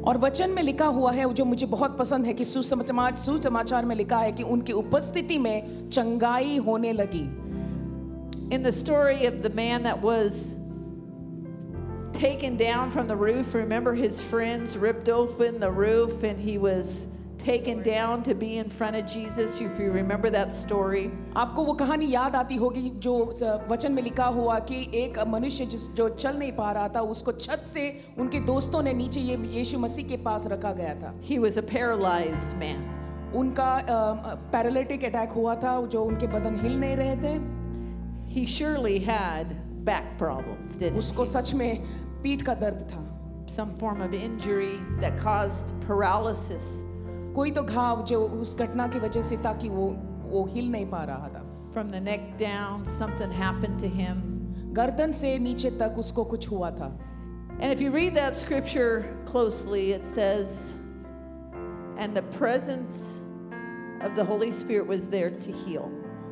और 0.04 0.18
वचन 0.18 0.50
में 0.50 0.62
लिखा 0.64 0.86
हुआ 0.86 1.12
है 1.12 1.34
जो 1.34 1.46
मुझे 1.46 1.66
बहुत 1.66 1.98
पसंद 1.98 2.26
है 2.26 2.34
कि 2.34 2.46
सुसमाचार 2.46 3.16
सुसमाचार 3.16 3.86
में 3.86 3.96
लिखा 3.96 4.18
है 4.18 4.32
कि 4.32 4.44
उनकी 4.44 4.74
उपस्थिति 4.74 5.38
में 5.38 5.90
चंगाई 5.90 6.58
होने 6.68 6.94
लगी 6.94 7.28
In 8.52 8.62
the 8.62 8.72
story 8.72 9.26
of 9.26 9.42
the 9.42 9.50
man 9.50 9.84
that 9.84 10.02
was 10.02 10.58
taken 12.14 12.58
down 12.58 12.92
from 12.92 13.08
the 13.08 13.16
roof, 13.16 13.56
remember 13.56 13.94
his 13.94 14.22
friends 14.22 14.78
ripped 14.78 15.10
open 15.10 15.60
the 15.60 15.72
roof 15.72 16.24
and 16.24 16.40
he 16.40 16.58
was 16.58 17.08
taken 17.41 17.83
down 17.83 18.23
to 18.23 18.35
be 18.35 18.59
in 18.59 18.69
front 18.69 18.97
of 18.97 19.07
Jesus. 19.07 19.61
If 19.61 19.79
you 19.79 19.91
remember 19.93 20.31
that 20.31 20.55
story. 20.55 21.11
आपको 21.37 21.65
वो 21.65 21.75
कहानी 21.83 22.11
याद 22.13 22.37
आती 22.37 22.57
होगी 22.57 22.91
जो 23.07 23.15
वचन 23.71 23.93
में 23.93 24.03
लिखा 24.03 24.27
हुआ 24.39 24.59
कि 24.71 24.81
एक 25.03 25.19
मनुष्य 25.29 25.67
जिस 25.67 25.87
जो 26.01 26.09
चल 26.09 26.37
नहीं 26.39 26.53
पा 26.53 26.71
रहा 26.73 26.89
था 26.97 27.01
उसको 27.15 27.33
छत 27.33 27.65
से 27.69 27.85
उनके 28.19 28.41
दोस्तों 28.47 28.83
ने 28.83 28.93
नीचे 28.95 29.21
ये 29.21 29.37
यीशु 29.57 29.79
मसीह 29.79 30.09
के 30.09 30.17
पास 30.29 30.47
रखा 30.53 30.73
गया 30.73 30.95
था 31.03 31.15
He 31.31 31.39
was 31.39 31.57
a 31.57 31.63
paralyzed 31.63 32.59
man. 32.59 32.83
उनका 33.37 33.71
पैरालिटिक 34.53 35.05
अटैक 35.05 35.33
हुआ 35.33 35.55
था 35.65 35.81
जो 35.87 36.05
उनके 36.05 36.27
बदन 36.27 36.61
हिल 36.63 36.79
नहीं 36.81 36.97
रहे 36.97 37.17
थे 37.25 37.39
He 38.35 38.47
surely 38.47 38.99
had 39.01 39.57
back 39.85 40.13
problems, 40.19 40.77
didn't 40.77 40.99
उसको 40.99 41.25
सच 41.25 41.55
में 41.55 41.83
पीठ 42.23 42.43
का 42.43 42.55
दर्द 42.67 42.87
था? 42.93 43.07
Some 43.49 43.75
form 43.77 44.03
of 44.03 44.15
injury 44.15 44.79
that 45.01 45.19
caused 45.19 45.75
paralysis. 45.87 46.69
कोई 47.35 47.51
तो 47.51 47.63
घाव 47.63 48.05
जो 48.05 48.21
उस 48.41 48.59
घटना 48.59 48.87
की 48.89 48.99
वजह 48.99 49.23
से 49.23 49.37
था 49.45 49.53
कि 49.59 49.69
वो 49.69 49.87
वो 50.31 50.45
हिल 50.55 50.71
नहीं 50.71 50.87
पा 50.91 51.05
रहा 51.05 51.29
था 51.29 51.47
From 51.73 51.91
the 51.93 52.01
neck 52.01 52.23
down, 52.39 52.85
something 52.99 53.31
happened 53.31 53.79
to 53.81 53.89
him. 53.89 54.23
गर्दन 54.75 55.13
से 55.13 55.39
नीचे 55.39 55.71
तक 55.79 55.99
उसको 55.99 56.25
कुछ 56.25 56.51
हुआ 56.51 56.71
था 56.71 56.91
And 57.61 57.73
if 57.73 57.81
you 57.81 57.91
read 57.91 58.15
that 58.15 58.37
scripture 58.37 59.17
closely, 59.27 59.93
it 59.93 60.07
says, 60.07 60.73
and 61.99 62.17
the 62.17 62.23
presence 62.39 63.21
of 64.01 64.15
the 64.15 64.25
Holy 64.25 64.51
Spirit 64.51 64.87
was 64.87 65.07
there 65.07 65.31
to 65.31 65.53
heal. 65.53 65.91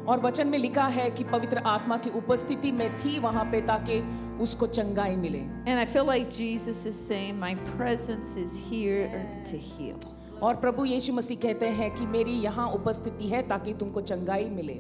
और 0.08 0.20
वचन 0.20 0.48
में 0.48 0.58
लिखा 0.58 0.86
है 0.88 1.10
कि 1.10 1.24
पवित्र 1.24 1.58
आत्मा 1.66 1.96
की 2.04 2.10
उपस्थिति 2.18 2.72
में 2.72 2.98
थी 2.98 3.18
वहाँ 3.18 3.44
पे 3.52 3.60
ताकि 3.66 4.00
उसको 4.42 4.66
चंगाई 4.66 5.16
मिले 5.16 5.40
And 5.66 5.78
I 5.78 5.84
feel 5.84 6.04
like 6.04 6.32
Jesus 6.32 6.86
is 6.86 6.96
saying, 6.96 7.38
My 7.38 7.54
presence 7.76 8.36
is 8.36 8.56
here 8.56 9.26
to 9.50 9.58
heal. 9.58 10.17
और 10.43 10.55
प्रभु 10.61 10.85
यीशु 10.85 11.13
मसीह 11.13 11.38
कहते 11.41 11.67
हैं 11.80 11.93
कि 11.95 12.05
मेरी 12.05 12.39
यहाँ 12.41 12.69
उपस्थिति 12.80 13.27
है 13.27 13.47
ताकि 13.47 13.73
तुमको 13.80 14.01
चंगाई 14.01 14.49
मिले 14.49 14.80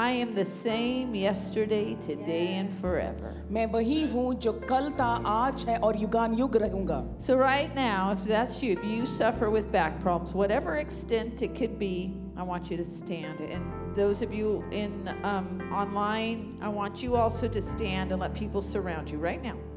I 0.00 0.10
am 0.12 0.34
the 0.34 0.44
same 0.44 1.14
yesterday, 1.14 1.96
today, 2.04 2.54
and 2.60 2.70
forever. 2.80 3.34
मैं 3.50 3.66
वही 3.72 4.02
हूँ 4.12 4.34
जो 4.34 4.52
कल 4.68 4.90
था 5.00 5.10
आज 5.32 5.64
है 5.68 5.76
और 5.78 5.96
युगान 6.00 6.34
युग 6.38 6.56
रहूंगा 6.56 7.18
So, 7.18 7.36
right 7.36 7.74
now, 7.76 8.10
if 8.12 8.24
that's 8.24 8.62
you, 8.62 8.72
if 8.72 8.84
you 8.84 9.04
suffer 9.06 9.50
with 9.50 9.70
back 9.70 10.00
problems, 10.00 10.34
whatever 10.34 10.76
extent 10.76 11.42
it 11.42 11.54
could 11.54 11.78
be, 11.78 12.16
I 12.36 12.42
want 12.42 12.70
you 12.70 12.76
to 12.78 12.84
stand. 12.84 13.40
And 13.40 13.94
those 13.94 14.22
of 14.22 14.34
you 14.34 14.64
in 14.72 15.14
um, 15.22 15.60
online, 15.72 16.58
I 16.62 16.68
want 16.68 17.02
you 17.02 17.14
also 17.14 17.46
to 17.46 17.62
stand 17.62 18.12
and 18.12 18.20
let 18.20 18.34
people 18.34 18.62
surround 18.62 19.10
you 19.10 19.18
right 19.18 19.42
now. 19.42 19.56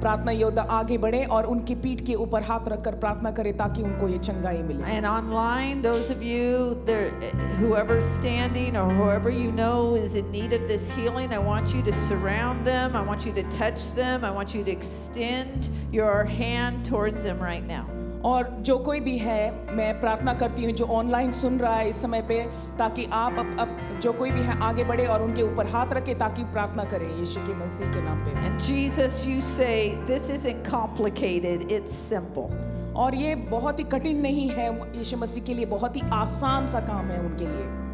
प्रार्थना 0.00 0.32
योद्धा 0.32 0.62
आगे 0.78 0.98
बढ़े 0.98 1.22
और 1.36 1.46
उनकी 1.46 1.74
पीठ 1.82 2.04
के 2.06 2.14
ऊपर 2.24 2.42
हाथ 2.42 2.68
रखकर 2.68 2.94
प्रार्थना 3.00 3.30
करें 3.32 3.56
ताकि 3.56 3.82
उनको 3.82 4.08
ये 4.08 4.18
चंगाई 4.18 4.62
मिले। 4.62 4.96
And 4.96 5.06
online 5.06 5.82
those 5.82 6.10
of 6.10 6.24
you 6.24 6.58
there 6.90 7.54
whoever 7.60 8.00
standing 8.08 8.76
और 8.76 8.92
whoever 8.94 9.30
you 9.32 9.50
know 9.52 9.96
is 9.96 10.18
in 10.18 10.30
need 10.30 10.54
of 10.54 10.66
this 10.68 10.90
healing 10.96 11.32
I 11.32 11.44
want 11.46 11.74
you 11.76 11.82
to 11.82 11.92
surround 12.00 12.64
them 12.64 12.96
I 12.96 13.06
want 13.06 13.26
you 13.26 13.32
to 13.32 13.48
touch 13.58 13.88
them 14.00 14.24
I 14.24 14.34
want 14.36 14.56
you 14.56 14.64
to 14.64 14.70
extend 14.70 15.94
your 15.94 16.26
hand 16.40 16.84
towards 16.90 17.22
them 17.22 17.44
right 17.44 17.66
now 17.68 17.99
और 18.24 18.48
जो 18.60 18.76
कोई 18.78 19.00
भी 19.00 19.16
है 19.18 19.74
मैं 19.76 20.00
प्रार्थना 20.00 20.34
करती 20.34 20.64
हूँ 20.64 20.72
जो 20.72 20.84
ऑनलाइन 20.84 21.32
सुन 21.32 21.58
रहा 21.58 21.74
है 21.74 21.88
इस 21.88 22.02
समय 22.02 22.22
पे 22.22 22.42
ताकि 22.78 23.04
आप 23.12 23.38
अब, 23.38 23.56
अब 23.60 24.00
जो 24.02 24.12
कोई 24.12 24.30
भी 24.30 24.40
है 24.40 24.58
आगे 24.62 24.84
बढ़े 24.84 25.06
और 25.06 25.22
उनके 25.22 25.42
ऊपर 25.42 25.66
हाथ 25.66 25.92
रखे 25.92 26.14
ताकि 26.14 26.44
प्रार्थना 26.44 26.84
करें 26.84 27.08
यीशु 27.18 27.40
के 27.40 27.54
मसीह 27.54 27.92
के 27.92 28.02
नाम 28.02 28.24
पे 28.24 28.30
And 28.40 28.60
Jesus, 28.60 29.24
you 29.26 29.40
say, 29.40 29.96
this 30.06 30.30
isn't 30.30 30.64
complicated, 30.64 31.70
it's 31.72 31.96
simple. 32.12 32.50
और 32.96 33.14
ये 33.14 33.34
बहुत 33.50 33.78
ही 33.78 33.84
कठिन 33.84 34.20
नहीं 34.20 34.48
है 34.48 34.68
यीशु 34.98 35.16
मसीह 35.16 35.44
के 35.44 35.54
लिए 35.54 35.66
बहुत 35.66 35.96
ही 35.96 36.00
आसान 36.12 36.66
सा 36.66 36.80
काम 36.80 37.06
है 37.06 37.20
उनके 37.20 37.44
लिए 37.44 37.89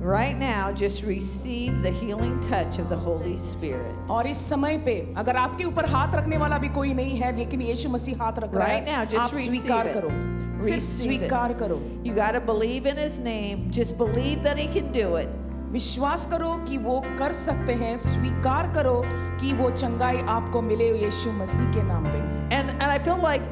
Right 0.00 0.38
now, 0.38 0.72
just 0.72 1.04
receive 1.04 1.82
the 1.82 1.90
healing 1.90 2.40
touch 2.40 2.78
of 2.78 2.88
the 2.88 2.96
Holy 2.96 3.36
Spirit. 3.36 3.94
और 4.10 4.26
इस 4.26 4.38
समय 4.50 4.76
पे 4.84 4.94
अगर 5.18 5.36
आपके 5.36 5.64
ऊपर 5.64 5.86
हाथ 5.90 6.14
रखने 6.14 6.36
वाला 6.38 6.58
भी 6.58 6.68
कोई 6.74 6.92
नहीं 6.94 7.16
है 7.20 7.34
लेकिन 7.36 7.62
यीशु 7.62 7.88
मसीह 7.90 8.22
हाथ 8.22 8.38
रख 8.44 8.54
रहा 8.54 8.66
Right 8.66 8.86
now, 8.88 8.98
है 9.00 9.08
just 9.10 9.20
आप 9.22 9.30
receive 9.30 9.48
स्वीकार 9.48 9.86
it. 9.86 9.94
करो 9.94 10.10
सिर्फ 10.10 10.66
Receive 10.66 10.82
it. 10.82 11.02
स्वीकार 11.02 11.52
करो 11.62 11.80
You 12.04 12.14
got 12.14 12.38
to 12.38 12.40
believe 12.52 12.86
in 12.86 12.96
His 12.96 13.18
name. 13.20 13.64
Just 13.78 13.98
believe 13.98 14.44
that 14.44 14.58
He 14.58 14.68
can 14.76 14.92
do 14.92 15.08
it. 15.22 15.34
विश्वास 15.72 16.26
करो 16.30 16.52
कि 16.68 16.78
वो 16.78 17.00
कर 17.18 17.32
सकते 17.32 17.74
हैं 17.80 17.98
स्वीकार 18.00 18.72
करो 18.74 19.00
कि 19.40 19.52
वो 19.52 19.70
चंगाई 19.70 20.20
आपको 20.36 20.62
मिले 20.62 20.90
यीशु 21.04 21.32
मसीह 21.40 21.72
के 21.74 21.82
नाम 21.88 22.04
पे 22.12 22.20
And, 22.58 22.70
and 22.70 22.90
I 22.90 22.98
feel 22.98 23.18
like 23.18 23.42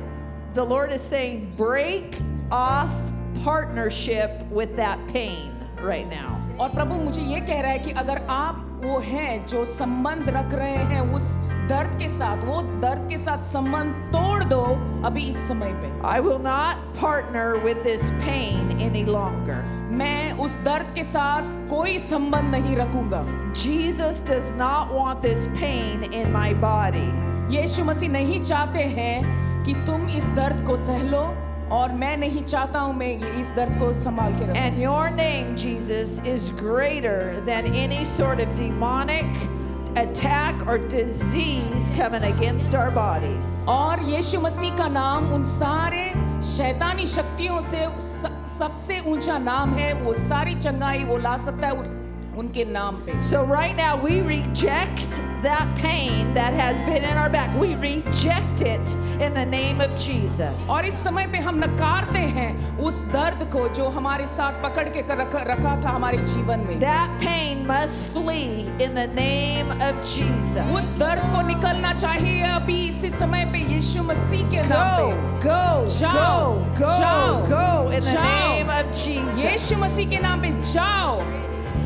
the 0.54 0.64
Lord 0.64 0.92
is 0.92 1.02
saying, 1.02 1.52
break 1.56 2.16
off 2.52 2.94
partnership 3.42 4.40
with 4.52 4.76
that 4.76 5.04
pain 5.08 5.50
right 5.81 6.09
now. 6.09 6.37
और 6.59 6.69
प्रभु 6.69 6.95
मुझे 6.95 7.21
ये 7.21 7.39
कह 7.41 7.61
रहा 7.61 7.71
है 7.71 7.79
कि 7.79 7.91
अगर 7.91 8.21
आप 8.29 8.65
वो 8.83 8.97
हैं 8.99 9.45
जो 9.47 9.63
संबंध 9.65 10.29
रख 10.29 10.53
रहे 10.53 10.83
हैं 10.91 11.01
उस 11.13 11.31
दर्द 11.69 11.97
के 11.99 12.07
साथ 12.09 12.43
वो 12.45 12.61
दर्द 12.81 13.07
के 13.09 13.17
साथ 13.17 13.41
संबंध 13.51 13.93
तोड़ 14.13 14.43
दो 14.43 14.61
अभी 15.07 15.27
इस 15.29 15.47
समय 15.47 15.73
पे 15.81 15.91
I 16.09 16.19
will 16.19 16.39
not 16.39 16.85
partner 16.95 17.47
with 17.65 17.83
this 17.83 18.05
pain 18.21 18.71
any 18.81 19.03
longer. 19.07 19.59
मैं 19.99 20.31
उस 20.45 20.55
दर्द 20.65 20.93
के 20.95 21.03
साथ 21.03 21.51
कोई 21.69 21.97
संबंध 21.99 22.51
नहीं 22.55 22.75
रखूँगा 22.75 23.23
Jesus 23.63 24.21
does 24.31 24.51
not 24.57 24.93
want 24.93 25.21
this 25.21 25.47
pain 25.57 26.07
in 26.13 26.33
my 26.33 26.49
body. 26.63 27.09
यीशु 27.51 27.83
मसीह 27.83 28.09
नहीं 28.09 28.41
चाहते 28.43 28.83
हैं 28.97 29.63
कि 29.65 29.73
तुम 29.85 30.09
इस 30.17 30.27
दर्द 30.35 30.65
को 30.67 30.77
सह 30.77 31.03
लो 31.03 31.23
और 31.71 31.91
मैं 31.93 32.15
नहीं 32.17 32.43
चाहता 32.43 32.79
हूँ 32.79 32.95
मैं 32.95 33.39
इस 33.39 33.49
दर्द 33.55 33.79
को 33.79 33.91
संभाल 33.95 34.33
के 34.33 34.59
and 34.59 34.77
your 34.81 35.09
name 35.11 35.55
Jesus 35.55 36.21
is 36.27 36.51
greater 36.61 37.39
than 37.45 37.73
any 37.75 38.03
sort 38.07 38.41
of 38.41 38.55
demonic 38.57 39.97
attack 39.97 40.67
और 40.69 40.87
disease 40.87 41.91
coming 41.93 42.23
against 42.23 42.75
our 42.75 42.89
bodies 42.95 43.53
और 43.69 44.03
यीशु 44.09 44.41
मसीह 44.41 44.77
का 44.77 44.87
नाम 44.89 45.31
उन 45.33 45.43
सारे 45.51 46.05
शैतानी 46.47 47.05
शक्तियों 47.07 47.61
से 47.61 47.87
सबसे 48.49 48.99
ऊँचा 49.07 49.37
नाम 49.45 49.73
है 49.75 49.93
वो 50.03 50.13
सारी 50.15 50.59
चंगाई 50.59 51.03
वो 51.03 51.17
ला 51.17 51.37
सकता 51.39 51.67
है 51.67 51.98
उनके 52.39 52.65
नाम 52.71 52.95
पे। 53.05 53.19
So 53.29 53.43
right 53.53 53.75
now 53.77 53.97
we 54.05 54.19
reject 54.27 55.21
that 55.43 55.67
pain 55.81 56.33
that 56.33 56.53
has 56.61 56.81
been 56.85 57.03
in 57.03 57.17
our 57.17 57.29
back 57.31 57.59
we 57.61 57.73
reject 57.81 58.61
it 58.63 58.97
in 59.21 59.33
the 59.33 59.47
name 59.49 59.81
of 59.81 59.95
Jesus 60.03 60.67
और 60.71 60.85
इस 60.85 61.03
समय 61.03 61.27
पे 61.31 61.37
हम 61.47 61.63
नकारते 61.63 62.19
हैं 62.37 62.77
उस 62.87 63.01
दर्द 63.13 63.49
को 63.53 63.67
जो 63.75 63.87
हमारे 63.97 64.27
साथ 64.27 64.61
पकड़ 64.63 64.87
के 64.89 65.01
रख, 65.13 65.35
रखा 65.49 65.75
था 65.83 65.89
हमारे 65.89 66.17
जीवन 66.17 66.59
में। 66.67 66.79
That 66.79 67.17
pain 67.23 67.65
must 67.69 68.13
flee 68.13 68.43
in 68.83 68.93
the 68.95 69.09
name 69.15 69.71
of 69.71 70.05
Jesus 70.11 70.71
उस 70.75 70.87
दर्द 70.99 71.23
को 71.33 71.41
निकलना 71.47 71.93
चाहिए 71.93 72.41
अभी 72.51 72.77
इसी 72.87 73.09
समय 73.09 73.45
पे 73.51 73.59
यीशु 73.73 74.03
मसीह 74.03 74.49
के 74.51 74.67
नाम 74.69 75.11
पे। 75.11 75.47
गो 75.47 75.85
जाओ 75.97 76.53
गो 76.79 76.97
जाओ 76.99 77.35
go 77.51 77.91
in 77.91 77.99
the 77.99 78.15
name 78.19 78.69
of 78.79 78.95
Jesus 78.95 79.45
यीशु 79.45 79.83
मसीह 79.83 80.09
के 80.09 80.19
नाम 80.19 80.41
पे 80.41 80.51
जाओ। 80.73 81.21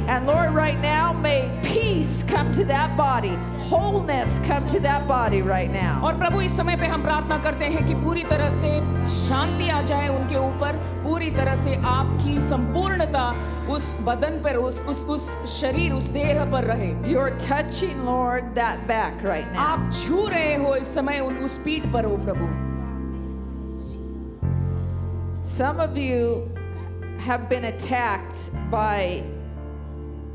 And 0.06 0.28
Lord, 0.28 0.54
right 0.54 0.80
now, 0.82 1.14
may 1.14 1.50
peace 1.64 2.24
come 2.24 2.52
to 2.54 2.66
that 2.66 2.98
body, 2.98 3.36
wholeness 3.70 4.40
come 4.46 4.68
to 4.68 4.80
that 4.82 5.08
body 5.08 5.42
right 5.42 5.72
now. 5.72 6.02
और 6.04 6.18
प्रभु 6.20 6.42
इस 6.42 6.58
समय 6.58 6.76
पे 6.78 6.88
हम 6.88 7.04
प्रार्थना 7.04 7.38
करते 7.44 7.66
हैं 7.76 7.86
कि 7.88 7.94
पूरी 8.04 8.24
तरह 8.32 8.50
से 8.60 8.72
शांति 9.18 9.70
आ 9.70 9.82
जाए 9.82 10.08
उनके 10.16 10.36
ऊपर 10.36 10.78
पूरी 11.04 11.30
तरह 11.32 11.56
से 11.64 11.76
आपकी 11.94 12.40
संपूर्णता 12.50 13.26
उस 13.74 13.94
बदन 14.06 14.42
पर 14.44 14.56
उस 14.56 14.82
उस 14.92 15.06
उस 15.10 15.28
शरीर 15.52 15.94
उस 15.94 16.10
देह 16.18 16.44
पर 16.52 16.64
रहे 16.74 16.92
You're 17.12 17.38
touching, 17.40 18.04
Lord, 18.06 18.54
that 18.56 18.86
back 18.88 19.24
right 19.24 19.52
now. 19.54 19.60
आप 19.60 19.92
छू 19.94 20.28
रहे 20.28 20.56
हो 20.64 20.76
इस 20.76 20.94
समय 20.96 21.20
उन 21.20 21.38
उस 21.46 21.58
पीठ 21.66 21.92
पर 21.94 22.06
हो 22.06 22.18
प्रभु 22.26 22.50
Some 25.54 25.80
of 25.80 25.98
you 25.98 26.50
have 27.20 27.48
been 27.50 27.66
attacked 27.66 28.52
by 28.72 29.24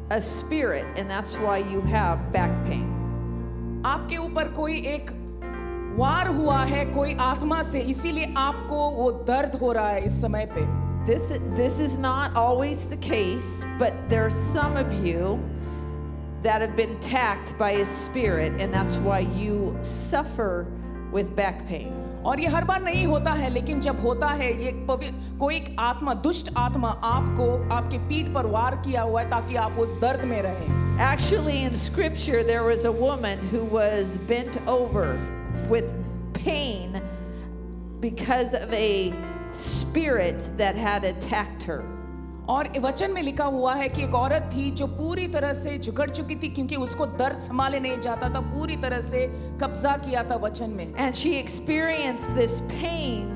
a 0.10 0.22
spirit, 0.22 0.85
and 0.98 1.10
that's 1.10 1.35
why 1.38 1.57
you 1.57 1.81
have 1.81 2.31
back 2.31 2.52
pain. 2.65 2.90
आपके 3.85 4.18
ऊपर 4.18 4.53
कोई 4.53 4.77
एक 4.88 5.10
वार 5.98 6.27
हुआ 6.27 6.64
है 6.65 6.85
कोई 6.85 7.15
आत्मा 7.19 7.61
से 7.64 7.80
इसीलिए 7.94 8.34
आपको 8.38 8.90
वो 8.91 9.11
दर्द 9.27 9.56
हो 9.61 9.72
रहा 9.72 9.90
है 9.90 10.06
इस 10.06 10.22
समय 10.22 10.45
पे 10.56 10.65
This, 11.06 11.34
this 11.57 11.80
is 11.80 11.98
not 11.98 12.34
always 12.38 12.85
the 12.85 12.95
case, 12.95 13.65
but 13.77 13.94
there 14.07 14.26
are 14.26 14.30
some 14.30 14.77
of 14.77 14.94
you 15.06 15.38
that 16.44 16.61
have 16.61 16.77
been 16.77 16.95
attacked 16.95 17.57
by 17.57 17.72
a 17.72 17.85
spirit, 17.85 18.53
and 18.61 18.73
that's 18.73 18.95
why 18.98 19.19
you 19.19 19.77
suffer 19.81 20.65
with 21.11 21.35
back 21.35 21.68
pain. 21.68 21.91
और 22.27 22.40
ये 22.40 22.49
हर 22.49 22.65
बार 22.65 22.82
नहीं 22.82 23.07
होता 23.07 23.32
है 23.32 23.51
लेकिन 23.51 23.81
जब 23.81 24.01
होता 24.01 24.27
है 24.27 24.53
ये 24.65 24.73
कोई 24.89 25.62
आत्मा 25.78 26.15
दुष्ट 26.15 26.53
आत्मा 26.57 26.89
आपको 27.05 27.51
आपके 27.74 27.99
पीठ 28.09 28.35
पर 28.35 28.47
वार 28.47 28.77
किया 28.85 29.03
हुआ 29.03 29.23
है 29.23 29.31
ताकि 29.31 29.57
आप 29.57 29.78
उस 29.78 29.90
दर्द 30.01 30.24
में 30.24 30.40
रहें 30.43 30.86
Actually, 30.99 31.62
in 31.62 31.77
scripture, 31.77 32.43
there 32.43 32.65
was 32.65 32.85
a 32.85 32.90
woman 32.90 33.39
who 33.51 33.62
was 33.62 34.16
bent 34.27 34.57
over 34.66 35.16
with 35.69 35.95
pain 36.35 37.01
because 38.01 38.53
of 38.53 38.73
a 38.73 39.12
spirit 39.53 40.51
that 40.57 40.74
had 40.74 41.05
attacked 41.05 41.62
her. 41.62 41.85
और 42.49 42.69
वचन 42.81 43.11
में 43.12 43.20
लिखा 43.23 43.45
हुआ 43.45 43.75
है 43.75 43.89
कि 43.89 44.03
एक 44.05 44.15
औरत 44.15 44.51
थी 44.55 44.70
जो 44.81 44.87
पूरी 44.87 45.27
तरह 45.29 45.53
से 45.55 45.79
झुकड़ 45.79 46.09
चुकी 46.11 46.37
थी 46.43 46.49
क्योंकि 46.49 46.77
उसको 46.77 47.07
दर्द 47.19 47.41
संभाले 47.41 47.81
नहीं 47.81 47.99
जाता 48.01 48.29
था 48.35 48.41
पूरी 48.53 48.77
तरह 48.85 49.01
से 49.01 49.27
कब्जा 49.62 49.97
किया 50.05 50.23
था 50.31 50.37
वचन 50.45 50.70
में 50.70 50.95
And 51.07 51.16
she 51.16 51.35
experienced 51.41 52.31
this 52.37 52.61
pain 52.70 53.27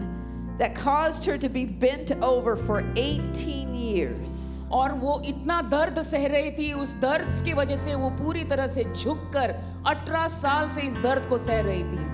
that 0.58 0.74
caused 0.74 1.26
her 1.26 1.36
to 1.38 1.48
be 1.48 1.64
bent 1.84 2.12
over 2.22 2.56
for 2.56 2.80
18 2.96 3.74
years. 3.74 4.38
और 4.72 4.92
वो 4.98 5.20
इतना 5.26 5.60
दर्द 5.70 6.00
सह 6.02 6.26
रही 6.26 6.50
थी 6.58 6.72
उस 6.72 6.94
दर्द 7.00 7.42
की 7.44 7.52
वजह 7.54 7.76
से 7.76 7.94
वो 7.94 8.10
पूरी 8.22 8.44
तरह 8.52 8.66
से 8.66 8.84
झुककर 8.84 9.54
18 9.88 10.26
साल 10.34 10.68
से 10.68 10.82
इस 10.82 10.96
दर्द 11.02 11.28
को 11.28 11.38
सह 11.38 11.60
रही 11.60 11.82
थी 11.84 12.10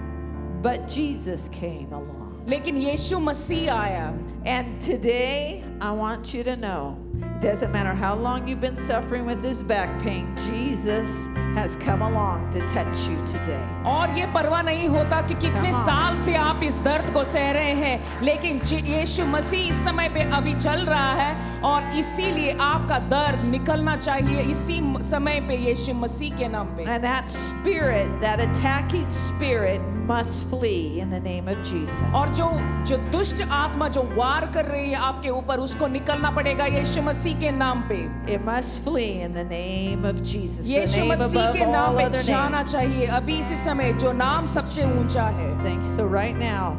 But 0.62 0.89
Jesus 0.89 1.49
came 1.51 1.93
along. 1.93 2.49
लेकिन 2.49 2.77
यीशु 2.77 3.19
मसीह 3.20 3.73
आया 3.75 4.07
And 4.49 4.81
today, 4.83 5.62
I 5.81 5.91
want 5.91 6.34
you 6.34 6.44
to 6.44 6.56
know 6.56 6.95
it 7.22 7.41
doesn't 7.41 7.72
matter 7.73 7.94
how 7.94 8.15
long 8.15 8.48
you've 8.48 8.61
been 8.61 8.77
suffering 8.77 9.26
with 9.26 9.41
this 9.41 9.61
back 9.61 9.90
pain, 10.02 10.27
Jesus 10.49 11.10
has 11.56 11.76
come 11.76 12.02
along 12.02 12.45
to 12.53 12.60
touch 12.73 13.02
you 13.10 13.18
today. 13.31 13.61
और 13.85 14.14
ये 14.18 14.26
परवाह 14.34 14.61
नहीं 14.64 14.88
होता 14.90 15.22
कि 15.27 15.34
कितने 15.35 15.72
Come 15.72 15.80
on. 15.80 15.85
साल 15.85 16.18
से 16.26 16.35
आप 16.35 16.64
इस 16.64 16.76
दर्द 16.88 17.14
को 17.14 17.23
सह 17.34 17.52
रहे 17.57 17.73
हैं 17.81 18.22
लेकिन 18.23 18.60
जे- 18.72 18.84
यीशु 18.85 19.26
मसीह 19.35 19.68
इस 19.69 19.84
समय 19.85 20.10
पे 20.14 20.22
अभी 20.38 20.53
चल 20.56 20.85
रहा 20.85 21.11
है 21.22 21.61
और 21.72 21.91
इसीलिए 21.99 22.57
आपका 22.69 22.99
दर्द 23.15 23.44
निकलना 23.52 23.95
चाहिए 23.98 24.41
इसी 24.52 24.80
म- 24.81 25.02
समय 25.11 25.40
पे 25.48 25.57
यीशु 25.68 25.94
मसीह 26.06 26.35
के 26.38 26.48
नाम 26.56 26.76
पे 26.77 26.85
And 26.95 27.03
that 27.03 27.30
spirit, 27.41 28.07
that 28.22 28.40
attacking 28.48 29.07
spirit, 29.27 29.81
must 30.07 30.49
flee 30.49 30.99
in 30.99 31.10
the 31.10 31.19
name 31.19 31.48
of 31.48 31.57
Jesus. 31.64 32.02
और 32.15 32.34
जो 32.35 32.49
जो 32.88 32.98
दुष्ट 33.11 33.41
आत्मा 33.41 33.88
जो 33.98 34.02
वार 34.15 34.45
कर 34.53 34.65
रही 34.65 34.90
है 34.90 34.98
आपके 35.10 35.30
ऊपर 35.30 35.60
उसको 35.60 35.88
निकलना 35.88 36.31
पड़ेगा 36.35 36.65
यीशु 36.65 37.02
मसीह 37.02 37.40
के 37.40 37.52
नाम 37.52 37.81
पे 37.90 37.99
It 38.34 38.44
must 38.45 38.84
flee 38.84 39.22
in 39.22 39.34
the 39.34 39.44
name 39.44 40.03
of 40.06 40.22
Jesus. 40.23 40.65
The 40.65 40.73
Yeshu 40.73 41.02
name 41.02 41.11
Masih 41.11 41.40
above 41.41 41.56
के 41.56 41.65
नाम 41.65 41.90
all 41.90 41.98
पे 41.98 42.06
other 42.06 42.23
जाना 42.23 42.64
names. 42.64 42.72
चाहिए 42.72 43.06
अभी 43.19 43.38
इसी 43.40 43.57
समय 43.57 43.94
जो 44.03 44.11
नाम 44.11 44.45
सबसे 44.56 44.84
ऊंचा 44.99 45.27
है 45.40 45.49
Thank 45.64 45.85
you. 45.85 45.94
So 45.95 46.06
right 46.06 46.35
now, 46.35 46.76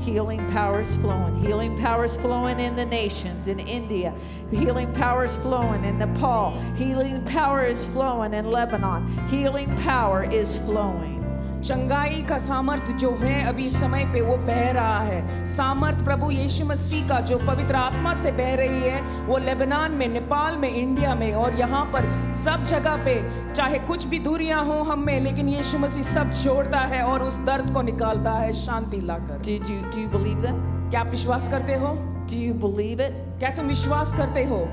healing 0.00 0.44
power 0.50 0.80
is 0.80 0.96
flowing. 0.96 1.38
Healing 1.46 1.76
power 1.78 2.04
is 2.04 2.16
flowing 2.16 2.58
in 2.58 2.74
the 2.74 2.86
nations, 2.86 3.46
in 3.48 3.58
India. 3.60 4.12
Healing 4.50 4.92
power 4.94 5.24
is 5.24 5.36
flowing 5.36 5.84
in 5.84 5.98
Nepal. 5.98 6.52
Healing 6.76 7.22
power 7.24 7.64
is 7.66 7.86
flowing 7.86 8.34
in 8.34 8.50
Lebanon. 8.50 9.06
Healing 9.28 9.76
power 9.76 10.24
is 10.24 10.58
flowing. 10.58 11.18
चंगाई 11.65 12.21
का 12.29 12.37
सामर्थ 12.37 12.91
जो 13.01 13.09
है 13.17 13.33
अभी 13.47 13.69
समय 13.69 14.03
पे 14.13 14.21
वो 14.21 14.35
बह 14.37 14.69
रहा 14.71 14.99
है 14.99 15.45
सामर्थ 15.47 16.03
प्रभु 16.05 16.29
यीशु 16.31 16.65
मसीह 16.65 17.07
का 17.09 17.19
जो 17.21 17.37
पवित्र 17.37 17.75
आत्मा 17.75 18.13
से 18.13 18.31
बह 18.31 18.53
रही 18.55 18.81
है 18.81 19.01
वो 19.27 19.37
लेबनान 19.37 19.91
में 19.91 20.07
नेपाल 20.07 20.57
में 20.57 20.69
इंडिया 20.69 21.15
में 21.15 21.33
और 21.33 21.57
यहाँ 21.59 21.83
पर 21.93 22.05
सब 22.35 22.63
जगह 22.63 23.03
पे 23.05 23.15
चाहे 23.53 23.79
कुछ 23.87 24.05
भी 24.05 24.19
दूरियाँ 24.19 24.63
हो 24.65 24.81
हम 24.91 25.05
में 25.05 25.19
लेकिन 25.21 25.49
यीशु 25.49 25.77
मसीह 25.77 26.03
सब 26.03 26.33
जोड़ता 26.43 26.81
है 26.93 27.01
और 27.03 27.23
उस 27.23 27.39
दर्द 27.45 27.73
को 27.73 27.81
निकालता 27.81 28.31
है 28.33 28.53
शांति 28.61 29.01
लाकर 29.01 29.41
Did 29.49 29.67
you 29.67 29.81
do 29.87 30.05
you 30.05 30.13
believe 30.13 30.45
that? 30.45 30.61
क्या 30.91 31.01
आप 31.01 31.11
विश्वास 31.11 31.49
करते 31.51 31.79
हो 31.85 31.95
Do 32.29 32.43
you 32.43 32.53
believe 32.61 33.05
it? 33.07 33.19
क्या 33.39 33.55
तुम 33.55 33.67
विश्वास 33.67 34.13
करते 34.17 34.45
हो 34.45 34.65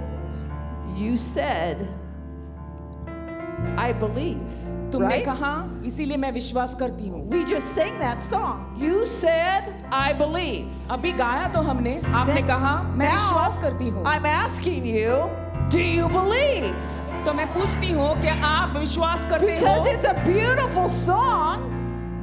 You 0.98 1.16
said, 1.16 1.86
I 3.82 3.92
believe. 3.92 4.40
तुमने 4.92 5.08
right? 5.08 5.24
कहा 5.24 5.52
इसीलिए 5.86 6.16
मैं 6.16 6.30
विश्वास 6.32 6.74
करती 6.80 7.08
हूँ 7.08 7.20
We 7.30 7.44
just 7.50 7.74
sang 7.76 7.98
that 8.00 8.22
song. 8.30 8.58
You 8.80 9.04
said, 9.06 9.70
I 9.90 10.12
believe. 10.12 10.66
अभी 10.90 11.12
गाया 11.20 11.48
तो 11.52 11.60
हमने 11.68 12.00
आपने 12.04 12.34
Then 12.34 12.46
कहा 12.48 12.72
मैं 12.96 13.08
now 13.08 13.20
विश्वास 13.20 13.58
करती 13.62 13.88
हूँ 13.88 14.04
I'm 14.04 14.26
asking 14.32 14.86
you, 14.86 15.14
do 15.76 15.86
you 15.86 16.08
believe? 16.16 16.74
तो 17.26 17.32
मैं 17.32 17.46
पूछती 17.54 17.90
हूँ 17.92 18.10
कि 18.20 18.28
आप 18.50 18.76
विश्वास 18.76 19.24
करते 19.30 19.56
हो 19.56 19.60
Because 19.60 19.86
it's 19.94 20.08
a 20.10 20.14
beautiful 20.28 20.88
song, 20.98 21.66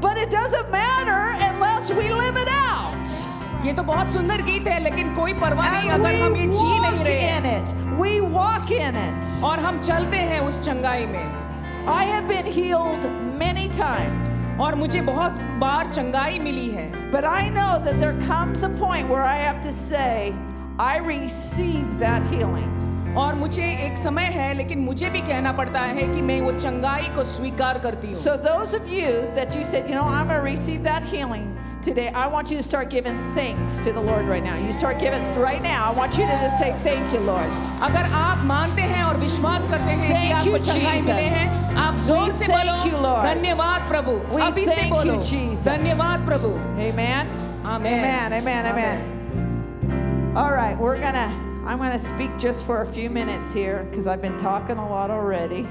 but 0.01 0.17
it 0.17 0.29
doesn't 0.37 0.71
matter 0.71 1.19
unless 1.49 1.91
we 1.99 2.07
live 2.21 2.37
it 2.45 2.53
out. 2.59 3.19
ये 3.65 3.73
तो 3.73 3.83
बहुत 3.83 4.11
सुंदर 4.13 4.41
गीत 4.51 4.67
है 4.67 4.79
लेकिन 4.83 5.13
कोई 5.15 5.33
परवाह 5.41 5.71
नहीं 5.71 5.89
अगर 5.91 6.15
हम 6.21 6.35
ये 6.35 6.47
जी 6.47 6.79
नहीं 6.79 7.03
रहे 7.03 7.57
it. 7.57 7.75
We 7.99 8.15
walk 8.37 8.71
in 8.79 8.95
it. 9.07 9.43
और 9.43 9.59
हम 9.59 9.81
चलते 9.81 10.17
हैं 10.31 10.39
उस 10.47 10.59
चंगाई 10.61 11.05
में 11.05 11.48
I 11.88 12.04
have 12.04 12.26
been 12.28 12.46
healed 12.46 13.04
many 13.38 13.68
times, 13.68 14.56
और 14.60 14.74
मुझे 14.74 15.00
बहुत 15.06 15.40
बार 15.60 15.92
चंगाई 15.92 16.38
मिली 16.38 16.68
है 16.70 17.10
but 17.12 17.24
I 17.24 17.48
know 17.48 17.72
that 17.86 17.98
there 18.00 18.16
comes 18.26 18.62
a 18.62 18.70
point 18.80 19.08
where 19.08 19.24
I 19.24 19.36
have 19.36 19.60
to 19.62 19.72
say, 19.72 20.34
I 20.78 20.96
received 20.98 21.98
that 22.00 22.22
healing. 22.32 22.70
और 23.16 23.34
मुझे 23.34 23.64
एक 23.86 23.98
समय 23.98 24.24
है 24.36 24.52
लेकिन 24.54 24.78
मुझे 24.84 25.10
भी 25.10 25.20
कहना 25.22 25.52
पड़ता 25.58 25.80
है 25.80 26.06
कि 26.14 26.22
मैं 26.22 26.40
वो 26.40 26.52
चंगाई 26.58 27.08
को 27.16 27.24
स्वीकार 27.32 27.78
करती 27.78 28.06
हूँ 28.06 28.14
So, 28.14 28.36
those 28.36 28.74
of 28.74 28.88
you 28.88 29.10
that 29.36 29.54
you 29.56 29.62
said, 29.64 29.88
you 29.88 29.94
know, 29.94 30.06
I'm 30.14 30.26
going 30.26 30.40
to 30.40 30.50
receive 30.50 30.82
that 30.84 31.04
healing 31.12 31.46
today, 31.82 32.08
I 32.08 32.26
want 32.26 32.50
you 32.50 32.56
to 32.56 32.62
start 32.62 32.88
giving 32.90 33.16
thanks 33.34 33.76
to 33.84 33.92
the 33.92 34.00
Lord 34.00 34.26
right 34.26 34.42
now. 34.42 34.56
You 34.56 34.72
start 34.72 34.98
giving 34.98 35.22
right 35.36 35.62
now. 35.62 35.90
I 35.90 35.92
want 35.98 36.16
you 36.18 36.24
to 36.24 36.36
just 36.44 36.58
say, 36.58 36.72
Thank 36.82 37.12
you, 37.12 37.20
Lord. 37.20 37.50
अगर 37.88 38.10
आप 38.20 38.44
मानते 38.46 38.82
हैं 38.92 39.02
और 39.04 39.16
विश्वास 39.20 39.66
करते 39.70 39.90
हैं 39.90 40.06
कि 40.06 40.14
Thank 40.14 40.34
आपको 40.34 40.56
you, 40.56 40.64
चंगाई 40.66 40.98
Jesus. 40.98 41.08
मिले 41.08 41.28
हैं 41.34 41.74
आप 41.86 42.04
जोर 42.10 42.32
से 42.32 42.46
Thank 42.46 42.56
बोलो 42.58 42.76
you, 42.90 43.02
Lord. 43.06 43.24
धन्यवाद 43.24 43.88
प्रभु 43.90 44.12
We 44.36 44.42
अभी 44.42 44.66
से 44.66 44.74
thank 44.74 44.88
you, 44.88 44.94
बोलो 44.94 45.16
Jesus. 45.30 45.64
धन्यवाद 45.64 46.26
प्रभु 46.26 46.52
Amen. 46.88 47.28
Amen. 47.64 48.04
Amen. 48.04 48.32
Amen. 48.40 48.66
Amen. 48.72 50.34
All 50.36 50.50
right, 50.52 50.76
we're 50.76 50.98
going 50.98 51.14
to, 51.14 51.28
I'm 51.64 51.78
going 51.78 51.92
to 51.92 51.98
speak 51.98 52.36
just 52.38 52.64
for 52.66 52.80
a 52.82 52.86
few 52.86 53.08
minutes 53.08 53.52
here 53.54 53.86
because 53.90 54.06
I've 54.08 54.20
been 54.20 54.36
talking 54.38 54.78
a 54.78 54.88
lot 54.88 55.10
already. 55.10 55.66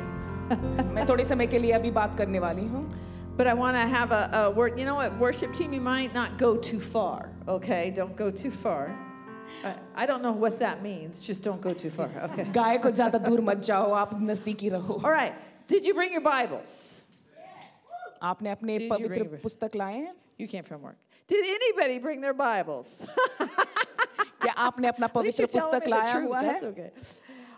मैं 0.93 1.05
थोड़े 1.09 1.23
समय 1.25 1.47
के 1.47 1.59
लिए 1.59 1.71
अभी 1.71 1.91
बात 1.91 2.17
करने 2.17 2.39
वाली 2.39 2.65
हूँ 2.67 2.83
But 3.37 3.47
I 3.47 3.53
want 3.53 3.75
to 3.75 3.81
have 3.81 4.11
a, 4.11 4.29
a 4.33 4.51
word. 4.51 4.77
You 4.79 4.85
know 4.85 4.95
what, 4.95 5.17
worship 5.17 5.53
team, 5.55 5.73
you 5.73 5.81
might 5.81 6.13
not 6.13 6.37
go 6.37 6.55
too 6.57 6.79
far, 6.79 7.29
okay? 7.47 7.91
Don't 7.95 8.15
go 8.15 8.29
too 8.29 8.51
far. 8.51 8.95
I, 9.63 9.73
I 9.95 10.05
don't 10.05 10.21
know 10.21 10.31
what 10.31 10.59
that 10.59 10.83
means. 10.83 11.25
Just 11.25 11.43
don't 11.43 11.61
go 11.61 11.73
too 11.73 11.89
far, 11.89 12.09
okay? 12.25 12.43
गाय 12.53 12.77
को 12.83 12.91
ज्यादा 12.91 13.17
दूर 13.25 13.41
मत 13.49 13.57
जाओ 13.69 13.91
आप 14.01 14.13
नजदीकी 14.21 14.69
रहो 14.75 15.01
All 15.03 15.11
right. 15.11 15.33
Did 15.67 15.85
you 15.85 15.93
bring 15.95 16.11
your 16.11 16.21
Bibles? 16.21 17.03
आपने 18.21 18.51
अपने 18.51 18.77
Did 18.77 18.83
you 18.83 18.89
पवित्र 18.91 19.23
bring 19.23 19.33
it? 19.33 19.41
पुस्तक 19.43 19.75
लाए 19.75 19.97
हैं 19.97 20.13
You 20.39 20.47
came 20.47 20.63
from 20.63 20.81
work. 20.81 20.97
Did 21.27 21.45
anybody 21.55 21.97
bring 21.99 22.21
their 22.21 22.33
Bibles? 22.33 22.87
क्या 24.43 24.53
आपने 24.67 24.87
अपना 24.87 25.07
At 25.09 25.23
least 25.23 25.39
पवित्र 25.39 25.43
you're 25.43 25.47
telling 25.47 25.71
पुस्तक 25.71 25.81
me 25.81 25.91
the 25.91 25.95
लाया 25.95 26.11
truth. 26.13 26.27
हुआ 26.27 26.41
That's 26.41 26.63
है 26.63 26.71
okay. 26.73 26.89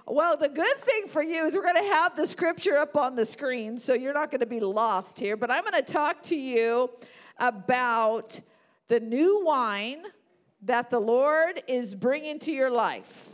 Well, 0.07 0.37
the 0.37 0.49
good 0.49 0.81
thing 0.81 1.07
for 1.07 1.23
you 1.23 1.45
is 1.45 1.55
we're 1.55 1.63
going 1.63 1.83
to 1.83 1.91
have 1.93 2.15
the 2.15 2.27
scripture 2.27 2.77
up 2.77 2.95
on 2.95 3.15
the 3.15 3.25
screen, 3.25 3.75
so 3.75 3.93
you're 3.93 4.13
not 4.13 4.29
going 4.29 4.41
to 4.41 4.45
be 4.45 4.59
lost 4.59 5.19
here. 5.19 5.35
But 5.35 5.49
I'm 5.49 5.63
going 5.63 5.83
to 5.83 5.93
talk 5.93 6.21
to 6.23 6.35
you 6.35 6.91
about 7.39 8.39
the 8.87 8.99
new 8.99 9.43
wine 9.43 10.03
that 10.61 10.91
the 10.91 10.99
Lord 10.99 11.61
is 11.67 11.95
bringing 11.95 12.37
to 12.39 12.51
your 12.51 12.69
life. 12.69 13.31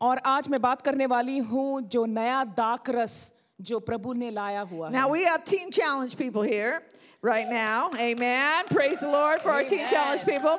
और 0.00 0.20
आज 0.26 0.48
मैं 0.48 0.60
बात 0.60 0.82
करने 0.82 1.06
वाली 1.06 1.38
हूँ 1.50 1.82
जो 1.88 2.04
नया 2.06 2.42
दाकरस 2.56 3.32
जो 3.60 3.78
प्रभु 3.80 4.12
ने 4.12 4.30
लाया 4.30 4.60
हुआ 4.70 4.88
है 4.88 4.92
Now, 4.92 5.08
we 5.08 5.24
have 5.24 5.44
Teen 5.44 5.70
Challenge 5.70 6.16
people 6.16 6.42
here 6.42 6.82
right 7.22 7.48
now. 7.48 7.90
Amen. 7.98 8.64
Praise 8.68 8.98
the 8.98 9.08
Lord 9.10 9.40
for 9.40 9.50
our 9.50 9.64
Teen 9.64 9.80
Amen. 9.80 9.90
Challenge 9.90 10.24
people. 10.24 10.58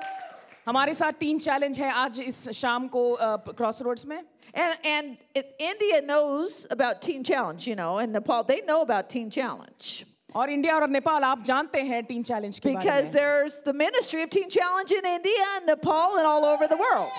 हमारे 0.67 0.93
साथ 0.93 1.13
तीन 1.19 1.37
चैलेंज 1.39 1.79
है 1.79 1.91
आज 1.91 2.19
इस 2.19 2.49
शाम 2.53 2.87
को 2.95 3.03
क्रॉस 3.57 3.81
रोड्स 3.81 4.05
में 4.05 4.21
And, 4.53 4.77
and 4.83 5.17
it, 5.35 5.55
India 5.59 6.01
knows 6.01 6.65
about 6.71 7.01
Teen 7.01 7.23
Challenge, 7.23 7.67
you 7.67 7.75
know, 7.75 7.99
and 7.99 8.11
Nepal, 8.11 8.43
they 8.43 8.61
know 8.61 8.81
about 8.81 9.09
Teen 9.09 9.29
Challenge. 9.29 10.05
और 10.35 10.49
इंडिया 10.49 10.75
और 10.75 10.87
नेपाल 10.89 11.23
आप 11.23 11.43
जानते 11.43 11.81
हैं 11.81 12.03
टीन 12.05 12.23
चैलेंज 12.23 12.59
के 12.59 12.69
बारे 12.69 12.83
Because 12.83 13.03
में 13.05 13.13
there's 13.13 13.59
the 13.61 13.73
ministry 13.73 14.23
of 14.23 14.29
Teen 14.29 14.49
Challenge 14.49 14.91
in 14.91 15.05
India 15.05 15.45
and 15.55 15.65
Nepal 15.67 16.17
and 16.17 16.27
all 16.27 16.45
over 16.45 16.67
the 16.67 16.77
world. 16.77 17.11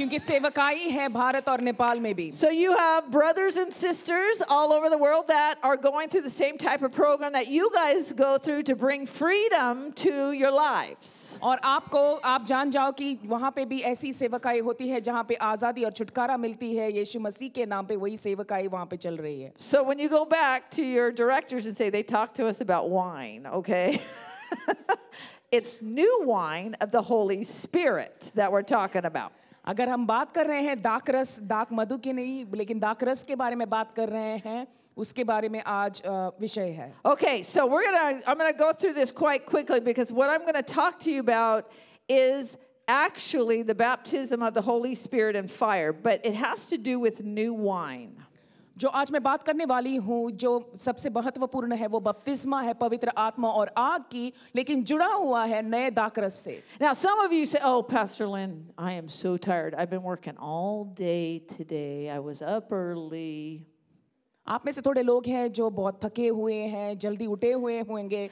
क्योंकि 0.00 0.18
सेवकाई 0.18 0.88
है 0.90 1.08
भारत 1.08 1.48
और 1.48 1.60
नेपाल 1.60 2.00
में 2.00 2.14
भी 2.14 2.30
So 2.32 2.50
you 2.50 2.76
have 2.76 3.10
brothers 3.10 3.56
and 3.56 3.72
sisters 3.72 4.42
all 4.46 4.72
over 4.72 4.90
the 4.90 4.98
world 4.98 5.26
that 5.28 5.58
are 5.62 5.76
going 5.76 6.10
through 6.10 6.20
the 6.20 6.32
same 6.34 6.58
type 6.58 6.82
of 6.82 6.92
program 6.92 7.32
that 7.32 7.48
you 7.48 7.70
guys 7.74 8.12
go 8.12 8.36
through 8.36 8.64
to 8.64 8.76
bring 8.76 9.06
freedom 9.06 9.92
to 10.02 10.32
your 10.32 10.50
lives. 10.50 11.38
और 11.42 11.60
आपको 11.64 12.02
आप 12.32 12.44
जान 12.46 12.70
जाओ 12.70 12.92
कि 12.98 13.18
वहाँ 13.26 13.50
पे 13.56 13.64
भी 13.64 13.80
ऐसी 13.92 14.12
सेवकाई 14.12 14.60
होती 14.68 14.88
है 14.88 15.00
जहाँ 15.00 15.24
पे 15.28 15.34
आज़ादी 15.34 15.84
और 15.84 15.92
छुटकारा 15.92 16.36
मिलती 16.44 16.74
है 16.76 16.90
यीशु 16.98 17.20
मसीह 17.20 17.48
के 17.54 17.66
नाम 17.66 17.86
पे 17.86 17.96
वही 17.96 18.16
सेवकाई 18.16 18.68
वहाँ 18.68 18.86
पे 18.90 18.96
चल 19.06 19.16
रही 19.16 19.40
है 19.40 19.52
So 19.56 19.82
when 19.82 19.98
you 19.98 20.10
go 20.10 20.24
back 20.26 20.70
to 20.72 20.82
your 20.82 21.10
directors 21.10 21.64
and 21.66 21.76
say, 21.76 21.88
they 21.88 22.02
talked 22.02 22.36
to 22.36 22.46
us 22.46 22.60
about 22.60 22.90
wine, 22.90 23.46
okay? 23.46 23.98
it's 25.50 25.80
new 25.80 26.20
wine 26.24 26.76
of 26.82 26.90
the 26.90 27.02
Holy 27.02 27.42
Spirit 27.44 28.30
that 28.34 28.52
we're 28.52 28.62
talking 28.76 29.06
about. 29.06 29.32
अगर 29.68 29.88
हम 29.88 30.06
बात 30.06 30.32
कर 30.34 30.46
रहे 30.46 30.62
हैं 30.62 30.80
दाकरस 30.82 31.38
दाक 31.52 31.72
मधु 31.72 31.96
की 32.06 32.12
नहीं 32.12 32.44
लेकिन 32.54 32.78
दाकरस 32.80 33.22
के 33.30 33.34
बारे 33.36 33.56
में 33.62 33.68
बात 33.70 33.92
कर 33.96 34.08
रहे 34.08 34.36
हैं 34.44 34.66
उसके 35.04 35.24
बारे 35.30 35.48
में 35.54 35.62
आज 35.62 36.00
अ, 36.02 36.12
विषय 36.40 36.68
है 36.78 36.92
Okay, 37.04 37.42
so 37.42 37.66
we're 37.66 37.82
gonna, 37.86 38.20
I'm 38.26 38.38
gonna 38.38 38.52
go 38.60 38.70
through 38.72 38.94
this 39.00 39.10
quite 39.10 39.44
quickly 39.46 39.80
because 39.80 40.12
what 40.20 40.30
I'm 40.34 40.46
gonna 40.46 40.62
talk 40.62 41.00
to 41.00 41.10
you 41.10 41.20
about 41.20 41.70
is 42.08 42.56
actually 42.88 43.62
the 43.62 43.74
baptism 43.74 44.42
of 44.48 44.54
the 44.54 44.62
Holy 44.62 44.94
Spirit 44.94 45.34
and 45.36 45.50
fire, 45.50 45.92
but 45.92 46.24
it 46.24 46.34
has 46.34 46.68
to 46.68 46.78
do 46.78 46.98
with 47.00 47.22
new 47.24 47.52
wine. 47.52 48.12
जो 48.81 48.89
आज 48.89 49.11
मैं 49.11 49.21
बात 49.23 49.43
करने 49.43 49.65
वाली 49.65 49.95
हूँ 50.03 50.19
जो 50.41 50.51
सबसे 50.81 51.09
महत्वपूर्ण 51.15 51.75
है 51.77 51.87
वो 51.87 51.99
बपतिस्मा 51.99 52.61
है 52.61 52.73
पवित्र 52.73 53.11
आत्मा 53.23 53.49
और 53.57 53.71
आग 53.77 54.03
की 54.11 54.31
लेकिन 54.55 54.83
जुड़ा 54.91 55.07
हुआ 55.07 55.43
है 55.45 55.61
नए 55.61 55.89
दाकरस 55.91 56.39
से 56.45 56.55
Now, 56.81 56.93
some 56.93 57.19
of 57.23 57.31
you 57.31 57.45
say, 57.45 57.59
Oh, 57.63 57.83
Pastor 57.83 58.27
Lynn, 58.27 58.55
I 58.77 58.93
am 58.93 59.09
so 59.15 59.33
tired. 59.37 59.75
I've 59.75 59.91
been 59.91 60.01
working 60.03 60.39
all 60.51 60.85
day 61.01 61.41
today. 61.51 62.09
I 62.09 62.17
was 62.19 62.41
up 62.53 62.71
early. 62.77 63.67
आप 64.47 64.65
में 64.65 64.71
से 64.71 64.81
थोड़े 64.81 65.03
लोग 65.03 65.27
हैं 65.27 65.51
जो 65.51 65.69
बहुत 65.69 65.99
थके 66.05 66.27
हुए 66.27 66.55
हैं 66.71 66.97
जल्दी 66.99 67.25
उठे 67.35 67.51
हुए 67.51 67.79
होंगे 67.89 68.23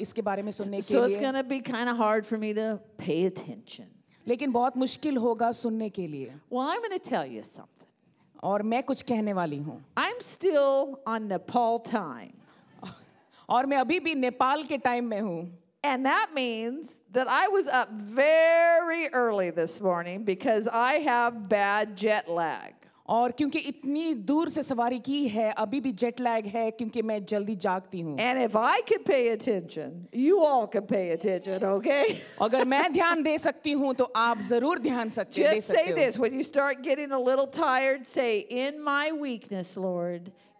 इसके 0.00 0.22
बारे 0.22 0.42
में 0.42 0.50
सुनने 0.52 0.80
के 0.80 0.94
So 0.94 1.00
के 1.00 1.06
it's 1.06 1.16
लिए 1.16 1.26
gonna 1.26 1.44
be 1.54 1.60
kind 1.70 1.88
of 1.88 1.96
hard 1.96 2.26
for 2.26 2.42
me 2.44 2.52
to 2.58 2.66
pay 2.98 3.18
attention. 3.30 3.88
लेकिन 4.26 4.52
बहुत 4.52 4.76
मुश्किल 4.76 5.16
होगा 5.24 5.50
सुनने 5.62 5.88
के 5.90 6.06
लिए 6.08 6.34
Well, 6.50 6.68
I'm 6.68 6.86
gonna 6.88 7.02
tell 7.08 7.26
you 7.36 7.42
something. 7.42 7.85
और 8.43 8.63
मैं 8.63 8.83
कुछ 8.83 9.01
कहने 9.01 9.33
वाली 9.33 9.57
हूँ 9.57 9.81
I'm 9.97 10.19
still 10.19 10.99
on 11.07 11.27
Nepal 11.27 11.79
time. 11.79 12.33
और 13.49 13.65
मैं 13.65 13.77
अभी 13.77 13.99
भी 13.99 14.15
नेपाल 14.15 14.63
के 14.63 14.77
टाइम 14.77 15.05
में 15.05 15.19
हूँ 15.21 15.49
And 15.83 16.05
that 16.05 16.27
means 16.35 17.01
that 17.11 17.27
I 17.27 17.47
was 17.47 17.67
up 17.67 17.89
very 17.91 19.07
early 19.13 19.49
this 19.49 19.81
morning 19.81 20.23
because 20.23 20.67
I 20.67 20.99
have 20.99 21.49
bad 21.49 21.95
jet 21.97 22.29
lag. 22.29 22.73
और 23.08 23.32
क्योंकि 23.32 23.58
इतनी 23.58 24.14
दूर 24.28 24.48
से 24.48 24.62
सवारी 24.62 24.98
की 24.98 25.26
है 25.28 25.50
अभी 25.58 25.80
भी 25.80 25.92
जेट 25.92 26.20
लैग 26.20 26.46
है 26.46 26.70
क्योंकि 26.70 27.02
मैं 27.02 27.24
जल्दी 27.24 27.56
जागती 27.56 28.00
हूँ 28.00 28.16
okay? 31.76 32.04
अगर 32.42 32.64
मैं 32.64 32.92
ध्यान 32.92 33.22
दे 33.22 33.36
सकती 33.38 33.72
हूँ 33.72 33.94
तो 33.94 34.04
आप 34.16 34.40
ज़रूर 34.40 34.78
ध्यान 34.78 35.08
सकते 35.08 35.42
हैं 35.42 35.54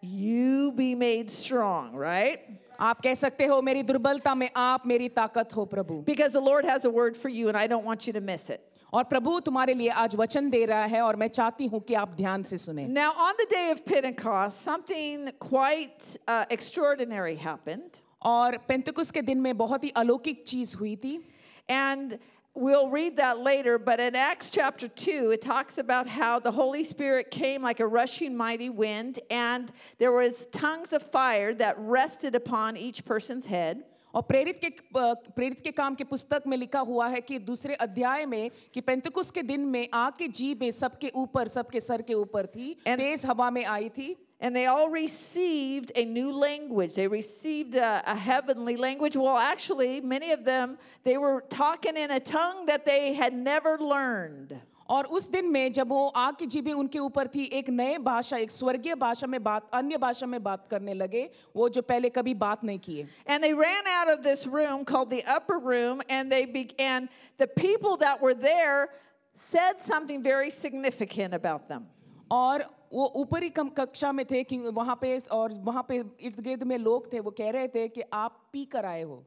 You 0.03 0.71
be 0.71 0.95
made 0.95 1.29
strong, 1.29 1.85
right? 1.99 2.39
आप 2.79 2.99
कह 3.01 3.13
सकते 3.13 3.45
हो 3.45 3.61
मेरी 3.61 3.83
दुर्बलता 3.83 4.33
में 4.35 4.49
आप 4.55 4.83
मेरी 4.87 5.07
ताकत 5.09 5.55
हो 5.55 5.65
प्रभु 5.65 5.93
because 6.07 6.37
the 6.37 6.43
Lord 6.43 6.65
has 6.65 6.87
a 6.87 6.91
word 6.91 7.15
for 7.15 7.31
you 7.31 7.47
and 7.47 7.57
I 7.57 7.67
don't 7.67 7.85
want 7.85 8.07
you 8.07 8.13
to 8.13 8.21
miss 8.21 8.49
it 8.51 8.59
और 8.92 9.04
प्रभु 9.04 9.38
तुम्हारे 9.40 9.74
लिए 9.74 9.88
आज 9.88 10.16
वचन 10.16 10.50
दे 10.50 10.64
रहा 10.66 10.84
है 10.84 11.00
और 11.00 11.16
मैं 11.16 11.28
चाहती 11.28 11.66
हूँ 11.66 11.80
कि 11.88 11.94
आप 11.94 12.14
ध्यान 12.16 12.42
से 12.42 12.58
सुने 12.58 12.86
Now, 12.88 13.12
on 13.12 13.34
the 13.38 13.46
day 13.50 13.70
of 13.70 13.84
Pentecost, 13.86 14.62
something 14.62 15.30
quite 15.38 16.16
uh, 16.28 16.44
extraordinary 16.50 17.36
happened. 17.36 18.02
और 18.24 18.58
पेंतकुस 18.68 19.10
के 19.10 19.22
दिन 19.22 19.40
में 19.40 19.56
बहुत 19.56 19.84
ही 19.84 19.90
अलौकिक 19.96 20.44
चीज 20.46 20.74
हुई 20.80 20.96
थी 21.04 21.20
And 21.68 22.18
we'll 22.54 22.88
read 22.90 23.16
that 23.16 23.38
later, 23.38 23.78
but 23.78 23.98
in 23.98 24.14
Acts 24.14 24.50
chapter 24.50 24.88
2, 24.88 25.30
it 25.30 25.40
talks 25.40 25.78
about 25.78 26.06
how 26.06 26.38
the 26.38 26.50
Holy 26.50 26.84
Spirit 26.84 27.30
came 27.30 27.62
like 27.62 27.80
a 27.80 27.86
rushing 27.86 28.36
mighty 28.36 28.68
wind, 28.68 29.20
and 29.30 29.72
there 29.98 30.12
was 30.12 30.46
tongues 30.52 30.92
of 30.92 31.02
fire 31.02 31.54
that 31.54 31.76
rested 31.78 32.34
upon 32.34 32.76
each 32.76 33.04
person's 33.06 33.46
head. 33.46 33.84
और 34.15 34.21
प्रेरित 34.21 34.59
के 34.63 34.69
प्रेरित 34.95 35.59
के 35.63 35.71
काम 35.71 35.95
के 35.95 36.03
पुस्तक 36.03 36.43
में 36.47 36.57
लिखा 36.57 36.79
हुआ 36.79 37.07
है 37.07 37.21
कि 37.21 37.39
दूसरे 37.39 37.75
अध्याय 37.75 38.25
में 38.25 38.49
कि 38.73 38.81
पेंतकुस 38.81 39.31
के 39.31 39.41
दिन 39.43 39.65
में 39.65 39.87
आग 39.93 40.13
की 40.19 40.27
जीभ 40.27 40.61
में 40.61 40.71
सबके 40.71 41.11
ऊपर 41.15 41.47
सबके 41.47 41.81
सर 41.81 42.01
के 42.01 42.13
ऊपर 42.13 42.45
थी 42.55 42.75
And- 42.87 42.99
तेज 42.99 43.25
हवा 43.25 43.49
में 43.51 43.65
आई 43.65 43.89
थी 43.97 44.15
And 44.39 44.55
they 44.55 44.67
all 44.67 44.87
received 44.89 45.91
a 45.95 46.05
new 46.05 46.31
language. 46.31 46.93
They 46.93 47.07
received 47.07 47.73
a, 47.75 48.03
a 48.05 48.13
heavenly 48.15 48.75
language. 48.77 49.15
Well, 49.17 49.37
actually, 49.37 49.99
many 49.99 50.31
of 50.31 50.43
them, 50.45 50.77
they 51.03 51.17
were 51.17 51.41
talking 51.49 51.97
in 51.97 52.11
a 52.11 52.19
tongue 52.19 52.67
that 52.67 52.85
they 52.85 53.13
had 53.13 53.33
never 53.33 53.79
learned. 53.79 54.53
और 54.89 55.05
उस 55.07 55.29
दिन 55.29 55.45
में 55.51 55.71
जब 55.71 55.89
वो 55.89 56.07
आग 56.07 56.35
की 56.35 56.45
जीभें 56.45 56.71
उनके 56.73 56.99
ऊपर 56.99 57.27
थी 57.27 57.43
एक 57.53 57.69
नए 57.69 57.97
भाषा 57.97 58.37
एक 58.37 58.51
स्वर्गीय 58.51 58.95
भाषा 58.95 59.27
में 59.27 59.41
बात 59.43 59.69
अन्य 59.73 59.97
भाषा 59.97 60.27
में 60.27 60.41
बात 60.43 60.67
करने 60.67 60.93
लगे 60.93 61.29
वो 61.55 61.67
जो 61.69 61.81
पहले 61.81 62.09
कभी 62.09 62.33
बात 62.45 62.63
नहीं 62.63 62.79
किए 62.79 63.07
And 63.27 63.43
they 63.43 63.53
ran 63.53 63.87
out 63.87 64.09
of 64.09 64.23
this 64.23 64.45
room 64.47 64.85
called 64.85 65.09
the 65.09 65.23
upper 65.27 65.59
room, 65.59 66.01
and 66.09 66.31
they 66.31 66.45
began, 66.45 67.09
the 67.39 67.47
people 67.47 67.97
that 67.97 68.21
were 68.21 68.33
there 68.33 68.87
said 69.33 69.81
something 69.81 70.23
very 70.23 70.49
significant 70.51 71.33
about 71.33 71.67
them. 71.67 71.87
और 72.31 72.65
वो 72.93 73.05
ऊपरी 73.15 73.49
कम 73.49 73.69
कक्षा 73.69 74.11
में 74.11 74.25
थे 74.25 74.43
कि 74.43 74.57
वहाँ 74.57 74.95
पे 75.01 75.17
और 75.31 75.53
वहाँ 75.63 75.85
पे 75.89 75.95
इर्द 75.97 76.39
गिर्द 76.39 76.63
में 76.63 76.77
लोग 76.77 77.11
थे 77.13 77.19
वो 77.19 77.31
कह 77.31 77.49
रहे 77.51 77.67
थे 77.67 77.87
कि 77.87 78.03
आप 78.13 78.39
पी 78.53 78.63
कर 78.65 78.85
आए 78.85 79.03
हो 79.03 79.23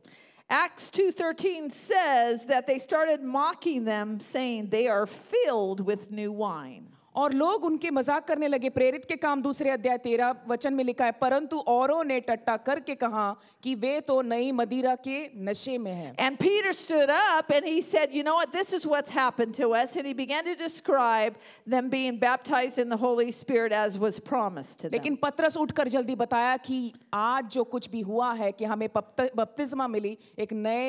Acts 0.50 0.90
2:13 0.90 1.72
says 1.72 2.46
that 2.46 2.66
they 2.66 2.80
started 2.80 3.22
mocking 3.22 3.84
them 3.84 4.18
saying 4.18 4.68
they 4.68 4.88
are 4.88 5.06
filled 5.06 5.80
with 5.80 6.10
new 6.10 6.32
wine. 6.32 6.88
और 7.14 7.32
लोग 7.32 7.64
उनके 7.64 7.90
मज़ाक 7.90 8.26
करने 8.28 8.48
लगे। 8.48 8.68
प्रेरित 8.70 9.04
के 9.04 9.16
काम 9.16 9.42
दूसरे 9.42 9.70
अध्याय 9.70 9.96
तेरा 9.98 10.34
वचन 10.48 10.74
में 10.74 10.82
लिखा 10.84 11.04
है 11.04 11.12
परंतु 11.20 11.58
औरों 11.68 12.02
ने 12.04 12.18
टट्टा 12.20 12.56
करके 12.58 12.94
कहा 12.94 13.30
कि 13.62 13.74
वे 13.76 14.00
तो 14.00 14.20
नई 14.22 14.52
मदिरा 14.52 14.94
के 14.98 15.18
नशे 15.44 15.76
में 15.78 15.92
हैं। 15.92 16.14
And 16.18 16.36
Peter 16.36 16.72
stood 16.72 17.10
up 17.10 17.52
and 17.52 17.64
he 17.64 17.80
said 17.82 18.14
you 18.14 18.22
know 18.24 18.34
what 18.34 18.52
this 18.52 18.74
is 18.74 18.86
what's 18.88 19.12
happened 19.12 19.54
to 19.56 19.70
us 19.70 19.96
and 19.96 20.06
he 20.06 20.14
began 20.14 20.42
to 20.42 20.54
describe 20.62 21.34
them 21.68 21.88
being 21.90 22.18
baptized 22.20 22.78
in 22.78 22.88
the 22.90 23.00
Holy 23.00 23.32
Spirit 23.32 23.72
as 23.72 23.96
was 23.96 24.20
promised 24.28 24.82
to 24.82 24.88
them 24.88 24.92
लेकिन 24.92 25.16
पत्रस 25.22 25.56
उठकर 25.56 25.88
जल्दी 25.88 26.16
बताया 26.16 26.56
कि 26.68 26.92
आज 27.14 27.50
जो 27.52 27.64
कुछ 27.74 27.90
भी 27.90 28.00
हुआ 28.02 28.32
है 28.34 28.52
कि 28.52 28.64
हमें 28.66 28.88
बपतिस्मा 28.94 29.88
मिली 29.88 30.16
एक 30.38 30.52
नए 30.52 30.86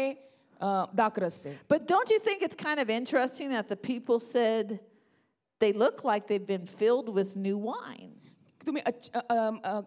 uh, 0.62 1.30
से। 1.32 1.58
But 1.72 1.90
don't 1.90 2.12
you 2.12 2.18
think 2.28 2.44
it's 2.44 2.56
kind 2.56 2.80
of 2.80 2.92
interesting 2.92 3.52
that 3.52 3.74
the 3.74 3.78
people 3.84 4.20
said 4.22 4.78
they 5.61 5.73
look 5.73 6.05
like 6.05 6.27
they've 6.27 6.47
been 6.47 6.67
filled 6.67 7.09
with 7.09 7.37
new 7.37 7.57
wine? 7.59 8.13
तुम्हें 8.67 8.83
अच्छ- 8.85 9.11
अ- 9.15 9.35
अम, 9.35 9.59
अ- 9.65 9.83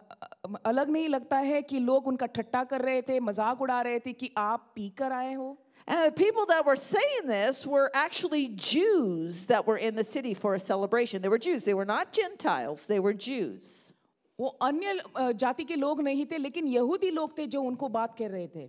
अ- 0.46 0.60
अलग 0.66 0.90
नहीं 0.90 1.08
लगता 1.08 1.38
है 1.38 1.60
कि 1.62 1.78
लोग 1.80 2.06
उनका 2.08 2.26
ठट्टा 2.26 2.62
कर 2.64 2.80
रहे 2.82 3.02
थे 3.08 3.18
मजाक 3.20 3.60
उड़ा 3.62 3.80
रहे 3.82 3.98
थे 4.06 4.12
कि 4.12 4.30
आप 4.38 4.72
पी 4.74 4.88
कर 4.98 5.12
आए 5.12 5.34
हो 5.34 5.56
And 5.88 5.98
the 6.06 6.12
people 6.12 6.46
that 6.46 6.64
were 6.64 6.76
saying 6.76 7.26
this 7.26 7.66
were 7.66 7.90
actually 7.94 8.48
Jews 8.48 9.46
that 9.46 9.66
were 9.66 9.76
in 9.76 9.96
the 9.96 10.04
city 10.04 10.34
for 10.34 10.54
a 10.54 10.60
celebration. 10.60 11.20
They 11.22 11.28
were 11.28 11.38
Jews, 11.46 11.64
they 11.64 11.74
were 11.74 11.86
not 11.92 12.12
Gentiles, 12.12 12.86
they 12.86 13.00
were 13.00 13.12
Jews. 13.12 13.92
वो 14.38 14.48
अन्य 14.62 14.98
अ, 15.16 15.32
जाति 15.32 15.64
के 15.64 15.76
लोग 15.76 16.00
नहीं 16.02 16.24
थे 16.26 16.38
लेकिन 16.38 16.66
यहूदी 16.66 17.10
लोग 17.10 17.36
थे 17.38 17.46
जो 17.46 17.62
उनको 17.62 17.88
बात 17.88 18.16
कर 18.18 18.30
रहे 18.30 18.46
थे 18.54 18.68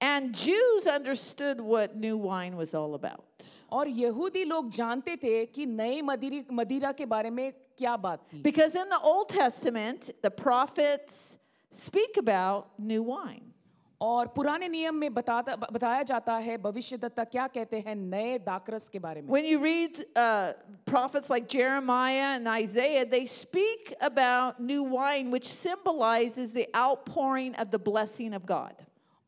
And 0.00 0.34
Jews 0.34 0.86
understood 0.86 1.60
what 1.60 1.96
new 1.96 2.16
wine 2.18 2.56
was 2.56 2.74
all 2.74 2.94
about. 2.94 3.24
और 3.72 3.88
यहूदी 3.88 4.44
लोग 4.44 4.70
जानते 4.70 5.16
थे 5.22 5.46
कि 5.46 5.66
नए 5.66 6.02
मदिरी 6.02 6.44
मदिरा 6.52 6.92
के 6.92 7.06
बारे 7.06 7.30
में 7.30 7.52
क्या 7.78 7.96
बात 7.96 8.20
थी 8.32 8.42
Because 8.42 8.74
in 8.74 8.88
the 8.88 9.00
Old 9.00 9.28
Testament, 9.28 10.10
the 10.22 10.30
prophets 10.30 11.38
speak 11.70 12.16
about 12.18 12.66
new 12.78 13.02
wine. 13.02 13.54
और 14.00 14.26
पुराने 14.36 14.68
नियम 14.68 14.94
में 14.94 15.14
बताता 15.14 15.54
बताया 15.72 16.02
जाता 16.02 16.34
है 16.36 16.56
भविष्यदत्ता 16.62 17.24
क्या 17.24 17.46
कहते 17.56 17.80
हैं 17.86 17.94
नए 17.96 18.38
दाकरस 18.44 18.88
के 18.88 18.98
बारे 18.98 19.22
में 19.22 19.28
When 19.28 19.46
you 19.46 19.58
read 19.60 20.04
uh, 20.16 20.52
prophets 20.84 21.30
like 21.30 21.48
Jeremiah 21.48 22.36
and 22.36 22.46
Isaiah, 22.46 23.06
they 23.06 23.24
speak 23.24 23.94
about 24.00 24.60
new 24.60 24.82
wine, 24.82 25.30
which 25.30 25.46
symbolizes 25.48 26.52
the 26.52 26.68
outpouring 26.76 27.54
of 27.54 27.70
the 27.70 27.78
blessing 27.78 28.34
of 28.34 28.44
God. 28.44 28.74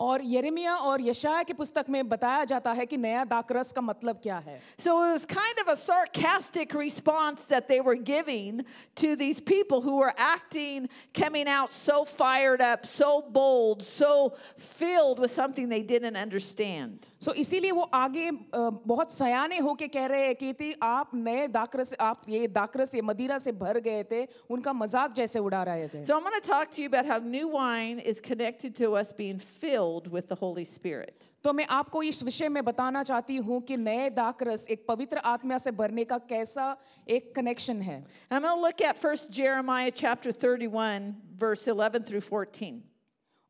और 0.01 0.21
यिर्मयाह 0.23 0.77
और 0.89 1.01
यशाया 1.01 1.43
की 1.49 1.53
पुस्तक 1.59 1.85
में 1.91 2.09
बताया 2.09 2.45
जाता 2.45 2.73
है 2.79 2.85
कि 2.87 2.97
नया 2.97 3.25
दाकरस 3.25 3.71
का 3.73 3.81
मतलब 3.81 4.19
क्या 4.23 4.39
है 4.47 4.59
So 4.79 4.93
it 5.05 5.13
was 5.13 5.25
kind 5.25 5.59
of 5.63 5.69
a 5.73 5.77
sarcastic 5.77 6.75
response 6.75 7.47
that 7.53 7.67
they 7.67 7.81
were 7.81 7.95
giving 7.95 8.61
to 8.97 9.17
these 9.17 9.41
people 9.41 9.81
who 9.81 9.97
were 9.97 10.13
acting, 10.19 10.91
coming 11.15 11.49
out 11.49 11.73
so 11.73 12.05
fired 12.05 12.61
up, 12.61 12.85
so 12.85 13.23
bold, 13.39 13.83
so 13.83 14.35
filled 14.59 15.19
with 15.19 15.31
something 15.31 15.71
they 15.71 15.81
didn't 15.95 16.19
understand. 16.27 17.09
सो 17.27 17.33
इसीलिए 17.33 17.71
वो 17.73 17.83
आगे 17.95 18.27
अ, 18.29 18.59
बहुत 18.87 19.13
सयाने 19.13 19.59
होके 19.69 19.89
कह 19.97 20.07
रहे 20.07 20.27
हैं 20.27 20.35
कि 20.43 20.53
थी 20.61 20.73
आप 20.83 21.15
नए 21.15 21.47
दाकरस 21.57 21.95
आप 22.01 22.29
ये 22.29 22.47
दाकरस 22.61 22.95
ये 22.95 23.03
मदिरा 23.03 23.39
से 23.47 23.53
भर 23.65 23.81
गए 23.89 24.03
थे 24.13 24.23
उनका 24.51 24.73
मजाक 24.73 25.13
जैसे 25.23 25.39
उड़ा 25.49 25.63
रहे 25.73 25.89
थे 25.95 26.05
So 26.05 26.15
I'm 26.19 26.23
going 26.29 26.39
to 26.41 26.47
talk 26.47 26.71
to 26.77 26.83
you 26.83 26.89
about 26.93 27.07
how 27.07 27.19
new 27.19 27.49
wine 27.49 27.99
is 27.99 28.21
connected 28.21 28.77
to 28.83 28.93
us 29.03 29.13
being 29.25 29.39
filled 29.39 29.90
with 29.91 30.29
the 30.29 30.35
Holy 30.35 30.65
Spirit. 30.65 31.29
तो 31.45 31.53
मैं 31.53 31.67
आपको 31.67 32.03
इस 32.03 32.23
विषय 32.23 32.49
में 32.49 32.65
बताना 32.65 33.03
चाहती 33.03 33.37
हूँ 33.37 33.61
कि 33.69 33.77
नए 33.77 34.09
दाकरस 34.11 34.67
एक 34.71 34.85
पवित्र 34.89 35.19
आत्मा 35.33 35.59
से 35.59 35.71
भरने 35.71 36.05
का 36.05 36.19
कैसा 36.29 36.77
एक 37.09 37.35
कनेक्शन 37.35 37.81
है 37.83 37.99
And 38.31 38.37
I'm 38.37 38.43
going 38.43 38.57
to 38.57 38.61
look 38.61 38.81
at 38.81 38.97
first 38.99 39.31
Jeremiah 39.31 39.91
chapter 39.91 40.33
31, 40.33 41.17
verse 41.35 41.67
11 41.69 42.03
through 42.05 42.21
14. 42.23 42.83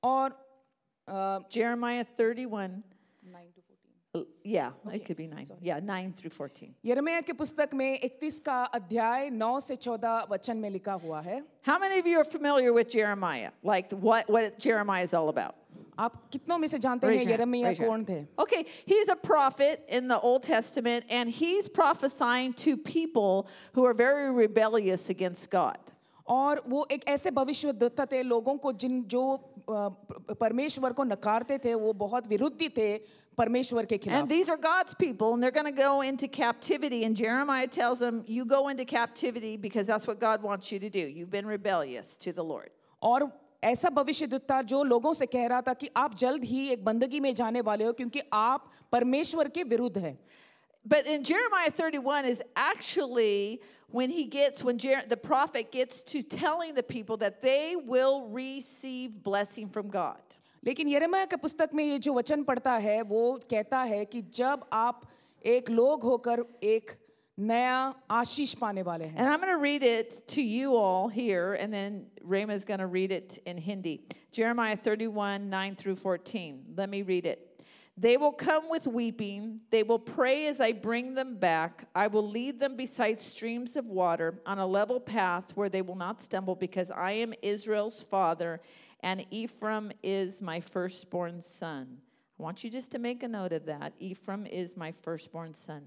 और 0.03 0.31
अ, 1.09 1.49
Jeremiah 1.51 2.05
31. 2.19 2.83
uh, 4.15 4.21
Yeah, 4.45 4.71
it 4.93 5.05
could 5.05 5.17
be 5.17 5.27
9. 5.27 5.47
Yeah, 5.61 5.79
9 5.81 6.13
through 6.17 6.31
14. 6.31 6.69
यिर्मयाह 6.85 7.21
की 7.21 7.33
पुस्तक 7.33 7.75
में 7.75 8.01
31 8.03 8.41
का 8.47 8.63
अध्याय 8.79 9.29
9 9.31 9.61
से 9.61 9.77
14 9.77 10.27
वचन 10.31 10.57
में 10.57 10.71
लिखा 10.71 10.93
हुआ 11.05 11.21
है 11.21 11.43
How 11.63 11.79
many 11.79 11.99
of 11.99 12.07
you 12.07 12.19
are 12.21 12.25
familiar 12.25 12.73
with 12.73 12.89
Jeremiah? 12.89 13.51
Like 13.63 13.93
what, 13.93 14.29
what 14.31 14.59
Jeremiah 14.59 15.03
is 15.05 15.13
all 15.15 15.29
about? 15.29 15.55
आप 16.01 16.29
कितनों 16.33 16.59
में 16.59 16.67
से 16.69 16.79
जानते 16.79 17.07
Raise 17.07 17.21
हैं 17.21 17.27
your 17.27 17.39
hand, 17.39 17.41
यिर्मयाह 17.41 17.69
raise 17.71 17.79
your 17.79 17.89
कौन 17.89 18.05
hand. 18.05 18.09
थे 18.09 18.43
Okay, 18.45 18.65
he's 18.87 19.09
a 19.09 19.17
prophet 19.17 19.85
in 19.89 20.09
the 20.09 20.19
Old 20.21 20.43
Testament, 20.43 21.05
and 21.09 21.31
he's 21.31 21.69
prophesying 21.69 22.53
to 22.65 22.77
people 22.77 23.47
who 23.75 23.85
are 23.85 23.95
very 23.95 24.31
rebellious 24.31 25.09
against 25.11 25.51
God. 25.51 25.79
और 26.29 26.63
वो 26.69 26.87
एक 26.91 27.05
ऐसे 27.09 27.31
भविष्यवक्ता 27.31 28.05
थे 28.13 28.23
लोगों 28.23 28.57
को 28.59 28.73
जिन 28.73 29.03
जो 29.09 29.23
अ, 29.69 29.71
प- 29.71 30.37
परमेश्वर 30.41 30.93
को 30.93 31.05
नकारते 31.05 31.59
थे 31.65 31.75
वो 31.75 31.93
बहुत 31.93 32.27
विरुद्धी 32.29 32.69
थे 32.77 32.89
परमेश्वर 33.39 33.85
के 33.87 33.95
And 33.97 34.03
खिलाफ 34.05 34.29
these 34.29 34.49
are 34.49 34.57
God's 34.57 34.95
people, 34.95 35.35
and 35.35 35.43
they're 35.43 35.51
going 35.57 35.67
to 35.67 35.79
go 35.79 36.03
into 36.03 36.27
captivity. 36.29 37.05
And 37.05 37.17
Jeremiah 37.17 37.67
tells 37.69 37.99
them, 37.99 38.23
You 38.27 38.45
go 38.45 38.69
into 38.69 38.85
captivity 38.85 39.57
because 39.57 39.87
that's 39.87 40.07
what 40.07 40.19
God 40.21 40.43
wants 40.43 40.71
you 40.73 40.79
to 40.81 40.89
do. 40.91 41.01
You've 41.17 41.31
been 41.31 41.47
rebellious 41.47 42.17
to 42.19 42.33
the 42.33 42.45
Lord. 42.45 42.71
और 43.03 43.31
ऐसा 43.64 43.90
भविष्यद्वक्ता 43.90 44.62
जो 44.72 44.84
लोगों 44.84 45.14
से 45.14 45.26
कह 45.26 45.46
रहा 45.48 45.62
था 45.62 45.74
कि 45.74 45.90
आप 45.98 46.16
जल्द 46.18 46.44
ही 46.44 46.68
एक 46.74 46.84
बंदगी 46.86 47.20
में 47.20 47.34
जाने 47.36 47.62
वाले 47.62 47.86
हो 47.86 47.94
क्योंकि 47.94 48.22
आप 48.34 48.70
परमेश्वर 48.92 49.48
के 49.58 49.64
विरुद्ध 49.64 49.98
हैं 49.98 50.18
But 50.86 51.06
in 51.06 51.24
Jeremiah 51.24 51.70
31 51.70 52.26
is 52.26 52.42
actually 52.56 53.60
when 53.92 54.10
he 54.10 54.24
gets, 54.26 54.64
when 54.64 54.80
Jer- 54.80 55.04
the 55.08 55.18
prophet 55.18 55.72
gets 55.72 56.02
to 56.12 56.22
telling 56.24 56.74
the 56.74 56.82
people 56.84 57.18
that 57.18 57.44
they 57.44 57.76
will 57.76 58.28
receive 58.38 59.22
blessing 59.24 59.70
from 59.70 59.90
God. 59.90 60.38
लेकिन 60.64 60.88
यिर्मयाह 60.88 61.26
के 61.26 61.36
पुस्तक 61.44 61.70
में 61.74 61.84
ये 61.84 62.00
जो 62.00 62.14
वचन 62.14 62.44
पढ़ता 62.44 62.72
है 62.88 63.02
वो 63.12 63.22
कहता 63.52 63.84
है 63.92 64.04
कि 64.06 64.22
जब 64.34 64.66
आप 64.74 65.02
एक 65.54 65.70
लोग 65.70 66.04
होकर 66.04 66.44
एक 66.64 66.92
नया 67.41 67.95
आशीष 68.11 68.55
पाने 68.55 68.83
वाले 68.83 69.05
हैं 69.05 69.17
And 69.17 69.29
I'm 69.29 69.41
going 69.41 69.53
to 69.53 69.59
read 69.59 69.83
it 69.83 70.27
to 70.29 70.43
you 70.43 70.77
all 70.77 71.09
here, 71.09 71.55
and 71.55 71.73
then 71.73 72.07
Rama 72.23 72.55
is 72.55 72.65
going 72.65 72.81
to 72.81 72.87
read 72.87 73.13
it 73.13 73.39
in 73.45 73.59
Hindi. 73.59 74.01
Jeremiah 74.33 74.77
31, 74.77 75.51
9 75.51 75.77
through 75.77 75.97
14. 75.97 76.65
Let 76.77 76.89
me 76.89 77.03
read 77.03 77.27
it. 77.27 77.61
They 77.99 78.17
will 78.19 78.33
come 78.33 78.69
with 78.69 78.87
weeping. 78.87 79.61
They 79.71 79.83
will 79.83 79.99
pray 79.99 80.47
as 80.47 80.61
I 80.61 80.73
bring 80.73 81.15
them 81.15 81.37
back. 81.37 81.89
I 81.95 82.07
will 82.07 82.29
lead 82.29 82.61
them 82.61 82.77
beside 82.77 83.21
streams 83.21 83.77
of 83.77 83.87
water 83.87 84.41
on 84.45 84.59
a 84.59 84.67
level 84.67 85.01
path 85.01 85.53
where 85.57 85.71
they 85.71 85.81
will 85.83 85.95
not 85.95 86.21
stumble, 86.23 86.55
because 86.55 86.91
I 86.91 87.13
am 87.13 87.33
Israel's 87.43 88.03
father, 88.03 88.61
and 89.01 89.27
Ephraim 89.31 89.93
is 90.03 90.43
my 90.43 90.61
firstborn 90.61 91.43
son. 91.43 91.99
I 92.39 92.43
want 92.43 92.65
you 92.65 92.71
just 92.71 92.93
to 92.93 92.99
make 92.99 93.23
a 93.23 93.29
note 93.29 93.53
of 93.53 93.65
that. 93.67 93.95
Ephraim 93.99 94.47
is 94.47 94.77
my 94.77 94.93
firstborn 94.93 95.55
son. 95.55 95.83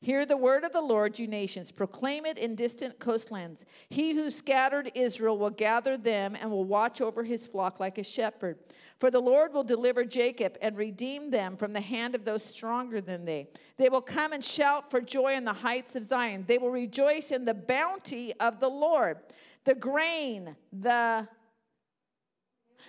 Hear 0.00 0.26
the 0.26 0.36
word 0.36 0.64
of 0.64 0.72
the 0.72 0.80
Lord, 0.80 1.18
you 1.18 1.28
nations. 1.28 1.70
Proclaim 1.70 2.26
it 2.26 2.36
in 2.36 2.56
distant 2.56 2.98
coastlands. 2.98 3.66
He 3.88 4.14
who 4.14 4.30
scattered 4.30 4.90
Israel 4.96 5.38
will 5.38 5.50
gather 5.50 5.96
them 5.96 6.36
and 6.40 6.50
will 6.50 6.64
watch 6.64 7.00
over 7.00 7.22
his 7.22 7.46
flock 7.46 7.78
like 7.78 7.98
a 7.98 8.04
shepherd. 8.04 8.58
For 8.98 9.10
the 9.10 9.20
Lord 9.20 9.52
will 9.52 9.62
deliver 9.62 10.04
Jacob 10.04 10.58
and 10.60 10.76
redeem 10.76 11.30
them 11.30 11.56
from 11.56 11.72
the 11.72 11.80
hand 11.80 12.14
of 12.14 12.24
those 12.24 12.44
stronger 12.44 13.00
than 13.00 13.24
they. 13.24 13.48
They 13.76 13.88
will 13.88 14.00
come 14.00 14.32
and 14.32 14.42
shout 14.42 14.90
for 14.90 15.00
joy 15.00 15.34
in 15.34 15.44
the 15.44 15.52
heights 15.52 15.94
of 15.94 16.04
Zion. 16.04 16.44
They 16.48 16.58
will 16.58 16.70
rejoice 16.70 17.30
in 17.30 17.44
the 17.44 17.54
bounty 17.54 18.32
of 18.40 18.58
the 18.58 18.68
Lord. 18.68 19.18
The 19.64 19.74
grain, 19.76 20.56
the 20.72 21.28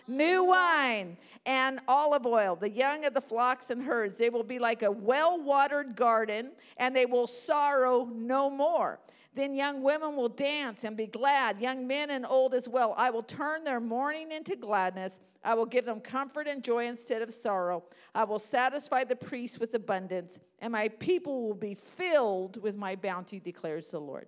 new 0.07 0.43
wine 0.45 1.17
and 1.45 1.79
olive 1.87 2.25
oil, 2.25 2.55
the 2.55 2.69
young 2.69 3.05
of 3.05 3.13
the 3.13 3.21
flocks 3.21 3.69
and 3.69 3.81
herds. 3.81 4.17
They 4.17 4.29
will 4.29 4.43
be 4.43 4.59
like 4.59 4.83
a 4.83 4.91
well 4.91 5.41
watered 5.41 5.95
garden, 5.95 6.51
and 6.77 6.95
they 6.95 7.05
will 7.05 7.27
sorrow 7.27 8.09
no 8.13 8.49
more. 8.49 8.99
Then 9.35 9.55
young 9.55 9.81
women 9.81 10.15
will 10.15 10.29
dance 10.29 10.83
and 10.83 10.95
be 10.95 11.07
glad, 11.07 11.59
young 11.59 11.87
men 11.87 12.11
and 12.11 12.25
old 12.25 12.53
as 12.53 12.69
well. 12.69 12.93
I 12.97 13.09
will 13.09 13.23
turn 13.23 13.63
their 13.63 13.79
mourning 13.79 14.31
into 14.31 14.55
gladness. 14.55 15.19
I 15.43 15.55
will 15.55 15.65
give 15.65 15.85
them 15.85 15.99
comfort 15.99 16.47
and 16.47 16.63
joy 16.63 16.85
instead 16.85 17.21
of 17.21 17.33
sorrow. 17.33 17.83
I 18.13 18.23
will 18.23 18.39
satisfy 18.39 19.03
the 19.03 19.15
priests 19.15 19.59
with 19.59 19.73
abundance, 19.73 20.39
and 20.59 20.71
my 20.71 20.87
people 20.87 21.41
will 21.41 21.55
be 21.55 21.73
filled 21.73 22.61
with 22.61 22.77
my 22.77 22.95
bounty, 22.95 23.39
declares 23.39 23.89
the 23.89 23.99
Lord. 23.99 24.27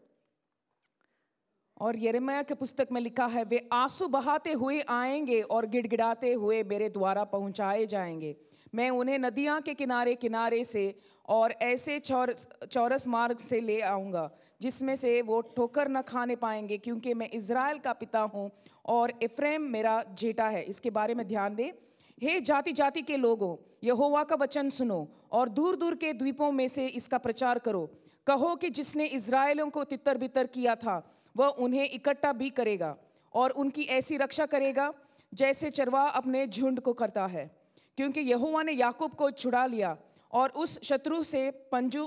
और 1.77 1.97
यिर्मयाह 1.97 2.41
के 2.43 2.53
पुस्तक 2.53 2.87
में 2.91 3.01
लिखा 3.01 3.25
है, 3.25 3.43
वे 3.43 3.67
आँसू 3.73 4.07
बहाते 4.07 4.51
हुए 4.53 4.81
आएँगे 4.81 5.41
और 5.41 5.65
गिड़गिड़ाते 5.65 6.33
हुए 6.33 6.63
मेरे 6.63 6.89
द्वारा 6.89 7.23
पहुँचाए 7.23 7.85
जाएँगे। 7.85 8.35
मैं 8.75 8.89
उन्हें 8.89 9.17
नदियाँ 9.19 9.59
के 9.61 9.73
किनारे 9.73 10.13
किनारे 10.15 10.63
से 10.63 10.93
और 11.27 11.51
ऐसे 11.61 11.99
चौरस 11.99 12.47
चौरस 12.71 13.07
मार्ग 13.07 13.37
से 13.37 13.59
ले 13.59 13.79
आऊँगा, 13.81 14.29
जिसमें 14.61 14.95
से 14.95 15.21
वो 15.21 15.41
ठोकर 15.55 15.89
न 15.89 16.01
खाने 16.01 16.35
पाएँगे, 16.35 16.77
क्योंकि 16.77 17.13
मैं 17.13 17.29
इज़राइल 17.33 17.79
का 17.79 17.93
पिता 17.93 18.19
हूँ 18.19 18.49
और 18.85 19.13
इफ्रेम 19.21 19.61
मेरा 19.61 20.03
जेठा 20.19 20.47
है। 20.47 20.63
इसके 20.63 20.89
बारे 20.89 21.15
में 21.15 21.27
ध्यान 21.27 21.55
दें। 21.55 21.71
हे 22.17 22.39
जाति 22.41 22.71
जाति 22.71 23.01
के 23.01 23.17
लोगों, 23.17 23.55
यहोवा 23.83 24.23
का 24.23 24.35
वचन 24.35 24.69
सुनो 24.69 25.07
और 25.31 25.49
दूर 25.49 25.75
दूर 25.75 25.95
के 25.95 26.13
द्वीपों 26.13 26.51
में 26.51 26.67
से 26.67 26.87
इसका 26.87 27.17
प्रचार 27.17 27.59
करो। 27.59 27.89
कहो 28.27 28.55
कि 28.55 28.69
जिसने 28.69 29.05
इसराइलों 29.05 29.69
को 29.69 29.83
तितर 29.83 30.17
बितर 30.17 30.47
किया 30.47 30.75
था 30.75 31.01
वह 31.37 31.47
उन्हें 31.47 31.89
इकट्ठा 31.89 32.33
भी 32.33 32.49
करेगा 32.49 32.95
और 33.33 33.51
उनकी 33.51 33.83
ऐसी 33.83 34.17
रक्षा 34.17 34.45
करेगा 34.45 34.93
जैसे 35.33 35.69
चरवा 35.69 36.01
अपने 36.09 36.45
झुंड 36.47 36.79
को 36.79 36.93
करता 36.93 37.25
है। 37.25 37.49
क्योंकि 37.97 38.21
यहुआ 38.21 38.63
ने 38.63 38.71
याकूब 38.71 39.13
को 39.13 39.31
छुड़ा 39.31 39.65
लिया 39.65 39.97
और 40.31 40.49
उस 40.49 40.79
शत्रु 40.83 41.23
से 41.23 41.49
पंजू, 41.71 42.05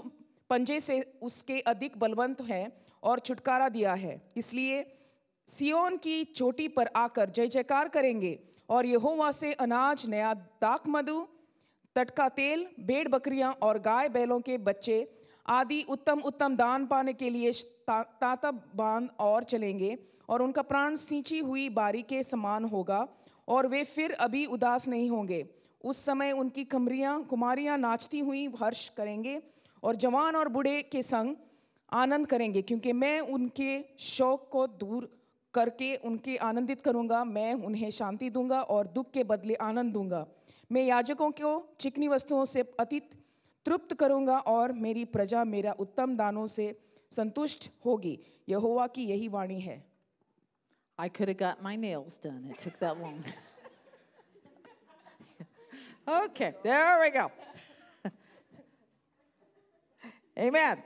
पंजे 0.51 0.81
से 0.81 1.01
उसके 1.23 1.61
अधिक 1.61 1.99
बलवंत 1.99 2.41
हैं 2.41 2.73
और 3.03 3.19
छुटकारा 3.19 3.69
दिया 3.69 3.95
है। 3.95 4.21
इसलिए 4.37 4.85
सियोन 5.49 5.97
की 5.97 6.25
चोटी 6.25 6.69
पर 6.69 6.89
आकर 6.97 7.31
जय 7.31 7.49
जयकार 7.49 7.89
करेंगे 7.89 8.39
और 8.69 8.87
यहोवा 8.87 9.31
से 9.31 9.53
अनाज, 9.53 10.07
नया 10.07 10.35
दाक 10.35 10.89
मधु 10.89 11.27
तटका 11.97 12.29
तेल 12.29 12.67
भेड़ 12.81 13.09
बकरियाँ 13.09 13.53
और 13.63 13.79
गाय 13.79 14.09
बैलों 14.09 14.41
के 14.41 14.59
बच्चे 14.59 14.99
आदि 15.49 15.83
उत्तम 15.89 16.21
उत्तम 16.21 16.57
दान 16.57 16.87
पाने 16.87 17.13
के 17.13 17.31
लिए 17.31 17.53
ता, 17.53 18.03
ताता 18.03 18.51
बाँध 18.51 19.09
और 19.21 19.45
चलेंगे 19.45 19.97
और 20.29 20.43
उनका 20.43 20.63
प्राण 20.63 20.97
सींची 20.97 21.39
हुई 21.39 21.69
बारी 21.71 22.03
के 22.03 22.23
समान 22.23 22.65
होगा 22.65 23.07
और 23.49 23.67
वे 23.67 23.83
फिर 23.85 24.13
अभी 24.13 24.45
उदास 24.47 24.89
नहीं 24.89 25.09
होंगे। 25.11 25.45
उस 25.85 26.05
समय 26.05 26.33
उनकी 26.33 26.65
कमरियाँ 26.65 27.23
कुमारियाँ 27.25 27.79
नाचती 27.79 28.19
हुई 28.21 28.47
हर्ष 28.61 28.89
करेंगे 28.89 29.41
और 29.83 29.97
जवान 29.97 30.37
और 30.37 30.49
बूढ़े 30.49 30.81
के 30.83 31.03
संग 31.03 31.35
आनंद 31.93 32.27
करेंगे 32.27 32.63
क्योंकि 32.63 32.93
मैं 32.93 33.21
उनके 33.21 33.85
शौक 33.99 34.49
को 34.53 34.67
दूर 34.67 35.09
करके 35.55 35.95
उनके 35.97 36.37
आनंदित 36.37 36.83
करूँगा 36.83 37.23
मैं 37.25 37.53
उन्हें 37.55 37.91
शांति 37.91 38.31
दूँगा 38.31 38.61
और 38.63 38.87
दुख 38.87 39.11
के 39.11 39.25
बदले 39.25 39.55
आनंद 39.55 39.93
दूँगा। 39.93 40.27
मैं 40.73 40.83
याजकों 40.83 41.31
को 41.31 41.53
चिकनी 41.81 42.09
वस्तुओं 42.09 42.45
से 42.45 42.63
अतीत 42.81 43.11
तृप्त 43.68 43.94
करूंगा 44.00 44.38
और 44.54 44.72
मेरी 44.86 45.06
प्रजा 45.16 45.44
मेरा 45.46 45.72
उत्तम 45.80 46.16
दानों 46.18 46.46
से 46.48 46.74
संतुष्ट 47.16 47.70
होगी 47.86 48.20
यहोवा 48.50 48.88
की 48.96 49.06
यही 49.12 49.28
वाणी 49.38 49.60
है 49.62 49.82
I 50.98 51.10
could 51.10 51.28
have 51.28 51.38
got 51.38 51.62
my 51.62 51.76
nails 51.76 52.20
done. 52.20 52.48
It 52.52 52.60
took 52.60 52.78
that 52.80 53.00
long. 53.00 53.24
okay, 56.08 56.54
there 56.62 57.02
we 57.02 57.10
go. 57.10 57.32
Amen. 60.38 60.84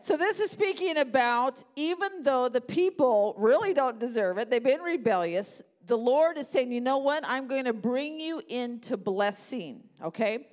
So, 0.00 0.16
this 0.16 0.40
is 0.40 0.50
speaking 0.50 0.98
about 0.98 1.62
even 1.76 2.22
though 2.22 2.48
the 2.48 2.60
people 2.60 3.34
really 3.38 3.72
don't 3.72 3.98
deserve 3.98 4.38
it, 4.38 4.50
they've 4.50 4.62
been 4.62 4.80
rebellious, 4.80 5.62
the 5.86 5.98
Lord 5.98 6.36
is 6.38 6.48
saying, 6.48 6.72
you 6.72 6.80
know 6.80 6.98
what? 6.98 7.24
I'm 7.26 7.46
going 7.46 7.64
to 7.64 7.72
bring 7.72 8.20
you 8.20 8.42
into 8.48 8.96
blessing, 8.96 9.82
okay? 10.04 10.46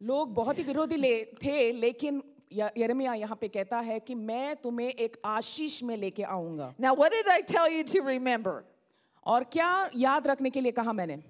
लोग 0.00 0.34
बहुत 0.34 0.58
ही 0.58 0.62
विरोधी 0.62 0.96
ले 0.96 1.24
थे 1.42 1.72
लेकिन 1.72 2.22
य- 2.52 2.70
यिर्मयाह 2.78 3.14
यहाँ 3.14 3.36
पे 3.40 3.48
कहता 3.48 3.78
है 3.80 3.98
कि 4.00 4.14
मैं 4.14 4.56
तुम्हें 4.62 4.88
एक 4.88 5.16
आशीष 5.24 5.82
में 5.82 5.96
लेके 5.96 6.22
आऊंगा 6.22 6.74
Now, 6.78 6.94
what 6.94 7.12
did 7.12 7.28
I 7.28 7.40
tell 7.52 7.68
you 7.70 7.84
to 7.84 8.02
remember? 8.02 8.62
और 9.26 9.44
क्या 9.52 9.90
याद 9.96 10.26
रखने 10.26 10.50
के 10.50 10.60
लिए 10.60 10.72
कहा 10.72 10.92
मैंने 10.92 11.22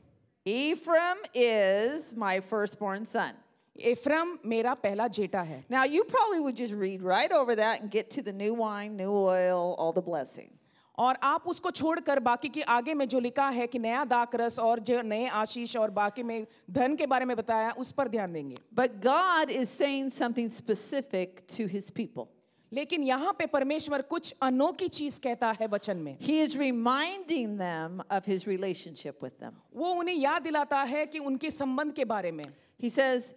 Ephraim 0.46 1.18
is 1.34 2.14
my 2.16 2.40
firstborn 2.40 3.06
son. 3.06 3.32
एफ्रम 3.80 4.38
मेरा 4.46 4.72
पहला 4.74 5.06
जेटा 5.08 5.42
है 5.42 5.64
Now, 5.70 5.84
you 5.84 6.04
probably 6.04 6.40
would 6.40 6.56
just 6.56 6.74
read 6.74 7.02
right 7.02 7.30
over 7.32 7.54
that 7.56 7.80
and 7.82 7.90
get 7.90 8.10
to 8.10 8.22
the 8.22 8.32
new 8.32 8.54
wine, 8.54 8.96
new 8.96 9.12
oil, 9.12 9.74
all 9.78 9.92
the 9.92 10.02
blessing. 10.02 10.50
और 10.97 11.17
आप 11.23 11.47
उसको 11.47 11.71
छोड़कर 11.71 12.19
बाकी 12.19 12.49
के 12.49 12.61
आगे 12.73 12.93
में 12.93 13.07
जो 13.07 13.19
लिखा 13.19 13.47
है 13.49 13.67
कि 13.67 13.79
नया 13.79 14.03
दाकरस 14.05 14.59
और 14.59 14.79
जो 14.79 15.01
नए 15.01 15.27
आशीष 15.39 15.75
और 15.77 15.91
बाकी 15.91 16.23
में 16.23 16.45
धन 16.71 16.95
के 16.95 17.05
बारे 17.07 17.25
में 17.25 17.35
बताया 17.37 17.71
उस 17.77 17.91
पर 17.91 18.07
ध्यान 18.07 18.33
देंगे। 18.33 18.57
But 18.73 18.95
God 19.03 19.49
is 19.51 19.69
saying 19.69 20.11
something 20.11 20.49
specific 20.51 21.39
to 21.57 21.67
his 21.67 21.89
people 21.91 22.25
लेकिन 22.71 23.03
यहाँ 23.03 23.33
पे 23.33 23.45
परमेश्वर 23.45 24.01
कुछ 24.03 24.33
अनोखी 24.43 24.87
चीज़ 24.89 25.19
कहता 25.21 25.51
है 25.59 25.67
वचन 25.67 25.97
में। 25.97 26.17
He 26.21 26.41
is 26.41 26.57
reminding 26.59 27.57
them 27.59 28.01
of 28.11 28.29
his 28.29 28.47
relationship 28.47 29.23
with 29.23 29.31
them 29.41 29.61
वो 29.73 29.93
उन्हें 29.93 30.15
याद 30.15 30.41
दिलाता 30.41 30.81
है 30.83 31.05
कि 31.05 31.19
उनके 31.21 31.51
संबंध 31.51 31.93
के 31.93 32.05
बारे 32.05 32.31
में। 32.31 32.45
He 32.81 32.89
says 32.89 33.33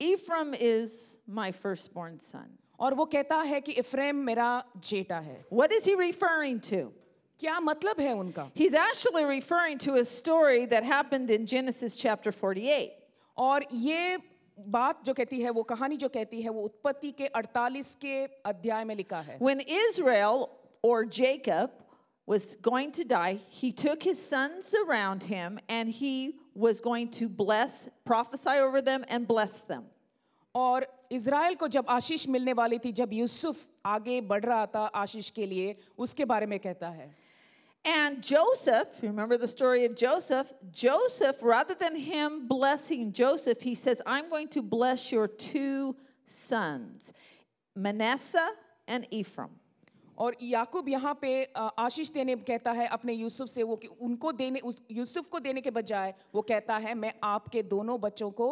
Ephraim 0.00 0.54
is 0.54 0.92
my 1.30 1.52
first 1.52 1.94
born 1.94 2.16
son 2.22 2.56
और 2.79 2.93
वो 2.95 3.05
कहता 3.05 3.37
है 3.41 3.61
कि 3.61 3.71
इफ्रेम 3.71 4.15
मेरा 4.25 4.63
जेटा 4.89 5.19
है 5.19 5.45
What 5.51 5.71
is 5.71 5.85
he 5.85 5.95
referring 5.95 6.59
to? 6.69 6.91
क्या 7.39 7.59
मतलब 7.59 7.99
है 7.99 8.13
उनका 8.13 8.51
He's 8.53 8.73
actually 8.73 9.23
referring 9.25 9.77
to 9.79 9.95
a 9.95 10.05
story 10.05 10.65
that 10.67 10.83
happened 10.83 11.29
in 11.31 11.45
Genesis 11.45 11.97
chapter 11.97 12.31
48. 12.31 12.91
और 13.37 13.65
ये 13.71 14.17
बात 14.67 15.03
जो 15.05 15.13
कहती 15.13 15.41
है 15.41 15.49
वो 15.49 15.63
कहानी 15.63 15.97
जो 15.97 16.09
कहती 16.09 16.41
है 16.41 16.49
वो 16.49 16.61
उत्पत्ति 16.61 17.11
के 17.11 17.29
48 17.35 17.95
के 18.01 18.25
अध्याय 18.45 18.83
में 18.85 18.95
लिखा 18.95 19.21
है 19.21 19.37
When 19.39 19.61
Israel 19.61 20.49
or 20.83 21.05
Jacob 21.05 21.71
was 22.27 22.55
going 22.61 22.91
to 22.93 23.03
die, 23.03 23.39
he 23.49 23.71
took 23.71 24.03
his 24.03 24.19
sons 24.23 24.73
around 24.87 25.23
him 25.23 25.59
and 25.69 25.89
he 25.89 26.35
was 26.55 26.79
going 26.79 27.09
to 27.09 27.27
bless, 27.27 27.89
prophesy 28.05 28.57
over 28.59 28.81
them, 28.81 29.03
and 29.09 29.27
bless 29.27 29.61
them. 29.61 29.83
और 30.56 30.86
इज़राइल 31.12 31.54
को 31.60 31.68
जब 31.76 31.86
आशीष 31.90 32.28
मिलने 32.28 32.52
वाली 32.60 32.78
थी 32.84 32.92
जब 33.00 33.12
यूसुफ 33.12 33.66
आगे 33.86 34.20
बढ़ 34.32 34.44
रहा 34.44 34.66
था 34.74 34.84
आशीष 35.02 35.30
के 35.38 35.46
लिए 35.46 35.76
उसके 36.06 36.24
बारे 36.34 36.46
में 36.52 36.58
कहता 36.60 36.88
है 36.98 37.14
And 37.84 38.20
Joseph, 38.28 38.94
remember 39.02 39.36
the 39.40 39.46
story 39.50 39.84
of 39.88 39.92
Joseph? 39.98 40.48
Joseph, 40.78 41.42
rather 41.48 41.74
than 41.82 41.94
him 42.06 42.38
blessing 42.48 43.12
Joseph, 43.18 43.60
he 43.66 43.74
says, 43.76 44.00
I'm 44.14 44.28
going 44.28 44.48
to 44.56 44.62
bless 44.72 45.04
your 45.12 45.28
two 45.28 45.94
sons, 46.26 47.12
Manasseh 47.76 48.48
and 48.88 49.06
Ephraim. 49.10 49.54
और 50.18 50.36
याकूब 50.42 50.88
यहाँ 50.88 51.14
पे 51.22 51.30
अ, 51.44 51.68
आशीष 51.78 52.10
देने 52.12 52.34
कहता 52.50 52.72
है 52.72 52.86
अपने 52.98 53.12
यूसुफ 53.12 53.48
से 53.48 53.62
वो 53.62 53.78
उनको 54.02 54.32
देने 54.32 54.60
यूसुफ 54.90 55.28
को 55.28 55.38
देने 55.46 55.60
के 55.60 55.70
बजाय 55.78 56.14
वो 56.34 56.42
कहता 56.50 56.76
है 56.86 56.94
मैं 56.94 57.12
आपके 57.24 57.62
दोनों 57.74 58.00
बच्चों 58.00 58.30
को 58.40 58.48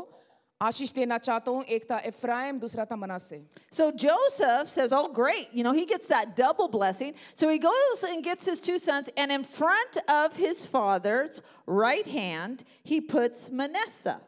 आशीष 0.61 0.93
देना 0.93 1.19
चाहता 1.19 1.51
हूँ 1.51 1.63
एक 1.65 1.85
था 1.91 1.99
इफ्राइम 2.07 2.59
दूसरा 2.59 2.85
था 2.85 2.97
Manasseh. 2.97 3.43
So 3.73 3.91
Joseph 3.91 4.67
says 4.67 4.93
all 4.93 5.07
great 5.13 5.57
you 5.57 5.65
know 5.65 5.73
he 5.73 5.85
gets 5.85 6.09
that 6.09 6.29
double 6.41 6.67
blessing 6.79 7.15
so 7.41 7.49
he 7.49 7.59
goes 7.59 8.05
and 8.05 8.23
gets 8.25 8.49
his 8.49 8.67
two 8.67 8.79
sons 8.79 9.11
and 9.19 9.33
in 9.33 9.43
front 9.43 9.99
of 10.11 10.39
his 10.39 10.69
father's 10.69 11.43
right 11.71 12.09
hand 12.09 12.63
he 12.87 13.01
puts 13.01 13.51
Manasseh 13.53 14.21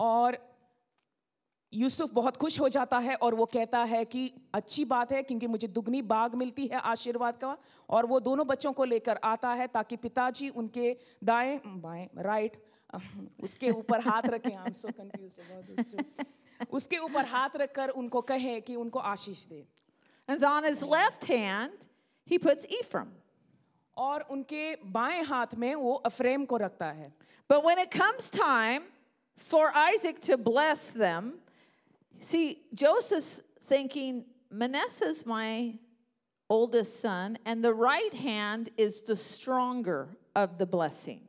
और 0.00 0.38
यूसुफ 1.72 2.12
बहुत 2.12 2.36
खुश 2.36 2.60
हो 2.60 2.68
जाता 2.68 2.98
है 2.98 3.14
और 3.14 3.34
वो 3.34 3.44
कहता 3.46 3.78
है 3.84 4.04
कि 4.04 4.30
अच्छी 4.54 4.84
बात 4.84 5.12
है 5.12 5.22
क्योंकि 5.22 5.46
मुझे 5.46 5.68
दुगनी 5.68 6.00
बाग 6.02 6.34
मिलती 6.34 6.66
है 6.66 6.80
आशीर्वाद 6.82 7.36
का 7.36 7.56
और 7.88 8.06
वो 8.06 8.20
दोनों 8.20 8.46
बच्चों 8.46 8.72
को 8.72 8.84
लेकर 8.84 9.18
आता 9.24 9.52
है 9.52 9.66
ताकि 9.66 9.96
पिताजी 9.96 10.48
उनके 10.48 10.96
दाएँ 11.24 11.60
बाएँ 11.66 12.08
राइट 12.18 12.56
उसके 13.43 13.69
ऊपर 13.71 14.01
हाथ 14.07 14.29
रखें 14.35 14.55
I 14.55 14.65
am 14.65 14.73
so 14.73 14.91
confused 14.97 15.39
about 15.39 15.75
this 15.75 15.91
to 15.91 16.75
उसके 16.77 16.97
ऊपर 17.07 17.25
हाथ 17.25 17.55
रखकर 17.63 17.89
उनको 18.01 18.21
कहें 18.33 18.61
कि 18.61 18.75
उनको 18.85 18.99
आशीष 19.13 19.45
दे 19.53 19.65
And 20.27 20.43
on 20.45 20.63
his 20.63 20.81
left 20.81 21.25
hand, 21.25 21.73
he 22.25 22.37
puts 22.39 22.65
Ephraim. 22.79 23.09
और 23.97 24.21
उनके 24.31 24.75
बाएं 24.91 25.23
हाथ 25.23 25.55
में 25.63 25.73
वो 25.75 25.93
अफ्रेम 26.05 26.45
को 26.45 26.57
रखता 26.57 26.91
है 26.99 27.11
But 27.49 27.63
when 27.63 27.77
it 27.77 27.91
comes 27.91 28.29
time 28.29 28.83
for 29.37 29.71
Isaac 29.75 30.21
to 30.21 30.37
bless 30.37 30.91
them, 30.91 31.33
see, 32.19 32.61
Joseph's 32.73 33.41
thinking, 33.67 34.23
Manasseh's 34.49 35.25
my 35.25 35.77
oldest 36.49 37.01
son, 37.01 37.37
and 37.45 37.63
the 37.63 37.73
right 37.73 38.13
hand 38.13 38.69
is 38.77 39.01
the 39.01 39.15
stronger 39.15 40.17
of 40.35 40.57
the 40.57 40.65
blessing. 40.65 41.21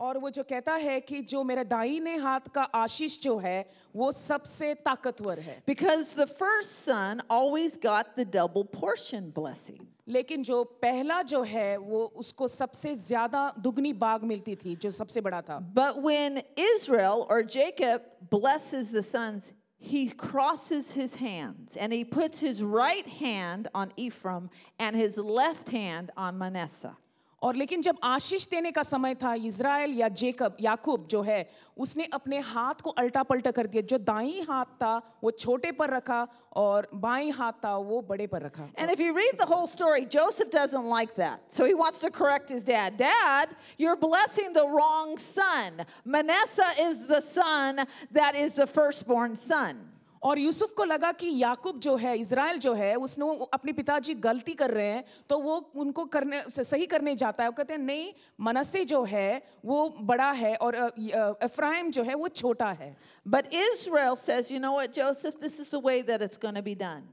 और 0.00 0.18
वो 0.18 0.30
जो 0.30 0.42
कहता 0.44 0.74
है 0.74 1.00
कि 1.00 1.20
जो 1.22 1.42
मेरे 1.44 1.64
दाहिने 1.64 2.16
हाथ 2.20 2.48
का 2.54 2.62
आशीष 2.74 3.18
जो 3.22 3.36
है 3.38 3.64
वो 3.96 4.10
सबसे 4.12 4.74
ताकतवर 4.84 5.38
है 5.40 5.62
Because 5.66 6.10
the 6.14 6.26
first 6.26 6.84
son 6.84 7.22
always 7.30 7.78
got 7.78 8.14
the 8.16 8.24
double 8.24 8.64
portion 8.64 9.30
blessing. 9.30 9.80
लेकिन 10.08 10.42
जो 10.44 10.62
पहला 10.82 11.22
जो 11.22 11.42
है 11.42 11.76
वो 11.78 12.04
उसको 12.16 12.48
सबसे 12.48 12.94
ज्यादा 12.96 13.52
दुगनी 13.58 13.92
बाग 13.92 14.24
मिलती 14.24 14.54
थी 14.56 14.76
जो 14.76 14.90
सबसे 14.90 15.20
बड़ा 15.20 15.40
था 15.42 15.58
But 15.74 16.02
when 16.02 16.42
Israel 16.56 17.26
or 17.30 17.42
Jacob 17.42 18.02
blesses 18.30 18.90
the 18.90 19.02
sons, 19.02 19.52
he 19.78 20.08
crosses 20.10 20.92
his 20.92 21.14
hands 21.14 21.76
and 21.76 21.92
he 21.92 22.04
puts 22.04 22.38
his 22.38 22.62
right 22.62 23.06
hand 23.06 23.68
on 23.74 23.92
Ephraim 23.96 24.50
and 24.78 24.94
his 24.94 25.16
left 25.16 25.70
hand 25.70 26.10
on 26.16 26.36
Manasseh. 26.38 26.96
और 27.42 27.56
लेकिन 27.56 27.82
जब 27.82 27.96
आशीष 28.04 28.46
देने 28.50 28.70
का 28.72 28.82
समय 28.82 29.14
था 29.14 29.34
इज़राइल 29.34 29.92
या 29.98 30.08
जेकब 30.08 30.56
याकूब 30.60 31.06
जो 31.10 31.20
है 31.22 31.48
उसने 31.78 32.04
अपने 32.12 32.38
हाथ 32.40 32.80
को 32.82 32.90
अल्टा 32.90 33.22
पल्टा 33.22 33.50
कर 33.58 33.66
दिया 33.66 33.82
जो 33.90 33.98
दाई 33.98 34.40
हाथ 34.48 34.72
था 34.82 34.96
वो 35.24 35.30
छोटे 35.30 35.72
पर 35.78 35.90
रखा 35.90 36.26
और 36.56 36.88
बाई 36.94 37.30
हाथ 37.38 37.52
था 37.64 37.76
वो 37.76 38.00
बड़े 38.08 38.26
पर 38.26 38.42
रखा 38.42 38.68
And 38.78 38.90
if 38.90 38.98
you 38.98 39.14
read 39.14 39.38
the 39.38 39.46
whole 39.46 39.66
story, 39.66 40.06
Joseph 40.06 40.50
doesn't 40.50 40.88
like 40.88 41.14
that. 41.16 41.42
So 41.48 41.66
he 41.66 41.74
wants 41.74 42.00
to 42.00 42.10
correct 42.10 42.48
his 42.48 42.64
dad. 42.64 42.96
Dad, 42.96 43.54
you're 43.78 43.96
blessing 43.96 44.54
the 44.54 44.66
wrong 44.66 45.18
son. 45.18 45.84
Manasseh 46.04 46.72
is 46.80 47.06
the 47.06 47.20
son 47.20 47.86
that 48.12 48.34
is 48.34 48.54
the 48.54 48.66
firstborn 48.66 49.36
son. 49.36 49.76
और 50.23 50.39
यूसुफ 50.39 50.73
को 50.77 50.83
लगा 50.83 51.11
कि 51.11 51.27
याकूब 51.37 51.79
जो 51.79 51.95
है 51.95 52.17
Israel 52.19 52.57
जो 52.59 52.73
है 52.73 52.95
उसने 52.95 53.25
अपने 53.53 53.71
पिताजी 53.73 54.13
गलती 54.15 54.53
कर 54.53 54.71
रहे 54.71 54.85
हैं 54.85 55.03
तो 55.29 55.39
वो 55.39 55.55
उनको 55.75 56.05
करने 56.05 56.43
सही 56.49 56.85
करने 56.85 57.15
जाता 57.15 57.43
है। 57.43 57.49
वो 57.49 57.55
कहते 57.57 57.73
हैं 57.73 57.79
नहीं 57.81 58.11
मनसे 58.39 58.83
जो 58.85 59.03
है 59.03 59.41
वो 59.65 59.89
बड़ा 60.01 60.31
है 60.31 60.55
और 60.57 60.75
अफ्राइम 60.75 61.91
जो 61.91 62.03
है 62.03 62.15
वो 62.15 62.27
छोटा 62.27 62.71
है। 62.71 62.95
But 63.25 63.53
Israel 63.53 64.43
you 64.51 64.59
know 64.59 64.85
Joseph 64.87 65.41
this 65.41 65.59
is 65.59 65.75
that 66.07 66.21
it's 66.21 66.39
gonna 66.41 66.61
be 66.61 66.75
done 66.75 67.09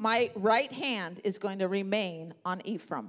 my 0.00 0.26
right 0.38 0.72
hand 0.72 1.20
is 1.24 1.38
going 1.42 1.60
to 1.60 1.72
remain 1.72 2.32
on 2.46 2.60
Ephraim 2.66 3.08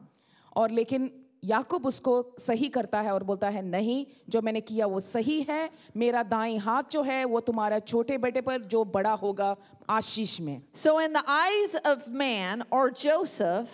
और 0.55 0.71
लेकिन 0.71 1.11
याकूब 1.43 1.85
उसको 1.85 2.13
सही 2.39 2.69
करता 2.69 3.01
है 3.01 3.11
और 3.13 3.23
बोलता 3.23 3.49
है 3.49 3.61
नहीं 3.61 4.05
जो 4.29 4.41
मैंने 4.41 4.61
किया 4.61 4.85
वो 4.85 4.99
सही 4.99 5.41
है 5.49 5.69
मेरा 5.97 6.23
दाएँ 6.23 6.57
हाथ 6.57 6.91
जो 6.91 7.01
है 7.03 7.23
वो 7.25 7.39
तुम्हारा 7.39 7.79
छोटे 7.79 8.17
बेटे 8.17 8.41
पर 8.41 8.61
जो 8.73 8.83
बड़ा 8.85 9.13
होगा 9.13 9.55
आशीष 9.89 10.39
में 10.41 10.61
So, 10.73 10.99
in 10.99 11.13
the 11.13 11.23
eyes 11.27 11.75
of 11.85 12.07
man 12.07 12.63
or 12.71 12.89
Joseph, 12.91 13.73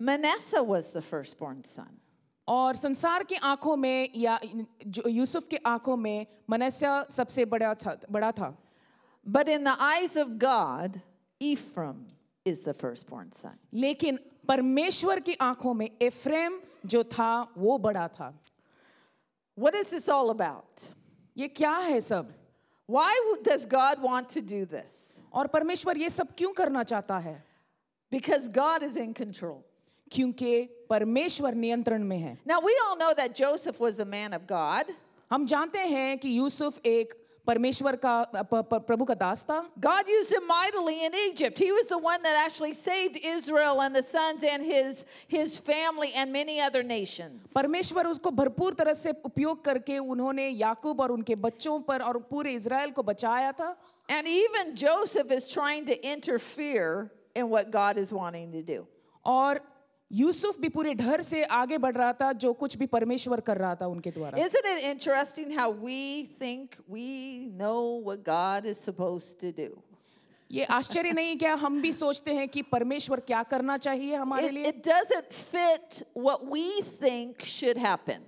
Manasseh 0.00 0.62
was 0.62 0.90
the 0.90 1.02
firstborn 1.02 1.62
son. 1.64 1.98
और 2.48 2.76
संसार 2.76 3.22
की 3.24 3.34
आँखों 3.34 3.76
में 3.76 4.08
या 4.16 4.38
जो 4.86 5.08
यूसुफ 5.08 5.46
की 5.48 5.56
आँखों 5.66 5.96
में 5.96 6.26
मनस्या 6.50 7.04
सबसे 7.10 7.44
बड़ा 7.44 7.74
था 7.74 7.96
बड़ा 8.10 8.30
था 8.32 8.54
But 9.26 9.48
in 9.48 9.62
the 9.64 9.76
eyes 9.80 10.16
of 10.16 10.38
God, 10.38 11.00
Ephraim 11.40 12.06
is 12.44 12.64
the 12.64 12.74
firstborn 12.74 13.30
son. 13.32 13.56
लेकिन 13.74 14.18
परमेश्वर 14.48 15.20
की 15.20 15.34
आँखों 15.40 15.74
में 15.74 15.88
एफ्रेम 16.02 16.60
जो 16.86 17.04
था 17.04 17.48
वो 17.56 17.78
बड़ा 17.78 18.08
था 18.08 18.32
What 19.56 19.74
is 19.74 19.90
this 19.90 20.08
all 20.08 20.30
about? 20.30 20.88
ये 21.36 21.48
क्या 21.48 21.76
है 21.76 22.00
सब 22.00 22.32
Why 22.88 23.36
does 23.42 23.64
God 23.66 24.02
want 24.02 24.28
to 24.30 24.42
do 24.42 24.64
this? 24.66 25.20
और 25.32 25.46
परमेश्वर 25.46 25.96
ये 25.96 26.10
सब 26.10 26.34
क्यों 26.38 26.52
करना 26.52 26.82
चाहता 26.82 27.18
है 27.18 27.42
Because 28.12 28.48
God 28.48 28.82
is 28.82 28.96
in 28.96 29.14
control. 29.14 29.62
क्योंकि 30.10 30.62
परमेश्वर 30.90 31.54
नियंत्रण 31.54 32.04
में 32.04 32.18
है 32.18 32.38
Now, 32.46 32.60
we 32.60 32.78
all 32.84 32.96
know 32.96 33.14
that 33.14 33.34
Joseph 33.34 33.80
was 33.80 33.98
a 33.98 34.04
man 34.04 34.32
of 34.34 34.46
God. 34.46 34.92
हम 35.30 35.46
जानते 35.46 35.78
हैं 35.78 36.18
कि 36.18 36.38
यूसुफ 36.38 36.86
एक 36.86 37.14
परमेश्वर 37.47 37.95
का 37.95 38.13
प- 38.35 38.61
प- 38.69 38.85
प्रभु 38.87 39.05
का 39.05 39.13
दास 39.15 39.43
था 39.49 39.57
God 39.79 40.09
used 40.09 40.33
him 40.33 40.45
mightily 40.47 41.05
in 41.05 41.13
Egypt. 41.15 41.57
He 41.57 41.71
was 41.71 41.87
the 41.87 41.97
one 41.97 42.21
that 42.23 42.35
actually 42.45 42.73
saved 42.73 43.15
Israel 43.23 43.79
and 43.81 43.95
the 43.95 44.03
sons 44.03 44.43
and 44.43 44.65
his, 44.71 45.05
his 45.29 45.57
family 45.57 46.11
and 46.13 46.33
many 46.33 46.59
other 46.59 46.83
nations. 46.83 47.53
परमेश्वर 47.53 48.07
उसको 48.07 48.31
भरपूर 48.31 48.73
तरह 48.73 48.93
से 48.93 49.13
उपयोग 49.25 49.63
करके 49.65 49.97
उन्होंने 49.99 50.49
याकूब 50.49 50.99
और 51.01 51.11
उनके 51.11 51.35
बच्चों 51.47 51.79
पर 51.87 52.01
और 52.09 52.17
पूरे 52.31 52.53
इज़राइल 52.53 52.91
को 52.91 53.03
बचाया 53.03 53.51
था 53.61 53.75
And 54.09 54.27
even 54.27 54.75
Joseph 54.75 55.31
is 55.31 55.49
trying 55.49 55.85
to 55.85 55.95
interfere 56.11 57.11
in 57.35 57.49
what 57.49 57.71
God 57.71 57.97
is 57.97 58.11
wanting 58.11 58.51
to 58.51 58.61
do. 58.61 58.85
और 59.25 59.61
यूसुफ 60.12 60.58
भी 60.60 60.68
पूरे 60.68 60.92
डर 60.94 61.20
से 61.22 61.42
आगे 61.44 61.78
बढ़ 61.78 61.96
रहा 61.96 62.12
था 62.20 62.32
जो 62.44 62.52
कुछ 62.52 62.76
भी 62.76 62.86
परमेश्वर 62.86 63.40
कर 63.40 63.56
रहा 63.58 63.74
था 63.74 63.86
उनके 63.86 64.10
द्वारा 64.10 64.38
Isn't 64.38 64.66
it 64.72 64.84
interesting 64.84 65.50
how 65.50 65.70
we 65.70 66.28
think 66.40 66.76
we 66.88 67.48
know 67.62 68.00
what 68.08 68.22
God 68.24 68.66
is 68.66 68.78
supposed 68.78 69.38
to 69.40 69.52
do? 69.52 69.70
ये 70.50 70.64
आश्चर्य 70.64 71.12
नहीं 71.12 71.36
क्या 71.38 71.54
हम 71.60 71.80
भी 71.82 71.92
सोचते 71.92 72.32
हैं 72.34 72.48
कि 72.48 72.62
परमेश्वर 72.72 73.20
क्या 73.20 73.42
करना 73.42 73.76
चाहिए 73.78 74.14
हमारे 74.14 74.48
It, 74.48 74.52
लिए 74.52 74.72
it 74.72 74.82
doesn't 74.84 75.32
fit 75.32 76.02
what 76.14 76.44
we 76.46 76.66
think 77.00 77.40
should 77.44 77.78
happen. 77.78 78.20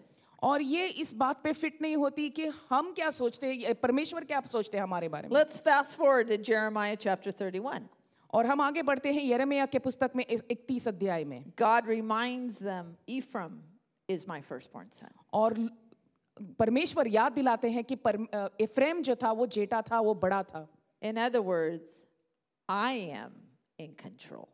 और 0.43 0.63
ये 0.63 0.87
इस 1.01 1.13
बात 1.15 1.43
पे 1.43 1.53
फिट 1.53 1.83
नहीं 1.83 1.97
होती 1.97 2.29
कि 2.31 2.47
हम 2.71 2.93
क्या 2.97 3.11
सोचते 3.11 3.53
हैं 3.53 3.75
परमेश्वर 3.81 4.25
क्या 4.25 4.41
सोचते 4.47 4.77
हैं 4.77 4.85
हमारे 4.85 5.09
बारे 5.09 5.29
में 5.29 5.37
Let's 5.37 5.61
fast 5.69 5.97
forward 5.97 6.29
to 6.29 6.39
Jeremiah 6.39 6.97
chapter 6.97 7.31
31. 7.33 7.89
और 8.35 8.47
हम 8.47 8.61
आगे 8.61 8.83
बढ़ते 8.83 9.13
हैं 9.13 9.23
यरमिया 9.25 9.65
के 9.67 9.79
पुस्तक 9.79 10.13
में 10.17 10.25
इकतीस 10.27 10.89
अध्याय 10.89 11.25
में 11.25 11.45
God 11.61 11.87
reminds 11.87 12.59
them, 12.59 12.97
Ephraim 13.09 13.61
is 14.09 14.27
my 14.27 14.41
firstborn 14.41 14.89
son. 14.93 15.13
और 15.33 15.55
परमेश्वर 16.59 17.09
याद 17.09 17.33
दिलाते 17.33 17.71
हैं 17.71 17.85
कि 17.85 17.97
एफ्रेम 18.65 19.03
जो 19.03 19.15
था 19.15 19.33
वो 19.33 19.47
जेटा 19.47 19.83
था 19.83 20.01
वो 20.01 20.15
बड़ा 20.15 20.43
था 20.43 20.67
In 21.03 21.19
other 21.19 21.43
words, 21.43 22.07
I 22.69 22.93
am 23.15 23.33
in 23.79 23.95
control. 24.03 24.47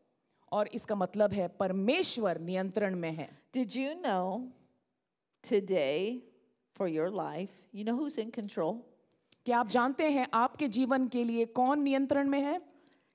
और 0.52 0.69
इसका 0.74 0.94
मतलब 0.94 1.32
है 1.32 1.48
परमेश्वर 1.48 2.40
नियंत्रण 2.40 2.97
में 2.97 3.12
है 3.12 3.28
Did 3.57 3.77
you 3.77 3.94
know 4.05 4.48
today 5.44 6.23
for 6.77 6.89
your 6.89 7.11
life, 7.11 7.55
you 7.73 7.85
know 7.85 7.97
who's 7.97 8.19
in 8.19 8.31
control? 8.31 8.77
क्या 9.47 9.59
आप 9.59 9.69
जानते 9.69 10.11
हैं 10.11 10.27
आपके 10.35 10.69
जीवन 10.69 11.09
के 11.09 11.24
लिए 11.24 11.44
कौन 11.44 11.82
नियंत्रण 11.82 12.28
में 12.28 12.40
है 12.40 12.61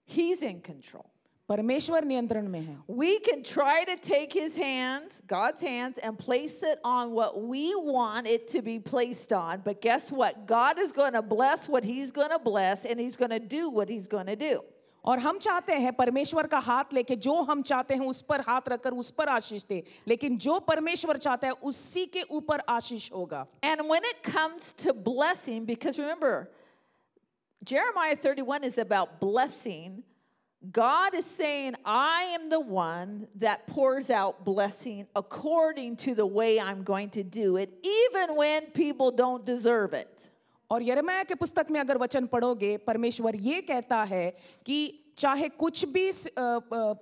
He's 0.07 0.43
in 0.43 0.61
control. 0.61 1.07
परमेश्वर 1.49 2.05
नियंत्रण 2.05 2.49
में 2.49 2.61
है 2.61 2.77
We 2.87 3.19
can 3.19 3.43
try 3.43 3.85
to 3.85 3.97
take 3.97 4.33
his 4.33 4.57
hands, 4.57 5.21
God's 5.27 5.63
hands, 5.63 5.99
and 5.99 6.19
place 6.19 6.63
it 6.63 6.79
on 6.85 7.13
what 7.13 7.43
we 7.43 7.75
want 7.75 8.29
it 8.29 8.49
to 8.49 8.63
be 8.63 8.79
placed 8.79 9.33
on. 9.33 9.63
But 9.65 9.81
guess 9.81 10.13
what? 10.13 10.47
God 10.47 10.79
is 10.79 10.93
going 10.93 11.15
to 11.15 11.23
bless 11.23 11.69
what 11.69 11.83
he's 11.83 12.13
going 12.13 12.31
to 12.31 12.39
bless, 12.39 12.85
and 12.85 13.01
he's 13.01 13.17
going 13.17 13.31
to 13.31 13.41
do 13.41 13.69
what 13.69 13.89
he's 13.89 14.07
going 14.07 14.27
to 14.27 14.37
do. 14.37 14.61
और 15.05 15.19
हम 15.19 15.39
चाहते 15.39 15.73
हैं 15.73 15.93
परमेश्वर 15.97 16.47
का 16.47 16.59
हाथ 16.59 16.93
लेके 16.95 17.17
जो 17.17 17.35
हम 17.43 17.63
चाहते 17.63 17.95
हैं 17.95 18.07
उस 18.07 18.21
पर 18.23 18.41
हाथ 18.49 18.69
रखकर 18.69 18.93
उस 18.93 19.11
पर 19.19 19.29
आशीष 19.29 19.65
दे 19.67 19.83
लेकिन 20.09 20.37
जो 20.39 20.59
परमेश्वर 20.61 21.17
चाहता 21.17 21.47
है 21.47 21.53
उसी 21.71 22.05
के 22.07 22.23
ऊपर 22.31 22.63
आशीष 22.69 23.11
होगा 23.13 23.47
And 23.63 23.89
when 23.89 24.05
it 24.05 24.23
comes 24.23 24.73
to 24.85 24.93
blessing, 24.93 25.65
because 25.65 25.99
remember, 25.99 26.51
Jeremiah 27.65 28.17
31 28.17 28.65
is 28.65 28.79
about 28.79 29.21
blessing. 29.21 30.03
God 30.63 31.15
is 31.15 31.25
saying, 31.25 31.75
I 31.85 32.23
am 32.35 32.51
the 32.51 32.61
one 32.61 33.27
that 33.37 33.67
pours 33.67 34.11
out 34.11 34.45
blessing 34.45 35.07
according 35.15 35.97
to 35.97 36.15
the 36.15 36.27
way 36.27 36.59
I'm 36.61 36.83
going 36.83 37.11
to 37.11 37.23
do 37.23 37.57
it, 37.57 37.71
even 37.83 38.37
when 38.37 38.67
people 38.73 39.11
don't 39.11 39.45
deserve 39.45 39.95
it. 39.95 40.31
और 40.71 40.83
यरमया 40.83 41.23
के 41.25 41.35
पुस्तक 41.35 41.67
में 41.71 41.81
अगर 41.81 41.99
वचन 41.99 42.27
पढ़ोगे 42.27 42.77
परमेश्वर 42.77 43.37
ये 43.37 43.61
कहता 43.61 44.05
है 44.05 44.37
कि 44.67 45.05
चाहे 45.19 45.49
कुछ 45.49 45.85
भी 45.89 46.13
स- 46.13 46.27
अ, 46.27 46.61
अ, 46.73 46.95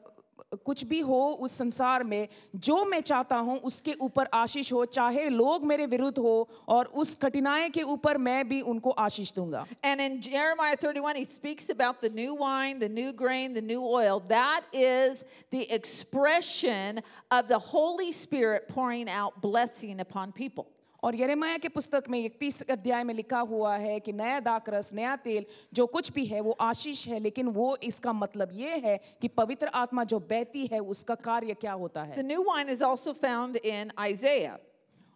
कुछ 0.66 0.84
भी 0.86 1.00
हो 1.00 1.20
उस 1.42 1.52
संसार 1.58 2.04
में 2.04 2.28
जो 2.56 2.84
मैं 2.86 3.00
चाहता 3.02 3.38
हूँ 3.38 3.58
उसके 3.70 3.94
ऊपर 4.02 4.28
आशीष 4.34 4.72
हो 4.74 4.84
चाहे 4.86 5.28
लोग 5.30 5.66
मेरे 5.66 5.86
विरुद्ध 5.86 6.18
हो 6.18 6.50
और 6.68 6.86
उस 7.04 7.16
कठिनाई 7.24 7.70
के 7.70 7.82
ऊपर 7.82 8.18
मैं 8.18 8.48
भी 8.50 8.62
उनको 8.62 8.92
आशीष 9.06 9.32
दूँगा 9.34 9.66
And 9.84 10.02
in 10.02 10.22
Jeremiah 10.22 10.76
31, 10.78 11.16
he 11.16 11.24
speaks 11.26 11.70
about 11.70 12.02
the 12.02 12.10
new 12.10 12.36
wine, 12.36 12.80
the 12.80 12.90
new 12.90 13.14
grain, 13.14 13.54
the 13.54 13.62
new 13.62 13.82
oil. 13.82 14.22
That 14.28 14.62
is 14.74 15.26
the 15.52 15.64
expression 15.72 17.02
of 17.32 17.48
the 17.48 17.60
Holy 17.60 18.12
Spirit 18.12 18.68
pouring 18.68 19.10
out 19.10 19.42
blessing 19.42 20.00
upon 20.00 20.32
people. 20.32 20.73
और 21.04 21.16
यरेमाया 21.16 21.58
के 21.58 21.68
पुस्तक 21.68 22.04
में 22.10 22.20
इकतीस 22.20 22.62
अध्याय 22.72 23.04
में 23.04 23.14
लिखा 23.14 23.40
हुआ 23.48 23.76
है 23.78 24.00
कि 24.00 24.12
नया 24.14 24.40
दाकरस 24.40 24.94
नया 24.94 25.16
तेल 25.24 25.46
जो 25.74 25.86
कुछ 25.88 26.12
भी 26.14 26.26
है 26.26 26.42
वो 26.42 26.52
आशीष 26.62 27.08
है 27.08 27.20
लेकिन 27.20 27.48
वो 27.58 27.76
इसका 27.84 28.14
मतलब 28.14 28.50
ये 28.54 28.78
है 28.86 28.98
कि 29.22 29.28
पवित्र 29.40 29.68
आत्मा 29.76 30.04
जो 30.14 30.20
बहती 30.30 30.66
है 30.74 30.80
उसका 30.96 31.16
कार्य 31.28 31.54
क्या 31.62 31.74
होता 31.74 32.04
है 32.04 32.16
The 32.16 32.28
new 32.30 32.46
wine 32.52 32.70
is 32.70 32.82
also 32.82 33.14
found 33.14 33.60
in 33.64 33.92
Isaiah. 34.00 34.56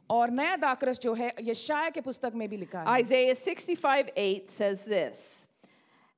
और 0.09 0.31
नया 0.31 0.55
दाकरस 0.57 0.99
जो 0.99 1.14
है 1.14 1.34
यशाया 1.43 1.89
के 1.89 2.01
पुस्तक 2.01 2.35
में 2.35 2.47
भी 2.49 2.57
लिखा 2.57 2.81
है 2.81 2.99
Isaiah 3.01 3.35
65 3.35 4.11
8 4.18 4.51
says 4.51 4.85
this 4.85 5.26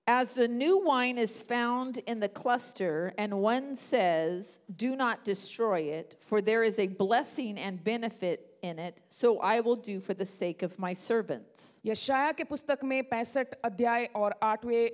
As 0.07 0.33
the 0.33 0.47
new 0.47 0.75
wine 0.83 1.19
is 1.19 1.39
found 1.39 1.99
in 2.07 2.19
the 2.19 2.27
cluster, 2.27 3.13
and 3.19 3.41
one 3.43 3.75
says, 3.75 4.59
Do 4.75 4.95
not 4.95 5.23
destroy 5.23 5.81
it, 5.81 6.15
for 6.19 6.41
there 6.41 6.63
is 6.63 6.79
a 6.79 6.87
blessing 6.87 7.59
and 7.59 7.83
benefit 7.83 8.48
in 8.61 8.79
it, 8.79 9.01
so 9.09 9.39
I 9.39 9.59
will 9.61 9.75
do 9.75 9.99
for 9.99 10.13
the 10.13 10.25
sake 10.25 10.63
of 10.63 10.77
my 10.79 10.93
servants. 10.93 11.79
यशाया 11.85 12.31
के 12.31 12.43
पुस्तक 12.43 12.83
में 12.83 13.03
पैंसठ 13.09 13.53
अध्याय 13.65 14.05
और 14.15 14.35
आठवें 14.43 14.89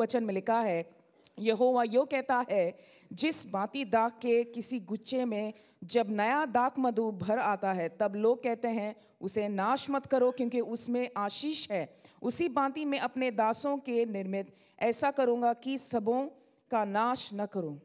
वचन 0.00 0.24
में 0.24 0.34
लिखा 0.34 0.60
है 0.60 0.84
यहोवा 1.38 1.82
यो 1.84 2.04
कहता 2.04 2.44
है 2.50 2.64
जिस 3.12 3.44
बाती 3.50 3.84
दाग 3.84 4.10
के 4.22 4.42
किसी 4.54 4.80
गुच्छे 4.80 5.24
में 5.24 5.52
जब 5.84 6.10
नया 6.10 6.44
दाक 6.46 6.78
मधु 6.78 7.10
भर 7.22 7.38
आता 7.38 7.72
है 7.72 7.88
तब 8.00 8.14
लोग 8.16 8.42
कहते 8.42 8.68
हैं 8.68 8.94
उसे 9.20 9.48
नाश 9.48 9.88
मत 9.90 10.06
करो 10.06 10.30
क्योंकि 10.36 10.60
उसमें 10.60 11.08
आशीष 11.16 11.70
है 11.70 11.88
उसी 12.22 12.48
बाती 12.48 12.84
में 12.84 12.98
अपने 12.98 13.30
दासों 13.30 13.76
के 13.88 14.04
निर्मित 14.04 14.54
ऐसा 14.82 15.10
करूँगा 15.10 15.52
कि 15.64 15.76
सबों 15.78 16.22
का 16.70 16.84
नाश 16.84 17.30
न 17.34 17.46
करूँ 17.54 17.78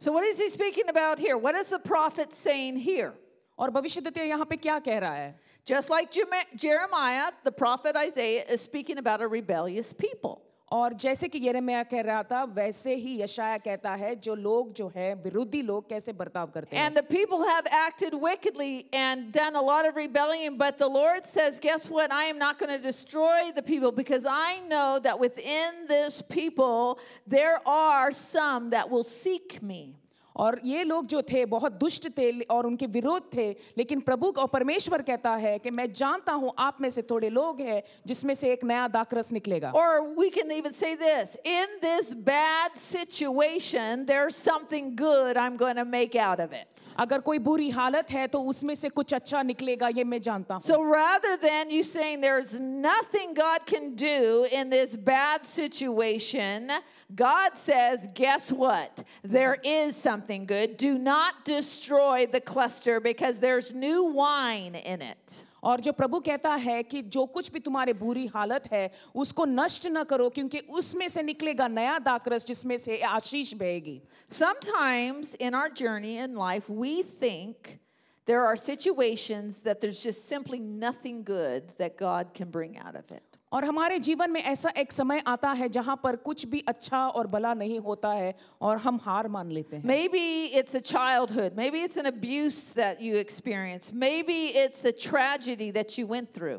So, 0.00 0.12
what 0.12 0.24
is 0.24 0.38
he 0.38 0.48
speaking 0.50 0.88
about 0.88 1.18
here? 1.18 1.38
What 1.38 1.54
is 1.54 1.68
the 1.68 1.78
prophet 1.78 2.32
saying 2.34 2.76
here? 2.76 3.14
और 3.57 3.69
भविष्य 3.71 4.01
यहाँ 4.27 4.45
पे 4.45 4.55
क्या 4.57 4.79
कह 4.79 4.99
रहा 4.99 5.13
है 5.15 5.39
Just 5.65 5.89
like 5.89 6.11
Jeme- 6.11 6.55
Jeremiah, 6.55 7.31
the 7.43 7.51
prophet 7.51 7.95
Isaiah 7.95 8.43
is 8.49 8.61
speaking 8.61 8.97
about 8.97 9.21
a 9.21 9.27
rebellious 9.27 9.93
people. 9.93 10.41
और 10.71 10.93
जैसे 10.93 11.27
कि 11.29 11.39
यिर्मयाह 11.39 11.83
कह 11.91 12.01
रहा 12.01 12.23
था 12.31 12.43
वैसे 12.53 12.95
ही 12.95 13.21
यशाया 13.21 13.57
कहता 13.57 13.93
है 13.95 14.15
जो 14.15 14.35
लोग 14.35 14.73
जो 14.73 14.87
है 14.95 15.13
विरोधी 15.23 15.61
लोग 15.61 15.89
कैसे 15.89 16.13
बर्ताव 16.13 16.51
करते 16.53 16.75
हैं 16.75 16.85
And 16.85 16.95
the 16.95 17.01
people 17.03 17.41
have 17.43 17.65
acted 17.71 18.13
wickedly 18.13 18.85
and 18.93 19.31
done 19.31 19.55
a 19.55 19.61
lot 19.61 19.87
of 19.87 19.95
rebellion, 19.95 20.57
but 20.57 20.77
the 20.77 20.87
Lord 20.87 21.25
says, 21.25 21.59
Guess 21.59 21.89
what? 21.89 22.11
I 22.11 22.25
am 22.25 22.37
not 22.37 22.59
going 22.59 22.69
to 22.75 22.81
destroy 22.81 23.51
the 23.55 23.63
people 23.63 23.91
because 23.91 24.27
I 24.27 24.59
know 24.67 24.99
that 24.99 25.19
within 25.19 25.87
this 25.87 26.21
people 26.21 26.99
there 27.27 27.59
are 27.67 28.11
some 28.11 28.69
that 28.69 28.87
will 28.89 29.03
seek 29.03 29.61
me. 29.63 29.95
और 30.36 30.60
ये 30.64 30.84
लोग 30.84 31.06
जो 31.06 31.22
थे 31.22 31.44
बहुत 31.46 31.72
दुष्ट 31.72 32.08
थे 32.18 32.30
और 32.50 32.66
उनके 32.66 32.86
विरोध 32.86 33.28
थे 33.34 33.48
लेकिन 33.78 34.00
प्रभु 34.00 34.32
और 34.38 34.46
परमेश्वर 34.46 35.02
कहता 35.02 35.34
है 35.36 35.58
कि 35.58 35.70
मैं 35.70 35.90
जानता 35.92 36.32
हूँ 36.32 36.52
आप 36.58 36.80
में 36.80 36.88
से 36.90 37.02
थोड़े 37.02 37.28
लोग 37.30 37.60
हैं 37.60 37.82
जिसमें 38.06 38.34
से 38.34 38.52
एक 38.52 38.64
नया 38.64 38.86
दाकरस 38.88 39.32
निकलेगा। 39.32 39.70
और 39.70 40.00
we 40.18 40.30
can 40.30 40.50
even 40.50 40.72
say 40.72 40.94
this 40.96 41.36
in 41.46 41.76
this 41.82 42.12
bad 42.24 42.78
situation 42.80 44.04
there 44.04 44.26
is 44.26 44.36
something 44.36 44.90
good 44.96 45.38
I 45.38 45.46
am 45.46 45.56
going 45.56 45.78
to 45.78 45.84
make 45.90 46.16
out 46.16 46.40
of 46.40 46.54
it 46.54 46.88
अगर 46.98 47.20
कोई 47.20 47.38
बुरी 47.48 47.70
हालत 47.70 48.10
है 48.10 48.26
तो 48.28 48.40
उसमें 48.52 48.74
से 48.74 48.88
कुछ 48.88 49.14
अच्छा 49.14 49.42
निकलेगा 49.42 49.88
ये 49.96 50.04
मैं 50.04 50.20
जानता 50.22 50.54
हूँ। 50.54 50.62
So 50.62 50.82
rather 50.92 51.36
than 51.42 51.70
you 51.70 51.82
saying 51.82 52.22
there 52.22 52.38
is 52.38 52.56
nothing 52.62 53.34
God 53.36 53.64
can 53.70 53.94
do 54.02 54.44
in 54.58 54.70
this 54.70 54.96
bad 55.04 55.42
situation 55.46 56.80
God 57.15 57.55
says, 57.55 58.07
guess 58.13 58.51
what? 58.51 59.03
There 59.23 59.57
is 59.63 59.95
something 59.95 60.45
good. 60.45 60.77
Do 60.77 60.97
not 60.97 61.43
destroy 61.43 62.27
the 62.27 62.39
cluster 62.39 62.99
because 62.99 63.39
there's 63.39 63.73
new 63.73 64.03
wine 64.05 64.75
in 64.75 65.01
it. 65.01 65.45
और 65.63 65.81
जो 65.81 65.91
प्रभु 65.91 66.19
कहता 66.19 66.53
है 66.55 66.81
कि 66.83 67.01
जो 67.11 67.25
कुछ 67.33 67.51
भी 67.51 67.59
तुम्हारे 67.59 67.93
बुरी 67.93 68.25
हालत 68.35 68.67
है 68.71 68.89
उसको 69.15 69.45
नष्ट 69.45 69.87
न 69.87 70.03
करो 70.03 70.29
क्योंकि 70.29 70.59
उसमें 70.69 71.07
से 71.09 71.21
निकलेगा 71.23 71.67
नया 71.67 71.97
दाकरस 71.99 72.45
जिसमें 72.45 72.77
से 72.77 73.01
आशीष 73.01 73.53
बहेगी 73.59 74.01
Sometimes 74.29 75.35
in 75.35 75.53
our 75.53 75.69
journey 75.69 76.17
in 76.17 76.35
life, 76.35 76.69
we 76.69 77.03
think 77.03 77.79
there 78.25 78.45
are 78.45 78.55
situations 78.55 79.59
that 79.59 79.81
there's 79.81 80.01
just 80.01 80.29
simply 80.29 80.59
nothing 80.59 81.23
good 81.23 81.69
that 81.77 81.97
God 81.97 82.33
can 82.33 82.49
bring 82.51 82.77
out 82.77 82.95
of 82.95 83.11
it. 83.11 83.32
और 83.54 83.64
हमारे 83.64 83.98
जीवन 83.98 84.30
में 84.30 84.40
ऐसा 84.42 84.70
एक 84.78 84.92
समय 84.92 85.22
आता 85.26 85.50
है 85.52 85.68
जहाँ 85.68 85.94
पर 86.02 86.16
कुछ 86.26 86.44
भी 86.46 86.62
अच्छा 86.68 87.06
और 87.08 87.26
भला 87.26 87.52
नहीं 87.54 87.78
होता 87.80 88.12
है 88.12 88.34
और 88.60 88.78
हम 88.78 88.98
हार 89.02 89.28
मान 89.28 89.50
लेते 89.50 89.76
हैं। 89.76 89.84
Maybe 90.08 90.44
it's 90.58 90.76
a 90.76 90.78
childhood 91.30 91.56
maybe 91.70 91.82
it's 91.84 91.98
an 91.98 92.04
abuse 92.04 92.58
that 92.76 93.02
you 93.02 93.16
experience 93.16 93.90
maybe 94.22 94.46
it's 94.62 94.86
a 94.86 94.90
tragedy 95.02 95.70
that 95.72 95.98
you 95.98 96.06
went 96.06 96.28
through 96.36 96.58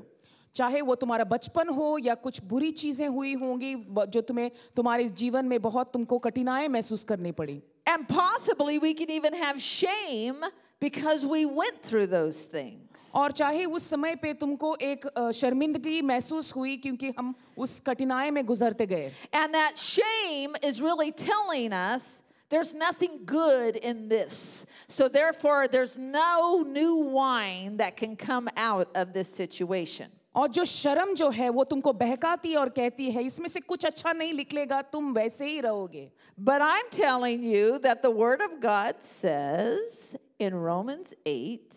चाहे 0.56 0.82
वो 0.82 0.96
तुम्हारा 0.96 1.24
बचपन 1.30 1.70
हो 1.78 1.98
या 2.02 2.16
कुछ 2.24 2.44
बुरी 2.46 2.72
चीज़ें 2.82 3.08
हुई 3.08 3.34
होंगी 3.42 3.76
जो 4.10 4.22
तुम्हें 4.22 4.50
तुम्हारे 4.76 5.08
जीवन 5.22 5.46
में 5.46 5.62
बहुत 5.62 5.92
तुमको 5.94 6.20
कठिनाई 6.20 6.68
महसूस 6.70 7.04
करनी 7.04 7.32
पड़ी। 7.40 7.62
And 7.88 8.06
possibly 8.08 8.78
we 8.78 8.94
can 8.94 9.10
even 9.16 9.34
have 9.44 9.58
shame 9.66 10.46
because 10.85 11.27
we 11.27 11.45
went 11.45 11.83
through 11.83 12.07
those 12.07 12.39
things. 12.53 13.11
और 13.15 13.33
चाहे 13.33 13.65
उस 13.65 13.89
समय 13.91 14.15
पे 14.23 14.33
तुमको 14.35 14.75
एक 14.83 15.07
अ, 15.07 15.31
शर्मिंदगी 15.31 16.01
महसूस 16.03 16.55
हुई 16.57 16.77
क्योंकि 16.77 17.13
हम 17.19 17.35
उस 17.59 17.81
कठिनाई 17.87 18.31
में 18.31 18.45
गुजरते 18.47 18.87
गए 18.87 19.11
And 19.33 19.55
that 19.55 19.77
shame 19.77 20.57
is 20.63 20.81
really 20.81 21.13
telling 21.13 21.73
us 21.73 22.23
there's 22.49 22.75
nothing 22.75 23.21
good 23.27 23.77
in 23.77 24.09
this. 24.09 24.67
So 24.89 25.07
therefore, 25.09 25.69
there's 25.69 25.97
no 25.99 26.63
new 26.63 26.97
wine 27.19 27.77
that 27.77 27.97
can 27.97 28.17
come 28.17 28.49
out 28.57 28.89
of 28.97 29.13
this 29.13 29.29
situation. 29.33 30.09
और 30.37 30.49
जो 30.49 30.65
शर्म 30.65 31.13
जो 31.15 31.29
है 31.31 31.49
वो 31.51 31.65
तुमको 31.65 31.93
बहकाती 31.93 32.55
और 32.57 32.69
कहती 32.75 33.11
है 33.11 33.23
इसमें 33.27 33.49
से 33.49 33.61
कुछ 33.61 33.85
अच्छा 33.87 34.13
नहीं 34.13 34.33
निकलेगा 34.35 34.81
तुम 34.93 35.13
वैसे 35.15 35.47
ही 35.47 35.61
रहोगे 35.61 36.09
But 36.39 36.63
I'm 36.63 36.89
telling 36.91 37.43
you 37.43 37.79
that 37.81 38.01
the 38.03 38.11
Word 38.11 38.41
of 38.41 38.61
God 38.61 38.95
says 39.03 40.17
in 40.39 40.55
Romans 40.55 41.15
8 41.27 41.75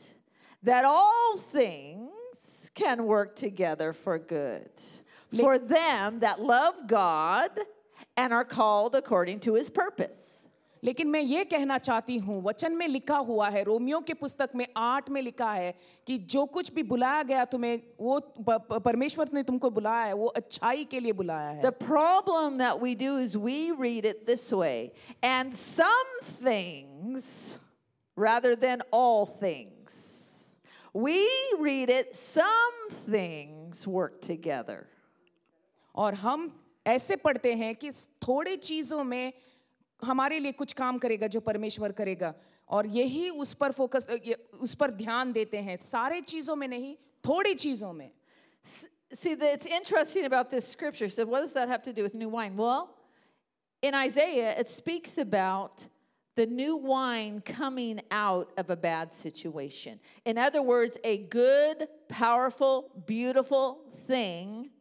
that 0.63 0.85
all 0.85 1.37
things 1.37 2.71
can 2.73 3.05
work 3.05 3.35
together 3.35 3.93
for 3.93 4.17
good 4.17 4.69
for 5.35 5.57
them 5.57 6.19
that 6.19 6.39
love 6.39 6.75
God 6.87 7.51
and 8.15 8.31
are 8.33 8.45
called 8.45 8.95
according 8.95 9.39
to 9.41 9.53
his 9.55 9.69
purpose. 9.69 10.39
लेकिन 10.83 11.07
मैं 11.07 11.19
ये 11.21 11.43
कहना 11.45 11.77
चाहती 11.79 12.17
हूँ 12.19 12.41
वचन 12.43 12.71
में 12.75 12.87
लिखा 12.87 13.17
हुआ 13.27 13.47
है 13.49 13.63
रोमियो 13.63 13.99
के 14.07 14.13
पुस्तक 14.13 14.49
में 14.55 14.65
आठ 14.77 15.09
में 15.09 15.21
लिखा 15.21 15.51
है 15.53 15.73
कि 16.07 16.17
जो 16.33 16.45
कुछ 16.55 16.71
भी 16.73 16.83
बुलाया 16.83 17.21
गया 17.23 17.45
तुम्हें 17.53 17.79
वो 17.99 18.19
प- 18.19 18.57
प- 18.69 18.81
परमेश्वर 18.85 19.29
ने 19.33 19.43
तुमको 19.43 19.69
बुलाया 19.77 20.03
है 20.05 20.13
वो 20.13 20.27
अच्छाई 20.41 20.83
के 20.91 20.99
लिए 20.99 21.13
बुलाया 21.21 21.49
है 21.49 21.61
The 21.63 21.71
problem 21.71 22.57
that 22.57 22.81
we 22.81 22.95
do 22.95 23.15
is 23.17 23.37
we 23.37 23.71
read 23.71 24.03
it 24.11 24.25
this 24.27 24.51
way 24.51 24.91
and 25.21 25.55
some 25.55 26.11
things 26.21 27.59
rather 28.17 28.55
than 28.55 28.81
all 28.91 29.25
things. 29.25 30.49
We 30.93 31.27
read 31.59 31.89
it 31.89 32.15
some 32.15 32.89
things 33.09 33.87
work 33.87 34.21
together. 34.21 34.87
और 35.95 36.13
हम 36.13 36.59
ऐसे 36.87 37.15
पढ़ते 37.15 37.53
हैं 37.53 37.75
कि 37.75 37.91
थोड़े 38.27 38.57
चीजों 38.57 39.03
में 39.03 39.33
हमारे 40.03 40.39
लिए 40.39 40.51
कुछ 40.51 40.73
काम 40.73 40.97
करेगा 40.97 41.27
जो 41.27 41.39
परमेश्वर 41.39 41.91
करेगा 41.91 42.33
और 42.69 42.87
यही 42.87 43.29
उस 43.29 43.53
पर 43.53 43.71
फोकस 43.71 44.05
ये- 44.25 44.39
उस 44.59 44.75
पर 44.75 44.91
ध्यान 44.91 45.31
देते 45.31 45.57
हैं 45.57 45.77
सारे 45.77 46.21
चीजों 46.21 46.55
में 46.55 46.67
नहीं 46.67 46.95
थोड़ी 47.29 47.55
चीजों 47.55 47.93
में 47.93 48.11
See, 49.13 49.35
the, 49.35 49.53
it's 49.53 49.67
interesting 49.67 50.25
about 50.25 50.49
this 50.49 50.67
scripture. 50.67 51.07
So, 51.07 51.23
what 51.25 51.41
does 51.41 51.53
that 51.53 51.67
have 51.67 51.83
to 51.83 51.93
do 51.93 52.01
with 52.01 52.15
new 52.15 52.29
wine? 52.29 52.57
Well, 52.57 52.95
in 53.83 53.93
Isaiah, 53.93 54.55
it 54.57 54.69
speaks 54.69 55.19
about 55.19 55.85
the 56.37 56.45
new 56.45 56.77
wine 56.77 57.41
coming 57.45 58.01
out 58.09 58.51
of 58.57 58.69
a 58.69 58.75
bad 58.75 59.13
situation. 59.13 59.99
In 60.25 60.37
other 60.37 60.61
words, 60.61 60.97
a 61.03 61.17
good, 61.17 61.87
powerful, 62.09 62.89
beautiful 63.05 63.81
thing 64.07 64.71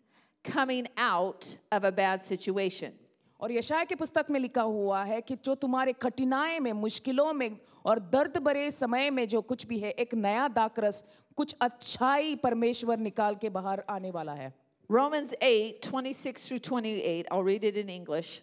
coming 0.44 0.88
out 0.96 1.54
of 1.70 1.84
a 1.84 1.92
bad 1.92 2.24
situation. 2.24 2.92
और 3.40 3.52
यशाया 3.52 3.84
के 3.84 3.94
पुस्तक 3.94 4.26
में 4.30 4.38
लिखा 4.40 4.62
हुआ 4.62 5.02
है 5.04 5.20
कि 5.20 5.36
जो 5.44 5.54
तुम्हारे 5.54 5.92
कठिनाई 6.02 6.58
में 6.58 6.72
मुश्किलों 6.72 7.32
में 7.32 7.58
और 7.84 7.98
दर्द 7.98 8.38
भरे 8.38 8.70
समय 8.70 9.10
में 9.10 9.26
जो 9.28 9.40
कुछ 9.42 9.66
भी 9.66 9.78
है 9.78 9.90
एक 9.98 10.14
नया 10.14 10.46
दाकरस 10.48 11.04
कुछ 11.36 11.54
अच्छाई 11.60 12.34
परमेश्वर 12.42 12.98
निकाल 12.98 13.34
के 13.42 13.48
बाहर 13.50 13.82
आने 13.90 14.10
वाला 14.10 14.34
है 14.34 14.52
Romans 14.90 15.34
8, 15.40 15.80
26 15.80 16.40
through 16.46 16.58
28, 16.58 17.26
I'll 17.30 17.42
read 17.42 17.64
it 17.64 17.76
in 17.76 17.88
English. 17.88 18.42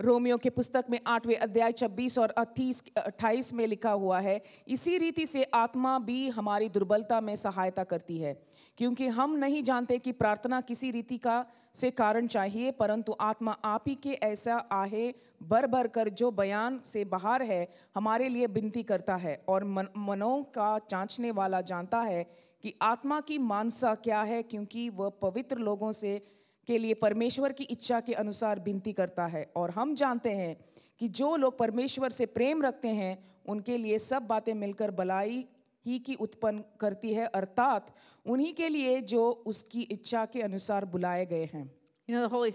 Romeo 0.00 0.36
के 0.38 0.50
पुस्तक 0.50 0.84
में 0.90 0.98
आठवें 1.06 1.36
अध्याय 1.36 1.72
26 1.72 2.18
और 2.18 2.32
38 2.38 2.80
अट्ठाईस 2.98 3.52
में 3.54 3.66
लिखा 3.66 3.90
हुआ 3.92 4.18
है 4.20 4.40
इसी 4.68 4.96
रीति 4.98 5.24
से 5.26 5.44
आत्मा 5.54 5.98
भी 5.98 6.28
हमारी 6.28 6.68
दुर्बलता 6.68 7.20
में 7.20 7.34
सहायता 7.36 7.84
करती 7.84 8.18
है 8.18 8.36
क्योंकि 8.78 9.06
हम 9.08 9.36
नहीं 9.36 9.62
जानते 9.62 9.98
कि 9.98 10.12
प्रार्थना 10.12 10.60
किसी 10.60 10.90
रीति 10.90 11.18
का 11.18 11.44
से 11.74 11.90
कारण 11.92 12.26
चाहिए 12.26 12.70
परंतु 12.70 13.16
आत्मा 13.20 13.56
आप 13.64 13.84
ही 13.88 13.94
के 14.02 14.12
ऐसा 14.22 14.56
आहे 14.72 15.12
भर 15.42 15.66
भर 15.66 15.86
कर 15.86 16.08
जो 16.10 16.30
बयान 16.32 16.80
से 16.84 17.04
बाहर 17.06 17.42
है 17.42 17.66
हमारे 17.94 18.28
लिए 18.28 18.46
विनती 18.48 18.82
करता 18.82 19.16
है 19.16 19.40
और 19.48 19.64
मन, 19.64 19.86
मनों 19.98 20.42
का 20.54 20.78
जांचने 20.90 21.30
वाला 21.30 21.60
जानता 21.62 22.00
है 22.02 22.22
कि 22.64 22.74
आत्मा 22.82 23.20
की 23.20 23.38
मानसा 23.40 23.94
क्या 23.94 24.22
है 24.22 24.42
क्योंकि 24.42 24.88
वह 24.90 25.08
पवित्र 25.22 25.58
लोगों 25.58 25.92
से 25.92 26.20
के 26.66 26.78
लिए 26.78 26.94
परमेश्वर 26.94 27.52
की 27.52 27.64
इच्छा 27.64 28.00
के 28.00 28.12
अनुसार 28.12 28.60
विनती 28.60 28.92
करता 28.92 29.26
है। 29.26 29.52
और 29.56 29.70
हम 29.70 29.94
जानते 29.94 30.30
हैं 30.30 30.56
कि 30.98 31.08
जो 31.08 31.36
लोग 31.36 31.58
परमेश्वर 31.58 32.10
से 32.10 32.26
प्रेम 32.26 32.62
रखते 32.62 32.88
हैं 32.88 33.42
उनके 33.48 33.78
लिए 33.78 33.98
सब 33.98 34.22
बातें 34.22 34.54
मिलकर 34.54 34.90
भलाई 34.90 35.44
ही 35.86 35.98
की 35.98 36.14
उत्पन्न 36.14 36.64
करती 36.80 37.14
है 37.14 37.26
अर्थात 37.26 37.94
उन्हीं 38.26 38.54
के 38.54 38.68
लिए 38.68 39.00
जो 39.00 39.30
उसकी 39.30 39.82
इच्छा 39.82 40.26
के 40.26 40.42
अनुसार 40.42 40.84
बुलाए 40.84 41.26
गए 41.26 41.44
हैं। 41.44 41.76
You 42.10 42.16
know, 42.16 42.46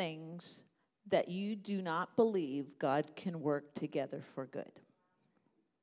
the 0.00 0.73
that 1.12 1.28
you 1.28 1.56
do 1.70 1.82
not 1.82 2.06
believe 2.16 2.64
God 2.84 3.14
can 3.16 3.42
work 3.42 3.74
together 3.82 4.20
for 4.20 4.46
good. 4.56 4.72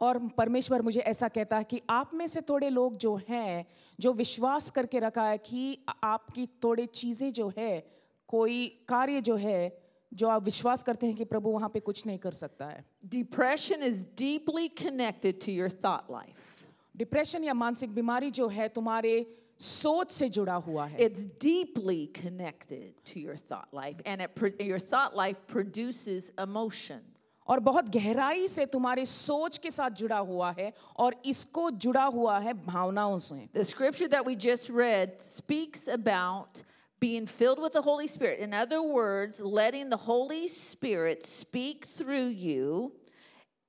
और 0.02 0.28
परमेश्वर 0.28 0.82
मुझे 0.82 1.00
ऐसा 1.00 1.28
कहता 1.28 1.58
है 1.58 1.64
कि 1.64 1.82
आप 1.90 2.14
में 2.14 2.28
से 2.28 2.42
थोड़े 2.42 2.70
लोग 2.70 2.98
जो 2.98 3.16
हैं 3.30 3.66
जो 4.00 4.14
विश्वास 4.14 4.70
करके 4.70 5.00
रखा 5.00 5.24
है 5.24 5.38
कि 5.38 5.86
आपकी 6.04 6.48
थोड़े 6.64 6.86
चीज़ें 6.86 7.34
जो 7.34 7.54
है 7.58 7.92
कोई 8.28 8.86
कार्य 8.90 9.22
जो 9.22 9.36
है 9.36 9.82
जो 10.14 10.28
आप 10.28 10.44
विश्वास 10.44 10.84
करते 10.84 11.08
हैं 11.08 11.16
कि 11.16 11.26
प्रभु 11.26 11.50
वहाँ 11.50 11.70
पे 11.70 11.80
कुछ 11.80 12.08
नहीं 12.08 12.18
कर 12.18 12.32
सकता 12.32 12.66
है 12.66 12.86
Depression 13.10 13.84
is 13.84 14.06
deeply 14.22 14.70
connected 14.84 15.34
to 15.34 15.50
your 15.50 15.70
thought 15.70 16.10
life. 16.12 16.66
Depression 16.98 17.44
या 17.44 17.54
मानसिक 17.54 17.96
बीमारी 17.96 18.32
जो 18.32 18.48
है 18.48 18.70
तुम्हारे 18.70 19.41
सोच 19.61 20.11
से 20.11 20.29
जुड़ा 20.29 20.55
हुआ 20.55 20.87
है 20.87 20.99
It's 20.99 21.27
deeply 21.39 22.09
connected 22.09 22.95
to 23.07 23.21
your 23.21 23.37
thought 23.37 23.73
life, 23.73 23.97
and 24.05 24.21
it 24.21 24.35
pro- 24.35 24.53
your 24.61 24.79
thought 24.79 25.17
life 25.17 25.39
produces 25.47 26.31
emotion. 26.39 27.01
और 27.49 27.61
बहुत 27.61 27.89
गहराई 27.91 28.47
से 28.49 28.67
तुम्हारे 28.67 29.05
सोच 29.07 29.59
के 29.59 29.71
साथ 29.71 29.91
जुड़ा 29.91 30.19
हुआ 30.19 30.51
है 30.59 30.73
और 30.99 31.15
इसको 31.25 31.71
जुड़ा 31.71 32.05
हुआ 32.05 32.39
है 32.41 32.53
भावनाओं 32.67 33.19
से 33.19 33.49
The 33.53 33.65
scripture 33.65 34.09
that 34.09 34.25
we 34.27 34.35
just 34.37 34.69
read 34.69 35.23
speaks 35.23 35.87
about 35.87 36.63
being 36.99 37.27
filled 37.27 37.61
with 37.61 37.73
the 37.73 37.83
Holy 37.83 38.07
Spirit. 38.09 38.41
In 38.41 38.53
other 38.53 38.83
words, 38.83 39.41
letting 39.41 39.91
the 39.91 39.97
Holy 39.97 40.49
Spirit 40.49 41.27
speak 41.27 41.87
through 41.87 42.29
you. 42.29 42.93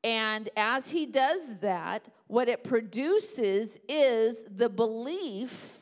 And 0.03 0.49
as 0.55 0.89
he 0.89 1.05
does 1.05 1.55
that, 1.61 2.07
what 2.27 2.47
it 2.47 2.63
produces 2.63 3.79
is 3.89 4.45
the 4.49 4.69
belief, 4.69 5.80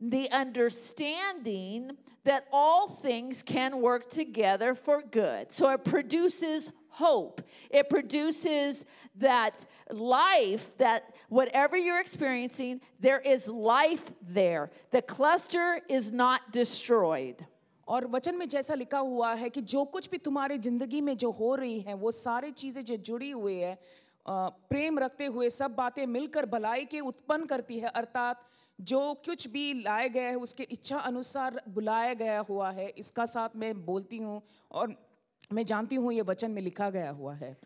the 0.00 0.30
understanding 0.30 1.92
that 2.24 2.46
all 2.52 2.88
things 2.88 3.42
can 3.42 3.80
work 3.80 4.08
together 4.08 4.74
for 4.74 5.02
good. 5.10 5.52
So 5.52 5.68
it 5.70 5.84
produces 5.84 6.70
hope. 6.88 7.42
It 7.70 7.88
produces 7.90 8.84
that 9.18 9.64
life 9.90 10.76
that 10.78 11.14
whatever 11.28 11.76
you're 11.76 12.00
experiencing, 12.00 12.80
there 13.00 13.20
is 13.20 13.48
life 13.48 14.10
there. 14.22 14.70
The 14.90 15.02
cluster 15.02 15.80
is 15.88 16.12
not 16.12 16.40
destroyed. 16.52 17.44
और 17.88 18.06
वचन 18.10 18.34
में 18.38 18.48
जैसा 18.48 18.74
लिखा 18.74 18.98
हुआ 18.98 19.34
है 19.36 19.48
कि 19.50 19.60
जो 19.60 19.84
कुछ 19.92 20.08
भी 20.10 20.18
तुम्हारी 20.18 20.56
जिंदगी 20.58 21.00
में 21.04 21.16
जो 21.16 21.30
हो 21.30 21.54
रही 21.54 21.80
हैं 21.86 21.94
वो 22.00 22.10
सारी 22.10 22.50
चीज़ें 22.52 22.84
जो 22.84 22.96
जुड़ी 22.96 23.30
हुई 23.30 23.56
है 23.58 23.72
अ, 24.26 24.48
प्रेम 24.70 24.98
रखते 24.98 25.26
हुए 25.26 25.48
सब 25.50 25.74
बातें 25.76 26.06
मिलकर 26.06 26.46
भलाई 26.54 26.84
के 26.90 27.00
उत्पन्न 27.00 27.46
करती 27.46 27.78
है 27.80 27.88
अर्थात 28.00 28.40
जो 28.80 29.00
कुछ 29.24 29.46
भी 29.48 29.72
लाया 29.82 30.06
गया 30.08 30.28
है 30.28 30.34
उसके 30.36 30.62
इच्छा 30.70 30.98
अनुसार 30.98 31.60
बुलाया 31.74 32.14
गया 32.14 32.38
हुआ 32.48 32.70
है 32.70 32.88
इसका 32.98 33.24
साथ 33.26 33.56
मैं 33.56 33.72
बोलती 33.84 34.18
हूँ 34.18 34.40
और 34.70 34.94
मैं 35.52 35.64
जानती 35.66 35.96
हूँ 35.96 36.12
ये 36.12 36.22
वचन 36.32 36.50
में 36.50 36.62
लिखा 36.62 36.90
गया 36.90 37.10
हुआ 37.10 37.34
है 37.34 37.56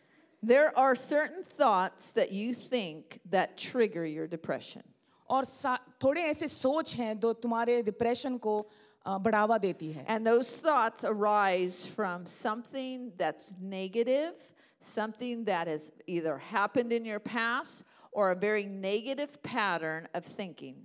There 0.42 0.66
are 0.78 0.94
certain 0.94 1.42
thoughts 1.42 2.12
that 2.12 2.30
you 2.30 2.54
think 2.54 3.18
that 3.30 3.56
trigger 3.56 4.04
your 4.06 4.26
depression. 4.28 4.82
और 5.30 5.44
सा- 5.44 5.80
थोड़े 6.04 6.22
ऐसे 6.22 6.46
सोच 6.48 6.94
हैं 6.96 7.18
जो 7.20 7.32
तुम्हारे 7.42 7.80
डिप्रेशन 7.82 8.36
को 8.38 8.58
अ, 9.06 9.16
बढ़ावा 9.18 9.58
देती 9.58 9.90
है 9.92 10.04
And 10.06 10.26
those 10.26 10.50
thoughts 10.60 11.04
arise 11.04 11.86
from 11.86 12.26
something 12.26 13.10
that's 13.16 13.52
negative, 13.58 14.34
something 14.80 15.44
that 15.44 15.66
has 15.66 15.90
either 16.06 16.36
happened 16.38 16.92
in 16.92 17.04
your 17.04 17.18
past 17.20 17.84
or 18.12 18.30
a 18.30 18.36
very 18.36 18.64
negative 18.64 19.42
pattern 19.42 20.06
of 20.14 20.24
thinking. 20.24 20.76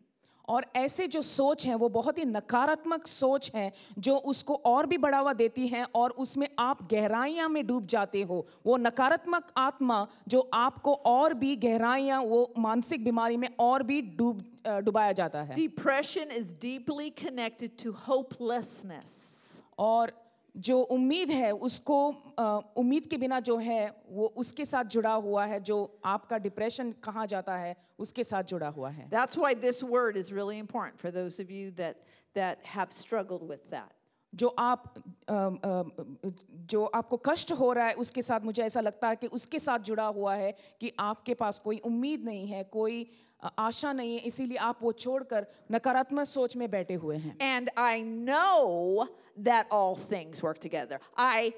और 0.49 0.67
ऐसे 0.77 1.07
जो 1.07 1.23
सोच 1.23 1.67
हैं 1.67 1.75
वो 1.75 1.89
बहुत 1.89 2.19
ही 2.19 2.25
नकारात्मक 2.25 3.07
सोच 3.07 3.51
हैं 3.55 3.73
जो 3.99 4.17
उसको 4.27 4.55
और 4.67 4.87
भी 4.87 4.99
बढ़ावा 4.99 5.33
देती 5.33 5.67
हैं 5.69 5.85
और 5.95 6.11
उसमें 6.19 6.49
आप 6.59 6.83
गहराइयाँ 6.93 7.49
में 7.49 7.67
डूब 7.67 7.87
जाते 7.87 8.23
हो। 8.23 8.47
वो 8.67 8.77
नकारात्मक 8.77 9.53
आत्मा 9.57 10.07
जो 10.29 10.41
आपको 10.55 10.95
और 11.07 11.35
भी 11.35 11.55
गहराइयाँ 11.57 12.23
वो 12.23 12.53
मानसिक 12.59 13.05
बीमारी 13.05 13.37
में 13.37 13.49
और 13.59 13.83
भी 13.83 14.01
डूब 14.17 14.43
डुबाया 14.85 15.13
जाता 15.13 15.43
है। 15.43 15.55
Depression 15.55 16.31
is 16.33 16.55
deeply 16.55 17.11
connected 17.19 17.71
to 17.85 17.93
hopelessness 18.09 19.63
और 19.79 20.13
जो 20.59 20.79
उम्मीद 20.93 21.31
है 21.31 21.51
उसको 21.53 21.99
उम्मीद 22.77 23.07
के 23.11 23.17
बिना 23.17 23.41
जो 23.41 23.57
है 23.57 23.81
वो 24.11 24.27
उसके 24.37 24.65
साथ 24.65 24.85
जुड़ा 24.95 25.13
हुआ 25.27 25.45
है 25.47 25.61
जो 25.61 25.77
आपका 26.05 26.39
डिप्रेशन 26.39 26.93
कहाँ 27.05 27.27
जाता 27.27 27.57
है 27.57 27.77
उसके 27.99 28.25
साथ 28.25 28.43
जुड़ा 28.45 28.69
हुआ 28.69 28.91
है 28.91 29.09
That's 29.11 29.37
why 29.37 29.55
this 29.55 29.83
word 29.83 30.17
is 30.17 30.33
really 30.33 30.59
important 30.59 30.99
for 30.99 31.11
those 31.11 31.39
of 31.39 31.51
you 31.51 31.71
that, 31.73 32.03
that 32.35 32.65
have 32.65 32.91
struggled 32.91 33.47
with 33.49 33.71
that. 33.71 33.93
जो 34.33 34.49
आप 34.59 34.95
जो 36.71 36.85
आपको 36.85 37.17
कष्ट 37.17 37.53
हो 37.53 37.73
रहा 37.73 37.87
है 37.87 37.95
उसके 37.95 38.23
साथ 38.23 38.41
मुझे 38.45 38.63
ऐसा 38.63 38.81
लगता 38.81 39.09
है 39.09 39.17
कि 39.17 39.27
उसके 39.27 39.59
साथ 39.59 39.79
जुड़ा 39.89 40.07
हुआ 40.07 40.35
है 40.35 40.53
कि 40.81 40.93
आपके 41.01 41.35
पास 41.35 41.59
कोई 41.65 41.79
उम्मीद 41.85 42.25
नहीं 42.25 42.47
है 42.47 42.63
कोई 42.65 43.07
आशा 43.59 43.93
नहीं 43.93 44.15
है 44.15 44.21
इसीलिए 44.27 44.57
आप 44.59 44.79
वो 44.83 44.93
छोड़कर 44.93 45.47
नकारात्मक 45.73 46.27
सोच 46.27 46.57
में 46.57 46.71
बैठे 46.71 46.95
हुए 46.95 47.17
हैं 47.17 47.37
and 47.41 47.71
I 47.79 48.03
know 48.03 49.09
that 49.38 49.68
all 49.72 49.96
things 49.96 50.42
work 50.44 50.60
together. 50.60 51.00
I 51.18 51.54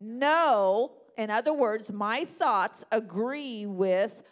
know, 0.00 0.92
in 1.16 1.30
other 1.30 1.52
words, 1.52 1.92
my 1.92 2.24
thoughts 2.24 2.84
agree 2.92 3.66
with 3.66 4.22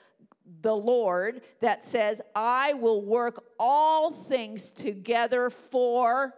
the 0.60 0.74
Lord 0.74 1.42
that 1.60 1.84
says, 1.84 2.20
I 2.34 2.74
will 2.74 3.02
work 3.02 3.42
all 3.58 4.10
things 4.10 4.72
together 4.72 5.50
for 5.50 6.34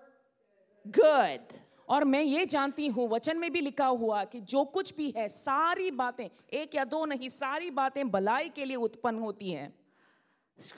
good. 0.90 1.40
और 1.88 2.04
मैं 2.04 2.22
ये 2.22 2.46
जानती 2.46 2.86
हूँ 2.88 3.08
वचन 3.08 3.38
में 3.38 3.50
भी 3.52 3.60
लिखा 3.60 3.86
हुआ 3.86 4.22
कि 4.24 4.40
जो 4.40 4.64
कुछ 4.74 4.94
भी 4.96 5.12
है 5.16 5.28
सारी 5.28 5.90
बातें 5.90 6.28
एक 6.60 6.74
या 6.74 6.84
दो 6.84 7.04
नहीं 7.06 7.28
सारी 7.28 7.70
बातें 7.70 8.10
भलाई 8.10 8.48
के 8.54 8.64
लिए 8.64 8.76
उत्पन्न 8.76 9.18
होती 9.18 9.50
हैं 9.50 9.72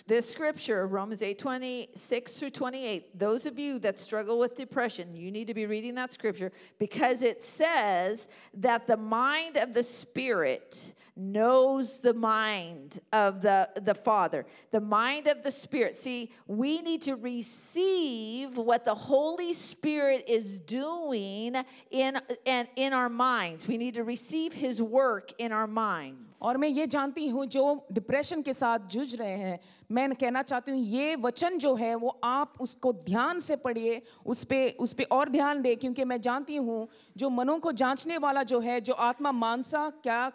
this 0.07 0.29
scripture, 0.29 0.87
Romans 0.87 1.21
8 1.21 1.37
26 1.37 2.33
through 2.33 2.49
28, 2.51 3.19
those 3.19 3.45
of 3.45 3.59
you 3.59 3.79
that 3.79 3.99
struggle 3.99 4.39
with 4.39 4.55
depression, 4.55 5.15
you 5.15 5.31
need 5.31 5.47
to 5.47 5.53
be 5.53 5.65
reading 5.65 5.95
that 5.95 6.13
scripture 6.13 6.51
because 6.79 7.21
it 7.21 7.43
says 7.43 8.29
that 8.53 8.87
the 8.87 8.97
mind 8.97 9.57
of 9.57 9.73
the 9.73 9.83
Spirit 9.83 10.93
knows 11.16 11.98
the 11.98 12.14
mind 12.14 13.00
of 13.12 13.42
the, 13.42 13.68
the 13.82 13.94
Father, 13.94 14.46
the 14.70 14.80
mind 14.80 15.26
of 15.26 15.42
the 15.42 15.50
Spirit. 15.50 15.96
See, 15.96 16.30
we 16.46 16.80
need 16.82 17.02
to 17.02 17.16
receive 17.16 18.56
what 18.56 18.84
the 18.84 18.94
Holy 18.94 19.52
Spirit 19.52 20.24
is 20.28 20.60
doing 20.60 21.56
in, 21.90 22.18
in, 22.44 22.68
in 22.76 22.92
our 22.92 23.08
minds. 23.08 23.66
We 23.66 23.76
need 23.76 23.94
to 23.94 24.04
receive 24.04 24.52
His 24.52 24.80
work 24.80 25.32
in 25.38 25.52
our 25.52 25.66
minds. 25.66 26.28
और 26.42 26.56
मैं 26.56 26.68
ये 26.68 26.86
जानती 26.86 27.26
हूँ 27.28 27.44
जो 27.46 27.86
depression 27.92 28.42
के 28.42 28.52
साथ 28.52 28.86
जूझ 28.90 29.14
रहे 29.14 29.36
हैं 29.38 29.58
मैं 29.92 30.08
कहना 30.14 30.42
चाहती 30.42 30.72
हूँ 30.72 30.80
ये 30.80 31.14
वचन 31.16 31.58
जो 31.58 31.74
है 31.74 31.94
वो 31.94 32.18
आप 32.24 32.54
उसको 32.60 32.92
ध्यान 33.06 33.38
से 33.40 33.56
पढ़िए 33.56 34.00
उस 34.26 34.44
पे 34.44 34.68
उस 34.80 34.92
पे 34.92 35.04
और 35.12 35.28
ध्यान 35.28 35.62
दें 35.62 35.76
क्योंकि 35.76 36.04
मैं 36.04 36.20
जानती 36.20 36.56
हूँ 36.56 36.88
जो 37.16 37.30
मनों 37.30 37.58
को 37.58 37.72
जांचने 37.72 38.18
वाला 38.18 38.42
जो 38.52 38.60
है 38.60 38.80
जो 38.80 38.94
आत्मा 39.08 39.32
मानसा 39.32 39.88
क्या 40.02 40.30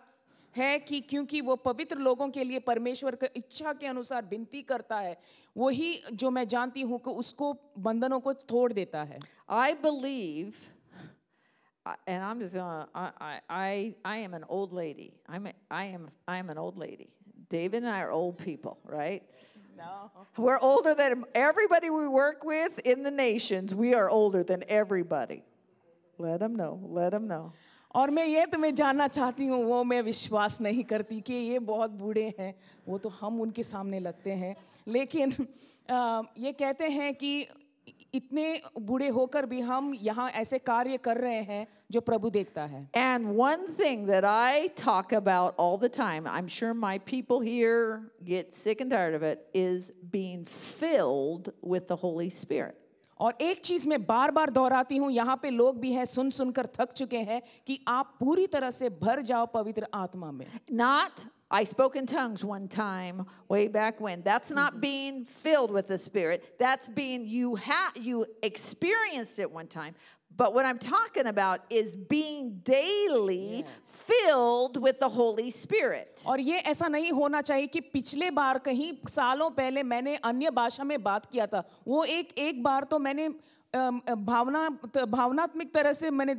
है 0.57 0.77
कि 0.79 0.99
क्योंकि 1.09 1.41
वो 1.41 1.55
पवित्र 1.65 1.97
लोगों 1.97 2.29
के 2.29 2.43
लिए 2.43 2.59
परमेश्वर 2.65 3.15
की 3.23 3.27
इच्छा 3.39 3.73
के 3.73 3.87
अनुसार 3.87 4.25
विनती 4.31 4.61
करता 4.61 4.99
है 4.99 5.17
वही 5.57 5.93
जो 6.13 6.29
मैं 6.31 6.47
जानती 6.47 6.81
हूँ 6.81 6.99
कि 7.05 7.11
उसको 7.23 7.53
बंधनों 7.87 8.19
को 8.19 8.33
तोड़ 8.53 8.71
देता 8.73 9.03
है 9.03 9.19
I 9.49 9.73
believe, 9.73 10.55
I- 11.85 11.95
and 12.07 12.23
I'm 12.23 12.39
just 12.39 12.53
gonna, 12.55 12.87
I, 12.95 13.09
I, 13.19 13.39
I, 13.49 13.95
I 14.05 14.17
am 14.17 14.33
an 14.33 14.45
old 14.47 14.71
lady. 14.71 15.13
I'm 15.27 15.47
a, 15.47 15.53
I 15.69 15.83
am, 15.85 16.07
I 16.27 16.37
am 16.37 16.49
an 16.49 16.57
old 16.57 16.77
lady. 16.77 17.09
David 17.49 17.83
and 17.83 17.91
I 17.91 17.99
are 18.01 18.11
old 18.11 18.37
people, 18.37 18.77
right? 18.85 19.21
No. 19.77 20.11
We're 20.37 20.59
older 20.59 20.93
than 20.95 21.23
everybody 21.35 21.89
we 21.89 22.07
work 22.07 22.43
with 22.45 22.79
in 22.85 23.03
the 23.03 23.11
nations. 23.11 23.75
We 23.75 23.93
are 23.95 24.09
older 24.09 24.43
than 24.43 24.63
everybody. 24.69 25.43
Let 26.17 26.39
them 26.39 26.55
know. 26.55 26.79
Let 26.83 27.11
them 27.11 27.27
know. 27.27 27.51
और 27.94 28.10
मैं 28.10 28.26
ये 28.26 28.46
तुम्हें 28.46 28.74
जानना 28.74 29.06
चाहती 29.08 29.46
हूँ, 29.46 29.62
वो 29.64 29.82
मैं 29.84 30.00
विश्वास 30.02 30.60
नहीं 30.60 30.84
करती 30.84 31.20
कि 31.20 31.34
ये 31.34 31.58
बहुत 31.58 31.90
बूढ़े 31.90 32.32
हैं, 32.38 32.54
वो 32.88 32.98
तो 32.98 33.08
हम 33.20 33.40
उनके 33.40 33.62
सामने 33.62 34.00
लगते 34.00 34.32
हैं। 34.32 34.54
लेकिन 34.88 35.32
ये 36.38 36.52
कहते 36.52 36.88
हैं 36.88 37.14
कि 37.14 37.48
इतने 38.14 38.60
बूढ़े 38.80 39.08
होकर 39.08 39.46
भी 39.46 39.60
हम 39.60 39.92
यहाँ 40.02 40.28
ऐसे 40.30 40.58
कार्य 40.58 40.96
कर 40.96 41.16
रहे 41.16 41.42
हैं 41.42 41.66
जो 41.90 42.00
प्रभु 42.00 42.30
देखता 42.30 42.64
है। 42.64 42.82
And 42.96 43.26
one 43.36 43.66
thing 43.78 44.06
that 44.06 44.24
I 44.24 44.68
talk 44.78 45.14
about 45.14 45.56
all 45.60 45.78
the 45.78 45.90
time 45.96 46.26
I 46.28 46.38
am 46.38 46.48
sure 46.48 46.72
my 46.74 46.98
people 47.10 47.42
here 47.44 47.76
get 48.24 48.52
second 48.54 48.92
is 49.56 49.92
being 50.12 50.44
filled 50.46 51.50
with 51.64 51.86
the 51.90 51.98
Holy 52.02 52.30
Spirit 52.30 52.77
और 53.20 53.36
एक 53.40 53.60
चीज़ 53.64 53.88
मैं 53.88 54.04
बार 54.06 54.30
बार 54.30 54.50
दोहराती 54.50 54.96
हूँ 54.96 55.10
यहाँ 55.12 55.38
पे 55.42 55.50
लोग 55.50 55.80
भी 55.80 55.92
हैं 55.92 56.04
सुन 56.04 56.30
सुनकर 56.30 56.66
थक 56.80 56.92
चुके 56.92 57.18
हैं 57.30 57.40
कि 57.66 57.80
आप 57.88 58.14
पूरी 58.20 58.46
तरह 58.46 58.70
से 58.70 58.88
भर 59.02 59.22
जाओ 59.30 59.46
पवित्र 59.54 59.86
आत्मा 59.94 60.30
में 60.32 60.46
not 60.72 61.26
I 61.50 61.64
spoke 61.64 61.96
in 61.96 62.04
tongues 62.04 62.44
one 62.44 62.68
time 62.68 63.24
way 63.48 63.68
back 63.68 64.00
when. 64.02 64.20
That's 64.22 64.50
not 64.50 64.82
being 64.82 65.24
filled 65.24 65.70
with 65.70 65.86
the 65.86 65.96
Spirit. 65.96 66.58
That's 66.58 66.90
being, 66.90 67.26
you, 67.26 67.56
ha- 67.56 67.92
you 67.98 68.26
experienced 68.42 69.38
it 69.38 69.50
one 69.50 69.66
time. 69.66 69.94
But 70.37 70.53
what 70.55 70.65
I'm 70.65 70.79
talking 70.79 71.27
about 71.27 71.59
is 71.69 71.95
being 71.95 72.59
daily 72.63 73.63
filled 73.81 74.77
with 74.77 74.99
the 74.99 75.07
Holy 75.09 75.51
Spirit. 75.51 76.23
और 76.27 76.39
ये 76.39 76.57
ऐसा 76.71 76.87
नहीं 76.87 77.11
होना 77.11 77.41
चाहिए 77.41 77.67
कि 77.67 77.79
पिछले 77.79 78.31
बार 78.31 78.57
कहीं 78.59 78.91
सालों 79.09 79.49
पहले 79.49 79.83
मैंने 79.83 80.15
अन्य 80.15 80.49
भाषा 80.51 80.83
में 80.83 81.03
बात 81.03 81.25
किया 81.31 81.47
था 81.47 81.63
वो 81.87 82.03
एक 82.03 82.33
एक 82.37 82.63
बार 82.63 82.83
तो 82.83 82.99
मैंने 82.99 83.25
अम, 83.25 83.33
अ, 83.33 83.56
भावना 83.74 84.68
भावनात्मक 85.06 85.70
तरह 85.74 85.92
से 85.92 86.10
मैंने 86.10 86.34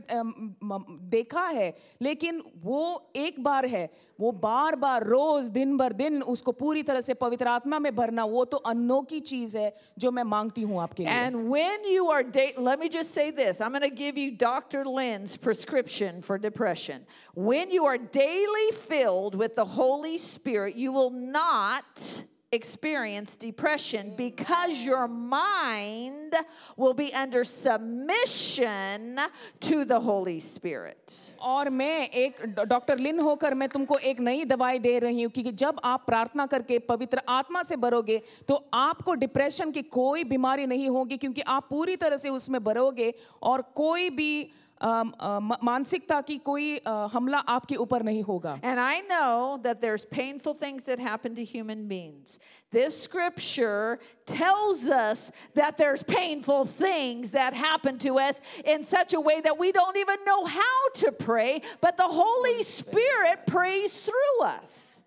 देखा 1.09 1.45
है, 1.47 1.73
लेकिन 2.01 2.41
वो 2.63 3.11
एक 3.15 3.43
बार 3.43 3.65
है, 3.65 3.89
वो 4.19 4.31
बार 4.31 4.75
बार, 4.75 5.03
रोज, 5.03 5.45
दिन 5.49 5.75
भर, 5.77 5.93
दिन 5.93 6.21
उसको 6.23 6.51
पूरी 6.51 6.83
तरह 6.83 7.01
से 7.01 7.13
पवित्र 7.13 7.47
आत्मा 7.47 7.79
में 7.79 7.95
भरना, 7.95 8.23
वो 8.25 8.45
तो 8.45 8.57
अनोखी 8.57 9.19
चीज़ 9.21 9.57
है, 9.57 9.73
जो 9.99 10.11
मैं 10.11 10.23
मांगती 10.23 10.61
हूँ 10.61 10.81
आपके 10.81 11.03
लिए। 11.03 11.13
And 11.13 11.35
when 11.51 11.85
you 11.91 12.07
are 12.07 12.23
let 12.35 12.79
me 12.79 12.89
just 12.89 13.11
say 13.11 13.29
this 13.31 13.61
I 13.61 13.67
am 13.67 13.73
gonna 13.73 13.87
give 13.95 14.17
you 14.17 14.31
doctor 14.41 14.85
lens 14.97 15.35
prescription 15.43 16.19
for 16.21 16.39
depression 16.39 17.05
when 17.37 17.71
you 17.73 17.85
are 17.85 17.97
daily 18.17 18.71
filled 18.71 19.35
with 19.41 19.53
the 19.57 19.67
Holy 19.77 20.17
Spirit 20.17 20.77
you 20.77 20.91
will 20.91 21.23
not 21.31 22.27
experience 22.51 23.37
depression 23.37 24.13
because 24.17 24.83
your 24.83 25.07
mind 25.07 26.33
will 26.77 26.95
be 26.95 27.13
under 27.13 27.43
submission 27.43 29.19
to 29.59 29.85
the 29.85 29.99
Holy 29.99 30.39
Spirit. 30.39 31.35
और 31.39 31.69
मैं 31.69 32.09
एक 32.09 32.41
doctor 32.67 32.97
लिन 32.97 33.19
होकर 33.19 33.53
मैं 33.53 33.67
तुमको 33.69 33.97
एक 33.97 34.19
नई 34.19 34.45
दवाई 34.45 34.79
दे 34.79 34.97
रही 34.99 35.23
हूँ 35.23 35.31
कि 35.31 35.51
जब 35.51 35.79
आप 35.83 36.05
प्रार्थना 36.07 36.45
करके 36.45 36.79
पवित्र 36.89 37.21
आत्मा 37.29 37.61
से 37.63 37.75
भरोगे 37.75 38.21
तो 38.47 38.63
आपको 38.73 39.13
डिप्रेशन 39.13 39.71
की 39.71 39.81
कोई 39.81 40.23
बीमारी 40.23 40.65
नहीं 40.65 40.89
होगी, 40.89 41.17
क्योंकि 41.17 41.41
आप 41.41 41.67
पूरी 41.69 41.95
तरह 41.95 42.17
से 42.17 42.29
उसमें 42.29 42.63
भरोगे 42.63 43.13
और 43.43 43.61
कोई 43.75 44.09
भी 44.09 44.51
मानसिकता 44.82 46.20
की 46.26 46.38
कोई 46.44 46.76
अ, 46.78 47.08
हमला 47.12 47.38
आपके 47.48 47.76
ऊपर 47.76 48.02
नहीं 48.04 48.22
होगा 48.24 48.60
And 48.62 48.78
I 48.80 49.00
know 49.00 49.58
that 49.62 49.80
there's 49.80 50.04
painful 50.04 50.54
things 50.54 50.82
that 50.84 50.98
happen 50.98 51.34
to 51.36 51.44
human 51.44 51.86
beings. 51.88 52.38
This 52.70 53.00
scripture 53.00 53.98
tells 54.26 54.84
us 54.88 55.30
that 55.54 55.76
there's 55.78 56.02
painful 56.02 56.64
things 56.66 57.30
that 57.30 57.54
happen 57.54 57.98
to 57.98 58.18
us 58.18 58.40
in 58.64 58.82
such 58.82 59.14
a 59.14 59.20
way 59.20 59.40
that 59.40 59.56
we 59.58 59.70
don't 59.72 59.96
even 59.96 60.18
know 60.26 60.44
how 60.44 60.88
to 60.94 61.12
pray, 61.12 61.62
but 61.80 61.96
the 61.96 62.08
Holy 62.08 62.62
Spirit 62.62 63.46
prays 63.46 64.02
through 64.02 64.46
us. 64.46 64.87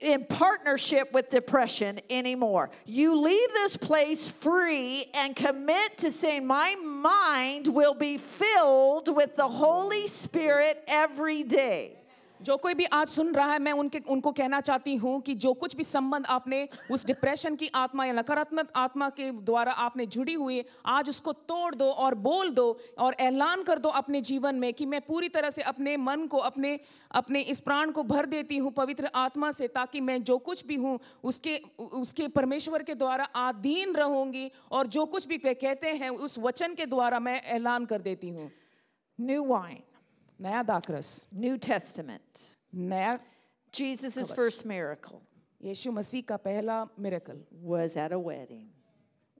in 0.00 0.24
partnership 0.26 1.12
with 1.12 1.30
depression 1.30 2.00
anymore. 2.10 2.70
You 2.84 3.18
leave 3.18 3.48
this 3.50 3.76
place 3.76 4.30
free 4.30 5.06
and 5.14 5.34
commit 5.34 5.98
to 5.98 6.12
saying, 6.12 6.46
My 6.46 6.74
mind 6.74 7.66
will 7.66 7.94
be 7.94 8.18
filled 8.18 9.14
with 9.14 9.36
the 9.36 9.48
Holy 9.48 10.06
Spirit 10.06 10.82
every 10.86 11.42
day. 11.42 11.96
जो 12.40 12.56
कोई 12.56 12.74
भी 12.74 12.84
आज 12.84 13.08
सुन 13.08 13.32
रहा 13.34 13.52
है, 13.52 13.58
मैं 13.58 13.72
उनके, 13.72 13.98
उनको 13.98 14.32
कहना 14.32 14.60
चाहती 14.60 14.94
हूँ 14.96 15.20
कि 15.20 15.34
जो 15.34 15.52
कुछ 15.52 15.76
भी 15.76 15.84
संबंध 15.84 16.26
आपने 16.26 16.68
उस 16.90 17.06
डिप्रेशन 17.06 17.56
की 17.56 17.70
आत्मा 17.74 18.04
या 18.04 18.12
नकारात्मक 18.12 18.72
आत्मा 18.76 19.08
के 19.10 19.30
द्वारा 19.32 19.72
आपने 19.72 20.06
जुड़ी 20.06 20.34
हुई, 20.34 20.64
आज 20.86 21.08
उसको 21.08 21.32
तोड़ 21.32 21.74
दो 21.74 21.90
और 21.90 22.14
बोल 22.14 22.50
दो 22.50 22.78
और 22.98 23.14
ऐलान 23.20 23.62
कर 23.62 23.78
दो 23.78 23.88
अपने 23.88 24.20
जीवन 24.20 24.54
में 24.54 24.72
कि 24.74 24.86
मैं 24.86 25.00
पूरी 25.00 25.28
तरह 25.28 25.50
से 25.50 25.62
अपने 25.62 25.96
मन 25.96 26.26
को, 26.26 26.38
अपने 26.38 26.78
अपने 27.10 27.40
इस 27.40 27.60
प्राण 27.60 27.90
को 27.90 28.02
भर 28.02 28.26
देती 28.26 28.56
हूँ 28.58 28.72
पवित्र 28.72 29.10
आत्मा 29.14 29.50
से 29.52 29.68
ताकि 29.68 30.00
मैं 30.00 30.22
जो 30.22 30.38
कुछ 30.38 30.66
भी 30.66 30.76
हूँ, 30.76 30.98
उसके 31.24 31.60
उसके 31.78 32.28
परमेश्वर 32.28 32.82
के 32.82 32.94
द्वारा 32.94 33.24
आधीन 33.24 33.94
रहूँगी 33.94 34.50
और 34.70 34.86
जो 34.86 35.04
कुछ 35.06 35.26
भी 35.28 35.38
कहते 35.38 35.88
हैं, 35.88 36.10
उस 36.10 36.38
वचन 36.38 36.74
के 36.74 36.86
द्वारा 36.86 37.20
मैं 37.20 37.40
ऐलान 37.42 37.84
कर 37.84 38.00
देती 38.00 38.28
हूँ। 38.28 38.50
नया 39.18 39.40
दाखरस 39.40 39.95
New 41.31 41.57
Testament. 41.57 42.55
नया 42.75 43.19
Jesus' 43.71 44.31
first 44.33 44.65
miracle 44.65 45.21
यीशु 45.63 45.91
मसीह 45.91 46.21
का 46.27 46.37
पहला 46.37 46.85
miracle 46.99 47.43
was 47.63 47.95
at 47.97 48.11
a 48.11 48.19
wedding. 48.19 48.67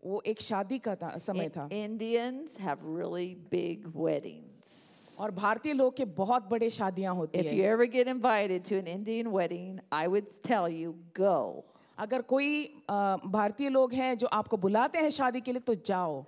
वो 0.04 0.22
एक 0.26 0.42
शादी 0.42 0.80
का 0.80 0.96
था, 0.96 1.18
समय 1.20 1.50
था 1.50 1.68
Indians 1.70 2.58
have 2.58 2.80
really 2.84 3.36
big 3.50 3.86
weddings. 3.96 5.18
और 5.20 5.32
भारतीय 5.32 5.74
लोग 5.74 5.96
के 5.98 6.06
बहुत 6.06 6.48
बड़े 6.50 6.70
शादियां 6.70 7.16
होती 7.16 7.40
If 7.40 7.52
you 7.54 7.64
है 7.64 7.72
ever 7.74 7.86
get 7.86 8.08
invited 8.08 8.64
to 8.66 8.78
an 8.78 8.88
Indian 8.88 9.32
wedding, 9.32 9.80
I 9.92 10.08
would 10.08 10.30
tell 10.44 10.68
you 10.70 10.96
go. 11.14 11.64
अगर 12.00 12.22
कोई 12.22 12.64
अ, 12.90 13.18
भारतीय 13.26 13.70
लोग 13.70 13.94
हैं 13.94 14.18
जो 14.18 14.28
आपको 14.28 14.58
बुलाते 14.58 15.00
हैं 15.00 15.10
शादी 15.10 15.42
के 15.42 15.52
लिए 15.52 15.62
तो 15.62 15.76
जाओ 15.86 16.26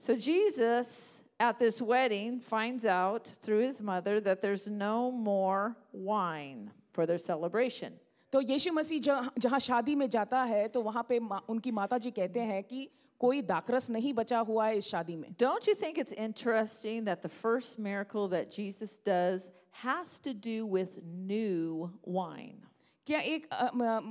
So 0.00 0.14
Jesus 0.14 1.19
at 1.40 1.58
this 1.58 1.80
wedding 1.82 2.40
finds 2.40 2.84
out 2.84 3.26
through 3.42 3.60
his 3.60 3.82
mother 3.82 4.20
that 4.20 4.40
there's 4.42 4.66
no 4.68 5.10
more 5.10 5.76
wine 5.92 6.70
for 6.92 7.06
their 7.06 7.18
celebration. 7.18 7.92
तो 8.32 8.40
यीशु 8.40 8.72
मसीह 8.72 9.00
जहाँ 9.00 9.32
जहाँ 9.38 9.58
शादी 9.60 9.94
में 9.94 10.08
जाता 10.10 10.42
है 10.42 10.66
तो 10.68 10.82
वहाँ 10.82 11.04
पे 11.08 11.18
मा, 11.20 11.40
उनकी 11.48 11.70
माता 11.70 11.98
जी 11.98 12.10
कहते 12.10 12.40
हैं 12.40 12.62
कि 12.64 12.88
कोई 13.20 13.42
दाखरस 13.42 13.90
नहीं 13.90 14.12
बचा 14.14 14.38
हुआ 14.48 14.66
है 14.66 14.76
इस 14.78 14.86
शादी 14.90 15.16
में 15.16 15.36
Don't 15.38 15.66
you 15.66 15.74
think 15.74 15.98
it's 15.98 16.12
interesting 16.12 17.04
that 17.04 17.22
the 17.22 17.28
first 17.28 17.78
miracle 17.78 18.28
that 18.28 18.50
Jesus 18.50 18.98
does 18.98 19.50
has 19.72 20.18
to 20.20 20.34
do 20.34 20.66
with 20.66 21.00
new 21.04 21.90
wine? 22.04 22.60
क्या 23.07 23.19
एक 23.19 23.47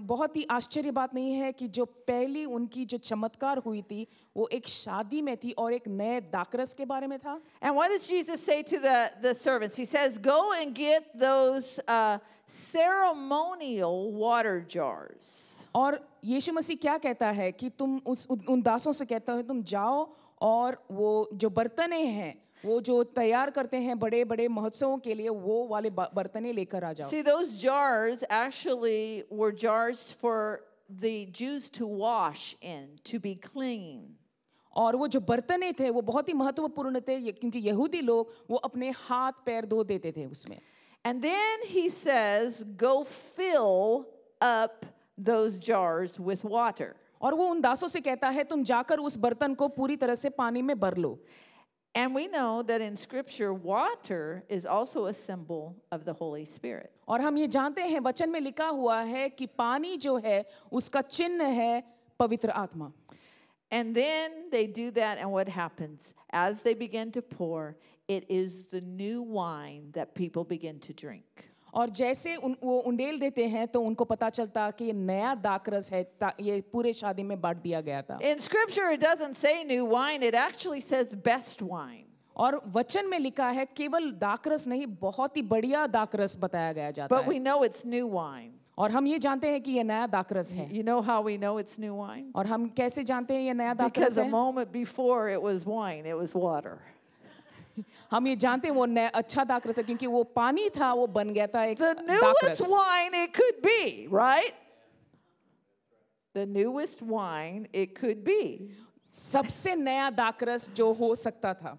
बहुत 0.06 0.36
ही 0.36 0.44
आश्चर्य 0.50 0.90
बात 0.90 1.14
नहीं 1.14 1.32
है 1.32 1.50
कि 1.52 1.66
जो 1.68 1.84
पहली 2.08 2.44
उनकी 2.44 2.84
जो 2.84 2.98
चमत्कार 2.98 3.58
हुई 3.66 3.82
थी 3.90 4.06
वो 4.36 4.48
एक 4.52 4.68
शादी 4.68 5.20
में 5.22 5.36
थी 5.44 5.52
और 5.58 5.72
एक 5.72 5.86
नए 5.88 6.20
दाखरस 6.32 6.74
के 6.74 6.84
बारे 6.84 7.06
में 7.06 7.18
था 7.18 7.40
And 7.62 7.76
what 7.76 7.90
does 7.90 8.08
Jesus 8.08 8.42
say 8.42 8.62
to 8.62 8.80
the, 8.80 9.10
the 9.22 9.34
servants? 9.34 9.76
He 9.76 9.84
says, 9.84 10.18
Go 10.18 10.52
and 10.52 10.74
get 10.74 11.18
those 11.18 11.78
uh, 11.86 12.18
ceremonial 12.46 14.12
water 14.12 14.60
jars. 14.60 15.66
और 15.74 15.98
यीशु 16.24 16.52
मसीह 16.52 16.76
क्या 16.76 16.96
कहता 16.98 17.30
है 17.30 17.50
कि 17.52 17.70
तुम 17.78 18.00
उस 18.06 18.26
उन 18.30 18.62
दासों 18.62 18.92
से 18.92 19.04
कहता 19.06 19.32
है 19.32 19.42
तुम 19.46 19.62
जाओ 19.64 20.06
और 20.42 20.82
वो 20.90 21.28
जो 21.34 21.50
बर्तने 21.50 22.02
हैं 22.02 22.34
वो 22.64 22.80
जो 22.80 23.02
तैयार 23.16 23.50
करते 23.50 23.76
हैं 23.76 23.98
बड़े 23.98 24.24
बड़े 24.24 24.48
महोत्सवों 24.48 24.98
के 24.98 25.14
लिए 25.14 25.28
वो 25.28 25.66
वाले 25.68 25.90
बर्तने 25.90 26.52
लेकर 26.52 26.84
आ 26.84 26.92
जाओ 26.92 27.10
See, 27.10 27.22
those 27.22 27.52
jars 27.56 28.24
actually 28.30 29.24
were 29.30 29.52
jars 29.52 30.12
for 30.12 30.62
the 31.00 31.26
Jews 31.26 31.70
to 31.70 31.86
wash 31.86 32.56
in, 32.62 32.88
to 33.04 33.20
be 33.20 33.34
clean. 33.34 34.16
और 34.76 34.96
वो 34.96 35.06
जो 35.08 35.20
बर्तने 35.20 35.72
थे 35.78 35.90
वो 35.90 36.02
बहुत 36.02 36.28
ही 36.28 36.34
महत्वपूर्ण 36.34 37.00
थे 37.08 37.18
क्योंकि 37.32 37.58
यहूदी 37.58 38.00
लोग 38.00 38.34
वो 38.50 38.56
अपने 38.68 38.90
हाथ 38.98 39.44
पैर 39.46 39.66
धो 39.66 39.82
देते 39.84 40.12
थे 40.16 40.26
उसमें 40.26 40.58
And 41.04 41.22
then 41.22 41.62
he 41.64 41.88
says, 41.88 42.62
Go 42.76 43.04
fill 43.04 44.06
up 44.40 44.84
those 45.18 45.60
jars 45.60 46.18
with 46.20 46.44
water. 46.44 46.94
और 47.22 47.34
वो 47.34 47.46
उन 47.48 47.60
दासों 47.60 47.88
से 47.88 48.00
कहता 48.00 48.28
है 48.28 48.44
तुम 48.44 48.62
जाकर 48.64 48.98
उस 48.98 49.16
बर्तन 49.18 49.54
को 49.54 49.68
पूरी 49.68 49.96
तरह 49.96 50.14
से 50.14 50.28
पानी 50.30 50.62
में 50.62 50.78
भर 50.80 50.96
लो 50.96 51.18
And 51.95 52.13
we 52.13 52.27
know 52.27 52.61
that 52.63 52.81
in 52.81 52.97
Scripture, 52.97 53.53
water 53.53 54.43
is 54.49 54.65
also 54.65 55.05
a 55.05 55.13
symbol 55.13 55.77
of 55.91 56.03
the 56.03 56.11
Holy 56.13 56.43
Spirit. 56.43 56.91
और 57.07 57.21
हम 57.21 57.37
ये 57.37 57.47
जानते 57.47 57.81
हैं 57.81 57.99
वचन 58.03 58.29
में 58.29 58.39
लिखा 58.39 58.67
हुआ 58.67 59.01
है 59.01 59.29
कि 59.29 59.45
पानी 59.57 59.97
जो 59.97 60.17
है 60.17 60.43
उसका 60.71 61.01
चिन्ह 61.01 61.43
है 61.43 61.83
पवित्र 62.19 62.49
आत्मा 62.49 62.91
And 63.71 63.95
then 63.95 64.49
they 64.51 64.67
do 64.67 64.91
that, 64.91 65.17
and 65.17 65.31
what 65.31 65.47
happens? 65.47 66.13
As 66.31 66.61
they 66.61 66.73
begin 66.73 67.11
to 67.13 67.21
pour, 67.21 67.75
it 68.07 68.25
is 68.29 68.67
the 68.67 68.81
new 68.81 69.21
wine 69.21 69.89
that 69.93 70.13
people 70.13 70.43
begin 70.43 70.79
to 70.81 70.93
drink. 70.93 71.48
और 71.74 71.90
जैसे 71.92 72.34
उन 72.36 72.56
वो 72.62 72.78
उंडेल 72.80 73.18
देते 73.18 73.46
हैं 73.46 73.66
तो 73.68 73.80
उनको 73.82 74.04
पता 74.04 74.28
चलता 74.30 74.70
कि 74.70 74.84
ये 74.84 74.92
नया 74.92 75.34
दाकरस 75.42 75.90
है 75.92 76.00
ये 76.40 76.60
पूरे 76.72 76.92
शादी 76.92 77.22
में 77.22 77.40
बांट 77.40 77.62
दिया 77.62 77.80
गया 77.80 78.02
था। 78.02 78.18
In 78.22 78.38
scripture 78.40 78.92
it 78.92 79.00
doesn't 79.00 79.36
say 79.36 79.52
new 79.64 79.86
wine 79.88 80.22
it 80.22 80.34
actually 80.36 80.80
says 80.82 81.14
best 81.24 81.62
wine 81.62 82.04
और 82.36 82.60
वचन 82.74 83.08
में 83.08 83.18
लिखा 83.18 83.48
है 83.50 83.66
केवल 83.76 84.10
दाकरस 84.20 84.66
नहीं 84.68 84.86
बहुत 85.00 85.36
ही 85.36 85.42
बढ़िया 85.50 85.86
दाकरस 85.88 86.36
बताया 86.40 86.72
गया 86.72 86.90
जाता 86.90 87.16
है। 87.16 87.22
But 87.22 87.28
we 87.28 87.38
know 87.38 87.62
it's 87.64 87.86
new 87.86 88.08
wine 88.10 88.52
और 88.78 88.90
हम 88.90 89.06
ये 89.06 89.18
जानते 89.18 89.48
हैं 89.48 89.60
कि 89.62 89.72
ये 89.72 89.82
नया 89.82 90.06
दाकरस 90.08 90.52
है। 90.54 90.68
You 90.76 90.82
know 90.82 91.00
how 91.00 91.22
we 91.24 91.36
know 91.38 91.58
it's 91.60 91.80
new 91.80 91.96
wine 91.96 92.30
और 92.36 92.46
हम 92.46 92.68
कैसे 92.76 93.04
जानते 93.04 93.34
हैं 93.34 93.42
ये 93.42 93.54
नया 93.54 93.74
दाकरस 93.74 93.96
है? 93.96 94.04
Because 94.04 94.20
a 94.20 94.24
moment 94.30 94.68
before 94.72 95.30
it 95.30 95.38
was 95.38 95.64
wine 95.66 96.06
it 96.06 96.14
was 96.14 96.32
water 96.36 96.78
हम 98.11 98.27
ये 98.27 98.35
जानते 98.35 98.67
हैं 98.67 98.75
वो 98.75 98.85
नया 98.85 99.09
अच्छा 99.19 99.43
दाकरस 99.43 99.77
है 99.77 99.83
क्योंकि 99.83 100.07
वो 100.07 100.23
पानी 100.35 100.69
था 100.77 100.93
वो 100.93 101.07
बन 101.07 101.33
गया 101.33 101.47
था 101.47 101.63
एक 101.65 101.77
The 101.77 101.93
दाकरस 102.07 102.61
newest 102.61 102.71
wine 102.71 103.13
it 103.13 103.33
could 103.33 103.61
be, 103.61 104.07
right? 104.09 104.53
The 106.35 106.45
newest 106.45 107.01
wine 107.01 107.67
it 107.73 107.95
could 107.95 108.23
be. 108.23 108.71
सबसे 109.11 109.75
नया 109.75 110.09
दाकरस 110.15 110.69
जो 110.75 110.91
हो 110.93 111.15
सकता 111.15 111.53
था 111.61 111.77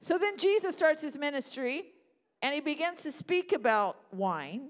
So 0.00 0.16
then 0.16 0.36
Jesus 0.36 0.76
starts 0.76 1.02
his 1.02 1.18
ministry 1.18 1.84
and 2.42 2.54
he 2.54 2.60
begins 2.60 3.02
to 3.02 3.12
speak 3.12 3.52
about 3.52 3.96
wine. 4.12 4.68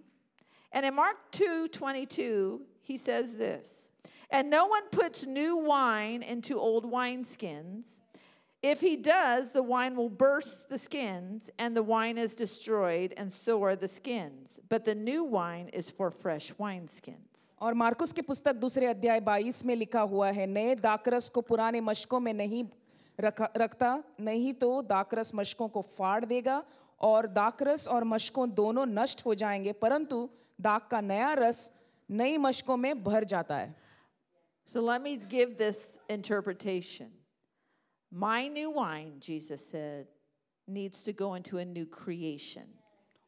And 0.73 0.87
in 0.87 0.95
Mark 0.95 1.17
2 1.33 1.69
22, 1.69 2.61
he 2.83 2.97
says 2.97 3.37
this 3.37 3.91
And 4.31 4.51
no 4.51 4.67
one 4.67 4.89
puts 4.91 5.27
new 5.27 5.57
wine 5.57 6.23
into 6.23 6.59
old 6.59 6.91
wineskins. 6.91 8.01
If 8.64 8.80
he 8.80 8.96
does, 8.96 9.52
the 9.52 9.62
wine 9.62 9.94
will 9.94 10.08
burst 10.08 10.70
the 10.70 10.78
skins, 10.78 11.50
and 11.60 11.76
the 11.76 11.84
wine 11.84 12.18
is 12.18 12.34
destroyed, 12.34 13.14
and 13.18 13.30
so 13.30 13.62
are 13.62 13.76
the 13.76 13.90
skins. 13.90 14.62
But 14.70 14.86
the 14.86 14.96
new 14.96 15.26
wine 15.26 15.68
is 15.68 15.92
for 15.92 16.10
fresh 16.10 16.54
wineskins. 16.58 17.52
और 17.62 17.74
मार्कुस 17.74 18.12
की 18.12 18.22
पुस्तक 18.22 18.56
दूसरे 18.56 18.86
अध्याय 18.86 19.20
22 19.22 19.64
में 19.66 19.76
लिखा 19.76 20.02
हुआ 20.02 20.30
है 20.32 20.46
नए 20.48 20.76
दाकरस 20.76 21.30
को 21.30 21.42
पुराने 21.42 21.82
मशकों 21.82 22.20
में 22.20 22.34
नहीं 22.34 22.64
रखता 23.20 23.92
नहीं 24.20 24.54
तो 24.54 24.82
दाकरस 24.82 25.32
मशकों 25.36 25.68
को 25.68 25.82
फाड़ 25.82 26.26
देगा 26.26 26.64
और 27.02 27.28
दाकरस 27.28 27.88
और 27.88 28.04
मशकों 28.04 28.50
दोनों 28.50 28.86
नष्ट 28.86 29.26
हो 29.26 29.36
जाएँगे 29.44 29.72
परंतु 29.72 30.30
दाक 30.62 30.88
का 30.92 31.02
नया 31.02 31.34
रस 31.34 31.72
नई 32.12 32.38
मशकों 32.38 32.78
में 32.78 33.04
भर 33.04 33.24
जाता 33.24 33.58
है 33.58 33.76
so 34.66 34.92
let 34.92 35.02
me 35.02 35.16
give 35.36 35.56
this 35.60 36.00
interpretation 36.10 37.12
My 38.13 38.49
new 38.49 38.71
wine, 38.71 39.15
Jesus 39.21 39.65
said, 39.65 40.07
needs 40.67 41.03
to 41.05 41.13
go 41.13 41.35
into 41.35 41.59
a 41.59 41.65
new 41.65 41.87
creation. 41.87 42.67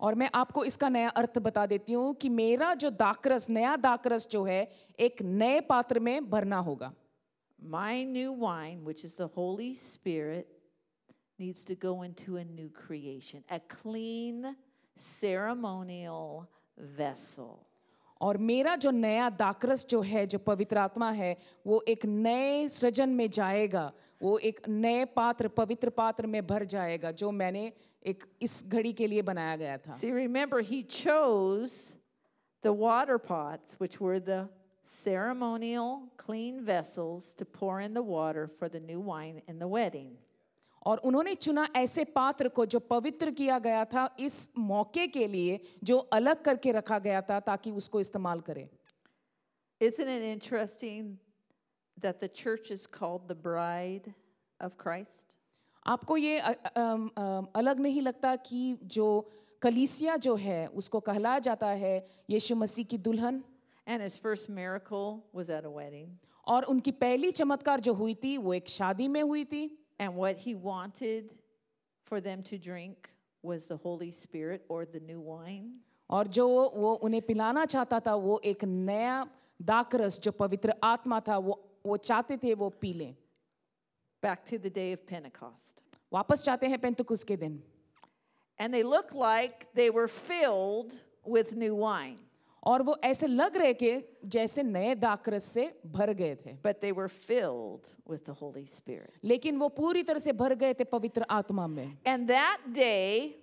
और 0.00 0.14
मैं 0.14 0.30
आपको 0.34 0.64
इसका 0.64 0.88
नया 0.88 1.08
अर्थ 1.20 1.38
बता 1.38 1.66
देती 1.66 1.92
हूँ 1.92 2.14
कि 2.14 2.28
मेरा 2.28 2.72
जो 2.74 2.90
दाकरस 2.90 3.48
नया 3.50 3.76
दाकरस 3.76 4.26
जो 4.30 4.44
है 4.44 4.60
एक 5.00 5.22
नए 5.22 5.60
पात्र 5.68 6.00
में 6.00 6.30
भरना 6.30 6.58
होगा 6.68 6.92
My 7.62 8.04
new 8.04 8.32
wine, 8.32 8.84
which 8.84 9.04
is 9.04 9.16
the 9.16 9.26
Holy 9.26 9.74
Spirit, 9.74 10.46
needs 11.38 11.62
to 11.64 11.74
go 11.74 12.02
into 12.02 12.36
a 12.36 12.44
new 12.44 12.70
creation, 12.70 13.44
a 13.50 13.60
clean 13.60 14.56
ceremonial 14.96 16.48
vessel. 16.78 17.66
और 18.21 18.37
मेरा 18.37 18.75
जो 18.75 18.91
नया 18.91 19.29
दाकरस 19.29 19.85
जो 19.89 20.01
है, 20.01 20.25
जो 20.27 20.39
पवित्र 20.39 20.77
आत्मा 20.77 21.11
है, 21.11 21.35
वो 21.67 21.83
एक 21.87 22.05
नए 22.05 22.67
सृजन 22.69 23.09
में 23.09 23.29
जाएगा। 23.29 23.91
वो 24.21 24.37
एक 24.39 24.59
नए 24.69 25.05
पात्र, 25.05 25.47
पवित्र 25.47 25.89
पात्र 25.89 26.27
में 26.27 26.45
भर 26.47 26.65
जाएगा, 26.65 27.11
जो 27.11 27.31
मैंने 27.31 27.71
एक 28.05 28.23
इस 28.41 28.63
घड़ी 28.69 28.93
के 28.93 29.07
लिए 29.07 29.21
बनाया 29.21 29.55
गया 29.55 29.77
था। 29.77 29.93
See 29.93 30.11
remember 30.13 30.61
he 30.61 30.81
chose 30.83 31.71
the 32.63 32.75
water 32.79 33.17
pots 33.17 33.77
which 33.81 34.01
were 34.01 34.19
the 34.19 34.47
ceremonial 35.03 35.97
clean 36.19 36.59
vessels 36.65 37.35
to 37.39 37.45
pour 37.59 37.81
in 37.81 37.93
the 37.93 38.05
water 38.07 38.45
for 38.59 38.69
the 38.69 38.81
new 38.85 39.01
wine 39.03 39.41
in 39.49 39.59
the 39.59 39.63
wedding 39.73 40.15
और 40.85 40.97
उन्होंने 40.97 41.33
चुना 41.35 41.67
ऐसे 41.75 42.03
पात्र 42.15 42.49
को 42.49 42.65
जो 42.65 42.79
पवित्र 42.79 43.31
किया 43.31 43.59
गया 43.59 43.83
था 43.85 44.09
इस 44.19 44.49
मौके 44.57 45.07
के 45.07 45.27
लिए 45.27 45.59
जो 45.83 45.97
अलग 46.17 46.41
करके 46.43 46.71
रखा 46.71 46.99
गया 46.99 47.21
था 47.29 47.39
ताकि 47.39 47.71
उसको 47.71 47.99
इस्तेमाल 47.99 48.41
करें 48.41 48.67
Isn't 49.81 50.07
it 50.07 50.23
interesting 50.23 51.17
that 51.97 52.19
the 52.19 52.29
church 52.29 52.69
is 52.71 52.85
called 52.87 53.27
the 53.27 53.35
bride 53.35 54.13
of 54.59 54.77
Christ? 54.77 55.35
आपको 55.85 56.17
ये 56.17 56.39
अलग 56.39 57.79
नहीं 57.79 58.01
लगता 58.01 58.35
कि 58.35 58.77
जो 58.83 59.07
कलीसिया 59.61 60.15
जो 60.17 60.35
है 60.35 60.65
उसको 60.81 60.99
कहलाया 60.99 61.39
जाता 61.39 61.67
है 61.81 61.95
यीशु 62.29 62.55
मसीह 62.55 62.85
की 62.85 62.97
दुल्हन 62.97 63.43
And 63.87 64.01
his 64.01 64.17
first 64.17 64.49
miracle 64.49 65.23
was 65.33 65.49
at 65.49 65.65
a 65.65 65.71
wedding. 65.71 66.07
और 66.47 66.63
उनकी 66.63 66.91
पहली 66.91 67.31
चमत्कार 67.31 67.79
जो 67.79 67.93
हुई 67.93 68.13
थी 68.23 68.37
वो 68.37 68.53
एक 68.53 68.69
शादी 68.69 69.07
में 69.07 69.21
हुई 69.21 69.43
थी 69.45 69.63
And 69.98 70.14
what 70.16 70.36
he 70.38 70.54
wanted 70.54 71.34
for 72.06 72.20
them 72.20 72.42
to 72.44 72.58
drink 72.58 73.10
was 73.42 73.66
the 73.66 73.76
Holy 73.76 74.10
Spirit 74.10 74.64
or 74.68 74.84
the 74.84 75.00
new 75.00 75.20
wine. 75.20 75.80
और 76.10 76.26
जो 76.26 76.46
वो 76.48 76.92
उन्हें 77.04 77.22
पिलाना 77.26 77.64
चाहता 77.66 78.00
था 78.06 78.14
वो 78.14 78.40
एक 78.44 78.64
नया 78.64 79.26
दाकरस 79.62 80.18
जो 80.20 80.32
पवित्र 80.32 80.74
आत्मा 80.82 81.20
था 81.28 81.36
वो 81.38 81.58
वो 81.86 81.96
चाहते 81.96 82.36
थे 82.42 82.54
वो 82.54 82.70
पी 82.80 82.92
लें 82.94 83.14
Back 84.22 84.44
to 84.46 84.58
the 84.58 84.70
day 84.70 84.92
of 84.92 85.06
Pentecost. 85.06 85.82
वापस 86.12 86.42
चाहते 86.44 86.66
हैं 86.66 86.78
पेंतकुस 86.80 87.24
के 87.24 87.36
दिन 87.36 87.60
And 88.58 88.74
they 88.74 88.82
looked 88.82 89.14
like 89.14 89.68
they 89.74 89.88
were 89.90 90.08
filled 90.08 90.92
with 91.24 91.56
new 91.56 91.74
wine, 91.74 92.18
और 92.67 92.81
वो 92.83 92.95
ऐसे 93.03 93.27
लग 93.27 93.57
रहे 93.57 93.73
के 93.73 93.91
जैसे 94.25 94.63
नए 94.63 94.95
दाकरस 94.95 95.43
से 95.43 95.71
भर 95.85 96.13
गए 96.13 96.35
थे 96.45 96.55
but 96.63 96.81
they 96.81 96.91
were 96.91 97.07
filled 97.09 97.89
with 98.07 98.25
the 98.25 98.33
Holy 98.33 98.65
Spirit. 98.65 99.13
लेकिन 99.23 99.57
वो 99.57 99.69
पूरी 99.69 100.03
तरह 100.03 100.19
से 100.19 100.33
भर 100.33 100.55
गए 100.55 100.73
थे 100.73 100.83
पवित्र 100.83 101.25
आत्मा 101.29 101.67
में 101.67 101.97
And 102.05 102.27
that 102.29 102.59
day 102.73 103.35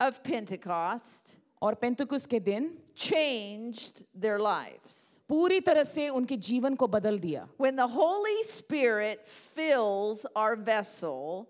of 0.00 0.22
Pentecost 0.22 1.36
और 1.62 1.74
पेंतकुस 1.74 2.26
के 2.26 2.40
दिन 2.40 2.70
changed 2.96 4.02
their 4.18 4.38
lives. 4.38 5.18
पूरी 5.28 5.60
तरह 5.60 5.82
से 5.84 6.08
उनके 6.08 6.36
जीवन 6.36 6.74
को 6.74 6.86
बदल 6.88 7.18
दिया 7.18 7.48
When 7.58 7.76
the 7.76 7.86
Holy 7.86 8.42
Spirit 8.42 9.28
fills 9.28 10.24
our 10.34 10.56
vessel, 10.56 11.46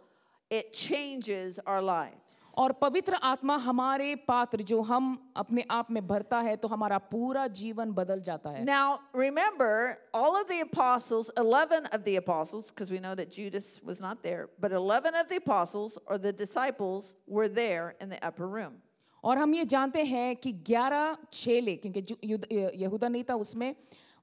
it 0.52 0.72
changes 0.74 1.60
our 1.66 1.82
lives. 1.82 2.54
और 2.58 2.72
पवित्र 2.82 3.14
आत्मा 3.30 3.56
हमारे 3.58 4.16
पात्र 4.28 4.62
जो 4.72 4.82
हम 4.82 5.32
अपने 5.38 5.64
आप 5.72 5.90
में 5.92 6.06
भरता 6.08 6.40
है 6.42 6.56
तो 6.58 6.68
हमारा 6.68 6.98
पूरा 7.12 7.48
जीवन 7.48 7.92
बदल 7.94 8.22
जाता 8.28 8.50
है 8.50 8.64
Now, 8.66 9.00
remember, 9.14 9.98
all 10.14 10.36
of 10.42 10.48
the 10.48 10.60
apostles, 10.62 11.32
11 11.38 11.86
of 11.88 12.04
the 12.04 12.16
apostles, 12.18 12.70
because 12.72 12.92
we 12.92 13.00
know 13.00 13.16
that 13.16 13.32
Judas 13.32 13.82
was 13.84 14.00
not 14.00 14.22
there, 14.24 14.50
but 14.60 14.72
11 14.72 15.16
of 15.16 15.28
the 15.30 15.38
apostles 15.38 15.98
or 16.06 16.18
the 16.18 16.32
disciples 16.32 17.16
were 17.28 17.48
there 17.50 17.96
in 18.00 18.10
the 18.10 18.24
upper 18.26 18.48
room. 18.48 18.82
और 19.24 19.38
हम 19.38 19.54
ये 19.56 19.66
जानते 19.66 20.04
हैं 20.06 20.36
कि 20.36 20.52
ग्यारह 20.66 21.18
छेले 21.34 21.76
क्योंकि 21.84 22.02
जु- 22.02 22.18
युद- 22.24 22.52
यहूदा 22.82 23.08
नहीं 23.08 23.24
था 23.30 23.36
उसमें 23.36 23.76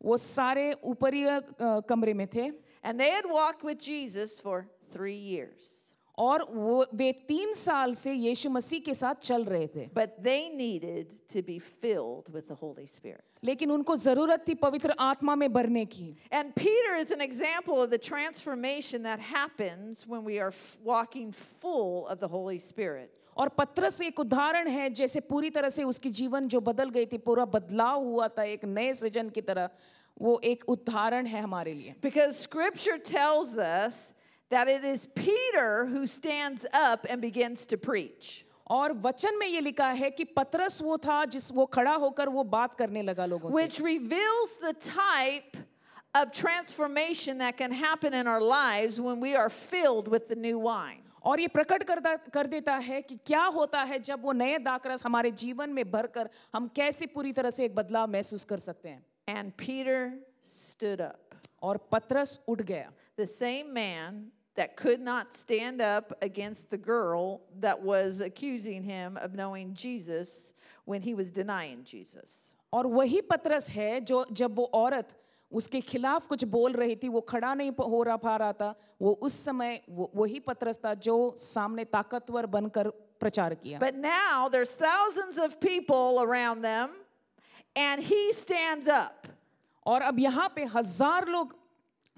वो 0.05 0.16
सारे 0.16 0.73
ऊपरी 0.85 1.24
अ, 1.24 1.41
कमरे 1.89 2.15
में 2.15 2.27
थे 2.35 2.51
And 2.85 2.99
they 3.01 3.11
had 3.11 3.27
walked 3.27 3.65
with 3.65 3.79
Jesus 3.81 4.41
for 4.41 4.66
three 4.91 5.16
years. 5.16 5.86
और 6.18 6.45
वो 6.52 6.85
वे 6.95 7.11
तीन 7.27 7.53
साल 7.53 7.94
से 7.94 8.14
यीशु 8.14 8.49
मसीह 8.49 8.80
के 8.85 8.94
साथ 8.94 9.15
चल 9.22 9.44
रहे 9.45 9.68
थे 9.68 9.88
But 9.94 10.22
they 10.23 10.49
needed 10.49 11.19
to 11.30 11.44
be 11.44 11.60
filled 11.60 12.31
with 12.34 12.48
the 12.48 12.56
Holy 12.56 12.85
Spirit. 12.88 13.23
लेकिन 13.44 13.72
उनको 13.72 13.95
ज़रूरत 13.95 14.45
थी 14.48 14.56
पवित्र 14.56 14.95
आत्मा 14.99 15.35
में 15.35 15.52
भरने 15.53 15.85
की 15.85 16.15
And 16.31 16.56
Peter 16.56 16.95
is 16.95 17.11
an 17.11 17.22
example 17.22 17.81
of 17.81 17.91
the 17.91 17.99
transformation 17.99 19.03
that 19.03 19.19
happens 19.19 20.07
when 20.07 20.23
we 20.23 20.39
are 20.39 20.53
walking 20.84 21.31
full 21.31 22.07
of 22.07 22.19
the 22.19 22.27
Holy 22.27 22.60
Spirit. 22.60 23.14
और 23.38 23.49
पत्रस 23.57 24.02
एक 24.02 24.19
उदाहरण 24.19 24.68
है 24.68 24.89
जैसे 24.89 25.19
पूरी 25.30 25.49
तरह 25.49 25.69
से 25.69 25.84
उसकी 25.84 26.10
जीवन 26.19 26.48
जो 26.48 26.61
बदल 26.61 26.89
गई 26.89 27.06
थी 27.06 27.18
पूरा 27.26 27.45
बदलाव 27.45 28.03
हुआ 28.03 28.27
था 28.38 28.44
एक 28.44 28.65
नए 28.65 28.94
सृजन 28.94 29.30
की 29.30 29.41
तरह 29.41 29.69
वो 30.22 30.39
एक 30.44 30.64
उदाहरण 30.69 31.26
है 31.26 31.41
हमारे 31.41 31.73
लिए 31.73 31.95
because 32.03 32.31
scripture 32.35 32.98
tells 33.10 33.57
us 33.65 33.99
that 34.51 34.69
it 34.69 34.85
is 34.85 35.07
Peter 35.15 35.87
who 35.87 36.07
stands 36.07 36.66
up 36.73 37.07
and 37.09 37.20
begins 37.20 37.66
to 37.66 37.77
preach. 37.77 38.45
और 38.70 38.93
वचन 39.03 39.39
में 39.39 39.47
ये 39.47 39.61
लिखा 39.61 39.89
है 39.93 40.11
कि 40.11 40.24
पतरस 40.37 40.81
वो 40.83 40.97
था 40.99 41.24
जिस 41.24 41.53
वो 41.53 41.66
खड़ा 41.66 41.95
होकर 41.95 42.29
वो 42.29 42.45
बात 42.45 42.74
करने 42.79 43.03
लगा 43.03 43.27
लोगों 43.27 43.51
से 43.51 43.62
which 43.62 43.81
reveals 43.81 44.57
the 44.62 44.73
type 44.74 45.57
of 46.15 46.31
transformation 46.33 47.39
that 47.39 47.57
can 47.57 47.73
happen 47.73 48.15
in 48.15 48.27
our 48.27 48.41
lives 48.41 49.01
when 49.01 49.20
we 49.20 49.35
are 49.35 49.51
filled 49.51 50.09
with 50.09 50.29
the 50.29 50.37
new 50.37 50.59
wine. 50.59 51.01
और 51.24 51.41
ये 51.41 51.49
प्रकट 51.49 51.83
करता 51.89 52.15
कर 52.35 52.47
देता 52.47 52.74
है 52.85 53.01
कि 53.03 53.16
क्या 53.27 53.45
होता 53.55 53.83
है 53.83 53.99
जब 53.99 54.23
वो 54.23 54.33
नए 54.33 54.59
दाकरस 54.59 55.05
हमारे 55.05 55.31
जीवन 55.43 55.70
में 55.70 55.91
भरकर 55.91 56.31
हम 56.55 56.69
कैसे 56.77 57.07
पूरी 57.07 57.33
तरह 57.33 57.51
से 57.51 57.65
एक 57.65 57.74
बदलाव 57.74 58.11
महसूस 58.12 58.45
कर 58.45 58.59
सकते 58.59 58.89
हैं 58.89 59.03
And 59.29 59.57
Peter 59.57 60.12
stood 60.43 61.01
up. 61.01 61.37
और 61.62 61.77
पतरस 61.93 62.39
उठ 62.49 62.62
गया 62.62 62.91
The 63.16 63.27
same 63.27 63.73
man 63.73 64.31
that 64.58 64.76
could 64.76 65.00
not 65.00 65.34
stand 65.34 65.82
up 65.82 66.14
against 66.22 66.70
the 66.70 66.78
girl 66.78 67.42
that 67.60 67.80
was 67.82 68.22
accusing 68.22 68.84
him 68.84 69.18
of 69.18 69.34
knowing 69.36 69.74
Jesus 69.74 70.54
when 70.86 71.02
he 71.02 71.14
was 71.14 71.32
denying 71.32 71.84
Jesus. 71.84 72.54
और 72.74 72.88
वही 72.88 73.22
पतरस 73.32 73.70
है 73.70 74.00
जो 74.02 74.26
जब 74.32 74.56
वो 74.56 74.70
औरत 74.74 75.16
उसके 75.52 75.80
खिलाफ 75.82 76.28
कुछ 76.28 76.44
बोल 76.56 76.74
रही 76.74 76.96
थी 77.04 77.08
वो 77.10 77.22
खड़ा 77.22 77.54
नहीं 77.54 77.72
हो 77.72 78.02
रहा 78.04 78.16
पा 78.18 78.36
रहा 78.38 78.54
था 78.54 78.74
वो 79.02 79.14
उस 79.24 79.34
समय 79.46 79.82
वो 79.90 80.12
वही 80.16 80.40
पतरस 80.48 80.80
था 80.86 80.94
जो 81.08 81.16
सामने 81.38 81.86
ताकतवर 81.86 82.46
बनकर 82.56 82.90
प्रचार 83.20 83.54
किया 83.64 83.80
But 83.80 83.96
now 83.96 84.50
there's 84.50 84.72
thousands 84.72 85.38
of 85.38 85.60
people 85.60 86.22
around 86.22 86.62
them, 86.62 86.90
and 87.76 88.04
he 88.04 88.34
stands 88.34 88.88
up. 88.90 89.28
और 89.86 90.02
अब 90.02 90.20
यहाँ 90.20 90.52
पे 90.56 90.66
हज़ार 90.76 91.28
लोग 91.28 91.56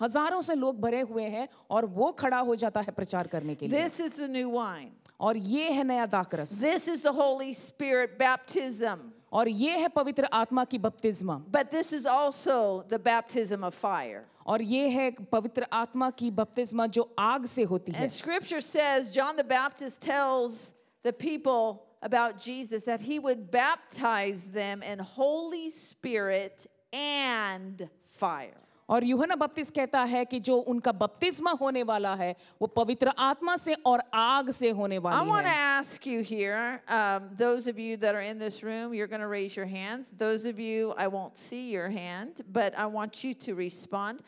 हजारों 0.03 0.41
से 0.43 0.55
लोग 0.55 0.81
भरे 0.81 1.01
हुए 1.01 1.25
हैं 1.25 1.49
और 1.71 1.87
वो 1.87 2.11
खड़ा 2.13 2.39
हो 2.39 2.57
जाता 2.57 2.81
है 2.81 2.93
प्रचार 2.93 3.27
करने 3.27 3.55
के 3.55 3.69
लिए 3.69 3.83
This 3.83 4.01
is 4.01 4.13
the 4.17 4.29
new 4.29 4.51
wine. 4.51 4.91
और 5.21 5.37
ये 5.37 5.71
है 5.71 5.85
नया 5.85 6.07
दाकरस 6.07 6.61
This 6.61 6.89
is 6.89 7.03
the 7.03 7.13
Holy 7.13 7.53
Spirit 7.53 8.19
baptism. 8.19 9.13
और 9.33 9.49
ये 9.49 9.79
है 9.79 9.89
पवित्र 9.89 10.29
आत्मा 10.33 10.65
की 10.65 10.79
बपतिस्मा 10.79 11.41
But 11.51 11.71
this 11.71 11.93
is 11.93 12.07
also 12.07 12.85
the 12.89 12.99
baptism 12.99 13.63
of 13.65 13.75
fire. 13.75 14.25
और 14.47 14.63
ये 14.63 14.89
है 14.89 15.11
पवित्र 15.33 15.67
आत्मा 15.73 16.11
की 16.11 16.31
बपतिस्मा 16.31 16.87
जो 16.87 17.09
आग 17.19 17.45
से 17.47 17.63
होती 17.63 17.93
है 17.93 18.03
And 18.03 18.13
scripture 18.13 18.61
says 18.61 19.13
John 19.13 19.37
the 19.37 19.45
Baptist 19.45 20.01
tells 20.01 20.75
the 21.05 21.13
people 21.13 21.87
about 22.03 22.39
Jesus 22.39 22.85
that 22.85 23.01
he 23.01 23.19
would 23.19 23.51
baptize 23.51 24.49
them 24.49 24.83
in 24.83 24.99
Holy 24.99 25.71
Spirit 25.71 26.67
and 26.93 27.89
fire. 28.11 28.61
और 28.91 29.05
यूहन्ना 29.05 29.37
बपतिस 29.37 29.71
कहता 29.71 30.03
है 30.05 30.25
कि 30.25 30.41
जो 30.41 30.57
उनका 30.69 30.93
बपतिस्मा 30.93 31.53
होने 31.61 31.83
वाला 31.89 32.15
है 32.15 32.35
वो 32.61 32.67
पवित्र 32.77 33.13
आत्मा 33.19 33.57
से 33.57 33.75
और 33.87 34.03
आग 34.15 34.51
से 34.51 34.71
होने 34.71 34.97
I 34.97 35.03
वाली 35.05 35.31
want 35.31 35.47
to 35.47 35.53
है 35.53 35.81
ask 35.81 36.07
you 36.07 36.21
here, 36.21 36.83
um, 36.89 37.31
those 37.39 37.67
of 37.67 37.79
you 37.79 37.97
that 37.97 38.15
are 38.15 38.21
in 38.21 38.39
this 38.39 38.63
room, 38.63 38.93
you're 38.93 39.07
going 39.07 39.23
to 39.23 39.29
raise 39.29 39.57
your 39.57 39.67
hands. 39.67 40.13
Those 40.17 40.45
of 40.45 40.61
you, 40.61 40.93
I 40.99 41.09
won't 41.09 41.37
see 41.37 41.71
your 41.71 41.89
hand, 41.89 42.43
but 42.53 42.79
I 42.79 42.87
want 42.87 43.25
you 43.25 43.33
to 43.47 43.55
respond. 43.55 44.23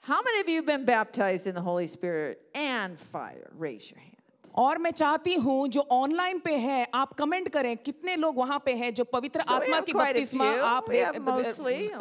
How 0.00 0.20
many 0.22 0.40
of 0.40 0.48
you 0.48 0.56
have 0.56 0.66
been 0.66 0.84
baptized 0.84 1.46
in 1.46 1.54
the 1.54 1.60
Holy 1.60 1.86
Spirit 1.86 2.42
and 2.54 2.98
fire? 2.98 3.50
Raise 3.56 3.90
your 3.90 4.00
hand. 4.00 4.11
और 4.55 4.77
मैं 4.77 4.91
चाहती 4.91 5.33
हूँ 5.35 5.67
जो 5.67 5.81
online 5.91 6.39
पे 6.39 6.55
है 6.57 6.87
आप 6.93 7.13
comment 7.13 7.49
करें 7.49 7.75
कितने 7.77 8.15
लोग 8.15 8.37
वहाँ 8.37 8.59
पे 8.65 8.73
हैं 8.73 8.93
जो 8.93 9.03
पवित्र 9.03 9.41
so 9.41 9.51
आत्मा 9.51 9.79
की 9.81 9.93
बपतिस्मा 10.13 10.45
आप 10.61 10.89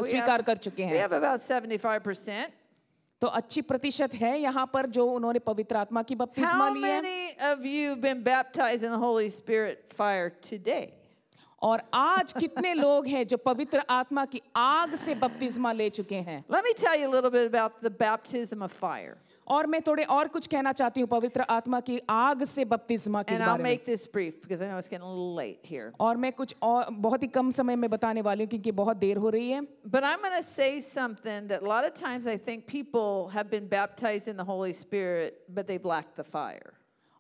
स्वीकार 0.02 0.42
कर 0.42 0.56
चुके 0.56 0.82
हैं। 0.82 0.94
तो 3.22 3.26
अच्छी 3.28 3.60
प्रतिशत 3.62 4.14
है 4.14 4.38
यहाँ 4.40 4.66
पर 4.72 4.86
जो 4.86 5.06
उन्होंने 5.06 5.38
पवित्र 5.38 5.76
आत्मा 5.76 6.02
की 6.02 6.14
बपतिस्मा 6.14 6.68
ली 6.68 6.82
है। 6.82 7.00
और 11.62 11.82
आज 11.94 12.32
कितने 12.32 12.74
लोग 12.84 13.06
हैं 13.06 13.26
जो 13.26 13.36
पवित्र 13.36 13.82
आत्मा 13.90 14.24
की 14.24 14.40
आग 14.56 14.94
से 14.94 15.14
बपतिस्मा 15.14 15.72
ले 15.72 15.88
चुके 15.90 16.16
हैं? 16.28 16.44
और 19.46 19.66
मैं 19.66 19.80
थोड़े 19.86 20.04
और 20.04 20.28
कुछ 20.28 20.46
कहना 20.46 20.72
चाहती 20.72 21.00
हूँ 21.00 21.08
पवित्र 21.08 21.44
आत्मा 21.50 21.80
की 21.80 22.00
आग 22.10 22.44
से 22.44 22.64
बपतिस्मा 22.64 23.22
के 23.22 23.34
And 23.34 23.42
I'll 23.42 23.48
बारे 23.50 23.62
में 23.62 23.70
make 23.70 23.84
this 23.84 24.06
brief 24.06 24.40
because 24.42 24.60
I 24.62 24.68
know 24.70 24.78
it's 24.78 24.88
getting 24.88 25.06
a 25.06 25.10
little 25.10 25.34
late 25.34 25.66
here. 25.66 25.92
और 26.00 26.16
मैं 26.16 26.32
कुछ 26.32 26.54
और 26.62 26.90
बहुत 26.90 27.22
ही 27.22 27.28
कम 27.28 27.50
समय 27.50 27.76
में 27.76 27.88
बताने 27.90 28.22
वाली 28.22 28.44
हूँ 28.44 28.50
क्योंकि 28.50 28.72
बहुत 28.72 28.96
देर 28.96 29.16
हो 29.16 29.30
रही 29.30 29.50
है 29.50 29.60
But 29.90 30.04
I'm 30.04 30.22
going 30.22 30.36
to 30.36 30.44
say 30.44 30.80
something 30.80 31.48
that 31.48 31.62
a 31.62 31.66
lot 31.66 31.84
of 31.84 31.94
times 31.94 32.26
I 32.26 32.36
think 32.36 32.66
people 32.66 33.28
have 33.34 33.50
been 33.50 33.66
baptized 33.68 34.28
in 34.28 34.36
the 34.36 34.44
Holy 34.44 34.72
Spirit, 34.72 35.42
but 35.48 35.66
they've 35.66 35.84
lacked 35.84 36.16
the 36.16 36.24
fire. 36.24 36.72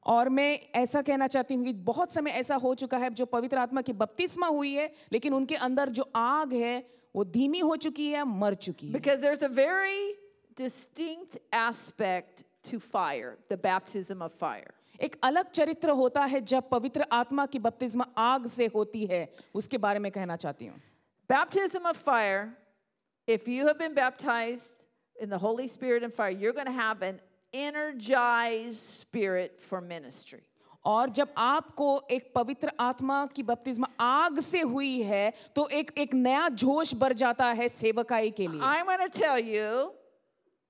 और 0.06 0.28
मैं 0.28 0.58
ऐसा 0.74 1.02
कहना 1.02 1.26
चाहती 1.26 1.54
हूँ 1.54 1.64
कि 1.64 1.72
बहुत 1.90 2.12
समय 2.12 2.30
ऐसा 2.38 2.54
हो 2.62 2.74
चुका 2.74 2.98
है 2.98 3.10
जो 3.10 3.26
पवित्र 3.26 3.58
आत्मा 3.58 3.80
की 3.82 3.92
बपतिस्मा 3.92 4.46
हुई 4.46 4.72
है 4.74 4.90
लेकिन 5.12 5.34
उनके 5.34 5.54
अंदर 5.66 5.88
जो 5.98 6.10
आग 6.16 6.52
है 6.52 6.82
वो 7.16 7.24
धीमी 7.24 7.58
हो 7.58 7.76
चुकी 7.76 8.10
है 8.10 8.24
मर 8.24 8.54
चुकी 8.54 8.86
है 8.86 8.92
Because 8.92 9.20
there's 9.20 9.42
a 9.42 9.48
very 9.48 10.14
distinct 10.56 11.38
aspect 11.52 12.44
to 12.64 12.78
fire, 12.78 13.36
the 13.48 13.56
baptism 13.56 14.22
of 14.22 14.32
fire. 14.32 14.72
एक 15.00 15.16
अलग 15.24 15.50
चरित्र 15.50 15.90
होता 15.90 16.24
है 16.24 16.40
जब 16.40 16.68
पवित्र 16.70 17.06
आत्मा 17.12 17.46
की 17.46 17.58
बपतिस्मा 17.58 18.04
आग 18.18 18.46
से 18.46 18.66
होती 18.74 19.04
है 19.06 19.26
उसके 19.54 19.78
बारे 19.78 19.98
में 19.98 20.10
कहना 20.12 20.36
चाहती 20.36 20.66
हूँ 20.66 20.80
Baptism 21.30 21.86
of 21.86 21.96
fire, 21.96 22.50
if 23.26 23.48
you 23.48 23.66
have 23.66 23.78
been 23.78 23.94
baptized 23.94 24.86
in 25.16 25.30
the 25.30 25.38
Holy 25.38 25.66
Spirit 25.66 26.02
and 26.02 26.12
fire, 26.12 26.30
you're 26.30 26.52
going 26.52 26.66
to 26.66 26.72
have 26.72 27.02
an 27.02 27.20
energized 27.54 28.82
spirit 29.00 29.60
for 29.60 29.80
ministry. 29.80 30.42
और 30.84 31.10
जब 31.10 31.28
आपको 31.38 31.88
एक 32.10 32.32
पवित्र 32.34 32.72
आत्मा 32.80 33.24
की 33.34 33.42
बपतिस्मा 33.42 33.88
आग 34.00 34.38
से 34.40 34.60
हुई 34.60 35.02
है 35.02 35.32
तो 35.56 35.68
एक 35.80 35.92
एक 35.98 36.14
नया 36.14 36.48
जोश 36.62 36.94
भर 37.00 37.12
जाता 37.22 37.52
है 37.52 37.68
सेवकाई 37.68 38.30
के 38.30 38.46
लिए 38.46 38.60
I'm 38.60 38.86
going 38.86 39.08
to 39.08 39.18
tell 39.18 39.38
you 39.38 39.92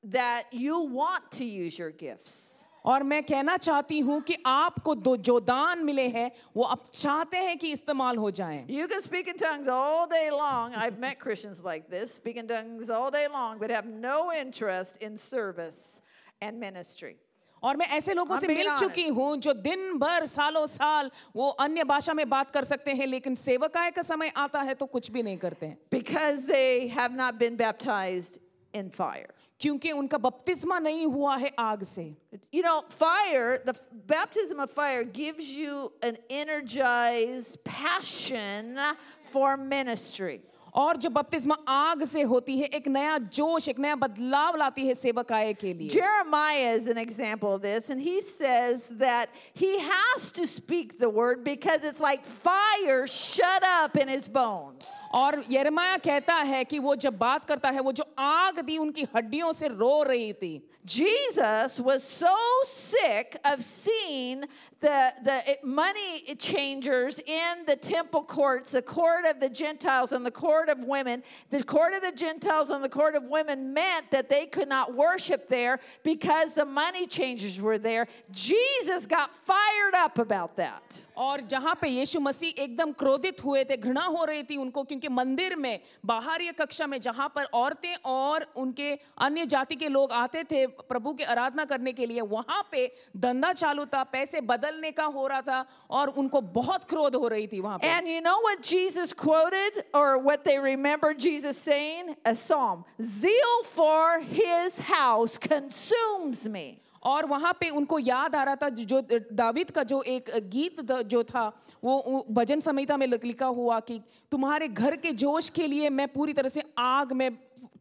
that 0.03 0.43
you 0.51 0.81
want 0.81 1.31
to 1.31 1.45
use 1.45 1.77
your 1.77 1.91
gifts. 1.91 2.53
और 2.85 3.03
मैं 3.03 3.21
कहना 3.23 3.55
चाहती 3.57 3.99
हूं 3.99 4.19
कि 4.21 4.35
आपको 4.45 4.93
दो 4.95 5.15
जो 5.17 5.39
दान 5.39 5.83
मिले 5.85 6.07
हैं 6.09 6.31
वो 6.55 6.63
आप 6.63 6.85
चाहते 6.93 7.37
हैं 7.37 7.57
कि 7.59 7.71
इस्तेमाल 7.71 8.17
हो 8.17 8.29
जाएं 8.31 8.65
You 8.69 8.87
can 8.87 9.01
speak 9.01 9.27
in 9.27 9.37
tongues 9.37 9.67
all 9.67 10.07
day 10.07 10.29
long. 10.31 10.73
I've 10.75 10.99
met 10.99 11.19
Christians 11.19 11.63
like 11.65 11.89
this, 11.89 12.13
speak 12.13 12.37
in 12.37 12.47
tongues 12.47 12.89
all 12.89 13.11
day 13.11 13.27
long, 13.27 13.59
but 13.59 13.69
have 13.71 13.85
no 13.85 14.31
interest 14.31 14.97
in 15.03 15.17
service 15.17 16.01
and 16.41 16.59
ministry. 16.59 17.15
और 17.63 17.77
मैं 17.77 17.87
ऐसे 17.97 18.13
लोगों 18.13 18.35
I'm 18.35 18.41
से 18.41 18.47
being 18.47 18.57
मिल 18.57 18.67
honest. 18.67 18.83
चुकी 18.83 19.07
हूं 19.09 19.35
जो 19.41 19.53
दिन 19.53 19.97
भर 19.99 20.25
सालों 20.25 20.65
साल 20.67 21.11
वो 21.35 21.49
अन्य 21.59 21.83
भाषा 21.83 22.13
में 22.13 22.29
बात 22.29 22.51
कर 22.51 22.63
सकते 22.63 22.91
हैं 22.93 23.07
लेकिन 23.07 23.35
सेवकाय 23.35 23.91
का 23.91 24.01
समय 24.01 24.31
आता 24.37 24.61
है 24.61 24.73
तो 24.75 24.85
कुछ 24.85 25.11
भी 25.11 25.23
नहीं 25.23 25.37
करते 25.37 25.65
हैं 25.65 25.77
Because 25.89 26.45
they 26.45 26.87
have 26.87 27.11
not 27.11 27.39
been 27.39 27.57
baptized 27.57 28.39
in 28.73 28.89
fire. 28.91 29.33
क्योंकि 29.61 29.91
उनका 29.91 30.17
बपतिस्मा 30.17 30.79
नहीं 30.79 31.05
हुआ 31.05 31.35
है 31.37 31.51
आग 31.59 31.83
से 31.83 32.15
You 32.51 32.61
know, 32.61 32.83
fire, 32.89 33.57
the 33.65 33.73
f- 33.73 33.81
baptism 34.05 34.59
of 34.59 34.69
fire 34.69 35.03
gives 35.03 35.49
you 35.49 35.91
an 36.03 36.17
energized 36.29 37.63
passion 37.63 38.77
for 39.23 39.57
ministry. 39.57 40.41
और 40.77 40.97
जो 40.97 41.09
बपतिस्मा 41.09 41.55
आग 41.67 42.03
से 42.05 42.21
होती 42.21 42.57
है 42.57 42.65
एक 42.77 42.87
नया 42.87 43.17
जोश 43.33 43.67
एक 43.69 43.79
नया 43.79 43.95
बदलाव 43.95 44.55
लाती 44.57 44.85
है 44.87 44.93
सेवकाय 44.95 45.53
के 45.53 45.73
लिए 45.73 45.89
Jeremiah 45.89 46.73
is 46.73 46.87
an 46.87 46.99
example 47.03 47.55
of 47.55 47.61
this, 47.61 47.89
and 47.89 47.99
he 47.99 48.21
says 48.21 48.87
that 48.99 49.29
he 49.53 49.79
has 49.79 50.29
to 50.31 50.45
speak 50.45 50.99
the 50.99 51.09
word 51.09 51.43
because 51.43 51.83
it's 51.83 51.99
like 51.99 52.23
fire 52.25 53.07
shut 53.07 53.63
up 53.63 53.97
in 53.97 54.07
his 54.07 54.27
bones. 54.27 54.83
और 55.15 55.43
यरमाया 55.49 55.97
कहता 55.97 56.35
है 56.51 56.63
कि 56.65 56.79
वो 56.79 56.95
जब 56.95 57.17
बात 57.17 57.45
करता 57.47 57.69
है 57.69 57.81
वो 57.81 57.91
जो 57.91 58.03
आग 58.19 58.67
थी 58.69 58.77
उनकी 58.77 59.07
हड्डियों 59.15 59.51
से 59.53 59.67
रो 59.67 60.01
रही 60.03 60.33
थी 60.33 60.61
Jesus 60.85 61.79
was 61.79 62.03
so 62.03 62.35
sick 62.65 63.35
of 63.43 63.61
seeing 63.61 64.45
the, 64.81 65.11
the 65.23 65.57
money 65.63 66.35
changers 66.37 67.19
in 67.19 67.65
the 67.65 67.75
temple 67.75 68.23
courts, 68.23 68.71
the 68.71 68.81
court 68.81 69.25
of 69.25 69.39
the 69.39 69.49
Gentiles 69.49 70.11
and 70.11 70.25
the 70.25 70.31
court 70.31 70.69
of 70.69 70.83
women. 70.83 71.23
The 71.49 71.63
court 71.63 71.93
of 71.93 72.01
the 72.01 72.11
Gentiles 72.11 72.69
and 72.69 72.83
the 72.83 72.89
court 72.89 73.15
of 73.15 73.23
women 73.23 73.73
meant 73.73 74.11
that 74.11 74.29
they 74.29 74.45
could 74.45 74.69
not 74.69 74.93
worship 74.93 75.47
there 75.47 75.79
because 76.03 76.53
the 76.53 76.65
money 76.65 77.07
changers 77.07 77.59
were 77.59 77.79
there. 77.79 78.07
Jesus 78.31 79.05
got 79.05 79.35
fired 79.35 79.95
up 79.95 80.19
about 80.19 80.55
that. 80.57 81.01
और 81.17 81.41
जहां 81.49 81.73
पे 81.81 81.87
यीशु 81.89 82.19
मसीह 82.19 82.61
एकदम 82.63 82.91
क्रोधित 82.93 83.43
हुए 83.43 83.63
थे 83.69 83.77
घृणा 83.77 84.03
हो 84.05 84.23
रही 84.25 84.43
थी 84.49 84.57
उनको 84.57 84.83
क्योंकि 84.83 85.07
मंदिर 85.09 85.55
में 85.55 85.79
बाहरी 86.05 86.51
कक्षा 86.59 86.87
में 86.87 86.99
जहां 87.01 87.27
पर 87.35 87.43
औरतें 87.59 87.95
और 88.05 88.45
उनके 88.63 88.93
अन्य 89.25 89.45
जाति 89.53 89.75
के 89.75 89.87
लोग 89.89 90.11
आते 90.11 90.43
थे 90.51 90.65
प्रभु 90.91 91.13
की 91.13 91.23
आराधना 91.33 91.65
करने 91.73 91.93
के 91.93 92.05
लिए 92.05 92.21
वहां 92.21 92.61
पे 92.71 92.85
धंधा 93.25 93.51
चालू 93.53 93.85
था 93.93 94.03
पैसे 94.13 94.41
बदलने 94.72 94.90
का 94.92 95.04
हो 95.04 95.26
रहा 95.26 95.40
था 95.42 95.64
और 95.90 96.08
उनको 96.16 96.40
बहुत 96.40 96.84
क्रोध 96.84 97.14
हो 97.16 97.28
रही 97.28 97.46
थी 97.46 97.60
वहाँ 97.60 97.78
पर 97.78 97.86
and 97.86 98.08
you 98.08 98.20
know 98.20 98.36
what 98.42 98.62
Jesus 98.64 99.12
quoted 99.12 99.82
और 99.94 100.16
what 100.22 100.44
they 100.44 100.60
remember 100.64 101.12
Jesus 101.16 101.58
saying 101.58 102.14
a 102.26 102.32
Psalm 102.32 102.84
zeal 103.22 103.58
for 103.64 104.20
his 104.20 104.78
house 104.88 105.36
consumes 105.38 106.46
me. 106.54 106.64
और 107.02 107.26
वहाँ 107.26 107.52
पे 107.60 107.68
उनको 107.68 107.98
याद 107.98 108.34
आ 108.36 108.42
रहा 108.44 108.56
था 108.56 108.68
जो 108.68 109.00
दावित 109.32 109.70
का 109.70 109.82
जो 109.82 110.02
एक 110.06 110.30
गीत 110.50 110.80
जो 111.10 111.22
था 111.24 111.46
वो 111.84 112.24
भजन 112.30 112.60
संहिता 112.60 112.96
में 112.96 113.06
लिखा 113.06 113.46
हुआ 113.46 113.78
कि 113.80 114.00
तुम्हारे 114.30 114.68
घर 114.68 114.96
के 114.96 115.12
जोश 115.22 115.48
के 115.48 115.66
लिए 115.66 115.90
मैं 115.90 116.08
पूरी 116.08 116.32
तरह 116.32 116.48
से 116.48 116.62
आग 116.78 117.12
में 117.12 117.30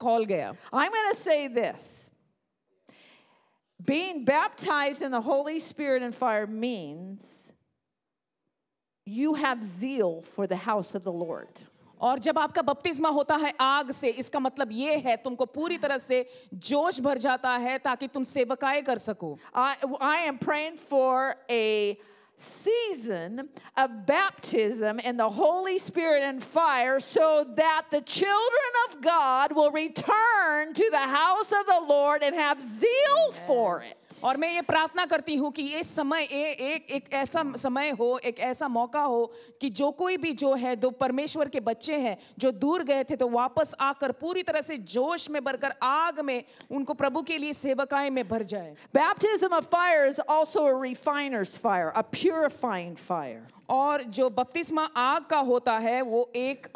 खोल 0.01 0.25
गया। 0.25 0.53
I 0.73 0.87
man 0.89 1.13
say 1.13 1.47
this 1.47 2.10
Being 3.84 4.24
baptized 4.24 5.02
in 5.02 5.10
the 5.10 5.20
Holy 5.20 5.60
Spirit 5.60 6.02
and 6.02 6.14
fire 6.14 6.46
means 6.46 7.52
you 9.06 9.34
have 9.34 9.62
zeal 9.62 10.20
for 10.22 10.46
the 10.46 10.56
house 10.56 10.94
of 10.94 11.02
the 11.04 11.12
Lord. 11.12 11.66
और 12.00 12.18
जब 12.18 12.38
आपका 12.38 12.62
बपतिस्मा 12.62 13.08
होता 13.08 13.36
है 13.36 13.52
आग 13.60 13.90
से 13.90 14.08
इसका 14.20 14.40
मतलब 14.40 14.72
ये 14.72 14.96
है 15.04 15.16
तुमको 15.16 15.44
पूरी 15.46 15.78
तरह 15.78 15.98
से 15.98 16.24
जोश 16.54 17.00
भर 17.00 17.18
जाता 17.18 17.56
है 17.56 17.78
ताकि 17.78 18.08
तुम 18.08 18.22
सेवकाएं 18.22 18.82
कर 18.84 18.98
सको 18.98 19.38
I, 19.54 19.76
I 20.00 20.18
am 20.28 20.38
praying 20.38 20.76
for 20.76 21.36
a 21.50 21.96
season 22.37 23.49
of 23.77 24.05
baptism 24.05 24.99
in 24.99 25.17
the 25.17 25.29
Holy 25.29 25.77
Spirit 25.77 26.23
and 26.23 26.43
fire 26.43 26.99
so 26.99 27.45
that 27.55 27.85
the 27.91 28.01
children 28.01 28.71
of 28.89 29.01
God 29.01 29.55
will 29.55 29.71
return 29.71 30.73
to 30.73 30.89
the 30.91 30.97
house 30.97 31.51
of 31.51 31.65
the 31.65 31.81
Lord 31.87 32.23
and 32.23 32.35
have 32.35 32.61
zeal 32.61 33.31
for 33.45 33.81
it. 33.83 33.97
और 34.23 34.37
मैं 34.37 34.53
ये 34.55 34.61
प्रार्थना 34.61 35.05
करती 35.05 35.35
हूँ 35.35 35.51
कि 35.51 35.61
ये 35.61 35.83
समय 35.83 36.23
ए, 36.23 36.57
एक 36.73 36.91
एक 36.91 37.13
ऐसा 37.13 37.43
समय 37.55 37.89
हो 37.89 38.19
एक 38.23 38.39
ऐसा 38.39 38.67
मौका 38.67 39.01
हो 39.01 39.31
कि 39.61 39.69
जो 39.69 39.91
कोई 39.91 40.17
भी 40.17 40.33
जो 40.33 40.53
है 40.55 40.75
दो 40.75 40.89
परमेश्वर 40.89 41.49
के 41.49 41.59
बच्चे 41.59 41.95
हैं 41.95 42.17
जो 42.39 42.51
दूर 42.51 42.83
गए 42.83 43.03
थे 43.03 43.15
तो 43.15 43.29
वापस 43.29 43.75
आकर 43.79 44.11
पूरी 44.11 44.43
तरह 44.43 44.61
से 44.61 44.77
जोश 44.77 45.29
में 45.29 45.43
भरकर 45.43 45.73
आग 45.83 46.19
में 46.19 46.43
उनको 46.71 46.93
प्रभु 46.93 47.21
के 47.21 47.37
लिए 47.37 47.53
सेवकाएँ 47.53 48.09
में 48.09 48.27
भर 48.27 48.43
जाए। 48.43 48.75
Baptism 48.95 49.53
of 49.53 49.65
fire 49.65 50.05
is 50.09 50.19
also 50.29 50.65
a 50.67 50.75
refiner's 50.87 51.57
fire, 51.65 51.91
a 51.95 52.03
purifying 52.15 52.95
fire. 53.09 53.41
और 53.69 54.03
जो 54.03 54.29
बपतिस्मा 54.29 54.83
आग 54.83 55.25
का 55.25 55.39
होता 55.39 55.77
है 55.79 56.01
वो 56.01 56.31
एक 56.35 56.67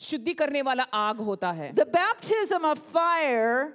शुद्धि 0.00 0.34
करने 0.34 0.62
वाला 0.62 0.82
आग 0.82 1.16
होता 1.16 1.50
है। 1.52 1.74
The 1.74 1.86
baptism 1.86 2.64
of 2.64 2.78
fire 2.78 3.66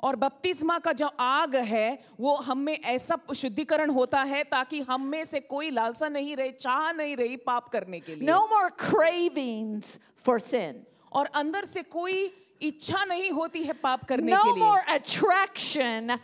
और 0.00 0.16
बपतिस्मा 0.16 0.78
का 0.78 0.92
जो 0.92 1.06
आग 1.20 1.56
है 1.56 1.98
वो 2.20 2.34
हम 2.36 2.58
में 2.58 2.78
ऐसा 2.80 3.16
शुद्धिकरण 3.34 3.90
होता 3.90 4.22
है 4.22 4.44
ताकि 4.44 4.80
हम 4.80 5.06
में 5.06 5.24
से 5.24 5.40
कोई 5.40 5.70
लालसा 5.70 6.08
नहीं 6.08 6.36
रहे 6.36 6.50
चाह 6.50 6.92
नहीं 6.92 7.16
रही 7.16 7.36
पाप 7.36 7.68
करने 7.68 8.00
के 8.00 8.14
लिए। 8.14 8.28
No 8.28 8.38
more 8.40 8.68
cravings 8.68 9.98
for 10.24 10.40
sin 10.40 10.82
और 11.12 11.26
अंदर 11.26 11.64
से 11.64 11.82
कोई 11.82 12.32
इच्छा 12.62 13.04
नहीं 13.04 13.30
होती 13.30 13.62
है 13.62 13.72
पाप 13.72 14.04
करने 14.04 14.32
no 14.32 14.38
के 14.38 14.52
लिए। 14.52 14.64
नो 14.64 14.66
मोर 14.66 14.78
अट्रैक्शन 14.78 16.18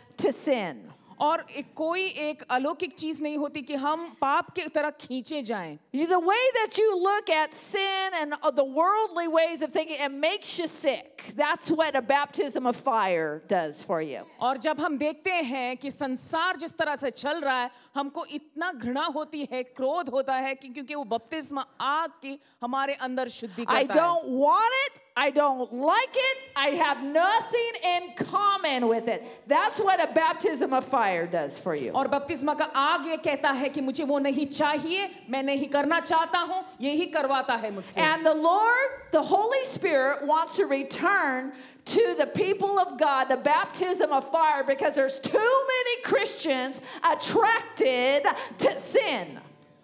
और 1.21 1.45
एक 1.57 1.73
कोई 1.75 2.03
एक 2.29 2.41
अलौकिक 2.51 2.93
चीज़ 2.97 3.21
नहीं 3.23 3.37
होती 3.37 3.61
कि 3.61 3.75
हम 3.75 4.05
पाप 4.21 4.49
की 4.55 4.67
तरह 4.75 4.89
खींचे 5.01 5.41
जाएँ 5.43 5.77
The 5.93 6.19
way 6.19 6.45
that 6.55 6.77
you 6.77 6.95
look 6.97 7.29
at 7.29 7.53
sin 7.53 8.15
and 8.21 8.33
uh, 8.41 8.49
the 8.51 8.65
worldly 8.65 9.27
ways 9.27 9.61
of 9.61 9.71
thinking, 9.71 9.97
it 9.99 10.11
makes 10.11 10.57
you 10.57 10.67
sick. 10.67 11.33
That's 11.35 11.69
what 11.69 11.95
a 11.95 12.01
baptism 12.01 12.65
of 12.65 12.75
fire 12.75 13.43
does 13.47 13.83
for 13.83 14.01
you. 14.01 14.23
और 14.39 14.57
जब 14.57 14.79
हम 14.79 14.97
देखते 14.97 15.31
हैं 15.51 15.77
कि 15.77 15.91
संसार 15.91 16.57
जिस 16.57 16.77
तरह 16.77 16.95
से 16.95 17.11
चल 17.11 17.41
रहा 17.41 17.61
है 17.61 17.69
हमको 17.95 18.25
इतना 18.33 18.71
घृणा 18.73 19.05
होती 19.15 19.47
है 19.51 19.61
क्रोध 19.63 20.09
होता 20.09 20.35
है 20.35 20.53
कि 20.55 20.67
क्योंकि 20.69 20.95
वो 20.95 21.03
बपतिस्म 21.13 21.63
आग 21.81 22.09
की 22.21 22.39
हमारे 22.61 22.93
अंदर 23.07 23.27
शुद्धि 23.29 23.65
करता 23.65 23.73
है। 23.73 23.77
I 23.77 23.85
don't 23.87 24.41
want 24.41 24.73
it 24.85 24.99
I 25.17 25.31
don't 25.31 25.73
like 25.85 26.17
it 26.17 26.57
I 26.57 26.75
have 26.77 27.01
nothing 27.05 27.75
in 27.85 28.07
common 28.21 28.83
with 28.83 29.09
it 29.09 29.23
that's 29.49 29.81
what 29.81 29.99
a 29.99 30.05
baptism 30.13 30.75
of 30.75 30.89
fire 30.89 31.25
does 31.33 31.61
for 31.63 31.75
you 31.77 31.91
और 31.93 32.07
बपतिस्म 32.07 32.53
का 32.53 32.65
आग 32.83 33.07
ये 33.07 33.17
कहता 33.25 33.51
है 33.61 33.69
कि 33.69 33.81
मुझे 33.81 34.03
वो 34.03 34.19
नहीं 34.19 34.45
चाहिए 34.47 35.09
मैं 35.29 35.43
नहीं 35.43 35.67
करना 35.69 35.99
चाहता 35.99 36.39
हूँ 36.39 36.63
यही 36.81 37.05
करवाता 37.17 37.55
है 37.55 37.71
मुझसे। 37.71 38.01
And 38.01 38.27
the 38.27 38.35
Lord 38.37 38.99
the 39.13 39.25
Holy 39.31 39.63
Spirit 39.65 40.23
wants 40.29 40.57
to 40.57 40.67
return 40.69 41.51
to 41.86 42.14
the 42.18 42.26
people 42.26 42.78
of 42.78 42.98
God 42.98 43.28
the 43.28 43.36
baptism 43.36 44.12
of 44.12 44.30
fire 44.30 44.64
because 44.64 44.94
there's 44.94 45.18
too 45.18 45.52
many 45.74 46.02
Christians 46.02 46.80
attracted 47.12 48.22
to 48.58 48.78
sin. 48.78 49.38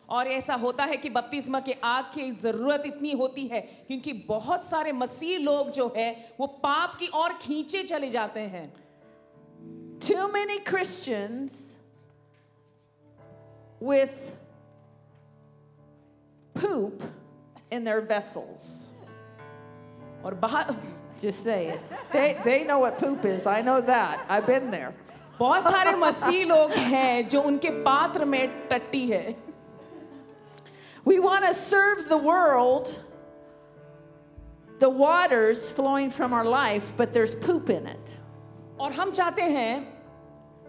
और 0.08 0.26
ऐसा 0.28 0.54
होता 0.60 0.84
है 0.84 0.96
कि 0.96 1.08
बपतिस्मा 1.10 1.60
के 1.66 1.74
आग 1.84 2.04
की 2.14 2.30
जरूरत 2.36 2.82
इतनी 2.86 3.12
होती 3.20 3.46
है 3.48 3.60
क्योंकि 3.88 4.12
बहुत 4.28 4.64
सारे 4.64 4.92
मसीह 4.92 5.38
लोग 5.38 5.70
जो 5.72 5.92
है 5.96 6.10
वो 6.40 6.46
पाप 6.64 6.96
की 6.98 7.08
ओर 7.14 7.32
खींचे 7.42 7.82
चले 7.82 8.10
जाते 8.10 8.40
हैं 8.54 8.70
Too 10.00 10.26
many 10.32 10.58
Christians 10.58 11.78
with 13.80 14.36
poop 16.54 17.02
in 17.70 17.84
their 17.84 18.00
vessels. 18.00 18.88
और 20.24 20.34
बाहर 20.34 20.74
Just 21.20 21.44
say 21.44 21.68
it. 21.68 21.80
They, 22.12 22.36
they 22.44 22.64
know 22.64 22.80
what 22.80 22.98
poop 22.98 23.24
is. 23.24 23.46
I 23.46 23.62
know 23.62 23.80
that. 23.80 24.24
I've 24.28 24.46
been 24.46 24.70
there. 24.70 24.92
बहुत 25.38 25.62
सारे 25.64 25.94
मसीह 25.96 26.44
लोग 26.46 26.70
हैं 26.70 27.28
जो 27.28 27.40
उनके 27.42 27.70
पात्र 27.84 28.24
में 28.24 28.68
टट्टी 28.68 29.06
है 29.10 29.34
We 31.04 31.18
want 31.18 31.44
to 31.44 31.52
serve 31.52 32.08
the 32.08 32.16
world, 32.16 32.96
the 34.78 34.88
waters 34.88 35.72
flowing 35.72 36.12
from 36.12 36.32
our 36.32 36.44
life, 36.44 36.92
but 36.96 37.12
there's 37.12 37.34
poop 37.34 37.70
in 37.70 37.86
it. 37.86 38.18
और 38.78 38.92
हम 38.92 39.10
चाहते 39.12 39.42
हैं 39.42 39.95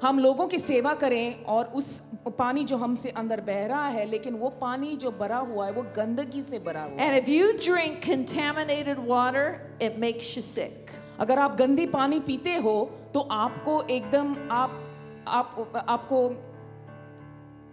हम 0.03 0.19
लोगों 0.19 0.47
की 0.49 0.59
सेवा 0.59 0.95
करें 0.95 1.45
और 1.45 1.65
उस 1.65 1.89
पानी 2.39 2.65
जो 2.65 2.77
हमसे 2.77 3.11
अंदर 3.11 3.41
बह 3.41 3.67
रहा 3.67 3.87
है 3.89 4.05
लेकिन 4.05 4.35
वो 4.35 4.49
पानी 4.51 4.97
जो 4.97 5.11
भरा 5.11 5.39
हुआ 5.39 5.67
है 5.67 5.73
वो 5.73 5.83
गंदगी 5.97 6.43
से 6.43 6.59
भरा 6.59 6.83
हुआ 6.83 7.03
है। 7.03 7.31
You 7.31 7.53
drink 7.53 7.99
contaminated 8.05 8.99
water 8.99 9.79
it 9.83 9.99
makes 9.99 10.37
you 10.37 10.43
sick 10.43 10.91
अगर 11.21 11.39
आप 11.39 11.57
गंदी 11.57 11.87
पानी 11.87 12.21
पीते 12.21 12.55
हो 12.57 12.77
तो 13.15 13.21
आपको 13.21 13.83
एकदम 13.83 14.37
आप 14.51 14.85
आप 15.29 15.73
आपको 15.89 16.27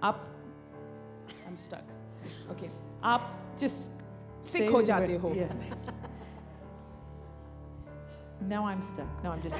आप 0.04 0.18
आई 1.30 1.50
एम 1.50 1.56
स्टक 1.56 2.52
ओके 2.52 2.70
आप 3.04 3.32
जस्ट 3.60 4.44
सिक 4.46 4.70
हो 4.72 4.82
जाते 4.82 5.16
हो। 5.16 5.30
Now 8.48 8.68
I 8.68 8.74
am 8.74 8.82
stuck 8.82 9.22
now 9.24 9.32
I 9.32 9.38
am 9.38 9.44
just 9.44 9.58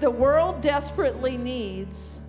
the 0.00 0.10
world 0.10 0.60
desperately 0.60 1.36
needs 1.36 2.20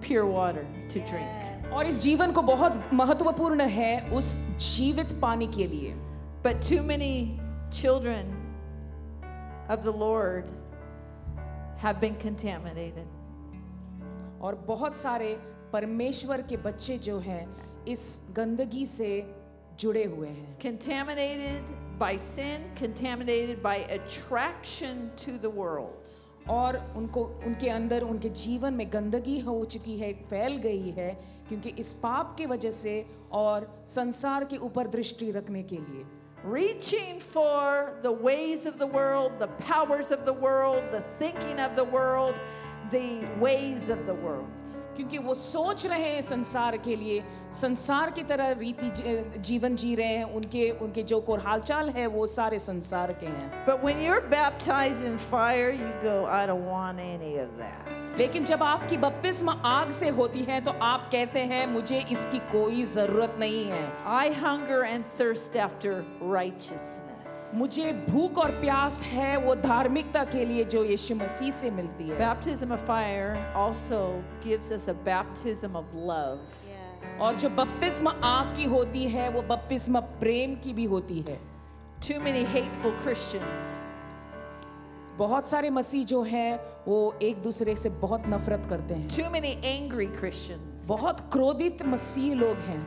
pure 0.00 0.26
water 0.26 0.66
to 0.88 1.00
drink. 1.00 1.28
और 1.72 1.86
इस 1.86 2.00
जीवन 2.02 2.32
को 2.32 2.42
बहुत 2.42 2.92
महत्वपूर्ण 2.92 3.66
है 3.68 4.10
उस 4.10 4.36
जीवित 4.58 5.12
पानी 5.22 5.46
के 5.46 5.66
लिए 5.66 5.94
But 6.42 6.62
too 6.62 6.82
many 6.82 7.38
children 7.70 8.32
of 9.68 9.82
the 9.82 9.92
Lord 9.92 10.44
have 11.82 12.00
been 12.00 12.16
contaminated. 12.16 13.06
और 14.40 14.54
बहुत 14.66 14.96
सारे 14.96 15.36
परमेश्वर 15.72 16.42
के 16.42 16.56
बच्चे 16.56 16.98
जो 16.98 17.18
हैं 17.18 17.46
इस 17.88 18.20
गंदगी 18.36 18.84
से 18.86 19.10
जुड़े 19.80 20.04
हुए 20.04 20.28
हैं 20.28 20.58
Contaminated 20.58 21.83
by 21.97 22.17
sin, 22.17 22.61
contaminated 22.75 23.61
by 23.63 23.77
attraction 23.89 25.11
to 25.17 25.37
the 25.37 25.49
world. 25.49 26.09
और 26.49 26.75
उनको 26.97 27.23
उनके 27.45 27.69
अंदर 27.69 28.01
उनके 28.03 28.29
जीवन 28.29 28.73
में 28.73 28.87
गंदगी 28.93 29.39
हो 29.39 29.63
चुकी 29.65 29.97
है 29.99 30.11
फैल 30.29 30.57
गई 30.65 30.91
है 30.97 31.09
क्योंकि 31.47 31.69
इस 31.79 31.93
पाप 32.03 32.35
की 32.37 32.45
वजह 32.45 32.71
से 32.71 32.93
और 33.33 33.67
संसार 33.89 34.43
के 34.51 34.57
ऊपर 34.67 34.87
दृष्टि 34.87 35.31
रखने 35.31 35.63
के 35.63 35.77
लिए 35.77 36.05
Reaching 36.45 37.19
for 37.19 37.97
the 38.03 38.11
ways 38.11 38.67
of 38.67 38.77
the 38.77 38.85
world, 38.85 39.39
the 39.39 39.47
powers 39.59 40.11
of 40.11 40.25
the 40.25 40.33
world, 40.33 40.83
the 40.91 41.01
thinking 41.17 41.59
of 41.59 41.75
the 41.75 41.85
world, 41.85 42.35
the 42.91 43.25
ways 43.39 43.89
of 43.89 44.05
the 44.05 44.15
world. 44.25 44.47
क्योंकि 44.95 45.17
वो 45.17 45.33
सोच 45.33 45.85
रहे 45.85 46.11
हैं 46.11 46.21
संसार 46.21 46.75
के 46.77 46.95
लिए 46.95 47.23
संसार 47.53 48.11
की 48.11 48.23
तरह 48.23 48.51
रीति 48.59 48.91
जीवन 49.47 49.75
जी 49.75 49.93
रहे 49.95 50.15
हैं 50.17 50.23
उनके 50.35 50.69
उनके 50.85 51.03
जो 51.03 51.19
को 51.21 51.35
हालचाल 51.45 51.89
है 51.97 52.05
वो 52.07 52.25
सारे 52.27 52.59
संसार 52.59 53.11
के 53.23 53.25
हैं 53.25 53.65
But 53.65 53.83
when 53.83 54.01
you're 54.01 54.21
baptized 54.21 55.03
in 55.03 55.17
fire, 55.17 55.69
you 55.71 55.91
go, 56.03 56.15
I 56.25 56.45
don't 56.45 56.65
want 56.65 56.99
any 56.99 57.35
of 57.43 57.57
that. 57.57 57.91
लेकिन 58.17 58.45
जब 58.45 58.63
आपकी 58.63 58.97
बपतिस्मा 58.97 59.53
आग 59.65 59.91
से 59.99 60.09
होती 60.19 60.43
है 60.49 60.61
तो 60.65 60.71
आप 60.89 61.09
कहते 61.11 61.39
हैं 61.51 61.65
मुझे 61.67 62.03
इसकी 62.11 62.39
कोई 62.51 62.83
ज़रूरत 62.93 63.35
नहीं 63.39 63.65
है 63.71 63.85
I 64.05 64.29
hunger 64.43 64.83
and 64.83 65.03
thirst 65.17 65.57
after 65.67 66.03
righteousness. 66.21 67.04
मुझे 67.55 67.91
भूख 68.09 68.37
और 68.37 68.51
प्यास 68.51 69.01
है 69.03 69.35
वो 69.37 69.53
धार्मिकता 69.55 70.23
के 70.31 70.45
लिए 70.45 70.63
जो 70.71 70.83
यीशु 70.83 71.15
मसीह 71.15 71.51
से 71.51 71.69
मिलती 71.71 72.07
है 72.09 72.17
Baptism 72.19 72.71
of 72.75 72.81
fire 72.89 73.37
also 73.55 73.99
gives 74.45 74.71
us 74.77 74.87
a 74.87 74.95
baptism 75.05 75.77
of 75.81 75.93
love. 76.09 76.41
और 77.21 77.35
जो 77.35 77.49
बपतिस्मा 77.49 78.11
आग 78.23 78.55
की 78.55 78.63
होती 78.73 79.03
है 79.13 79.29
वो 79.29 79.41
बपतिस्मा 79.53 79.99
प्रेम 80.19 80.55
की 80.63 80.73
भी 80.73 80.85
होती 80.93 81.19
है 81.29 81.37
Too 82.07 82.19
many 82.25 82.43
hateful 82.55 82.97
Christians 83.05 83.73
बहुत 85.17 85.47
सारे 85.49 85.69
मसीह 85.69 86.03
जो 86.05 86.21
हैं 86.23 86.59
वो 86.87 86.99
एक 87.21 87.41
दूसरे 87.43 87.75
से 87.75 87.89
बहुत 88.03 88.27
नफरत 88.29 88.67
करते 88.69 88.93
हैं 88.93 89.09
Too 89.09 89.29
many 89.37 89.55
angry 89.71 90.09
Christians. 90.19 90.87
बहुत 90.87 91.29
क्रोधित 91.33 91.85
मसीह 91.85 92.33
लोग 92.35 92.57
हैं 92.67 92.83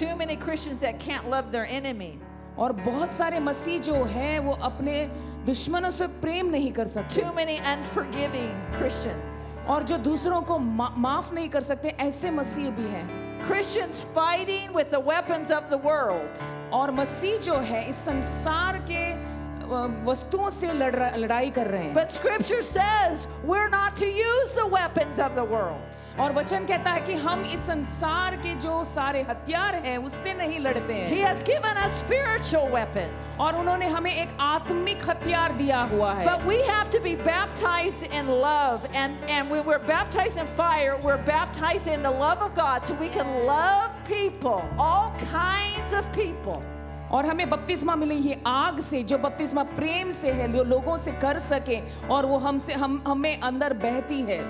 Too 0.00 0.16
many 0.16 0.36
Christians 0.36 0.80
that 0.80 1.00
can't 1.08 1.30
love 1.30 1.52
their 1.52 1.66
enemy. 1.80 2.12
और 2.58 2.72
बहुत 2.72 3.12
सारे 3.12 3.40
मसीह 3.40 3.78
जो 3.80 4.04
हैं 4.04 4.38
वो 4.38 4.52
अपने 4.62 5.04
दुश्मनों 5.46 5.90
से 5.90 6.06
प्रेम 6.22 6.50
नहीं 6.50 6.72
कर 6.72 6.86
सकते 6.86 7.20
Too 7.22 7.32
many 7.34 7.58
unforgiving 7.74 8.50
Christians. 8.78 9.48
और 9.68 9.82
जो 9.82 9.96
दूसरों 9.98 10.40
को 10.42 10.58
मा, 10.58 10.88
माफ़ 10.98 11.32
नहीं 11.34 11.48
कर 11.48 11.60
सकते 11.62 11.88
ऐसे 12.00 12.30
मसीह 12.30 12.70
भी 12.70 12.86
हैं 12.88 13.20
Christians 13.48 14.04
fighting 14.16 14.72
with 14.72 14.90
the 14.90 15.00
weapons 15.00 15.50
of 15.50 15.68
the 15.70 15.78
world. 15.86 16.42
और 16.72 16.90
मसीह 16.90 17.38
जो 17.46 17.54
है 17.70 17.88
इस 17.88 17.96
संसार 18.04 18.78
के 18.90 19.02
अ, 19.12 19.41
वस्तुओं 19.69 20.49
से 20.49 20.71
लड़ 20.73 20.93
रहा- 20.95 21.17
लड़ाई 21.17 21.49
कर 21.55 21.67
रहे 21.67 21.83
हैं 21.83 21.93
But 21.93 22.11
scripture 22.11 22.61
says 22.63 23.27
we're 23.43 23.67
not 23.67 23.97
to 23.97 24.05
use 24.05 24.53
the 24.53 24.65
weapons 24.65 25.19
of 25.19 25.35
the 25.35 25.43
world. 25.43 25.81
और 26.19 26.31
वचन 26.33 26.65
कहता 26.65 26.91
है 26.91 27.01
कि 27.05 27.13
हम 27.25 27.43
इस 27.45 27.65
संसार 27.67 28.35
के 28.45 28.53
जो 28.65 28.83
सारे 28.91 29.21
हथियार 29.29 29.75
हैं 29.85 29.97
उससे 29.97 30.33
नहीं 30.33 30.59
लड़ते 30.59 30.99
He 31.09 31.17
हैं 31.19 31.25
has 31.25 31.43
given 31.43 31.75
us 31.83 31.91
spiritual 32.03 32.69
weapons. 32.77 33.37
और 33.39 33.55
उन्होंने 33.59 33.87
हमें 33.97 34.13
एक 34.13 34.29
आत्मिक 34.39 35.03
हथियार 35.09 35.57
दिया 35.57 35.81
हुआ 35.91 36.13
है 36.13 36.25
But 36.25 36.45
we 36.45 36.61
have 36.69 36.89
to 36.91 37.01
be 37.01 37.15
baptized 37.15 38.03
in 38.21 38.31
love. 38.45 38.87
And, 38.93 39.17
and 39.27 39.49
when 39.49 39.65
we're 39.65 39.85
baptized 39.91 40.37
in 40.37 40.47
fire, 40.47 40.95
we're 41.03 41.21
baptized 41.25 41.87
in 41.87 42.01
the 42.03 42.11
love 42.25 42.41
of 42.41 42.55
God 42.55 42.87
so 42.87 42.93
we 42.93 43.09
can 43.09 43.45
love 43.45 43.91
people, 44.07 44.63
all 44.79 45.11
kinds 45.29 45.91
of 45.93 46.09
people. 46.13 46.63
और 47.12 47.26
हमें 47.26 47.50
बपतिस्मा 47.50 47.94
मिली 47.96 48.14
ये 48.14 48.40
आग 48.46 48.80
से 48.80 49.02
जो 49.02 49.18
बपतिस्मा 49.18 49.62
प्रेम 49.62 50.10
से 50.10 50.30
है 50.30 50.52
जो 50.52 50.64
लोगों 50.64 50.96
से 50.96 51.12
कर 51.12 51.38
सके 51.38 51.80
और 52.08 52.26
वो 52.26 52.38
हमसे 52.38 52.74
हम 52.74 53.02
हमें 53.08 53.40
अंदर 53.40 53.72
बहती 53.72 54.20
है 54.20 54.40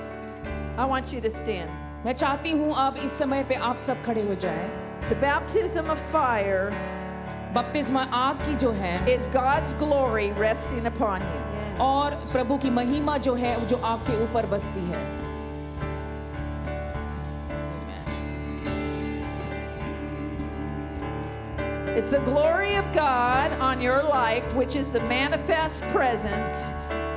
I 0.72 0.84
want 0.90 1.12
you 1.14 1.20
to 1.22 1.30
stand. 1.30 1.80
मैं 2.06 2.12
चाहती 2.12 2.50
हूँ 2.50 2.74
अब 2.74 2.96
इस 2.96 3.18
समय 3.18 3.44
पे 3.44 3.54
आप 3.54 3.78
सब 3.78 4.04
खड़े 4.04 4.28
हो 4.28 4.34
जाएँ 4.34 4.68
The 5.08 5.18
baptism 5.24 5.90
of 5.90 6.00
fire 6.14 6.72
बपतिस्मा 7.54 8.02
आग 8.02 8.36
की 8.36 8.54
जो 8.54 8.70
है 8.72 8.96
is 9.06 9.28
God's 9.36 9.74
glory 9.82 10.28
resting 10.40 10.86
upon 10.92 11.26
you. 11.26 11.42
और 11.80 12.14
प्रभु 12.32 12.58
की 12.58 12.70
महिमा 12.70 13.16
जो 13.18 13.34
है 13.34 13.66
जो 13.66 13.76
आपके 13.76 14.22
ऊपर 14.24 14.46
बसती 14.46 14.84
है 14.84 15.31
It's 21.94 22.12
the 22.12 22.20
glory 22.20 22.76
of 22.76 22.90
God 22.94 23.52
on 23.60 23.78
your 23.78 24.02
life, 24.02 24.54
which 24.54 24.76
is 24.76 24.90
the 24.90 25.00
manifest 25.00 25.82
presence, 25.88 26.72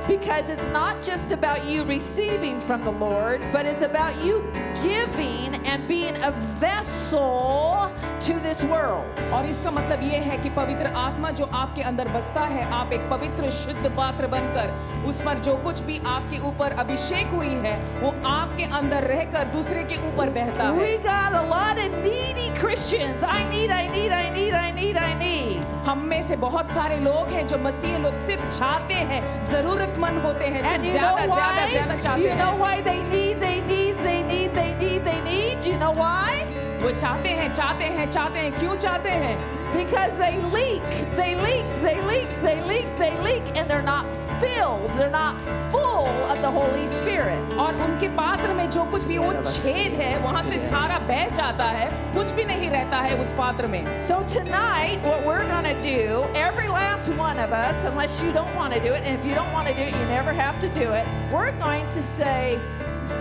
because 0.07 0.49
it's 0.49 0.67
not 0.69 1.01
just 1.01 1.31
about 1.31 1.65
you 1.65 1.83
receiving 1.83 2.59
from 2.59 2.83
the 2.83 2.91
Lord, 2.91 3.41
but 3.51 3.65
it's 3.65 3.81
about 3.81 4.13
you 4.25 4.43
giving 4.83 5.55
and 5.65 5.87
being 5.87 6.15
a 6.17 6.31
vessel 6.59 7.91
to 8.21 8.33
this 8.39 8.63
world. 8.63 9.05
और 9.33 9.45
इसका 9.45 9.71
मतलब 9.71 10.03
ये 10.03 10.17
है 10.27 10.37
कि 10.43 10.49
पवित्र 10.55 10.87
आत्मा 11.03 11.31
जो 11.39 11.45
आपके 11.45 11.81
अंदर 11.91 12.07
बसता 12.15 12.41
है 12.53 12.63
आप 12.79 12.93
एक 12.93 13.09
पवित्र 13.09 13.49
शुद्ध 13.51 13.91
पात्र 13.97 14.27
बनकर 14.33 15.07
उस 15.09 15.21
पर 15.25 15.39
जो 15.45 15.55
कुछ 15.63 15.79
भी 15.83 15.99
आपके 16.07 16.39
ऊपर 16.47 16.71
अभिषेक 16.85 17.27
हुई 17.35 17.53
है 17.65 17.75
वो 18.01 18.13
आपके 18.29 18.63
अंदर 18.79 19.07
रहकर 19.13 19.45
दूसरे 19.53 19.83
के 19.91 19.97
ऊपर 20.09 20.29
बहता 20.39 20.63
है 20.63 20.77
We 20.81 20.97
got 21.07 21.33
a 21.33 21.45
lot 21.53 21.83
of 21.85 21.97
needy 22.03 22.49
Christians. 22.59 23.23
I 23.23 23.43
need, 23.49 23.71
I 23.71 23.87
need, 23.89 24.11
I 24.11 24.29
need, 24.33 24.53
I 24.53 24.71
need, 24.71 24.97
I 24.97 25.13
need. 25.19 25.74
हम 25.86 25.98
में 26.10 26.22
से 26.22 26.36
बहुत 26.36 26.70
सारे 26.70 26.96
लोग 27.00 27.28
हैं 27.30 27.46
जो 27.46 27.58
मसीह 27.64 27.98
लोग 28.04 28.14
सिर्फ़ 28.22 28.48
चाहते 28.58 28.94
हैं 29.10 29.20
जरूरतमंद 29.50 30.22
होते 30.22 30.44
हैं 30.54 30.62
सिर्फ़ 30.62 30.86
ज़्यादा 30.86 31.26
ज़्यादा 31.26 31.66
ज़्यादा 31.66 31.96
चाहते 31.96 32.22
हैं 32.22 32.30
You 32.30 32.38
know 32.40 32.56
why 32.62 32.72
they 32.88 32.96
need, 33.12 33.44
they 33.44 33.60
need, 33.68 34.02
they 34.06 34.16
need, 34.32 34.56
they 34.56 34.72
need, 34.80 35.04
they 35.04 35.20
need? 35.28 35.70
You 35.70 35.78
know 35.84 35.92
why? 36.00 36.42
वो 36.82 36.90
चाहते 36.96 37.36
हैं 37.40 37.52
चाहते 37.54 37.84
हैं 37.98 38.10
चाहते 38.10 38.38
हैं 38.38 38.52
क्यों 38.58 38.76
चाहते 38.86 39.10
हैं 39.24 39.36
Because 39.76 40.18
they 40.18 40.34
leak, 40.56 40.92
they 41.16 41.32
leak, 41.44 41.72
they 41.86 41.96
leak, 42.10 42.34
they 42.42 42.60
leak, 42.72 42.92
they 42.98 43.12
leak, 43.28 43.56
and 43.56 43.70
they're 43.70 43.82
not 43.82 44.25
filled, 44.39 44.87
they're 44.97 45.09
not 45.09 45.39
full 45.71 46.07
of 46.31 46.41
the 46.41 46.51
Holy 46.51 46.85
Spirit. 46.87 47.39
और 47.61 47.75
उनके 47.85 48.07
पात्र 48.17 48.53
में 48.53 48.69
जो 48.69 48.83
कुछ 48.91 49.03
भी 49.05 49.17
वो 49.17 49.31
छेद 49.43 49.93
है 50.01 50.11
वहां 50.23 50.43
से 50.49 50.59
सारा 50.59 50.99
बह 51.07 51.27
जाता 51.39 51.65
है 51.77 51.89
कुछ 52.15 52.31
भी 52.37 52.45
नहीं 52.45 52.69
रहता 52.69 53.01
है 53.07 53.17
उस 53.21 53.31
पात्र 53.37 53.67
में 53.73 53.81
So 54.07 54.21
tonight, 54.33 55.03
what 55.09 55.25
we're 55.25 55.47
going 55.49 55.69
to 55.69 55.79
do, 55.83 56.23
every 56.35 56.67
last 56.67 57.09
one 57.21 57.39
of 57.39 57.51
us, 57.51 57.85
unless 57.91 58.19
you 58.21 58.31
don't 58.31 58.55
want 58.55 58.73
to 58.73 58.79
do 58.79 58.93
it, 58.93 59.03
and 59.03 59.19
if 59.19 59.25
you 59.25 59.35
don't 59.35 59.53
want 59.53 59.67
to 59.67 59.73
do 59.73 59.81
it, 59.81 59.93
you 60.01 60.05
never 60.13 60.33
have 60.33 60.59
to 60.61 60.69
do 60.79 60.91
it, 61.01 61.05
we're 61.31 61.51
going 61.59 61.85
to 61.97 62.03
say, 62.03 62.57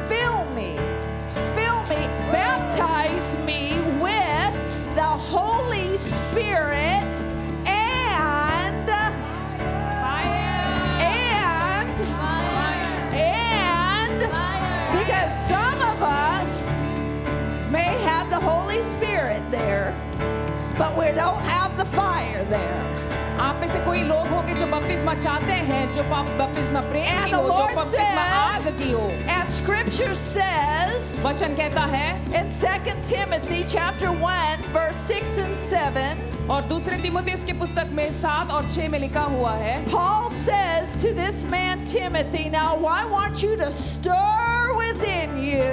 Fill 0.09 0.45
me, 0.55 0.70
fill 1.55 1.82
me, 1.93 2.01
baptize 2.32 3.37
me 3.45 3.62
with 4.01 4.55
the 4.95 5.11
Holy 5.35 5.97
Spirit 5.97 7.11
there, 19.55 19.95
but 20.78 20.97
we 20.97 21.07
don't 21.12 21.43
have 21.45 21.77
the 21.77 21.85
fire 21.97 22.45
there. 22.51 22.82
आप 23.41 23.61
में 23.61 23.69
से 23.69 23.78
कोई 23.85 24.03
लोग 24.09 24.27
होंगे 24.28 24.55
जो 24.55 24.66
बपतिस्मा 24.66 25.15
चाहते 25.15 25.53
हैं 25.69 25.85
जो 25.95 26.03
पाप- 26.11 26.31
बपतिस्मा 26.41 26.81
प्रेम 26.91 27.07
And 27.16 27.24
की 27.27 27.31
the 27.32 27.37
हो 27.39 27.49
जो 27.49 27.55
Lord 27.55 27.74
बपतिस्मा 27.77 28.24
said- 28.24 28.57
आग 28.57 28.66
की 28.78 28.91
हो 28.93 29.07
And 29.37 29.51
scripture 29.59 30.15
says 30.15 31.07
वचन 31.27 31.55
कहता 31.61 31.85
है 31.95 32.09
in 32.41 32.51
2 32.61 33.01
Timothy 33.12 33.65
chapter 33.77 34.12
1 34.12 34.66
verse 34.74 35.01
6 35.09 35.39
and 35.45 35.57
7, 35.70 36.27
और 36.51 36.62
दूसरे 36.69 36.97
तिमोथेयुस 37.03 37.45
की 37.45 37.53
पुस्तक 37.59 37.91
में 37.97 38.09
सात 38.20 38.51
और 38.51 38.69
छह 38.74 38.89
में 38.91 38.99
लिखा 38.99 39.20
हुआ 39.37 39.53
है 39.62 39.74
Paul 39.91 40.28
says 40.45 40.95
to 41.03 41.15
this 41.23 41.45
man 41.57 41.85
Timothy, 41.87 42.49
now 42.51 42.69
I 42.99 43.05
want 43.16 43.43
you 43.43 43.57
to 43.57 43.73
stir 43.73 44.77
within 44.77 45.39
you 45.39 45.73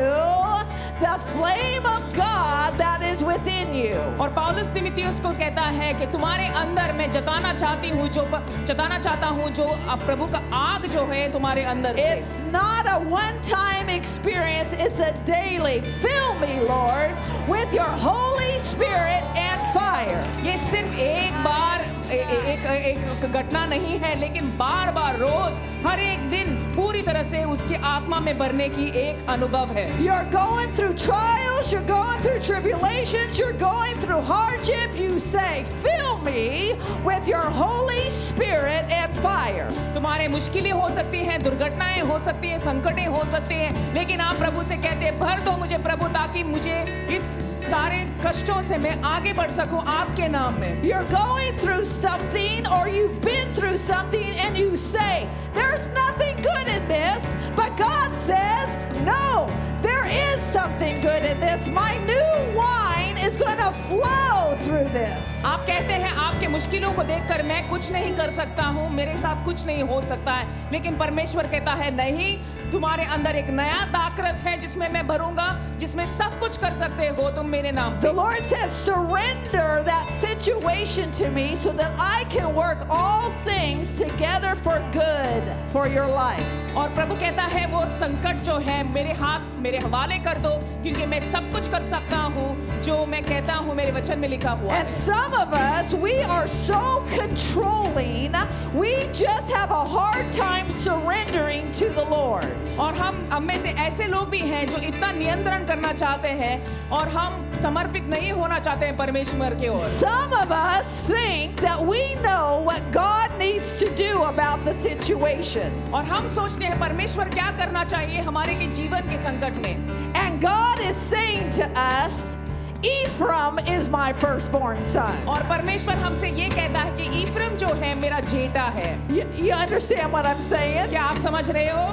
the 1.03 1.19
flame 1.35 1.85
of 1.85 2.03
God 2.15 2.79
that 2.79 3.03
is 3.03 3.25
within 3.25 3.75
you. 3.75 3.97
और 4.23 4.29
पौलुस 4.39 4.69
तिमिथियुस 4.75 5.19
को 5.21 5.31
कहता 5.39 5.63
है 5.79 5.93
कि 5.99 6.07
तुम्हारे 6.13 6.47
अंदर 6.63 6.93
मैं 6.99 7.11
जताना 7.11 7.53
चाहती 7.55 7.89
हूँ 7.91 8.09
जो 8.17 8.25
जताना 8.71 8.99
चाहता 8.99 9.27
हूँ 9.39 9.51
जो 9.59 9.67
प्रभु 10.07 10.27
का 10.35 10.43
आग 10.59 10.87
जो 10.95 11.05
है 11.13 11.23
तुम्हारे 11.33 11.65
अंदर 11.75 11.97
से 11.97 12.09
It's 12.21 12.37
not 12.53 12.87
a 12.87 12.99
one 13.15 13.41
time 13.51 13.89
experience, 13.91 14.77
it's 14.79 15.01
a 15.01 15.13
daily. 15.27 15.81
Fill 16.05 16.35
me, 16.45 16.55
Lord, 16.71 17.11
with 17.49 17.75
your 17.75 17.91
Holy 18.07 18.55
Spirit 18.71 19.27
and 19.47 19.67
fire. 19.75 20.23
ये 20.47 20.57
सिर्फ़ 20.71 20.99
एक 21.01 21.43
बार 21.45 21.91
एक, 22.13 22.65
एक 22.67 23.31
घटना 23.33 23.65
नहीं 23.67 23.99
है 23.99 24.15
लेकिन 24.21 24.49
बार 24.59 24.91
बार 24.93 25.19
रोज 25.19 25.61
हर 25.87 26.01
एक 26.01 26.29
दिन 26.31 26.55
पूरी 26.75 27.01
तरह 27.03 27.23
से 27.23 27.43
उसकी 27.53 27.75
आत्मा 27.91 28.19
में 28.27 28.37
भरने 28.39 28.69
की 28.69 28.89
एक 29.01 29.29
अनुभव 29.31 29.73
है 29.77 29.87
You're 30.05 30.27
going 30.31 30.75
through 30.75 30.92
trials, 30.92 31.72
you're 31.72 31.82
going 31.84 32.22
through 32.22 32.40
tribulations, 32.40 33.38
you're 33.40 33.54
going 33.54 33.96
through 34.00 34.22
hardship. 34.22 34.96
You 34.96 35.20
say, 35.20 35.64
Fill 35.82 36.18
me 36.20 36.76
with 37.04 37.28
your 37.28 37.42
Holy 37.42 38.10
Spirit 38.10 38.86
and 38.90 39.16
fire. 39.18 39.70
तुम्हारे 39.94 40.28
मुश्किलें 40.28 40.72
हो 40.72 40.90
सकती 40.90 41.24
हैं 41.26 41.42
दुर्घटनाएं 41.44 42.02
हो 42.02 42.18
सकती 42.20 42.48
हैं 42.50 42.58
संकटें 42.58 43.06
हो 43.08 43.24
सकते 43.32 43.54
हैं 43.54 43.94
लेकिन 43.94 44.22
आप 44.22 44.38
प्रभु 44.38 44.64
से 44.64 44.78
कहते 44.78 45.06
हैं 45.06 45.16
भर 45.18 45.40
दो 45.46 45.58
मुझे 45.58 45.78
प्रभु 45.88 46.08
ताकि 46.14 46.44
मुझे 46.44 46.78
इस 47.18 47.38
सारे 47.70 48.04
कष्टों 48.26 48.62
से 48.62 48.78
मैं 48.78 49.02
आगे 49.02 49.34
बढ़ 49.34 49.52
सकूं 49.52 49.84
आपके 49.98 50.28
नाम 50.38 50.60
में 50.60 50.84
You're 50.84 51.08
going 51.14 51.58
through 51.58 51.84
something 51.86 52.68
or 52.68 52.88
you've 52.88 53.22
been 53.22 53.54
through 53.54 53.78
something 53.78 54.36
and 54.46 54.58
you 54.58 54.76
say, 54.78 55.28
There's 55.54 55.88
nothing 55.90 56.36
good 56.42 56.68
in 56.68 56.88
this. 56.88 57.24
But 57.56 57.76
God 57.78 58.12
says, 58.30 58.78
No, 59.06 59.50
there 59.82 60.06
is 60.06 60.42
something 60.42 60.71
good 60.79 61.25
in 61.25 61.41
this. 61.41 61.69
My 61.69 61.99
new 61.99 62.57
wine 62.57 63.12
is 63.23 63.37
going 63.37 63.57
to 63.59 63.71
flow 63.89 64.57
through 64.63 64.89
this. 64.93 65.43
आप 65.45 65.61
कहते 65.67 65.95
हैं 66.03 66.13
आपके 66.27 66.49
मुश्किलों 66.49 66.93
को 66.93 67.03
देखकर 67.05 67.43
मैं 67.49 67.69
कुछ 67.69 67.91
नहीं 67.93 68.15
कर 68.17 68.31
सकता 68.31 68.63
हूँ 68.77 68.89
मेरे 68.95 69.17
साथ 69.19 69.45
कुछ 69.45 69.65
नहीं 69.67 69.83
हो 69.91 70.01
सकता 70.01 70.33
है 70.33 70.71
लेकिन 70.73 70.97
परमेश्वर 70.99 71.47
कहता 71.53 71.75
है 71.75 71.91
नहीं 71.97 72.31
तुम्हारे 72.73 73.05
अंदर 73.15 73.37
एक 73.37 73.49
नया 73.51 73.85
दाकरस 73.93 74.43
है 74.45 74.57
जिसमें 74.59 74.89
मैं 74.93 75.07
भरूँगा 75.09 75.47
जिसमें 75.79 76.05
सब 76.07 76.39
कुछ 76.41 76.57
कर 76.57 76.73
सकते 76.75 77.09
हो 77.11 77.31
तुम 77.37 77.49
मेरे 77.49 77.73
नाम 77.73 77.95
पे 77.95 78.09
The 78.09 78.13
Lord 78.13 78.47
says, 78.47 78.73
Surrender 78.73 79.83
that 79.85 80.13
situation 80.15 81.13
to 81.13 81.31
me 81.31 81.55
so 81.57 81.73
that 81.73 81.93
I 81.99 82.25
can 82.35 82.55
work 82.55 82.87
all 82.91 83.31
things 83.45 83.95
together 83.95 84.55
for 84.57 84.79
good 84.93 85.55
for 85.73 85.87
your 85.89 86.09
life. 86.09 86.59
और 86.77 86.95
प्रभु 86.95 87.15
कहता 87.17 87.43
है 87.53 87.67
वो 87.73 87.85
संकट 87.87 88.41
जो 88.45 88.57
है 88.69 88.83
मेरे 88.93 89.13
हाथ 89.15 89.59
मेरे 89.63 89.79
हवाले 89.79 90.19
कर 90.25 90.39
दो 90.41 90.51
क्योंकि 90.83 91.07
मैं 91.07 91.21
सब 91.33 91.51
कुछ 91.53 91.69
कर 91.71 91.83
सकता 91.85 92.17
हूँ 92.37 92.81
जो 92.83 93.05
मैं 93.12 93.24
कहता 93.24 93.54
हूँ 93.54 93.74
मेरे 93.76 93.92
वचन 93.92 94.20
में 94.20 94.28
लिखा 94.30 94.52
हुआ 94.52 94.74
है 94.74 94.84
And 94.84 94.94
some 94.94 95.34
of 95.34 95.54
us, 95.54 95.94
we 95.94 96.24
are 96.24 96.48
so 96.48 97.04
controlling, 97.10 98.36
we 98.74 98.92
just 99.12 99.52
have 99.52 99.72
a 99.72 99.84
hard 99.84 100.32
time 100.32 100.70
surrendering 100.70 101.72
to 101.74 101.90
the 101.90 102.06
Lord. 102.06 102.46
और 102.80 102.94
हम 102.96 103.26
हम 103.32 103.44
में 103.44 103.56
से 103.56 103.70
ऐसे 103.88 104.06
लोग 104.08 104.30
भी 104.30 104.40
हैं 104.40 104.66
जो 104.68 104.78
इतना 104.78 105.12
नियंत्रण 105.12 105.66
करना 105.66 105.94
चाहते 105.94 106.28
हैं 106.42 106.90
और 106.92 107.10
हम 107.10 107.50
समर्पित 107.62 108.04
नहीं 108.10 108.32
होना 108.32 108.60
चाहते 108.60 108.86
हैं 108.86 108.98
परमेश्वर 108.98 109.56
के 109.60 109.68
ओर 109.70 109.80
Some 109.80 110.34
of 110.34 110.52
us 110.52 110.96
think 111.10 111.62
that 111.62 111.86
we 111.92 112.02
know 112.24 112.64
what 112.70 112.92
God 112.94 113.38
needs 113.40 113.78
to 113.80 113.90
do 113.96 114.24
about 114.24 114.66
the 114.66 114.74
situation. 114.74 115.72
और 115.94 116.04
हम 116.06 116.28
सोचते 116.28 116.66
हैं 116.66 116.80
परमेश्वर 116.80 117.30
क्या 117.30 117.52
करना 117.58 117.84
चाहिए 117.84 118.22
हमारे 118.22 118.56
के 118.56 118.68
जीवन 118.82 119.10
के 119.12 119.18
संकट 119.18 119.66
में 119.66 120.14
And 120.16 120.42
God 120.42 120.80
is 120.80 120.96
saying 120.96 121.50
to 121.52 121.66
us, 121.78 122.38
Ephraim 122.84 123.58
is 123.68 123.90
my 123.90 124.14
firstborn 124.14 124.84
son. 124.86 125.16
और 125.28 125.44
परमेश्वर 125.50 125.96
हमसे 126.04 126.30
ये 126.30 126.48
कहता 126.50 126.80
है 126.80 126.92
कि 126.98 127.04
ईफ्रम 127.24 127.56
जो 127.58 127.68
है 127.82 127.94
मेरा 128.00 128.20
जेठा 128.20 128.66
है 128.76 128.90
You, 129.10 129.26
you 129.46 129.54
understand 129.54 130.12
what 130.12 130.26
I'm 130.28 130.42
saying? 130.52 130.90
क्या 130.90 131.04
आप 131.04 131.18
समझ 131.28 131.50
रहे 131.50 131.70
हो 131.70 131.88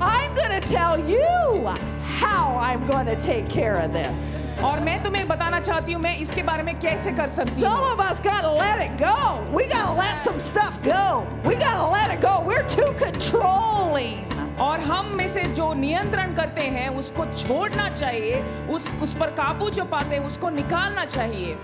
I'm 0.00 0.34
going 0.34 0.54
to 0.58 0.66
tell 0.66 0.98
you 0.98 1.74
how 2.20 2.56
I'm 2.56 2.86
going 2.86 3.06
to 3.06 3.16
take 3.20 3.48
care 3.50 3.76
of 3.84 3.92
this. 3.92 4.38
और 4.64 4.80
मैं 4.84 5.02
तुम्हें 5.04 5.26
बताना 5.28 5.60
चाहती 5.60 5.92
हूँ 5.92 6.00
मैं 6.02 6.16
इसके 6.20 6.42
बारे 6.42 6.62
में 6.62 6.78
कैसे 6.80 7.12
कर 7.20 7.28
सकती 7.36 7.60
Some 7.62 7.78
हूँ 7.78 7.92
of 7.92 8.00
us 8.00 8.20
got 8.20 8.40
to 8.42 8.50
let 8.52 8.80
it 8.86 8.96
go. 8.98 9.44
We 9.52 9.64
got 9.66 9.86
to 9.86 9.92
let 10.00 10.18
some 10.18 10.40
stuff 10.40 10.82
go. 10.82 11.26
We 11.44 11.54
got 11.56 11.76
to 11.84 11.88
let 11.88 12.10
it 12.14 12.20
go. 12.22 12.42
We're 12.46 12.68
too 12.68 12.92
controlling. 13.04 14.24
और 14.59 14.79
हम 14.79 15.05
में 15.17 15.27
से 15.27 15.43
जो 15.43 15.73
नियंत्रण 15.73 16.33
करते 16.33 16.61
हैं 16.61 16.87
उसको 16.89 17.25
छोड़ना 17.25 17.89
चाहिए। 17.89 18.41
उस 18.69 18.91
उस 19.03 19.13
पर 19.13 19.31
काबू 19.31 19.69
जो 19.69 19.85
पाते 19.85 20.15
हैं 20.15 20.25
उसको 20.25 20.49
निकालना 20.49 21.05
चाहिए। 21.05 21.57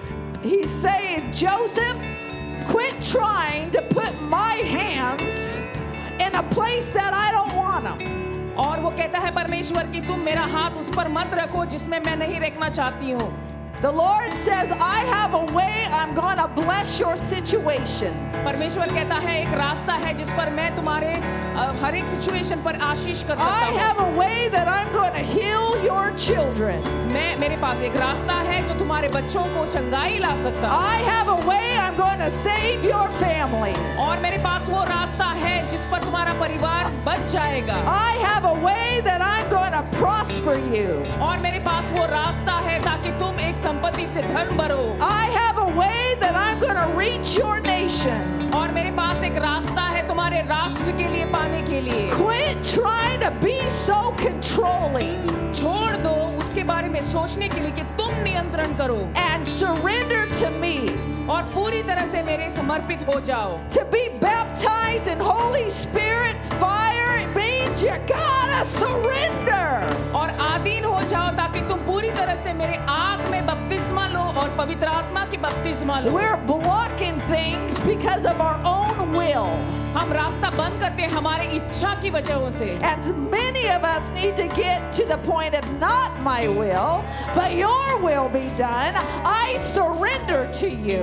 He's 0.43 0.72
saying, 0.84 1.31
Joseph, 1.31 1.99
quit 2.72 2.99
trying 3.01 3.72
to 3.72 3.81
put 3.81 4.22
my 4.22 4.55
hands 4.55 5.61
in 6.19 6.35
a 6.35 6.43
place 6.55 6.89
that 6.93 7.13
I 7.13 7.31
don't 7.31 7.55
want 7.55 7.84
them. 7.84 8.01
और 8.57 8.80
वो 8.80 8.89
कहता 8.89 9.19
है 9.19 9.31
परमेश्वर 9.35 9.88
कि 9.88 10.01
तुम 10.01 10.19
मेरा 10.19 10.45
हाथ 10.45 10.72
उस 10.72 10.89
पर 10.95 11.07
मत 11.09 11.34
रखो 11.34 11.65
जिसमें 11.65 11.99
मैं 11.99 12.15
नहीं 12.18 12.39
रखना 12.39 12.69
चाहती 12.69 13.11
हूँ। 13.11 13.51
The 13.81 13.93
Lord 13.93 14.32
says, 14.44 14.70
I 14.73 15.01
have 15.14 15.35
a 15.35 15.44
way 15.55 15.86
I'm 15.93 16.14
going 16.14 16.39
to 16.39 16.48
bless 16.60 16.98
your 16.98 17.14
situation. 17.14 18.14
परमेश्वर 18.44 18.93
कहता 18.94 19.14
है 19.27 19.35
एक 19.43 19.52
रास्ता 19.59 19.93
है 20.05 20.12
जिस 20.16 20.32
पर 20.39 20.51
मैं 20.51 20.74
तुम्हारे 20.77 21.12
अ, 21.14 21.66
हर 21.82 21.94
एक 21.97 22.09
सिचुएशन 22.09 22.62
पर 22.62 22.77
आशीष 22.89 23.23
कर 23.28 23.36
I 23.36 23.39
सकता 23.39 23.66
हूँ 23.66 23.78
have 23.78 23.98
a 24.06 24.10
way 24.20 24.48
that 24.56 24.68
I'm 24.77 24.90
going 24.94 25.12
to 25.12 25.24
heal 25.35 25.77
your 25.85 26.06
children. 26.27 26.81
मैं 27.12 27.36
मेरे 27.40 27.56
पास 27.62 27.81
एक 27.90 27.97
रास्ता 27.97 28.35
है 28.48 28.64
जो 28.66 28.78
तुम्हारे 28.78 29.09
बच्चों 29.18 29.44
को 29.56 29.66
चंगाई 29.73 30.18
ला 30.24 30.35
सकता 30.43 30.68
है 30.73 30.97
I 30.97 31.02
have 31.10 31.28
a 31.28 31.39
way 31.51 31.69
I'm 31.90 31.97
going 31.97 32.18
to 32.18 32.31
save 32.31 32.85
your 32.85 33.09
family. 33.20 33.74
और 33.98 34.18
मेरे 34.20 34.39
पास 34.44 34.68
वो 34.70 34.82
रास्ता 34.85 35.27
है 35.43 35.55
जिस 35.68 35.86
पर 35.86 36.02
तुम्हारा 36.05 36.32
परिवार 36.40 36.90
बच 37.06 37.31
जाएगा 37.32 37.77
I 37.94 38.12
have 38.24 38.44
a 38.44 38.55
way 38.66 39.01
that 39.09 39.20
I'm 39.23 39.48
going 39.51 39.73
to 39.78 39.82
prosper 39.98 40.56
you. 40.74 40.89
और 41.28 41.39
मेरे 41.43 41.59
पास 41.68 41.93
वो 41.93 42.05
रास्ता 42.12 42.59
है 42.68 42.78
ताकि 42.85 43.12
तुम 43.18 43.40
एक 43.48 43.56
संपत्ति 43.66 44.06
से 44.06 44.23
धन 44.23 44.56
भरो 44.56 44.82
I 45.01 45.24
have 45.39 45.59
a 45.59 45.68
way 45.81 46.14
that 46.24 46.35
I'm 46.44 46.60
going 46.60 46.81
to 46.82 46.89
reach 46.98 47.36
your 47.39 47.56
nation. 47.60 48.52
और 48.56 48.73
मेरे 48.73 48.90
पास 48.97 49.23
एक 49.24 49.36
रास्ता 49.44 49.82
है 49.94 50.06
तुम्हारे 50.09 50.40
राष्ट्र 50.51 50.93
के 50.98 51.09
लिए 51.14 51.24
पाने 51.32 51.62
के 51.62 51.81
लिए 51.81 52.09
Quit 52.10 52.64
trying 52.74 53.20
to 53.20 53.31
be 53.47 53.59
so 53.81 54.01
controlling 54.24 55.18
छोड़ 55.55 55.97
दो 55.97 56.14
इसके 56.52 56.64
बारे 56.64 56.88
में 56.90 56.99
सोचने 57.02 57.48
के 57.49 57.60
लिए 57.61 57.72
कि 57.72 57.82
तुम 57.98 58.15
नियंत्रण 58.23 58.76
करो। 58.78 58.95
एंड 59.18 59.45
सरेंडर 59.48 60.26
टू 60.32 60.49
मी 60.60 60.78
और 61.34 61.44
पूरी 61.53 61.82
तरह 61.84 62.06
से 62.06 62.24
मेरे 62.24 62.50
समर्पित 62.50 63.08
हो 63.08 63.19
जाओ। 63.22 63.58
To 63.75 63.84
be 63.92 64.08
baptised 64.24 65.08
in 65.08 65.22
Holy 65.22 65.69
Spirit 65.69 66.43
fire 66.53 67.27
it 67.70 67.70
means 67.70 67.83
you 67.83 67.94
gotta 68.07 68.65
surrender. 68.66 70.12
और 70.16 70.31
आधीन 70.41 70.84
हो 70.84 71.00
जाओ 71.12 71.31
ताकि 71.36 71.60
तुम 71.68 71.78
पूरी 71.86 72.10
तरह 72.18 72.34
से 72.42 72.52
मेरे 72.60 72.76
आग 72.89 73.28
में 73.31 73.47
बपतिस्मा 73.47 74.07
लो 74.08 74.20
और 74.42 74.55
पवित्र 74.58 74.86
आत्मा 74.86 75.25
की 75.31 75.36
बपतिस्मा 75.47 75.99
लो 76.00 76.12
We're 76.12 76.36
blocking 76.52 77.20
things 77.33 77.78
because 77.89 78.25
of 78.33 78.41
our 78.41 78.58
own 78.76 79.12
will. 79.16 79.50
हम 79.97 80.12
रास्ता 80.12 80.49
बंद 80.57 80.81
करते 80.81 81.02
हैं 81.02 81.10
हमारे 81.10 81.44
इच्छा 81.57 81.94
की 82.00 82.10
वजहों 82.16 82.50
से 82.57 82.66
And 82.89 83.07
many 83.34 83.62
of 83.75 83.84
us 83.91 84.10
need 84.16 84.36
to 84.41 84.47
get 84.57 84.92
to 84.99 85.05
the 85.12 85.16
point 85.28 85.55
of 85.60 85.68
not 85.84 86.18
my 86.26 86.49
will, 86.58 87.05
but 87.36 87.55
your 87.60 87.97
will 88.02 88.28
be 88.34 88.44
done. 88.58 88.99
I 89.25 89.57
surrender 89.70 90.41
to 90.60 90.68
you. 90.89 91.02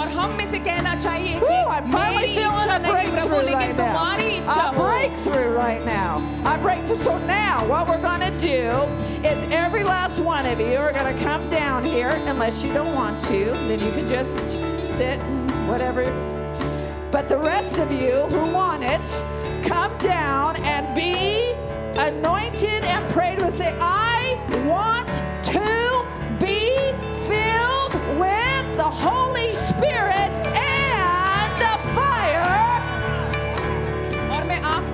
और 0.00 0.08
हम 0.18 0.34
में 0.38 0.44
से 0.52 0.58
कहना 0.68 0.94
चाहिए 1.06 1.38
Woo, 1.40 1.48
कि 1.48 1.62
I'm 1.76 1.90
finally 1.92 2.20
मेरी 2.20 2.34
feeling 2.34 2.60
इच्छा 2.60 2.74
a 2.76 2.78
नहीं 2.82 2.92
प्रभु 2.92 3.28
breakthrough 3.28 3.44
लेकिन 3.48 3.60
right 3.60 3.76
तुम्हारी 3.80 4.28
now. 4.30 4.42
इच्छा 4.42 4.62
A 4.62 4.74
हो 4.76 4.84
breakthrough 4.84 5.48
right 5.56 5.84
now. 5.86 5.99
A 6.01 6.57
breakthrough. 6.59 6.95
So 6.95 7.19
now, 7.19 7.63
what 7.67 7.87
we're 7.87 8.01
going 8.01 8.21
to 8.21 8.35
do 8.39 8.71
is 9.23 9.37
every 9.51 9.83
last 9.83 10.19
one 10.19 10.47
of 10.47 10.59
you 10.59 10.77
are 10.77 10.91
going 10.91 11.15
to 11.15 11.23
come 11.23 11.47
down 11.47 11.83
here, 11.83 12.09
unless 12.25 12.63
you 12.63 12.73
don't 12.73 12.95
want 12.95 13.21
to. 13.25 13.51
Then 13.67 13.79
you 13.79 13.91
can 13.91 14.07
just 14.07 14.53
sit 14.97 15.19
and 15.19 15.67
whatever. 15.67 16.01
But 17.11 17.29
the 17.29 17.37
rest 17.37 17.77
of 17.77 17.91
you 17.91 18.23
who 18.31 18.51
want 18.51 18.81
it, 18.83 19.23
come 19.63 19.95
down 19.99 20.55
and 20.63 20.95
be 20.95 21.53
anointed 21.99 22.83
and 22.83 23.13
prayed 23.13 23.39
with. 23.39 23.55
Say, 23.55 23.77
I 23.79 24.41
want 24.65 25.07
to 25.53 26.03
be 26.43 26.77
filled 27.27 27.93
with 28.17 28.75
the 28.75 28.89
Holy 28.89 29.53
Spirit 29.53 30.31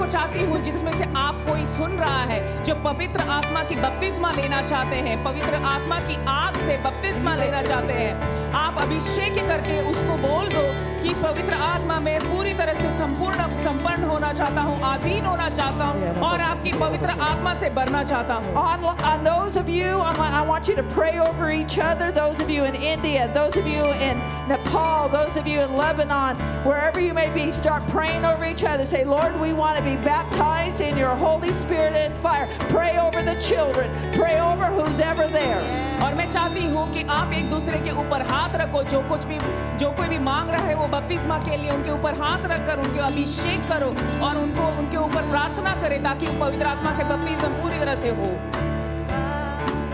मैं 0.08 0.12
चाहती 0.12 0.44
हूँ 0.48 0.60
जिसमें 0.64 0.92
से 0.98 1.04
आप 1.20 1.44
कोई 1.48 1.66
सुन 1.68 1.98
रहा 2.00 2.22
है 2.30 2.64
जो 2.64 2.76
पवित्र 2.84 3.24
आत्मा 3.30 3.64
की 3.70 3.76
बपतिस्मा 3.76 4.32
लेना 4.32 4.62
चाहते 4.62 4.96
हैं 5.08 5.24
पवित्र 5.24 5.56
आत्मा 5.72 6.00
की 6.08 6.16
आग 6.32 6.58
से 6.66 6.78
बपतिस्मा 6.86 7.36
लेना 7.36 7.62
चाहते 7.64 7.94
हैं 7.94 8.52
आप 8.60 8.78
अभिषेक 8.82 9.36
करके 9.48 9.80
उसको 9.92 10.18
बोल 10.28 10.48
दो 10.54 10.64
कि 11.04 11.14
पवित्र 11.24 11.54
आत्मा 11.64 12.00
मैं 12.00 12.20
पूरी 12.22 12.54
तरह 12.54 12.74
से 12.74 12.92
संपूर्ण 12.92 13.56
संपन्न 13.64 14.04
होना 14.04 14.32
चाहता 14.34 14.62
हूँ 14.62 14.80
अधीन 14.94 15.26
होना 15.26 15.50
चाहता 15.50 15.86
हूँ 15.86 16.16
और 16.30 16.42
आपकी 16.42 16.72
पवित्र 16.80 17.20
आत्मा 17.28 17.54
से 17.56 17.70
भरना 17.76 18.04
चाहता 18.04 18.34
हूँ 18.34 18.56
On, 18.58 18.84
on 18.84 19.24
those 19.24 19.58
of 19.58 19.70
you, 19.70 19.86
online, 19.86 20.34
I 20.34 20.42
want 20.46 20.68
you 20.68 20.76
to 20.76 20.84
pray 20.84 21.20
over 21.20 21.52
each 21.52 21.78
other. 21.80 22.12
Those 22.12 22.40
of 22.40 22.50
you 22.50 22.64
in 22.64 22.76
India, 22.76 23.30
those 23.34 23.58
of 23.58 23.68
you 23.68 23.84
in 24.08 24.18
Nepal, 24.48 25.10
those 25.10 25.38
of 25.38 25.48
you 25.48 25.60
in 25.62 25.76
Lebanon, 25.76 26.38
wherever 26.66 27.00
you 27.00 27.14
may 27.14 27.30
be, 27.30 27.52
start 27.52 27.84
praying 27.90 28.26
over 28.26 28.46
each 28.46 28.64
other. 28.64 28.86
Say, 28.86 29.04
Lord, 29.04 29.40
we 29.40 29.54
want 29.54 29.78
to 29.78 29.84
be 29.84 29.97
baptized 30.04 30.82
in 30.82 30.98
your 30.98 31.16
Holy 31.16 31.54
Spirit 31.54 31.96
and 31.96 32.16
fire. 32.18 32.48
Pray 32.70 32.98
over 32.98 33.22
the 33.24 33.36
children. 33.42 33.90
Pray 34.14 34.40
over 34.40 34.66
who's 34.66 35.00
ever 35.00 35.28
there. 35.28 35.62
और 36.04 36.14
मैं 36.14 36.30
चाहती 36.32 36.66
हूँ 36.66 36.88
कि 36.94 37.04
आप 37.10 37.34
एक 37.34 37.50
दूसरे 37.50 37.80
के 37.82 37.92
ऊपर 38.02 38.22
हाथ 38.32 38.56
रखो, 38.62 38.84
जो 38.84 39.02
कुछ 39.10 39.26
भी, 39.26 39.38
जो 39.78 39.90
कोई 39.98 40.08
भी 40.08 40.20
मांग 40.20 40.50
रहा 40.50 40.66
है 40.66 40.76
वो 40.76 40.88
बपतिस्मा 40.88 41.38
के 41.46 41.58
लिए 41.58 41.70
उनके 41.72 41.92
ऊपर 41.92 42.20
हाथ 42.22 42.46
रखकर, 42.52 42.80
उनके 42.80 43.00
अभिषेक 43.08 43.68
करो 43.70 43.90
और 44.28 44.38
उनको, 44.38 44.68
उनके 44.80 44.98
ऊपर 44.98 45.30
प्रार्थना 45.30 45.76
करें 45.82 46.02
ताकि 46.04 46.28
पवित्र 46.40 46.66
आत्मा 46.66 46.92
के 46.98 47.04
बपतिस्म 47.14 47.50
पूरी 47.62 47.80
तरह 47.80 47.96
से 47.96 48.10
हो 48.10 48.32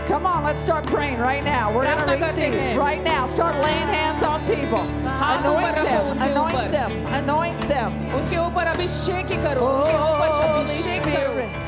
Come 0.07 0.25
on, 0.25 0.43
let's 0.43 0.61
start 0.63 0.85
praying 0.87 1.19
right 1.19 1.43
now. 1.43 1.71
We're 1.73 1.83
going 1.85 1.97
to 1.97 2.03
प्रार्थना 2.03 2.15
करते 2.19 2.45
receive 2.49 2.53
हैं। 2.61 2.77
right 2.77 3.03
now. 3.03 3.27
Start 3.27 3.55
laying 3.65 3.89
hands 3.97 4.23
on 4.29 4.39
people. 4.47 4.83
हाथ 5.19 5.37
Anoint 5.37 5.67
ऊपर 5.67 5.71
रखो 5.79 5.89
them. 5.89 6.07
उनके 6.11 6.29
Anoint 6.29 6.55
ऊपर। 6.55 6.71
them. 6.77 6.91
Anoint 7.19 7.61
them. 7.73 7.89
उनके 8.19 8.37
ऊपर 8.45 8.65
अभिषेक 8.75 9.25
ही 9.31 9.37
करो 9.43 9.67
उनके 9.73 9.95
ऊपर 10.07 10.29
Holy 10.29 10.49
अभिषेक 10.49 11.03
करो 11.03 11.33
Spirit. 11.33 11.61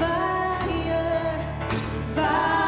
Fire, 0.00 1.36
fire, 2.16 2.59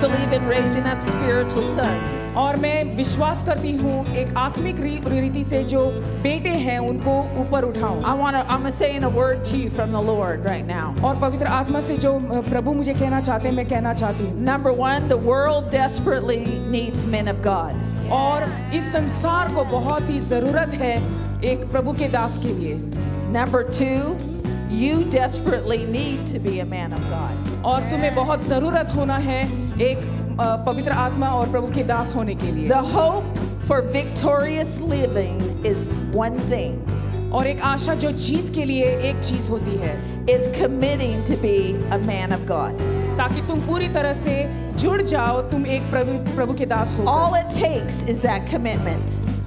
Believe 0.00 0.32
in 0.32 0.46
raising 0.46 0.84
up 0.84 1.02
spiritual 1.02 1.62
sons. 1.74 2.14
और 2.36 2.56
मैं 2.56 2.96
विश्वास 2.96 3.42
करती 3.42 3.72
हूँ 3.76 4.04
एक 4.16 4.36
आत्मिक 4.36 4.80
रीति 4.80 5.42
से 5.44 5.62
जो 5.64 5.84
बेटे 6.22 6.50
हैं 6.66 6.78
उनको 6.78 7.12
ऊपर 7.40 7.64
उठाऊं 7.64 8.02
I 8.02 8.14
want 8.14 8.36
to, 8.36 8.44
I'm 8.48 8.70
saying 8.70 9.04
a 9.04 9.08
word 9.08 9.44
to 9.44 9.56
you 9.56 9.70
from 9.70 9.92
the 9.92 10.02
Lord 10.02 10.44
right 10.44 10.66
now. 10.66 10.94
और 11.04 11.20
पवित्र 11.20 11.46
आत्मा 11.46 11.80
से 11.80 11.96
जो 11.98 12.18
प्रभु 12.48 12.72
मुझे 12.72 12.94
कहना 12.94 13.20
चाहते 13.20 13.48
हैं 13.48 13.54
मैं 13.56 13.68
कहना 13.68 13.94
चाहती 13.94 14.24
हूँ 14.24 14.44
Number 14.44 14.72
one, 14.72 15.08
the 15.08 15.20
world 15.28 15.70
desperately 15.70 16.40
needs 16.70 17.06
men 17.06 17.28
of 17.28 17.42
God. 17.42 17.74
और 18.12 18.48
इस 18.74 18.92
संसार 18.92 19.54
को 19.54 19.64
बहुत 19.70 20.10
ही 20.10 20.20
ज़रूरत 20.20 20.74
है 20.82 20.94
एक 21.44 21.70
प्रभु 21.72 21.92
के 21.92 22.08
दास 22.08 22.38
के 22.44 22.54
लिए 22.54 22.76
Number 23.32 23.62
two, 23.70 24.16
you 24.70 25.04
desperately 25.04 25.84
need 25.86 26.26
to 26.28 26.38
be 26.38 26.60
a 26.60 26.66
man 26.66 26.92
of 26.92 27.02
God. 27.10 27.62
और 27.64 27.90
तुम्हें 27.90 28.14
बहुत 28.14 28.42
ज़रूरत 28.44 28.94
होना 28.96 29.16
है 29.16 29.67
एक 29.82 29.98
पवित्र 30.66 30.90
आत्मा 30.90 31.28
और 31.30 31.50
प्रभु 31.50 31.72
के 31.74 31.82
दास 31.84 32.14
होने 32.14 32.34
के 32.34 32.50
लिए। 32.52 32.68
The 32.68 32.76
hope 32.94 33.34
for 33.68 33.80
victorious 33.92 34.78
living 34.82 35.66
is 35.66 35.94
one 36.16 36.38
thing 36.50 37.32
और 37.34 37.46
एक 37.46 37.60
आशा 37.64 37.94
जो 37.94 38.10
जीत 38.10 38.52
के 38.54 38.64
लिए 38.64 38.84
एक 39.10 39.22
चीज़ 39.24 39.50
होती 39.50 39.76
है। 39.76 39.94
Is 40.30 40.50
committing 40.60 41.26
to 41.26 41.36
be 41.42 41.58
a 41.88 41.96
man 42.06 42.32
of 42.34 42.46
God 42.48 42.80
ताकि 43.18 43.46
तुम 43.48 43.66
पूरी 43.66 43.88
तरह 43.94 44.12
से 44.14 44.42
जुड़ 44.78 45.00
जाओ 45.02 45.40
तुम 45.50 45.66
एक 45.66 45.90
प्रभु 45.90 46.18
प्रभु 46.34 46.54
के 46.54 46.66
दास 46.66 46.94
हो 46.98 47.04
all 47.10 47.38
it 47.38 47.54
takes 47.54 48.04
is 48.10 48.22
that 48.22 48.50
commitment 48.52 49.37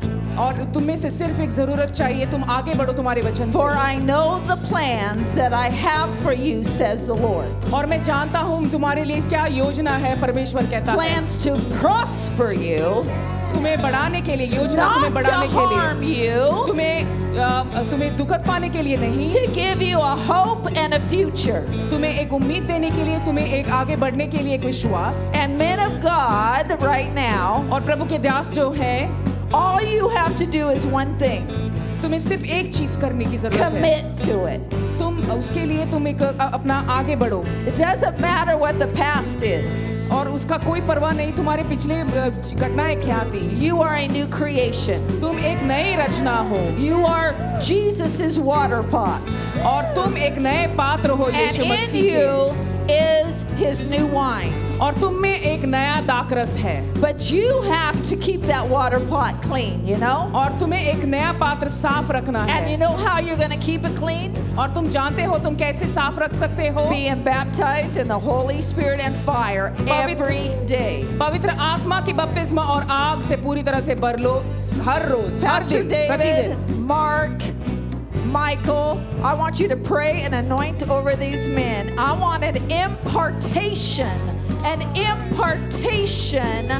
और 0.42 0.64
तुम्हें 0.74 0.96
से 0.98 1.10
सिर्फ़ 1.10 1.42
एक 1.42 1.52
ज़रूरत 1.52 1.92
चाहिए 2.02 2.26
तुम 2.32 2.44
आगे 2.50 2.74
बढ़ो 2.74 2.94
तुम्हारे 2.94 3.22
वचन 3.22 3.52
For 3.52 3.70
से 3.72 3.80
I 3.80 3.96
know 4.06 4.40
the 4.52 4.60
plans 4.68 5.36
that 5.40 5.54
I 5.54 5.68
have 5.82 6.16
for 6.22 6.34
you, 6.44 6.64
says 6.64 7.10
the 7.10 7.18
Lord. 7.24 7.74
और 7.74 7.86
मैं 7.86 8.02
जानता 8.04 8.40
हूँ 8.50 8.70
तुम्हारे 8.72 9.04
लिए 9.04 9.22
क्या 9.22 9.46
योजना 9.58 9.98
है 10.06 10.20
परमेश्वर 10.22 10.66
कहता 10.72 10.92
है। 10.92 10.98
Plans 10.98 11.38
to 11.46 11.58
prosper 11.82 12.52
you, 12.64 13.04
तुम्हें 13.54 13.82
बढ़ाने 13.82 14.22
के 14.22 14.36
लिए 14.36 14.48
योजना 14.58 14.94
तुम्हें 14.94 15.10
not 15.10 15.10
to 15.10 15.16
बढ़ाने 15.16 15.48
के 15.48 16.06
लिए। 16.06 16.26
you, 16.26 16.68
तुम्हें 16.68 17.20
तुम्हें 17.90 18.16
दुखद 18.18 18.44
पाने 18.48 18.70
के 18.70 18.82
लिए 18.84 18.98
नहीं। 18.98 19.30
To 19.32 19.42
give 19.56 19.82
you 19.82 20.00
a 20.06 20.16
hope 20.30 20.66
and 20.82 20.94
a 20.94 21.00
future. 21.12 21.62
तुम्हें 21.92 22.20
एक 22.22 22.34
उम्मीद 22.34 22.64
देने 22.68 22.90
के 22.92 23.04
लिए 23.04 23.20
तुम्हें 23.26 23.54
एक 23.60 23.70
आगे 23.80 23.96
बढ़ने 23.96 24.28
के 24.28 24.38
लिए 24.38 24.56
एक 24.56 24.66
विश्वास। 24.66 25.32
And 25.36 25.58
men 25.62 25.80
of 25.80 26.00
God, 26.06 26.74
right 26.84 27.14
now, 27.18 27.72
और 27.74 27.84
प्रभु 27.86 28.06
के 28.06 28.18
दास 28.30 28.52
जो 28.52 28.70
है 28.78 28.98
all 29.53 29.81
you 29.83 30.09
have 30.19 30.37
to 30.37 30.47
do 30.47 30.69
is 30.79 30.87
one 30.87 31.17
thing 31.19 31.47
तुम्हें 32.03 32.19
सिर्फ 32.21 32.45
एक 32.45 32.73
चीज 32.75 32.97
करने 33.01 33.25
की 33.25 33.39
जरूरत 33.39 33.61
है 33.61 33.83
commit 33.83 34.25
to 34.25 34.35
it. 34.55 34.75
तुम 34.99 35.19
उसके 35.33 35.65
लिए 35.67 35.87
तुम 35.91 36.07
एक 36.09 36.23
अ, 36.23 36.51
अपना 36.55 36.75
आगे 36.97 37.17
बढ़ो 37.17 37.43
It 37.71 37.79
doesn't 37.79 38.21
matter 38.21 38.57
what 38.63 38.79
the 38.83 38.89
past 38.99 39.43
is, 39.43 40.11
और 40.13 40.29
उसका 40.33 40.59
कोई 40.67 40.81
परवाह 40.89 41.13
नहीं 41.17 41.33
तुम्हारे 41.33 41.63
पिछले 41.69 41.95
अ, 42.01 42.29
घटनाएं 42.55 43.01
क्या 43.01 43.23
थी 43.33 43.43
you 43.61 43.81
are 43.87 43.95
a 44.03 44.07
new 44.17 44.27
creation. 44.37 45.09
तुम 45.21 45.39
एक 45.53 45.63
नई 45.73 45.97
रचना 46.03 46.37
हो 46.51 46.61
You 46.85 47.03
are 47.15 47.33
Jesus's 47.71 48.39
water 48.51 48.83
pot. 48.95 49.33
और 49.73 49.93
तुम 49.95 50.17
एक 50.29 50.39
नए 50.49 50.67
पात्र 50.83 51.11
हो 51.23 51.31
And 51.31 51.37
यीशु 51.37 51.63
in 51.63 51.73
मसीह 51.73 52.11
के 52.11 52.23
you 52.23 53.01
is 53.01 53.45
his 53.65 53.89
new 53.91 54.07
wine. 54.21 54.55
और 54.82 54.94
तुम 55.00 55.16
में 55.22 55.40
एक 55.40 55.64
नया 55.66 56.00
दाकरस 56.02 56.56
है 56.58 56.76
But 57.02 57.32
you 57.32 57.62
have 57.64 57.98
to 58.10 58.16
keep 58.18 58.46
that 58.52 58.68
water 58.70 59.00
pot 59.12 59.42
clean, 59.44 59.86
you 59.88 59.98
know? 60.04 60.16
और 60.36 60.58
तुम्हें 60.60 60.82
एक 60.82 61.04
नया 61.06 61.32
पात्र 61.42 61.68
साफ़ 61.70 62.12
रखना 62.12 62.40
है 62.46 62.56
And 62.56 62.72
you 62.72 62.78
know 62.78 62.96
how 63.04 63.20
you're 63.20 63.38
going 63.38 63.54
to 63.58 63.64
keep 63.66 63.86
it 63.90 63.96
clean? 64.00 64.34
और 64.60 64.74
तुम 64.76 64.88
जानते 64.96 65.24
हो 65.24 65.38
तुम 65.44 65.56
कैसे 65.56 65.88
साफ़ 65.88 66.20
रख 66.20 66.34
सकते 66.36 66.68
हो 66.78 66.88
Being 66.90 67.24
baptized 67.24 67.98
in 67.98 68.08
the 68.08 68.20
Holy 68.20 68.60
Spirit 68.62 69.00
and 69.00 69.16
fire 69.30 69.68
every 70.00 70.44
day. 70.74 71.04
पवित्र 71.20 71.50
आत्मा 71.70 72.02
की 72.06 72.14
बपतिस्मा 72.22 72.64
और 72.76 72.88
आग 72.92 73.22
से 73.30 73.38
पूरी 73.46 73.64
तरह 73.64 73.82
से 73.90 73.96
भर 74.06 74.20
लो 74.20 74.34
हर 74.90 75.08
रोज 75.10 75.44
हर 75.46 75.62
Pastor 75.62 75.84
दिन 75.84 76.08
प्रतिदिन 76.08 76.80
Mark, 76.88 77.44
Michael, 78.34 79.00
I 79.24 79.34
want 79.34 79.60
you 79.60 79.68
to 79.70 79.76
pray 79.78 80.22
and 80.24 80.34
anoint 80.36 80.90
over 80.90 81.16
these 81.16 81.48
men. 81.48 81.98
I 82.00 82.12
want 82.14 82.44
an 82.44 82.58
impartation, 82.72 84.20
an 84.65 84.81
impartation 84.97 86.71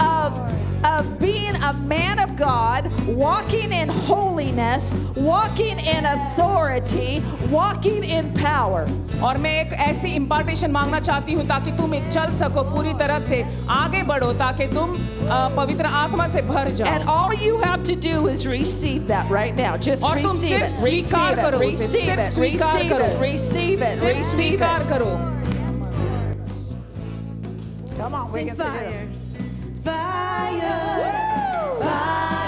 of, 0.00 0.38
of 0.84 1.18
being 1.18 1.54
a 1.56 1.72
man 1.88 2.18
of 2.18 2.36
God, 2.36 2.90
walking 3.08 3.72
in 3.72 3.88
holiness, 3.88 4.94
walking 5.16 5.78
in 5.80 6.04
authority, 6.04 7.22
walking 7.50 8.04
in 8.04 8.32
power. 8.34 8.86
और 9.24 9.38
मैं 9.40 9.50
एक 9.60 9.72
ऐसी 9.72 10.08
इम्पार्टेशन 10.14 10.70
मांगना 10.70 10.98
चाहती 11.00 11.32
हूँ 11.32 11.44
ताकि 11.48 11.70
तुम 11.76 11.94
एक 11.94 12.08
चल 12.12 12.32
सको 12.38 12.62
पूरी 12.74 12.92
तरह 13.00 13.18
से 13.28 13.42
आगे 13.70 14.02
बढ़ो 14.10 14.32
ताकि 14.42 14.66
तुम 14.74 14.94
अ, 14.96 15.48
पवित्र 15.56 15.86
आत्मा 16.00 16.26
से 16.28 16.42
भर 16.48 16.66
And 16.68 16.76
जाओ 16.76 17.06
all 17.14 17.32
you 17.44 17.56
have 17.62 17.82
to 17.84 17.96
do 17.96 18.26
is 18.28 18.46
receive 18.46 19.08
that 19.08 19.30
right 19.30 19.56
now. 19.56 19.76
Just 19.88 20.02
और 20.04 20.20
तुम 20.22 20.30
receive 20.30 20.48
सिर्फ 20.48 20.62
it. 20.62 20.84
Receive 20.84 21.04
स्वीकार 21.06 21.32
it. 21.38 21.42
करो 21.44 21.58
उसे, 21.58 21.86
Receive 21.86 22.04
सिर्फ 22.04 22.20
it. 22.20 22.30
स्वीकार 22.34 22.76
Receive 22.76 22.90
करो। 22.90 23.06
it. 23.06 23.20
Receive 23.24 23.82
it. 23.88 23.96
सिर्फ 23.98 24.16
Receive 24.18 24.34
स्वीकार 24.34 24.82
it. 24.82 24.88
करो 24.90 25.10
Come 28.01 28.15
on, 28.15 28.25
we 28.33 28.39
Sing 28.39 28.47
to 28.49 28.55
do 28.55 28.63
fire, 28.63 29.07
fire, 29.83 31.05
fire, 31.79 32.40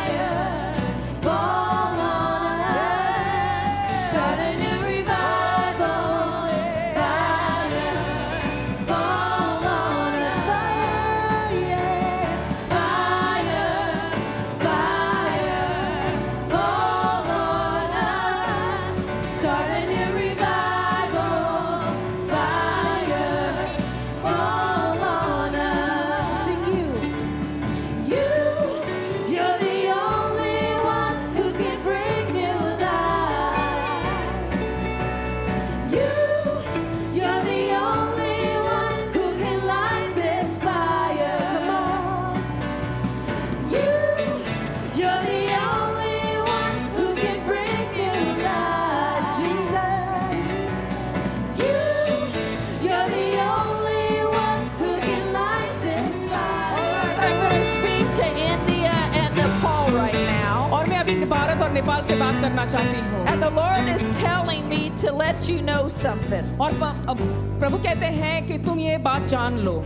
Bharat 61.83 61.83
और 61.83 61.83
नेपाल 61.83 62.02
से 62.05 62.17
बात 62.17 62.41
करना 62.42 62.67
चाहती 62.67 63.00
हूँ 63.10 63.26
And 63.26 63.42
the 63.42 63.50
Lord 63.50 63.89
is 63.89 64.17
telling 64.17 64.68
me 64.68 64.91
to 65.02 65.12
let 65.12 65.49
you 65.49 65.60
know 65.62 65.89
something. 65.89 66.44
और 66.60 66.73
प- 66.81 67.08
अब 67.10 67.18
प्रभु 67.60 67.78
कहते 67.86 68.07
हैं 68.18 68.47
कि 68.47 68.58
तुम 68.67 68.78
ये 68.78 68.97
बात 69.08 69.26
जान 69.28 69.58
लो 69.65 69.83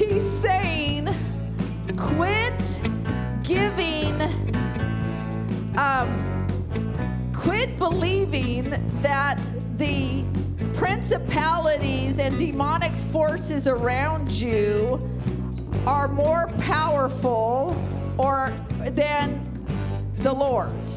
He's 0.00 0.24
saying, 0.42 1.08
quit 1.96 2.60
giving, 3.42 4.22
um, 5.76 6.12
quit 7.34 7.78
believing 7.78 8.70
that 9.02 9.38
the 9.76 10.24
principalities 10.72 12.18
and 12.18 12.38
demonic 12.38 12.94
forces 13.12 13.68
around 13.68 14.30
you 14.30 14.98
are 15.86 16.08
more 16.08 16.46
powerful 16.58 17.76
or 18.16 18.52
than 19.02 19.38
the 20.25 20.33
Lord. 20.33 20.87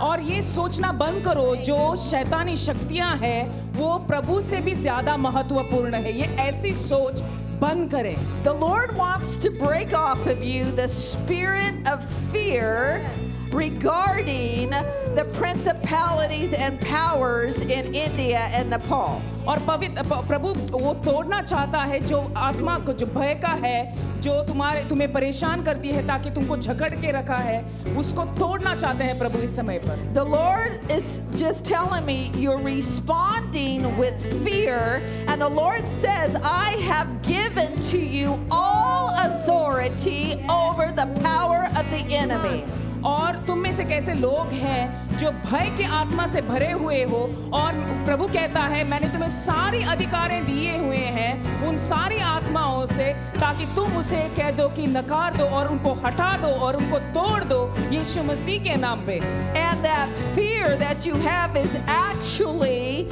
और 0.00 0.20
ये 0.20 0.42
सोचना 0.42 0.90
बंद 0.92 1.24
करो, 1.24 1.54
जो 1.56 1.96
शैतानी 1.96 2.56
शक्तियाँ 2.56 3.16
हैं, 3.16 3.72
वो 3.78 3.96
प्रभु 4.08 4.40
से 4.40 4.60
भी 4.60 4.74
ज़्यादा 4.74 5.16
महत्वपूर्ण 5.16 5.94
है 5.94 6.12
ये 6.18 6.26
ऐसी 6.42 6.72
सोच 6.74 7.20
बंद 7.60 7.90
करें 7.90 8.16
the 8.44 8.48
Lord 8.62 8.90
wants 8.92 9.30
to 9.42 9.48
break 9.58 9.90
off 9.94 10.05
of 10.15 10.43
you 10.43 10.71
the 10.71 10.87
spirit 10.87 11.73
of 11.85 12.03
fear 12.31 13.05
regarding 13.53 14.69
the 14.69 15.25
principalities 15.33 16.53
and 16.53 16.79
powers 16.79 17.59
in 17.61 17.93
India 17.93 18.39
and 18.53 18.69
Nepal. 18.69 19.21
और 19.47 19.59
पवित्र 19.67 20.03
प- 20.09 20.27
प्रभु 20.27 20.49
वो 20.77 20.93
तोड़ना 21.05 21.41
चाहता 21.41 21.79
है 21.91 21.99
जो 22.07 22.17
आत्मा 22.37 22.77
को 22.85 22.93
जो 22.93 23.05
भय 23.15 23.33
का 23.43 23.53
है 23.63 24.21
जो 24.21 24.33
तुम्हारे 24.47 24.83
तुम्हें 24.89 25.11
परेशान 25.13 25.63
करती 25.63 25.89
है 25.91 26.05
ताकि 26.07 26.29
तुमको 26.31 26.57
झकड़ 26.57 26.89
के 27.01 27.11
रखा 27.11 27.37
है 27.47 27.59
उसको 27.97 28.25
तोड़ना 28.39 28.75
चाहते 28.75 29.03
हैं 29.03 29.17
प्रभु 29.19 29.39
इस 29.47 29.55
समय 29.55 29.79
पर 29.87 30.03
The 30.13 30.25
Lord 30.33 30.91
is 30.97 31.15
just 31.41 31.65
telling 31.71 32.05
me 32.05 32.19
you're 32.43 32.61
responding 32.67 33.89
with 33.97 34.21
fear, 34.45 35.01
and 35.27 35.41
the 35.41 35.49
Lord 35.49 35.87
says, 35.87 36.35
I 36.43 36.77
have 36.91 37.09
given 37.23 37.75
to 37.89 37.97
you 37.97 38.37
all 38.51 39.09
authority 39.25 40.04
over 40.06 40.92
the 40.92 41.06
power 41.20 41.68
of 41.76 41.90
the 41.90 42.02
enemy. 42.14 42.62
और 43.04 43.36
तुम 43.46 43.58
में 43.58 43.72
से 43.72 43.84
कैसे 43.84 44.14
लोग 44.14 44.52
हैं 44.52 45.16
जो 45.18 45.30
भय 45.30 45.70
के 45.76 45.84
आत्मा 45.94 46.26
से 46.26 46.40
भरे 46.42 46.70
हुए 46.72 47.02
हो 47.10 47.18
और 47.54 47.74
प्रभु 48.04 48.26
कहता 48.28 48.60
है 48.72 48.82
मैंने 48.88 49.08
तुम्हें 49.08 49.28
सारी 49.30 49.82
अधिकारें 49.92 50.44
दिए 50.46 50.76
हुए 50.76 51.04
हैं 51.18 51.62
उन 51.68 51.76
सारी 51.76 52.18
आत्माओं 52.28 52.84
से 52.86 53.12
ताकि 53.38 53.66
तुम 53.76 53.96
उसे 53.98 54.22
कह 54.36 54.50
दो 54.56 54.68
कि 54.76 54.86
नकार 54.86 55.36
दो 55.36 55.44
और 55.58 55.68
उनको 55.68 55.92
हटा 56.04 56.36
दो 56.42 56.48
और 56.66 56.76
उनको 56.76 56.98
तोड़ 57.14 57.44
दो 57.44 57.60
यीशु 57.92 58.22
मसीह 58.22 58.62
के 58.64 58.76
नाम 58.76 59.06
पे 59.06 59.20
And 59.58 59.84
that 59.84 60.16
fear 60.34 60.76
that 60.78 61.06
you 61.06 61.16
have 61.22 61.56
is 61.56 61.78
actually 61.86 63.08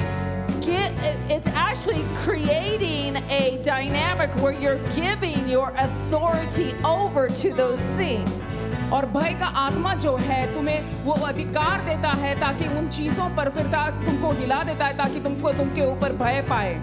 get 0.64 0.92
it's 1.28 1.46
actually 1.54 2.04
creating 2.24 3.16
a 3.30 3.60
dynamic 3.64 4.30
where 4.42 4.52
you're 4.52 4.80
giving 4.94 5.48
your 5.48 5.72
authority 5.76 6.74
over 6.84 7.28
to 7.42 7.52
those 7.54 7.80
things. 8.00 8.56
और 8.92 9.06
भय 9.06 9.34
का 9.40 9.46
आत्मा 9.62 9.94
जो 10.04 10.16
है 10.16 10.42
तुम्हें 10.54 10.88
वो 11.04 11.12
अधिकार 11.26 11.84
देता 11.88 12.12
है 12.22 12.34
ताकि 12.40 12.68
उन 12.78 12.88
चीजों 12.88 13.28
पर 13.36 13.50
फिर 13.56 13.66
ता- 13.74 13.90
तुमको 14.06 14.30
हिला 14.40 14.62
देता 14.70 14.86
है 14.86 14.96
ताकि 14.98 15.20
तुमको 15.24 15.52
तुमके 15.58 15.86
ऊपर 15.92 16.12
भय 16.24 16.40
पाए 16.50 16.74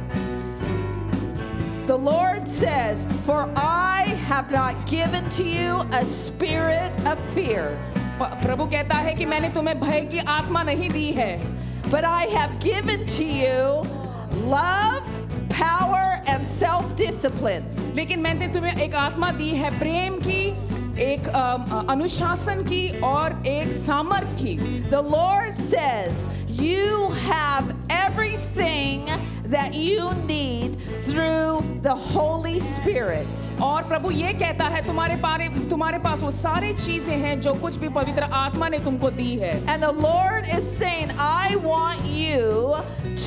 The 1.88 1.98
Lord 1.98 2.48
says, 2.50 3.04
For 3.26 3.50
I 3.56 4.08
have 4.30 4.50
not 4.52 4.86
given 4.88 5.30
to 5.38 5.44
you 5.44 5.76
a 6.00 6.04
spirit 6.06 6.92
of 7.12 7.20
fear, 7.36 7.68
प- 8.22 8.32
प्रभु 8.44 8.66
कहता 8.74 8.96
है 9.06 9.14
कि 9.16 9.26
मैंने 9.34 9.50
तुम्हें 9.56 9.80
भय 9.80 10.02
की 10.12 10.20
आत्मा 10.34 10.64
नहीं 10.64 10.90
दी 10.90 11.12
है 11.20 11.32
but 11.92 12.04
I 12.04 12.26
have 12.36 12.60
given 12.60 13.06
to 13.08 13.24
you 13.24 13.88
love, 14.54 15.04
power, 15.50 16.06
and 16.30 16.48
self 16.62 16.96
discipline. 16.98 17.96
लेकिन 17.96 18.20
मैंने 18.20 18.48
तुम्हें 18.48 18.82
एक 18.82 18.96
आत्मा 18.96 19.32
दी 19.32 19.50
है 19.50 19.80
प्रेम 19.80 20.14
की 20.14 20.68
एक 21.02 21.28
अम, 21.28 21.64
अ, 21.64 21.92
अनुशासन 21.92 22.64
की 22.64 23.02
और 23.02 23.48
एक 23.48 23.72
सामर्थ 23.72 24.28
की 24.34 24.84
The 24.84 25.02
Lord 25.02 25.56
says, 25.74 26.28
You 26.52 27.10
have 27.28 27.76
everything 27.90 29.10
that 29.46 29.74
you 29.74 30.14
need 30.26 30.78
through 31.04 31.64
the 31.82 31.96
Holy 31.96 32.60
Spirit. 32.60 33.28
और 33.62 33.84
प्रभु 33.88 34.12
ये 34.12 34.34
कहता 34.34 34.68
है 34.68 34.86
तुम्हारे 34.86 35.16
पारे 35.22 35.48
तुम्हारे 35.70 35.98
पास 36.04 36.24
वो 36.24 36.32
सारी 36.32 36.74
चीजें 36.74 37.16
हैं 37.18 37.40
जो 37.42 37.54
कुछ 37.62 37.76
भी 37.80 37.90
पवित्र 38.00 38.24
आत्मा 38.44 38.70
ने 38.70 38.80
तुमको 38.86 39.12
दी 39.12 39.36
है 39.44 39.54
And 39.68 39.84
the 39.84 39.92
Lord 39.92 40.48
is 40.58 40.66
saying, 40.78 41.12
I 41.18 41.56
want 41.56 42.04
you 42.06 42.76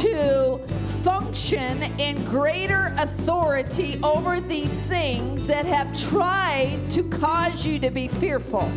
to 0.02 0.60
function 1.02 1.83
in 1.99 2.23
greater 2.26 2.94
authority 2.99 3.99
over 4.02 4.41
these 4.41 4.73
things 4.94 5.47
that 5.47 5.65
have 5.65 5.92
tried 5.94 6.91
to 6.91 7.02
cause 7.05 7.65
you 7.65 7.78
to 7.81 7.91
be 7.91 8.09
fearful. 8.09 8.68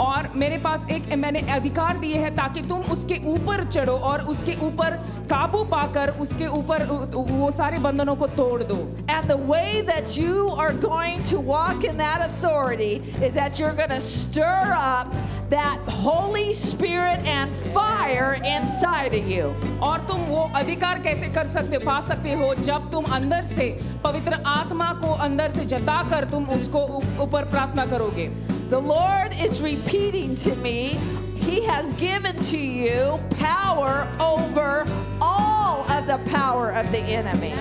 और 0.00 0.28
मेरे 0.34 0.58
पास 0.58 0.86
एक 0.90 1.12
मैंने 1.18 1.40
अधिकार 1.52 1.96
दिए 1.98 2.16
हैं 2.16 2.34
ताकि 2.36 2.62
तुम 2.62 2.82
उसके 2.92 3.20
ऊपर 3.26 3.64
चढ़ो 3.68 3.92
और 4.10 4.22
उसके 4.32 4.54
ऊपर 4.66 4.96
काबू 5.30 5.62
पाकर 5.70 6.10
उसके 6.20 6.46
ऊपर 6.56 6.84
वो 7.14 7.50
सारे 7.50 7.78
बंधनों 7.78 8.16
को 8.16 8.26
तोड़ 8.40 8.62
दो। 8.62 8.74
And 9.08 9.30
the 9.30 9.38
way 9.52 9.80
that 9.82 10.16
you 10.16 10.50
are 10.50 10.72
going 10.72 11.22
to 11.30 11.40
walk 11.52 11.84
in 11.84 11.96
that 11.98 12.26
authority 12.28 13.02
is 13.22 13.34
that 13.34 13.58
you're 13.58 13.72
going 13.72 13.90
to 13.90 14.00
stir 14.00 14.74
up 14.76 15.16
that 15.50 15.78
Holy 15.88 16.52
Spirit 16.52 17.18
and 17.24 17.54
fire 17.74 18.34
inside 18.44 19.14
of 19.14 19.28
you. 19.32 19.52
और 19.82 20.06
तुम 20.08 20.20
वो 20.28 20.50
अधिकार 20.56 20.98
कैसे 21.02 21.28
कर 21.28 21.46
सकते 21.46 21.78
पा 21.78 21.98
सकते 22.00 22.32
हो 22.40 22.54
जब 22.60 22.90
तुम 22.92 23.04
अंदर 23.14 23.42
से 23.44 23.68
पवित्र 24.04 24.42
आत्मा 24.46 24.92
को 25.04 25.12
अंदर 25.28 25.50
से 25.50 25.64
जताकर 25.74 26.28
तुम 26.30 26.46
उसको 26.58 26.84
ऊपर 27.22 27.44
प्रार्थना 27.50 27.86
करोगे? 27.86 28.26
The 28.69 28.79
Lord 28.79 29.35
is 29.45 29.61
repeating 29.61 30.35
to 30.37 30.55
me, 30.55 30.97
He 31.45 31.61
has 31.65 31.91
given 31.93 32.35
to 32.51 32.57
you 32.57 33.19
power 33.39 34.07
over 34.19 34.85
all 35.19 35.83
of 35.91 36.05
the 36.07 36.19
power 36.29 36.69
of 36.71 36.91
the 36.91 36.99
enemy. 37.19 37.53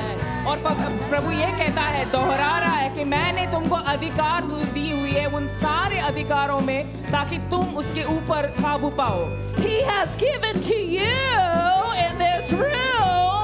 और 0.51 0.57
प- 0.65 1.09
प्रभु 1.11 1.31
ये 1.33 1.47
कहता 1.59 1.83
है 1.95 2.05
दोहरा 2.13 2.53
रहा 2.59 2.77
है 2.77 2.89
कि 2.95 3.05
मैंने 3.05 3.47
तुमको 3.53 3.77
अधिकार 3.93 4.45
दु- 4.49 4.65
दी 4.75 4.91
हुई 4.91 5.11
है 5.13 5.27
उन 5.39 5.47
सारे 5.57 5.99
अधिकारों 6.11 6.61
में 6.69 6.81
ताकि 7.11 7.39
तुम 7.51 7.75
उसके 7.83 8.05
ऊपर 8.17 8.47
काबू 8.61 8.91
पाओ 9.01 9.29
He 9.61 9.83
has 9.91 10.17
given 10.17 10.61
to 10.71 10.79
you 10.97 11.13
in 12.07 12.19
this 12.25 12.53
room 12.53 12.73
power 12.73 13.44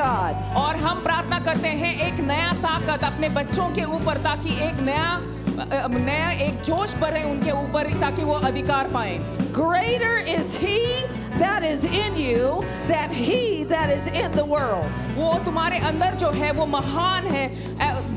और 0.01 0.75
हम 0.77 1.03
प्रार्थना 1.03 1.39
करते 1.45 1.67
हैं 1.81 1.93
एक 2.07 2.19
नया 2.27 2.51
ताकत 2.61 3.03
अपने 3.05 3.29
बच्चों 3.29 3.69
के 3.75 3.83
ऊपर 3.97 4.17
ताकि 4.23 4.57
एक 4.67 4.79
नया 4.83 5.19
नया 5.61 6.29
एक 6.45 6.61
जोश 6.63 6.95
भरे 6.99 7.23
उनके 7.23 7.51
ऊपर 7.51 7.91
ताकि 8.01 8.23
वो 8.23 8.33
अधिकार 8.49 8.87
पाए 8.93 9.15
Greater 9.53 10.17
is 10.17 10.55
He 10.55 11.05
that 11.35 11.63
is 11.63 11.83
in 11.83 12.15
you 12.15 12.63
than 12.87 13.11
He 13.11 13.65
that 13.65 13.89
is 13.89 14.07
in 14.07 14.31
the 14.31 14.45
world. 14.45 14.85
वो 15.15 15.33
तुम्हारे 15.45 15.79
अंदर 15.89 16.15
जो 16.15 16.29
है 16.31 16.51
वो 16.51 16.65
महान 16.65 17.27
है 17.27 17.45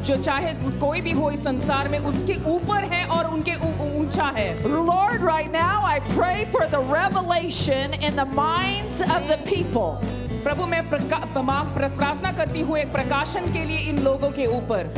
जो 0.04 0.16
चाहे 0.16 0.54
कोई 0.80 1.00
भी 1.00 1.12
हो 1.12 1.30
इस 1.30 1.44
संसार 1.44 1.88
में 1.88 1.98
उसके 1.98 2.34
ऊपर 2.50 2.84
है 2.92 3.04
और 3.16 3.30
उनके 3.34 3.54
ऊँचा 4.00 4.32
है 4.36 4.48
Lord, 4.64 5.20
right 5.22 5.52
now 5.52 5.82
I 5.84 5.98
pray 6.10 6.44
for 6.46 6.66
the 6.66 6.80
revelation 6.92 7.94
in 7.94 8.16
the 8.16 8.26
minds 8.36 9.00
of 9.00 9.28
the 9.28 9.38
people. 9.44 10.23
प्रभु 10.44 10.64
मैं 10.66 10.80
प्रार्थना 10.90 12.32
करती 12.32 12.60
हूँ 12.60 12.76
एक 12.78 12.92
प्रकाशन 12.92 13.52
के 13.52 13.64
लिए 13.64 13.78
इन 13.90 13.98
लोगों 14.04 14.30
के 14.30 14.46
ऊपर। 14.56 14.88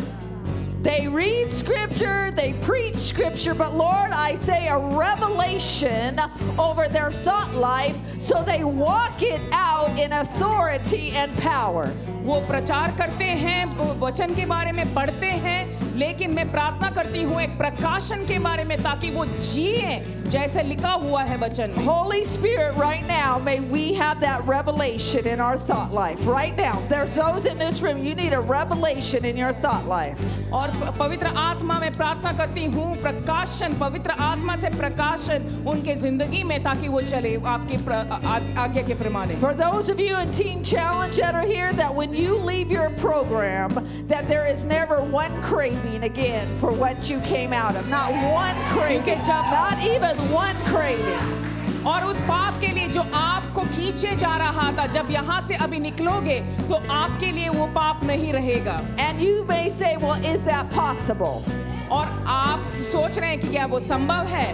They 0.86 1.08
read 1.08 1.52
scripture, 1.52 2.32
they 2.36 2.54
preach 2.54 2.96
scripture, 2.96 3.54
but 3.54 3.78
Lord, 3.78 4.12
I 4.12 4.34
say 4.34 4.68
a 4.68 4.80
revelation 4.80 6.20
over 6.58 6.88
their 6.88 7.12
thought 7.12 7.54
life 7.54 8.00
so 8.20 8.42
they 8.44 8.64
walk 8.64 9.22
it 9.22 9.42
out 9.52 9.90
in 10.00 10.12
authority 10.14 11.12
and 11.12 11.36
power. 11.38 11.86
वो 12.26 12.40
प्रचार 12.48 12.92
करते 12.98 13.26
हैं 13.44 13.66
वो 13.78 13.86
वचन 14.06 14.34
के 14.36 14.46
बारे 14.46 14.72
में 14.72 14.94
पढ़ते 14.94 15.28
हैं 15.46 15.96
लेकिन 15.98 16.34
मैं 16.36 16.52
प्रार्थना 16.52 16.90
करती 16.96 17.22
हूँ 17.24 17.40
एक 17.42 17.58
प्रकाशन 17.58 18.26
के 18.28 18.38
बारे 18.40 18.64
में 18.64 18.78
ताकि 18.84 19.10
वो 19.12 19.26
जिए 19.26 19.98
जैसे 20.30 20.64
लिखा 20.64 20.92
हुआ 21.06 21.24
है 21.24 21.38
वचन 21.38 21.74
में 21.78 21.86
Holy 21.86 22.24
Spirit, 22.24 22.76
right 22.78 23.06
now, 23.08 23.40
may 23.40 23.60
we 23.60 23.94
have 23.94 24.20
that 24.22 24.46
revelation 24.48 25.26
in 25.28 25.40
our 25.42 25.58
thought 25.58 25.92
life. 25.94 26.28
Right 26.28 26.56
now, 26.58 26.76
there's 26.90 27.14
those 27.16 27.46
in 27.48 27.58
this 27.58 27.82
room, 27.82 28.04
you 28.06 28.14
need 28.16 28.34
a 28.34 28.40
revelation 28.42 29.26
in 29.26 29.36
your 29.36 29.52
thought 29.66 29.88
life. 29.88 30.22
और 30.54 30.70
प- 30.75 30.75
पवित्र 30.76 31.28
आत्मा 31.38 31.80
में 31.80 31.92
प्रार्थना 31.98 32.32
करती 32.38 32.66
हूँ 32.72 32.96
प्रकाशन 33.02 33.74
पवित्र 33.80 34.12
आत्मा 34.20 34.56
से 34.64 34.70
प्रकाशन 34.78 35.64
उनके 35.68 35.96
जिंदगी 36.02 36.42
में 36.44 36.62
ताकि 36.64 36.88
वो 36.88 37.02
चले 37.02 37.36
आपकी 37.54 37.78
प्र- 37.86 37.96
आ- 38.12 38.20
आ- 38.34 38.64
आज्ञा 38.64 38.84
के 38.88 38.94
प्रमाणे 39.02 39.36
For 39.42 39.54
those 39.54 39.90
of 39.90 40.00
you 40.00 40.18
in 40.18 40.32
Teen 40.32 40.64
Challenge 40.64 41.16
that 41.18 41.36
are 41.36 41.46
here, 41.46 41.72
that 41.74 41.94
when 41.96 42.14
you 42.14 42.38
leave 42.38 42.70
your 42.72 42.90
program, 43.02 43.72
that 44.10 44.28
there 44.28 44.46
is 44.46 44.66
never 44.66 45.00
one 45.02 45.42
craving 45.42 46.04
again 46.04 46.54
for 46.56 46.72
what 46.84 47.10
you 47.10 47.20
came 47.22 47.54
out 47.54 47.76
of. 47.76 47.88
Not 47.88 48.12
one 48.34 48.56
craving. 48.74 49.22
Not 49.28 49.80
even 49.94 50.18
one 50.34 50.56
craving. 50.66 51.48
और 51.88 52.04
उस 52.06 52.22
पाप 52.22 52.60
के 52.62 52.68
लिए 52.74 52.88
जो 52.88 53.02
आपको 53.16 53.62
खींचे 53.76 54.16
जा 54.16 54.36
रहा 54.38 54.72
था 54.78 54.86
जब 54.98 55.12
यहाँ 55.12 55.40
से 55.48 55.56
अभी 55.66 55.80
निकलोगे 55.80 56.40
तो 56.70 56.82
आपके 56.94 57.32
लिए 57.32 57.50
वो 57.50 57.66
पाप 57.76 58.04
नहीं 58.06 58.32
रहेगा 58.34 58.80
And 59.08 59.22
you 59.22 59.44
may 59.46 59.70
say, 59.70 59.96
well, 59.98 60.26
is 60.34 60.44
that 60.44 60.70
possible? 60.76 61.44
और 61.92 62.08
आप 62.28 62.66
सोच 62.92 63.18
रहे 63.18 63.30
हैं 63.30 63.40
कि 63.40 63.48
क्या 63.48 63.66
वो 63.66 63.80
संभव 63.80 64.28
है 64.36 64.50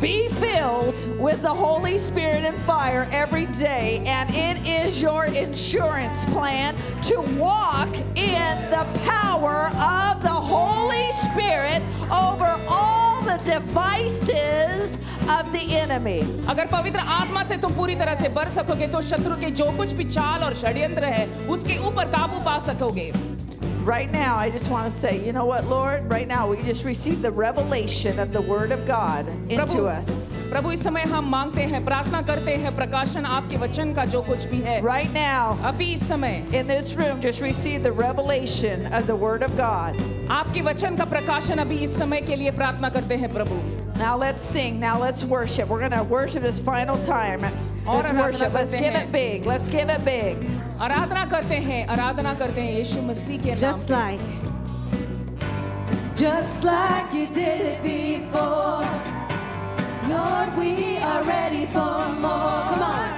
Be 0.00 0.28
filled 0.28 0.98
with 1.18 1.40
the 1.40 1.52
Holy 1.54 1.96
Spirit 1.96 2.44
and 2.44 2.60
fire 2.62 3.08
every 3.10 3.46
day, 3.46 4.02
and 4.06 4.28
it 4.34 4.58
is 4.68 5.00
your 5.00 5.24
insurance 5.24 6.26
plan 6.26 6.76
to 7.04 7.22
walk 7.38 7.88
in 8.14 8.60
the 8.70 8.84
power 9.06 9.70
of 9.78 10.22
the 10.22 10.36
Holy 10.50 11.10
Spirit 11.12 11.82
over 12.12 12.60
all 12.68 13.22
the 13.22 13.38
devices 13.46 14.98
of 15.28 15.52
the 15.52 15.64
enemy. 15.82 16.20
अगर 16.48 16.66
पवित्र 16.72 16.98
आत्मा 17.20 17.42
से 17.44 17.56
तुम 17.62 17.74
पूरी 17.76 17.94
तरह 17.96 18.14
से 18.22 18.28
बढ़ 18.34 18.48
सकोगे 18.58 18.86
तो 18.88 19.00
शत्रु 19.02 19.36
के 19.40 19.50
जो 19.62 19.70
कुछ 19.76 19.92
भी 19.92 20.04
चाल 20.04 20.44
और 20.44 20.54
षड्यंत्र 20.64 21.04
है 21.14 21.26
उसके 21.56 21.78
ऊपर 21.88 22.10
काबू 22.16 22.44
पा 22.44 22.58
सकोगे 22.68 23.12
Right 23.86 24.10
now, 24.10 24.34
I 24.36 24.50
just 24.50 24.68
want 24.68 24.86
to 24.86 24.90
say, 24.90 25.24
you 25.24 25.32
know 25.32 25.44
what, 25.44 25.66
Lord? 25.68 26.10
Right 26.12 26.26
now, 26.26 26.48
we 26.48 26.56
just 26.60 26.84
received 26.84 27.22
the 27.22 27.30
revelation 27.30 28.18
of 28.18 28.32
the 28.32 28.40
Word 28.40 28.72
of 28.72 28.84
God 28.84 29.28
into 29.48 29.58
Prabhu 29.58 29.84
us. 29.90 30.08
प्रभु 30.50 30.72
इस 30.72 30.82
समय 30.84 31.02
हम 31.12 31.28
मांगते 31.30 31.62
हैं 31.72 31.84
प्रार्थना 31.84 32.22
करते 32.22 32.54
हैं 32.64 32.74
प्रकाशन 32.76 33.24
आपके 33.36 33.56
वचन 33.56 33.92
का 33.94 34.04
जो 34.14 34.22
कुछ 34.22 34.46
भी 34.50 34.58
है 34.64 34.80
Right 34.82 35.14
now, 35.14 35.56
अभी 35.70 35.92
इस 35.92 36.08
समय 36.08 36.44
in 36.52 36.66
this 36.66 36.94
room, 36.96 37.20
just 37.20 37.40
receive 37.40 37.84
the 37.84 37.92
revelation 37.92 38.86
of 38.92 39.06
the 39.06 39.16
Word 39.24 39.44
of 39.48 39.56
God. 39.56 40.02
आपके 40.30 40.60
वचन 40.62 40.96
का 40.96 41.04
प्रकाशन 41.04 41.58
अभी 41.58 41.76
इस 41.84 41.98
समय 41.98 42.20
के 42.20 42.36
लिए 42.36 42.50
प्रार्थना 42.60 42.88
करते 42.96 43.16
हैं 43.24 43.32
प्रभु 43.32 43.60
Now 43.98 44.14
let's 44.20 44.42
sing. 44.54 44.78
Now 44.80 44.94
let's 45.00 45.24
worship. 45.24 45.68
We're 45.68 45.78
going 45.82 45.92
to 45.92 46.02
worship 46.14 46.42
this 46.42 46.58
final 46.60 46.98
time. 47.04 47.44
और 47.44 48.02
Let's 48.02 48.10
आराधना 48.10 48.20
worship. 48.22 48.52
Let's 48.56 48.72
करते 48.72 48.78
give 48.84 48.94
हैं। 48.96 49.04
it 49.04 49.12
big. 49.12 49.46
Let's 49.52 49.68
give 49.76 49.88
it 49.94 50.04
big. 50.08 50.44
आराधना 50.86 51.24
करते 51.30 51.54
हैं 51.68 51.86
आराधना 51.94 52.34
करते 52.42 52.60
हैं 52.60 52.76
यीशु 52.78 53.02
मसीह 53.02 53.42
के 53.42 53.54
नाम 53.54 53.60
Just 53.60 53.90
like, 53.90 54.26
just 56.22 56.64
like 56.64 57.14
you 57.20 57.26
did 57.38 57.60
it 57.70 57.82
before. 57.86 58.84
Lord, 60.10 60.56
we 60.58 60.98
are 61.12 61.22
ready 61.24 61.64
for 61.76 61.94
more. 62.26 62.60
Come 62.70 62.84
on. 62.90 63.08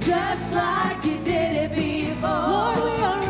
Just 0.00 0.52
like 0.54 1.04
you 1.10 1.16
did 1.30 1.56
it 1.64 1.74
before. 1.74 2.48
Lord, 2.54 2.78
we 2.88 2.96
are 3.10 3.21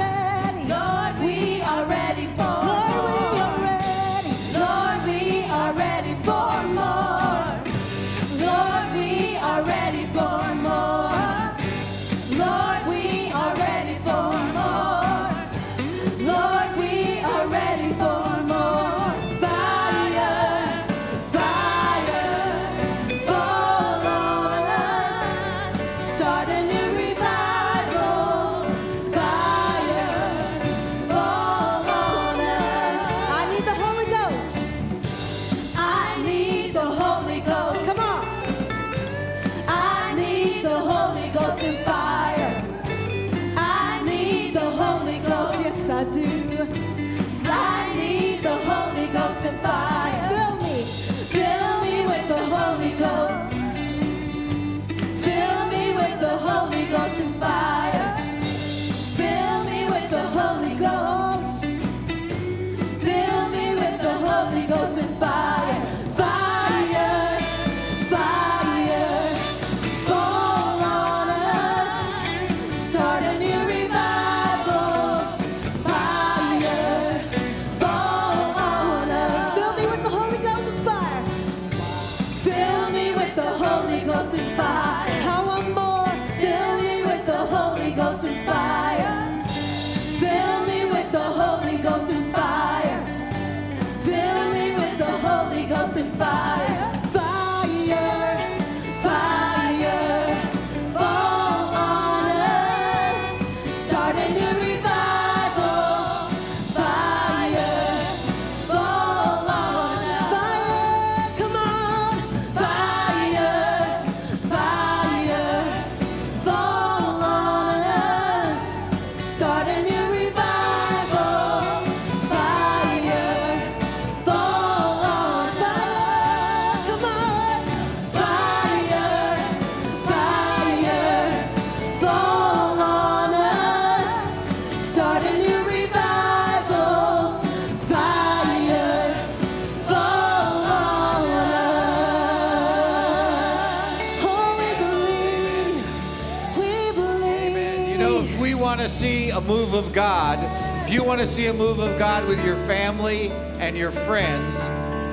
of 149.93 149.93
God, 149.95 150.39
if 150.85 150.91
you 150.91 151.03
want 151.05 151.21
to 151.21 151.27
see 151.27 151.47
a 151.47 151.53
move 151.53 151.79
of 151.79 151.99
God 151.99 152.27
with 152.29 152.45
your 152.45 152.57
family 152.67 153.31
and 153.61 153.77
your 153.77 153.91
friends, 153.91 154.55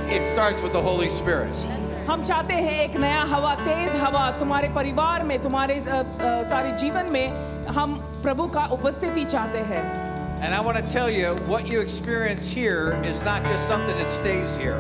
it 0.10 0.22
starts 0.34 0.62
with 0.62 0.74
the 0.74 0.82
Holy 0.82 1.10
Spirit. 1.10 1.54
हम 2.10 2.24
चाहते 2.24 2.54
हैं 2.54 2.80
एक 2.84 2.96
नया 3.02 3.22
हवा 3.30 3.54
तेज 3.66 3.96
हवा 4.02 4.30
तुम्हारे 4.40 4.68
परिवार 4.76 5.24
में 5.30 5.42
तुम्हारे 5.44 5.76
अ, 5.80 5.96
अ, 6.02 6.44
सारे 6.50 6.72
जीवन 6.84 7.12
में 7.12 7.66
हम 7.78 7.96
प्रभु 8.24 8.48
का 8.58 8.66
उपस्थिति 8.80 9.24
चाहते 9.36 9.60
हैं 9.72 9.84
And 10.46 10.54
I 10.54 10.60
want 10.62 10.78
to 10.78 10.84
tell 10.94 11.10
you, 11.10 11.30
what 11.52 11.66
you 11.68 11.80
experience 11.82 12.48
here 12.52 13.02
is 13.12 13.24
not 13.24 13.44
just 13.52 13.68
something 13.72 13.98
that 14.04 14.12
stays 14.12 14.58
here. 14.58 14.78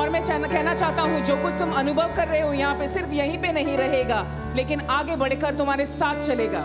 और 0.00 0.08
मैं 0.10 0.22
चाहना- 0.24 0.50
कहना 0.52 0.74
चाहता 0.74 1.02
हूँ 1.02 1.20
जो 1.24 1.36
कुछ 1.42 1.54
तुम 1.58 1.72
अनुभव 1.78 2.14
कर 2.16 2.28
रहे 2.28 2.40
हो 2.40 2.52
यहाँ 2.52 2.74
पे 2.78 2.86
सिर्फ 2.88 3.12
यहीं 3.12 3.38
पे 3.40 3.52
नहीं 3.52 3.76
रहेगा 3.76 4.20
लेकिन 4.56 4.80
आगे 4.90 5.16
बढ़कर 5.22 5.54
तुम्हारे 5.58 5.86
साथ 5.86 6.22
चलेगा 6.26 6.64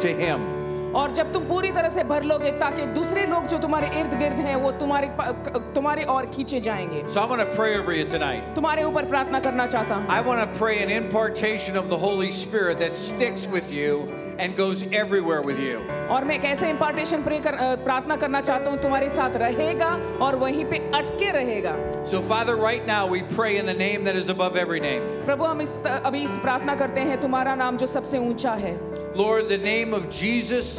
to 0.00 0.08
Him. 0.08 0.50
और 0.96 1.12
जब 1.12 1.32
तुम 1.32 1.44
पूरी 1.48 1.70
तरह 1.72 1.88
से 1.90 2.02
भर 2.10 2.22
लोगे 2.30 2.50
ताकि 2.58 2.84
दूसरे 2.94 3.24
लोग 3.26 3.46
जो 3.52 3.58
तुम्हारे 3.58 3.86
इर्द 4.00 4.12
गिर्द 4.18 4.38
हैं 4.46 4.54
वो 4.62 4.70
तुम्हारे 4.82 5.06
प- 5.20 5.72
तुम्हारे 5.74 6.02
और 6.14 6.26
खींचे 6.34 6.60
जाएंगे 6.66 7.02
So 7.14 7.20
I'm 7.22 7.28
going 7.28 7.40
to 7.44 7.54
pray 7.56 7.70
over 7.78 7.92
you 7.92 8.04
tonight. 8.12 8.54
तुम्हारे 8.56 8.84
ऊपर 8.90 9.04
प्रार्थना 9.14 9.40
करना 9.46 9.66
चाहता 9.74 9.94
हूँ 9.94 10.06
I 10.08 10.20
want 10.28 10.40
to 10.44 10.58
pray 10.60 10.76
an 10.84 10.90
impartation 10.98 11.76
of 11.82 11.88
the 11.94 11.98
Holy 12.04 12.30
Spirit 12.30 12.78
that 12.84 12.92
sticks 12.92 13.48
with 13.56 13.74
you 13.74 13.96
and 14.38 14.56
goes 14.56 14.82
everywhere 14.92 15.42
with 15.42 15.58
you. 15.58 15.78
और 16.14 16.24
मैं 16.24 16.34
एक 16.34 16.44
ऐसे 16.44 16.68
इम्पार्टेशन 16.70 17.22
प्रे 17.24 17.38
कर 17.40 17.54
अ, 17.54 17.74
प्रार्थना 17.84 18.16
करना 18.24 18.40
चाहता 18.40 18.70
हूँ 18.70 18.78
तुम्हारे 18.82 19.08
साथ 19.08 19.36
रहेगा 19.42 19.88
और 20.26 20.36
वहीं 20.44 20.64
पे 20.70 20.78
अटके 20.98 21.30
रहेगा 21.38 21.74
So, 22.12 22.20
Father, 22.20 22.56
right 22.56 22.86
now 22.86 23.06
we 23.06 23.22
pray 23.36 23.56
in 23.58 23.66
the 23.66 23.74
name 23.82 24.04
that 24.04 24.16
is 24.22 24.28
above 24.36 24.56
every 24.64 24.80
name. 24.80 25.02
प्रभु 25.26 25.44
हम 25.44 25.60
इस 25.62 25.76
अभी 25.86 26.22
इस 26.24 26.38
प्रार्थना 26.42 26.74
करते 26.82 27.00
हैं 27.10 27.20
तुम्हारा 27.20 27.54
नाम 27.64 27.76
जो 27.76 27.86
सबसे 27.96 28.18
ऊंचा 28.30 28.52
है 28.64 28.74
Lord, 29.16 29.48
the 29.48 29.58
name 29.58 29.94
of 29.94 30.08
Jesus, 30.20 30.70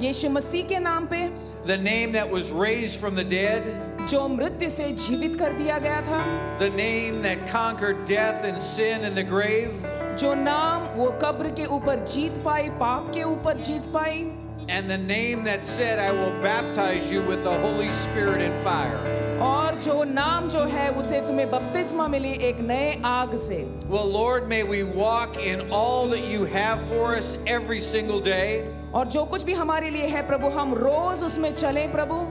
यीशु 0.00 0.28
मसीह 0.30 0.66
के 0.68 0.78
नाम 0.78 1.06
पे 1.12 1.28
the 1.66 1.76
name 1.76 2.12
that 2.12 2.30
was 2.30 2.50
raised 2.50 2.98
from 3.00 3.14
the 3.14 3.24
dead, 3.24 3.62
जो 4.10 4.26
मृत्यु 4.28 4.68
से 4.70 4.90
जीवित 5.06 5.38
कर 5.38 5.52
दिया 5.58 5.78
गया 5.86 6.00
था 6.10 6.20
the 6.58 6.70
name 6.76 7.22
that 7.22 7.46
conquered 7.48 8.04
death 8.04 8.44
and 8.50 8.60
sin 8.60 9.04
and 9.08 9.16
the 9.16 9.24
grave, 9.32 9.72
जो 10.18 10.34
नाम 10.34 10.86
वो 10.96 11.10
कब्र 11.22 11.50
के 11.56 11.64
ऊपर 11.76 12.04
जीत 12.14 12.42
पाई 12.44 12.68
पाप 12.80 13.10
के 13.14 13.22
ऊपर 13.24 13.62
जीत 13.68 13.92
पाई 13.94 14.30
and 14.68 14.90
the 14.90 14.98
name 14.98 15.44
that 15.44 15.64
said, 15.64 15.98
I 15.98 16.12
will 16.12 16.42
baptize 16.42 17.10
you 17.10 17.22
with 17.22 17.42
the 17.42 17.58
Holy 17.60 17.90
Spirit 17.90 18.42
and 18.42 18.54
fire. 18.62 18.98
और 19.40 19.78
जो 19.82 20.02
नाम 20.04 20.48
जो 20.48 20.64
है 20.64 20.88
उसे 21.00 21.20
तुम्हें 21.26 21.50
बपतिस्मा 21.50 22.06
मिली 22.08 22.32
एक 22.48 22.60
नए 22.60 23.00
आग 23.04 23.36
से 23.38 23.64
Well, 23.88 24.10
Lord, 24.16 24.48
may 24.48 24.62
we 24.64 24.82
walk 24.82 25.38
in 25.52 25.70
all 25.70 26.08
that 26.08 26.26
you 26.32 26.44
have 26.44 26.82
for 26.88 27.14
us 27.14 27.38
every 27.46 27.80
single 27.80 28.20
day. 28.20 28.60
और 28.92 29.06
जो 29.06 29.24
कुछ 29.24 29.42
भी 29.44 29.54
हमारे 29.54 29.90
लिए 29.90 30.06
है 30.06 30.26
प्रभु 30.26 30.48
हम 30.58 30.74
रोज 30.74 31.22
उसमें 31.22 31.54
चलें 31.54 31.90
प्रभु 31.92 32.26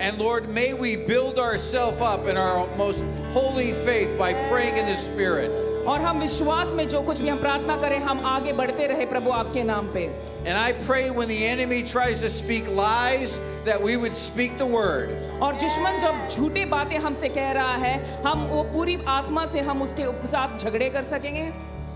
And 0.00 0.18
Lord, 0.18 0.48
may 0.48 0.74
we 0.74 0.96
build 0.96 1.38
ourselves 1.38 2.00
up 2.00 2.28
in 2.28 2.36
our 2.36 2.66
most 2.76 3.02
holy 3.32 3.72
faith 3.86 4.18
by 4.18 4.32
praying 4.48 4.76
in 4.76 4.86
the 4.86 4.96
Spirit. 4.96 5.50
और 5.87 6.01
हम 6.01 6.19
विश्वास 6.19 6.73
में 6.73 6.87
जो 6.89 7.01
कुछ 7.01 7.19
भी 7.21 7.29
हम 7.29 7.39
प्रार्थना 7.39 7.75
करें 7.77 7.97
हम 7.99 8.25
आगे 8.25 8.53
बढ़ते 8.53 8.85
रहे 8.87 9.05
प्रभु 9.05 9.31
आपके 9.31 9.63
नाम 9.63 9.87
पे 9.93 10.07
And 10.45 10.57
I 10.57 10.73
pray 10.85 11.09
when 11.09 11.27
the 11.27 11.45
enemy 11.45 11.83
tries 11.83 12.21
to 12.21 12.29
speak 12.29 12.69
lies, 12.75 13.37
that 13.65 13.81
we 13.81 13.95
would 13.97 14.15
speak 14.15 14.57
the 14.57 14.65
word. 14.65 15.09
और 15.41 15.55
दुश्मन 15.59 15.99
जब 15.99 16.27
झूठी 16.29 16.65
बातें 16.73 16.97
हमसे 17.05 17.29
कह 17.29 17.51
रहा 17.51 17.75
है 17.83 18.23
हम 18.23 18.45
वो 18.51 18.63
पूरी 18.73 18.97
आत्मा 19.07 19.45
से 19.53 19.59
हम 19.69 19.81
उसके 19.81 20.05
साथ 20.27 20.59
झगड़े 20.59 20.89
कर 20.89 21.03
सकेंगे 21.11 21.49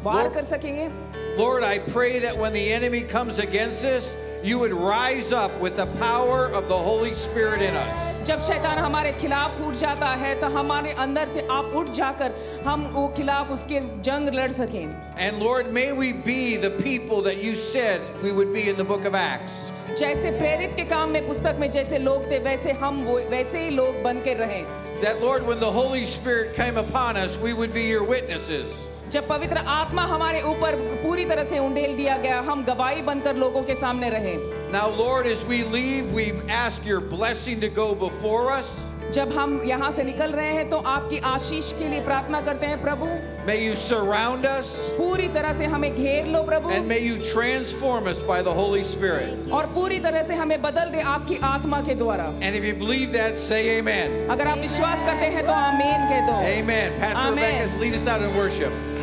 वार 0.03 0.29
कर 0.33 0.43
सकेंगे 0.51 0.89
Lord, 1.37 1.63
I 1.63 1.77
pray 1.79 2.19
that 2.19 2.37
when 2.37 2.53
the 2.53 2.65
enemy 2.73 3.01
comes 3.01 3.39
against 3.39 3.83
us, 3.85 4.09
you 4.43 4.57
would 4.59 4.73
rise 4.73 5.31
up 5.31 5.59
with 5.61 5.77
the 5.77 5.85
power 5.99 6.45
of 6.59 6.67
the 6.67 6.77
Holy 6.89 7.13
Spirit 7.13 7.61
in 7.61 7.75
us. 7.75 8.06
जब 8.27 8.39
शैतान 8.41 8.77
हमारे 8.77 9.11
खिलाफ 9.13 9.59
उठ 9.61 9.75
जाता 9.81 10.07
है 10.21 10.33
तो 10.39 10.47
हमारे 10.55 10.91
अंदर 10.99 11.27
से 11.27 11.41
आप 11.51 11.73
उठ 11.75 11.89
जाकर 11.97 12.33
हम 12.65 12.81
वो 12.93 13.07
खिलाफ 13.17 13.51
उसके 13.51 13.79
जंग 14.03 14.29
लड़ 14.33 14.51
सकें। 14.51 14.81
And 15.17 15.43
Lord 15.43 15.67
may 15.77 15.85
we 15.99 16.11
be 16.25 16.57
the 16.57 16.71
people 16.73 17.23
that 17.25 17.43
you 17.43 17.53
said 17.61 18.09
we 18.23 18.31
would 18.31 18.51
be 18.53 18.61
in 18.69 18.75
the 18.77 18.87
book 18.89 19.05
of 19.07 19.15
Acts 19.15 19.99
जैसे 19.99 20.31
प्रेरित 20.31 20.75
के 20.75 20.83
काम 20.89 21.09
में 21.09 21.27
पुस्तक 21.27 21.57
में 21.59 21.69
जैसे 21.71 21.99
लोग 21.99 22.29
थे 22.31 22.39
वैसे 22.49 22.71
हम 22.83 23.01
वैसे 23.31 23.63
ही 23.63 23.69
लोग 23.77 24.01
बनकर 24.03 24.35
रहे। 24.37 24.61
That 25.01 25.23
Lord 25.23 25.43
when 25.43 25.59
the 25.59 25.71
Holy 25.77 26.05
Spirit 26.07 26.51
came 26.59 26.79
upon 26.79 27.21
us 27.23 27.37
we 27.43 27.53
would 27.61 27.73
be 27.73 27.89
your 27.91 28.07
witnesses 28.09 28.75
जब 29.11 29.27
पवित्र 29.27 29.57
आत्मा 29.73 30.01
हमारे 30.05 30.41
ऊपर 30.43 30.75
पूरी 31.03 31.25
तरह 31.25 31.43
से 31.51 31.59
उंडेल 31.59 31.95
दिया 31.97 32.17
गया 32.17 32.39
हम 32.49 32.63
गवाही 32.65 33.01
बनकर 33.01 33.35
लोगों 33.35 33.63
के 33.63 33.75
सामने 33.75 34.09
रहें 34.09 34.35
Now, 34.71 34.87
Lord, 34.89 35.27
as 35.27 35.45
we 35.45 35.63
leave, 35.75 36.11
we 36.11 36.25
ask 36.55 36.85
your 36.85 36.99
blessing 36.99 37.61
to 37.61 37.69
go 37.69 37.95
before 37.95 38.51
us. 38.51 38.75
जब 39.13 39.29
हम 39.31 39.61
यहाँ 39.65 39.89
से 39.91 40.03
निकल 40.03 40.31
रहे 40.31 40.53
हैं 40.53 40.69
तो 40.69 40.77
आपकी 40.93 41.17
आशीष 41.25 41.71
के 41.79 41.87
लिए 41.89 41.99
प्रार्थना 42.05 42.41
करते 42.47 42.65
हैं 42.65 42.81
प्रभु 42.81 43.05
May 43.47 43.55
you 43.59 43.75
surround 43.75 44.45
us 44.45 44.71
पूरी 44.97 45.27
तरह 45.37 45.53
से 45.59 45.65
हमें 45.75 45.89
घेर 45.95 46.25
लो 46.33 46.41
प्रभु 46.49 46.69
and 46.77 46.89
may 46.89 46.99
you 46.99 47.15
transform 47.29 48.09
us 48.13 48.19
by 48.31 48.41
the 48.41 48.55
Holy 48.59 48.83
Spirit. 48.83 49.47
और 49.51 49.65
पूरी 49.75 49.99
तरह 50.07 50.23
से 50.23 50.35
हमें 50.41 50.61
बदल 50.61 50.91
दे 50.95 51.01
आपकी 51.13 51.37
आत्मा 51.53 51.81
के 51.87 51.95
द्वारा 52.03 52.27
And 52.41 52.59
if 52.61 52.65
you 52.65 52.75
believe 52.83 53.13
that, 53.13 53.39
say 53.47 53.61
amen. 53.77 54.19
अगर 54.35 54.47
आप 54.47 54.57
विश्वास 54.67 55.03
करते 55.05 55.31
हैं 55.37 55.45
तो 55.47 55.53
आमीन 55.53 56.05
कह 56.11 56.27
दो 56.27 56.37
Amen. 56.51 56.99
Pastor 56.99 57.25
Amen. 57.31 57.55
Rebecca, 57.55 57.81
lead 57.85 57.99
us 58.01 58.07
out 58.07 58.29
in 58.29 58.37
worship. 58.43 58.96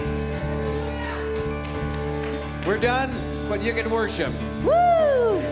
We're 2.66 2.78
done, 2.78 3.14
but 3.46 3.62
you 3.62 3.74
can 3.74 3.90
worship. 3.90 4.32
Woo! 4.64 5.42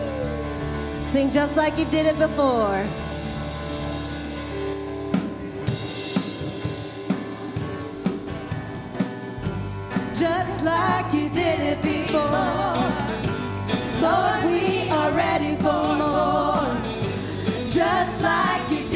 Sing 1.05 1.29
just 1.29 1.55
like 1.55 1.77
you 1.77 1.85
did 1.85 2.07
it 2.07 2.17
before. 2.17 2.83
Just 10.15 10.63
like 10.63 11.13
you 11.13 11.29
did 11.29 11.59
it 11.59 11.81
before. 11.83 12.23
Lord, 14.01 14.45
we 14.45 14.89
are 14.89 15.11
ready 15.11 15.55
for 15.57 15.95
more. 15.95 16.65
Just 17.69 18.23
like 18.23 18.71
you 18.71 18.89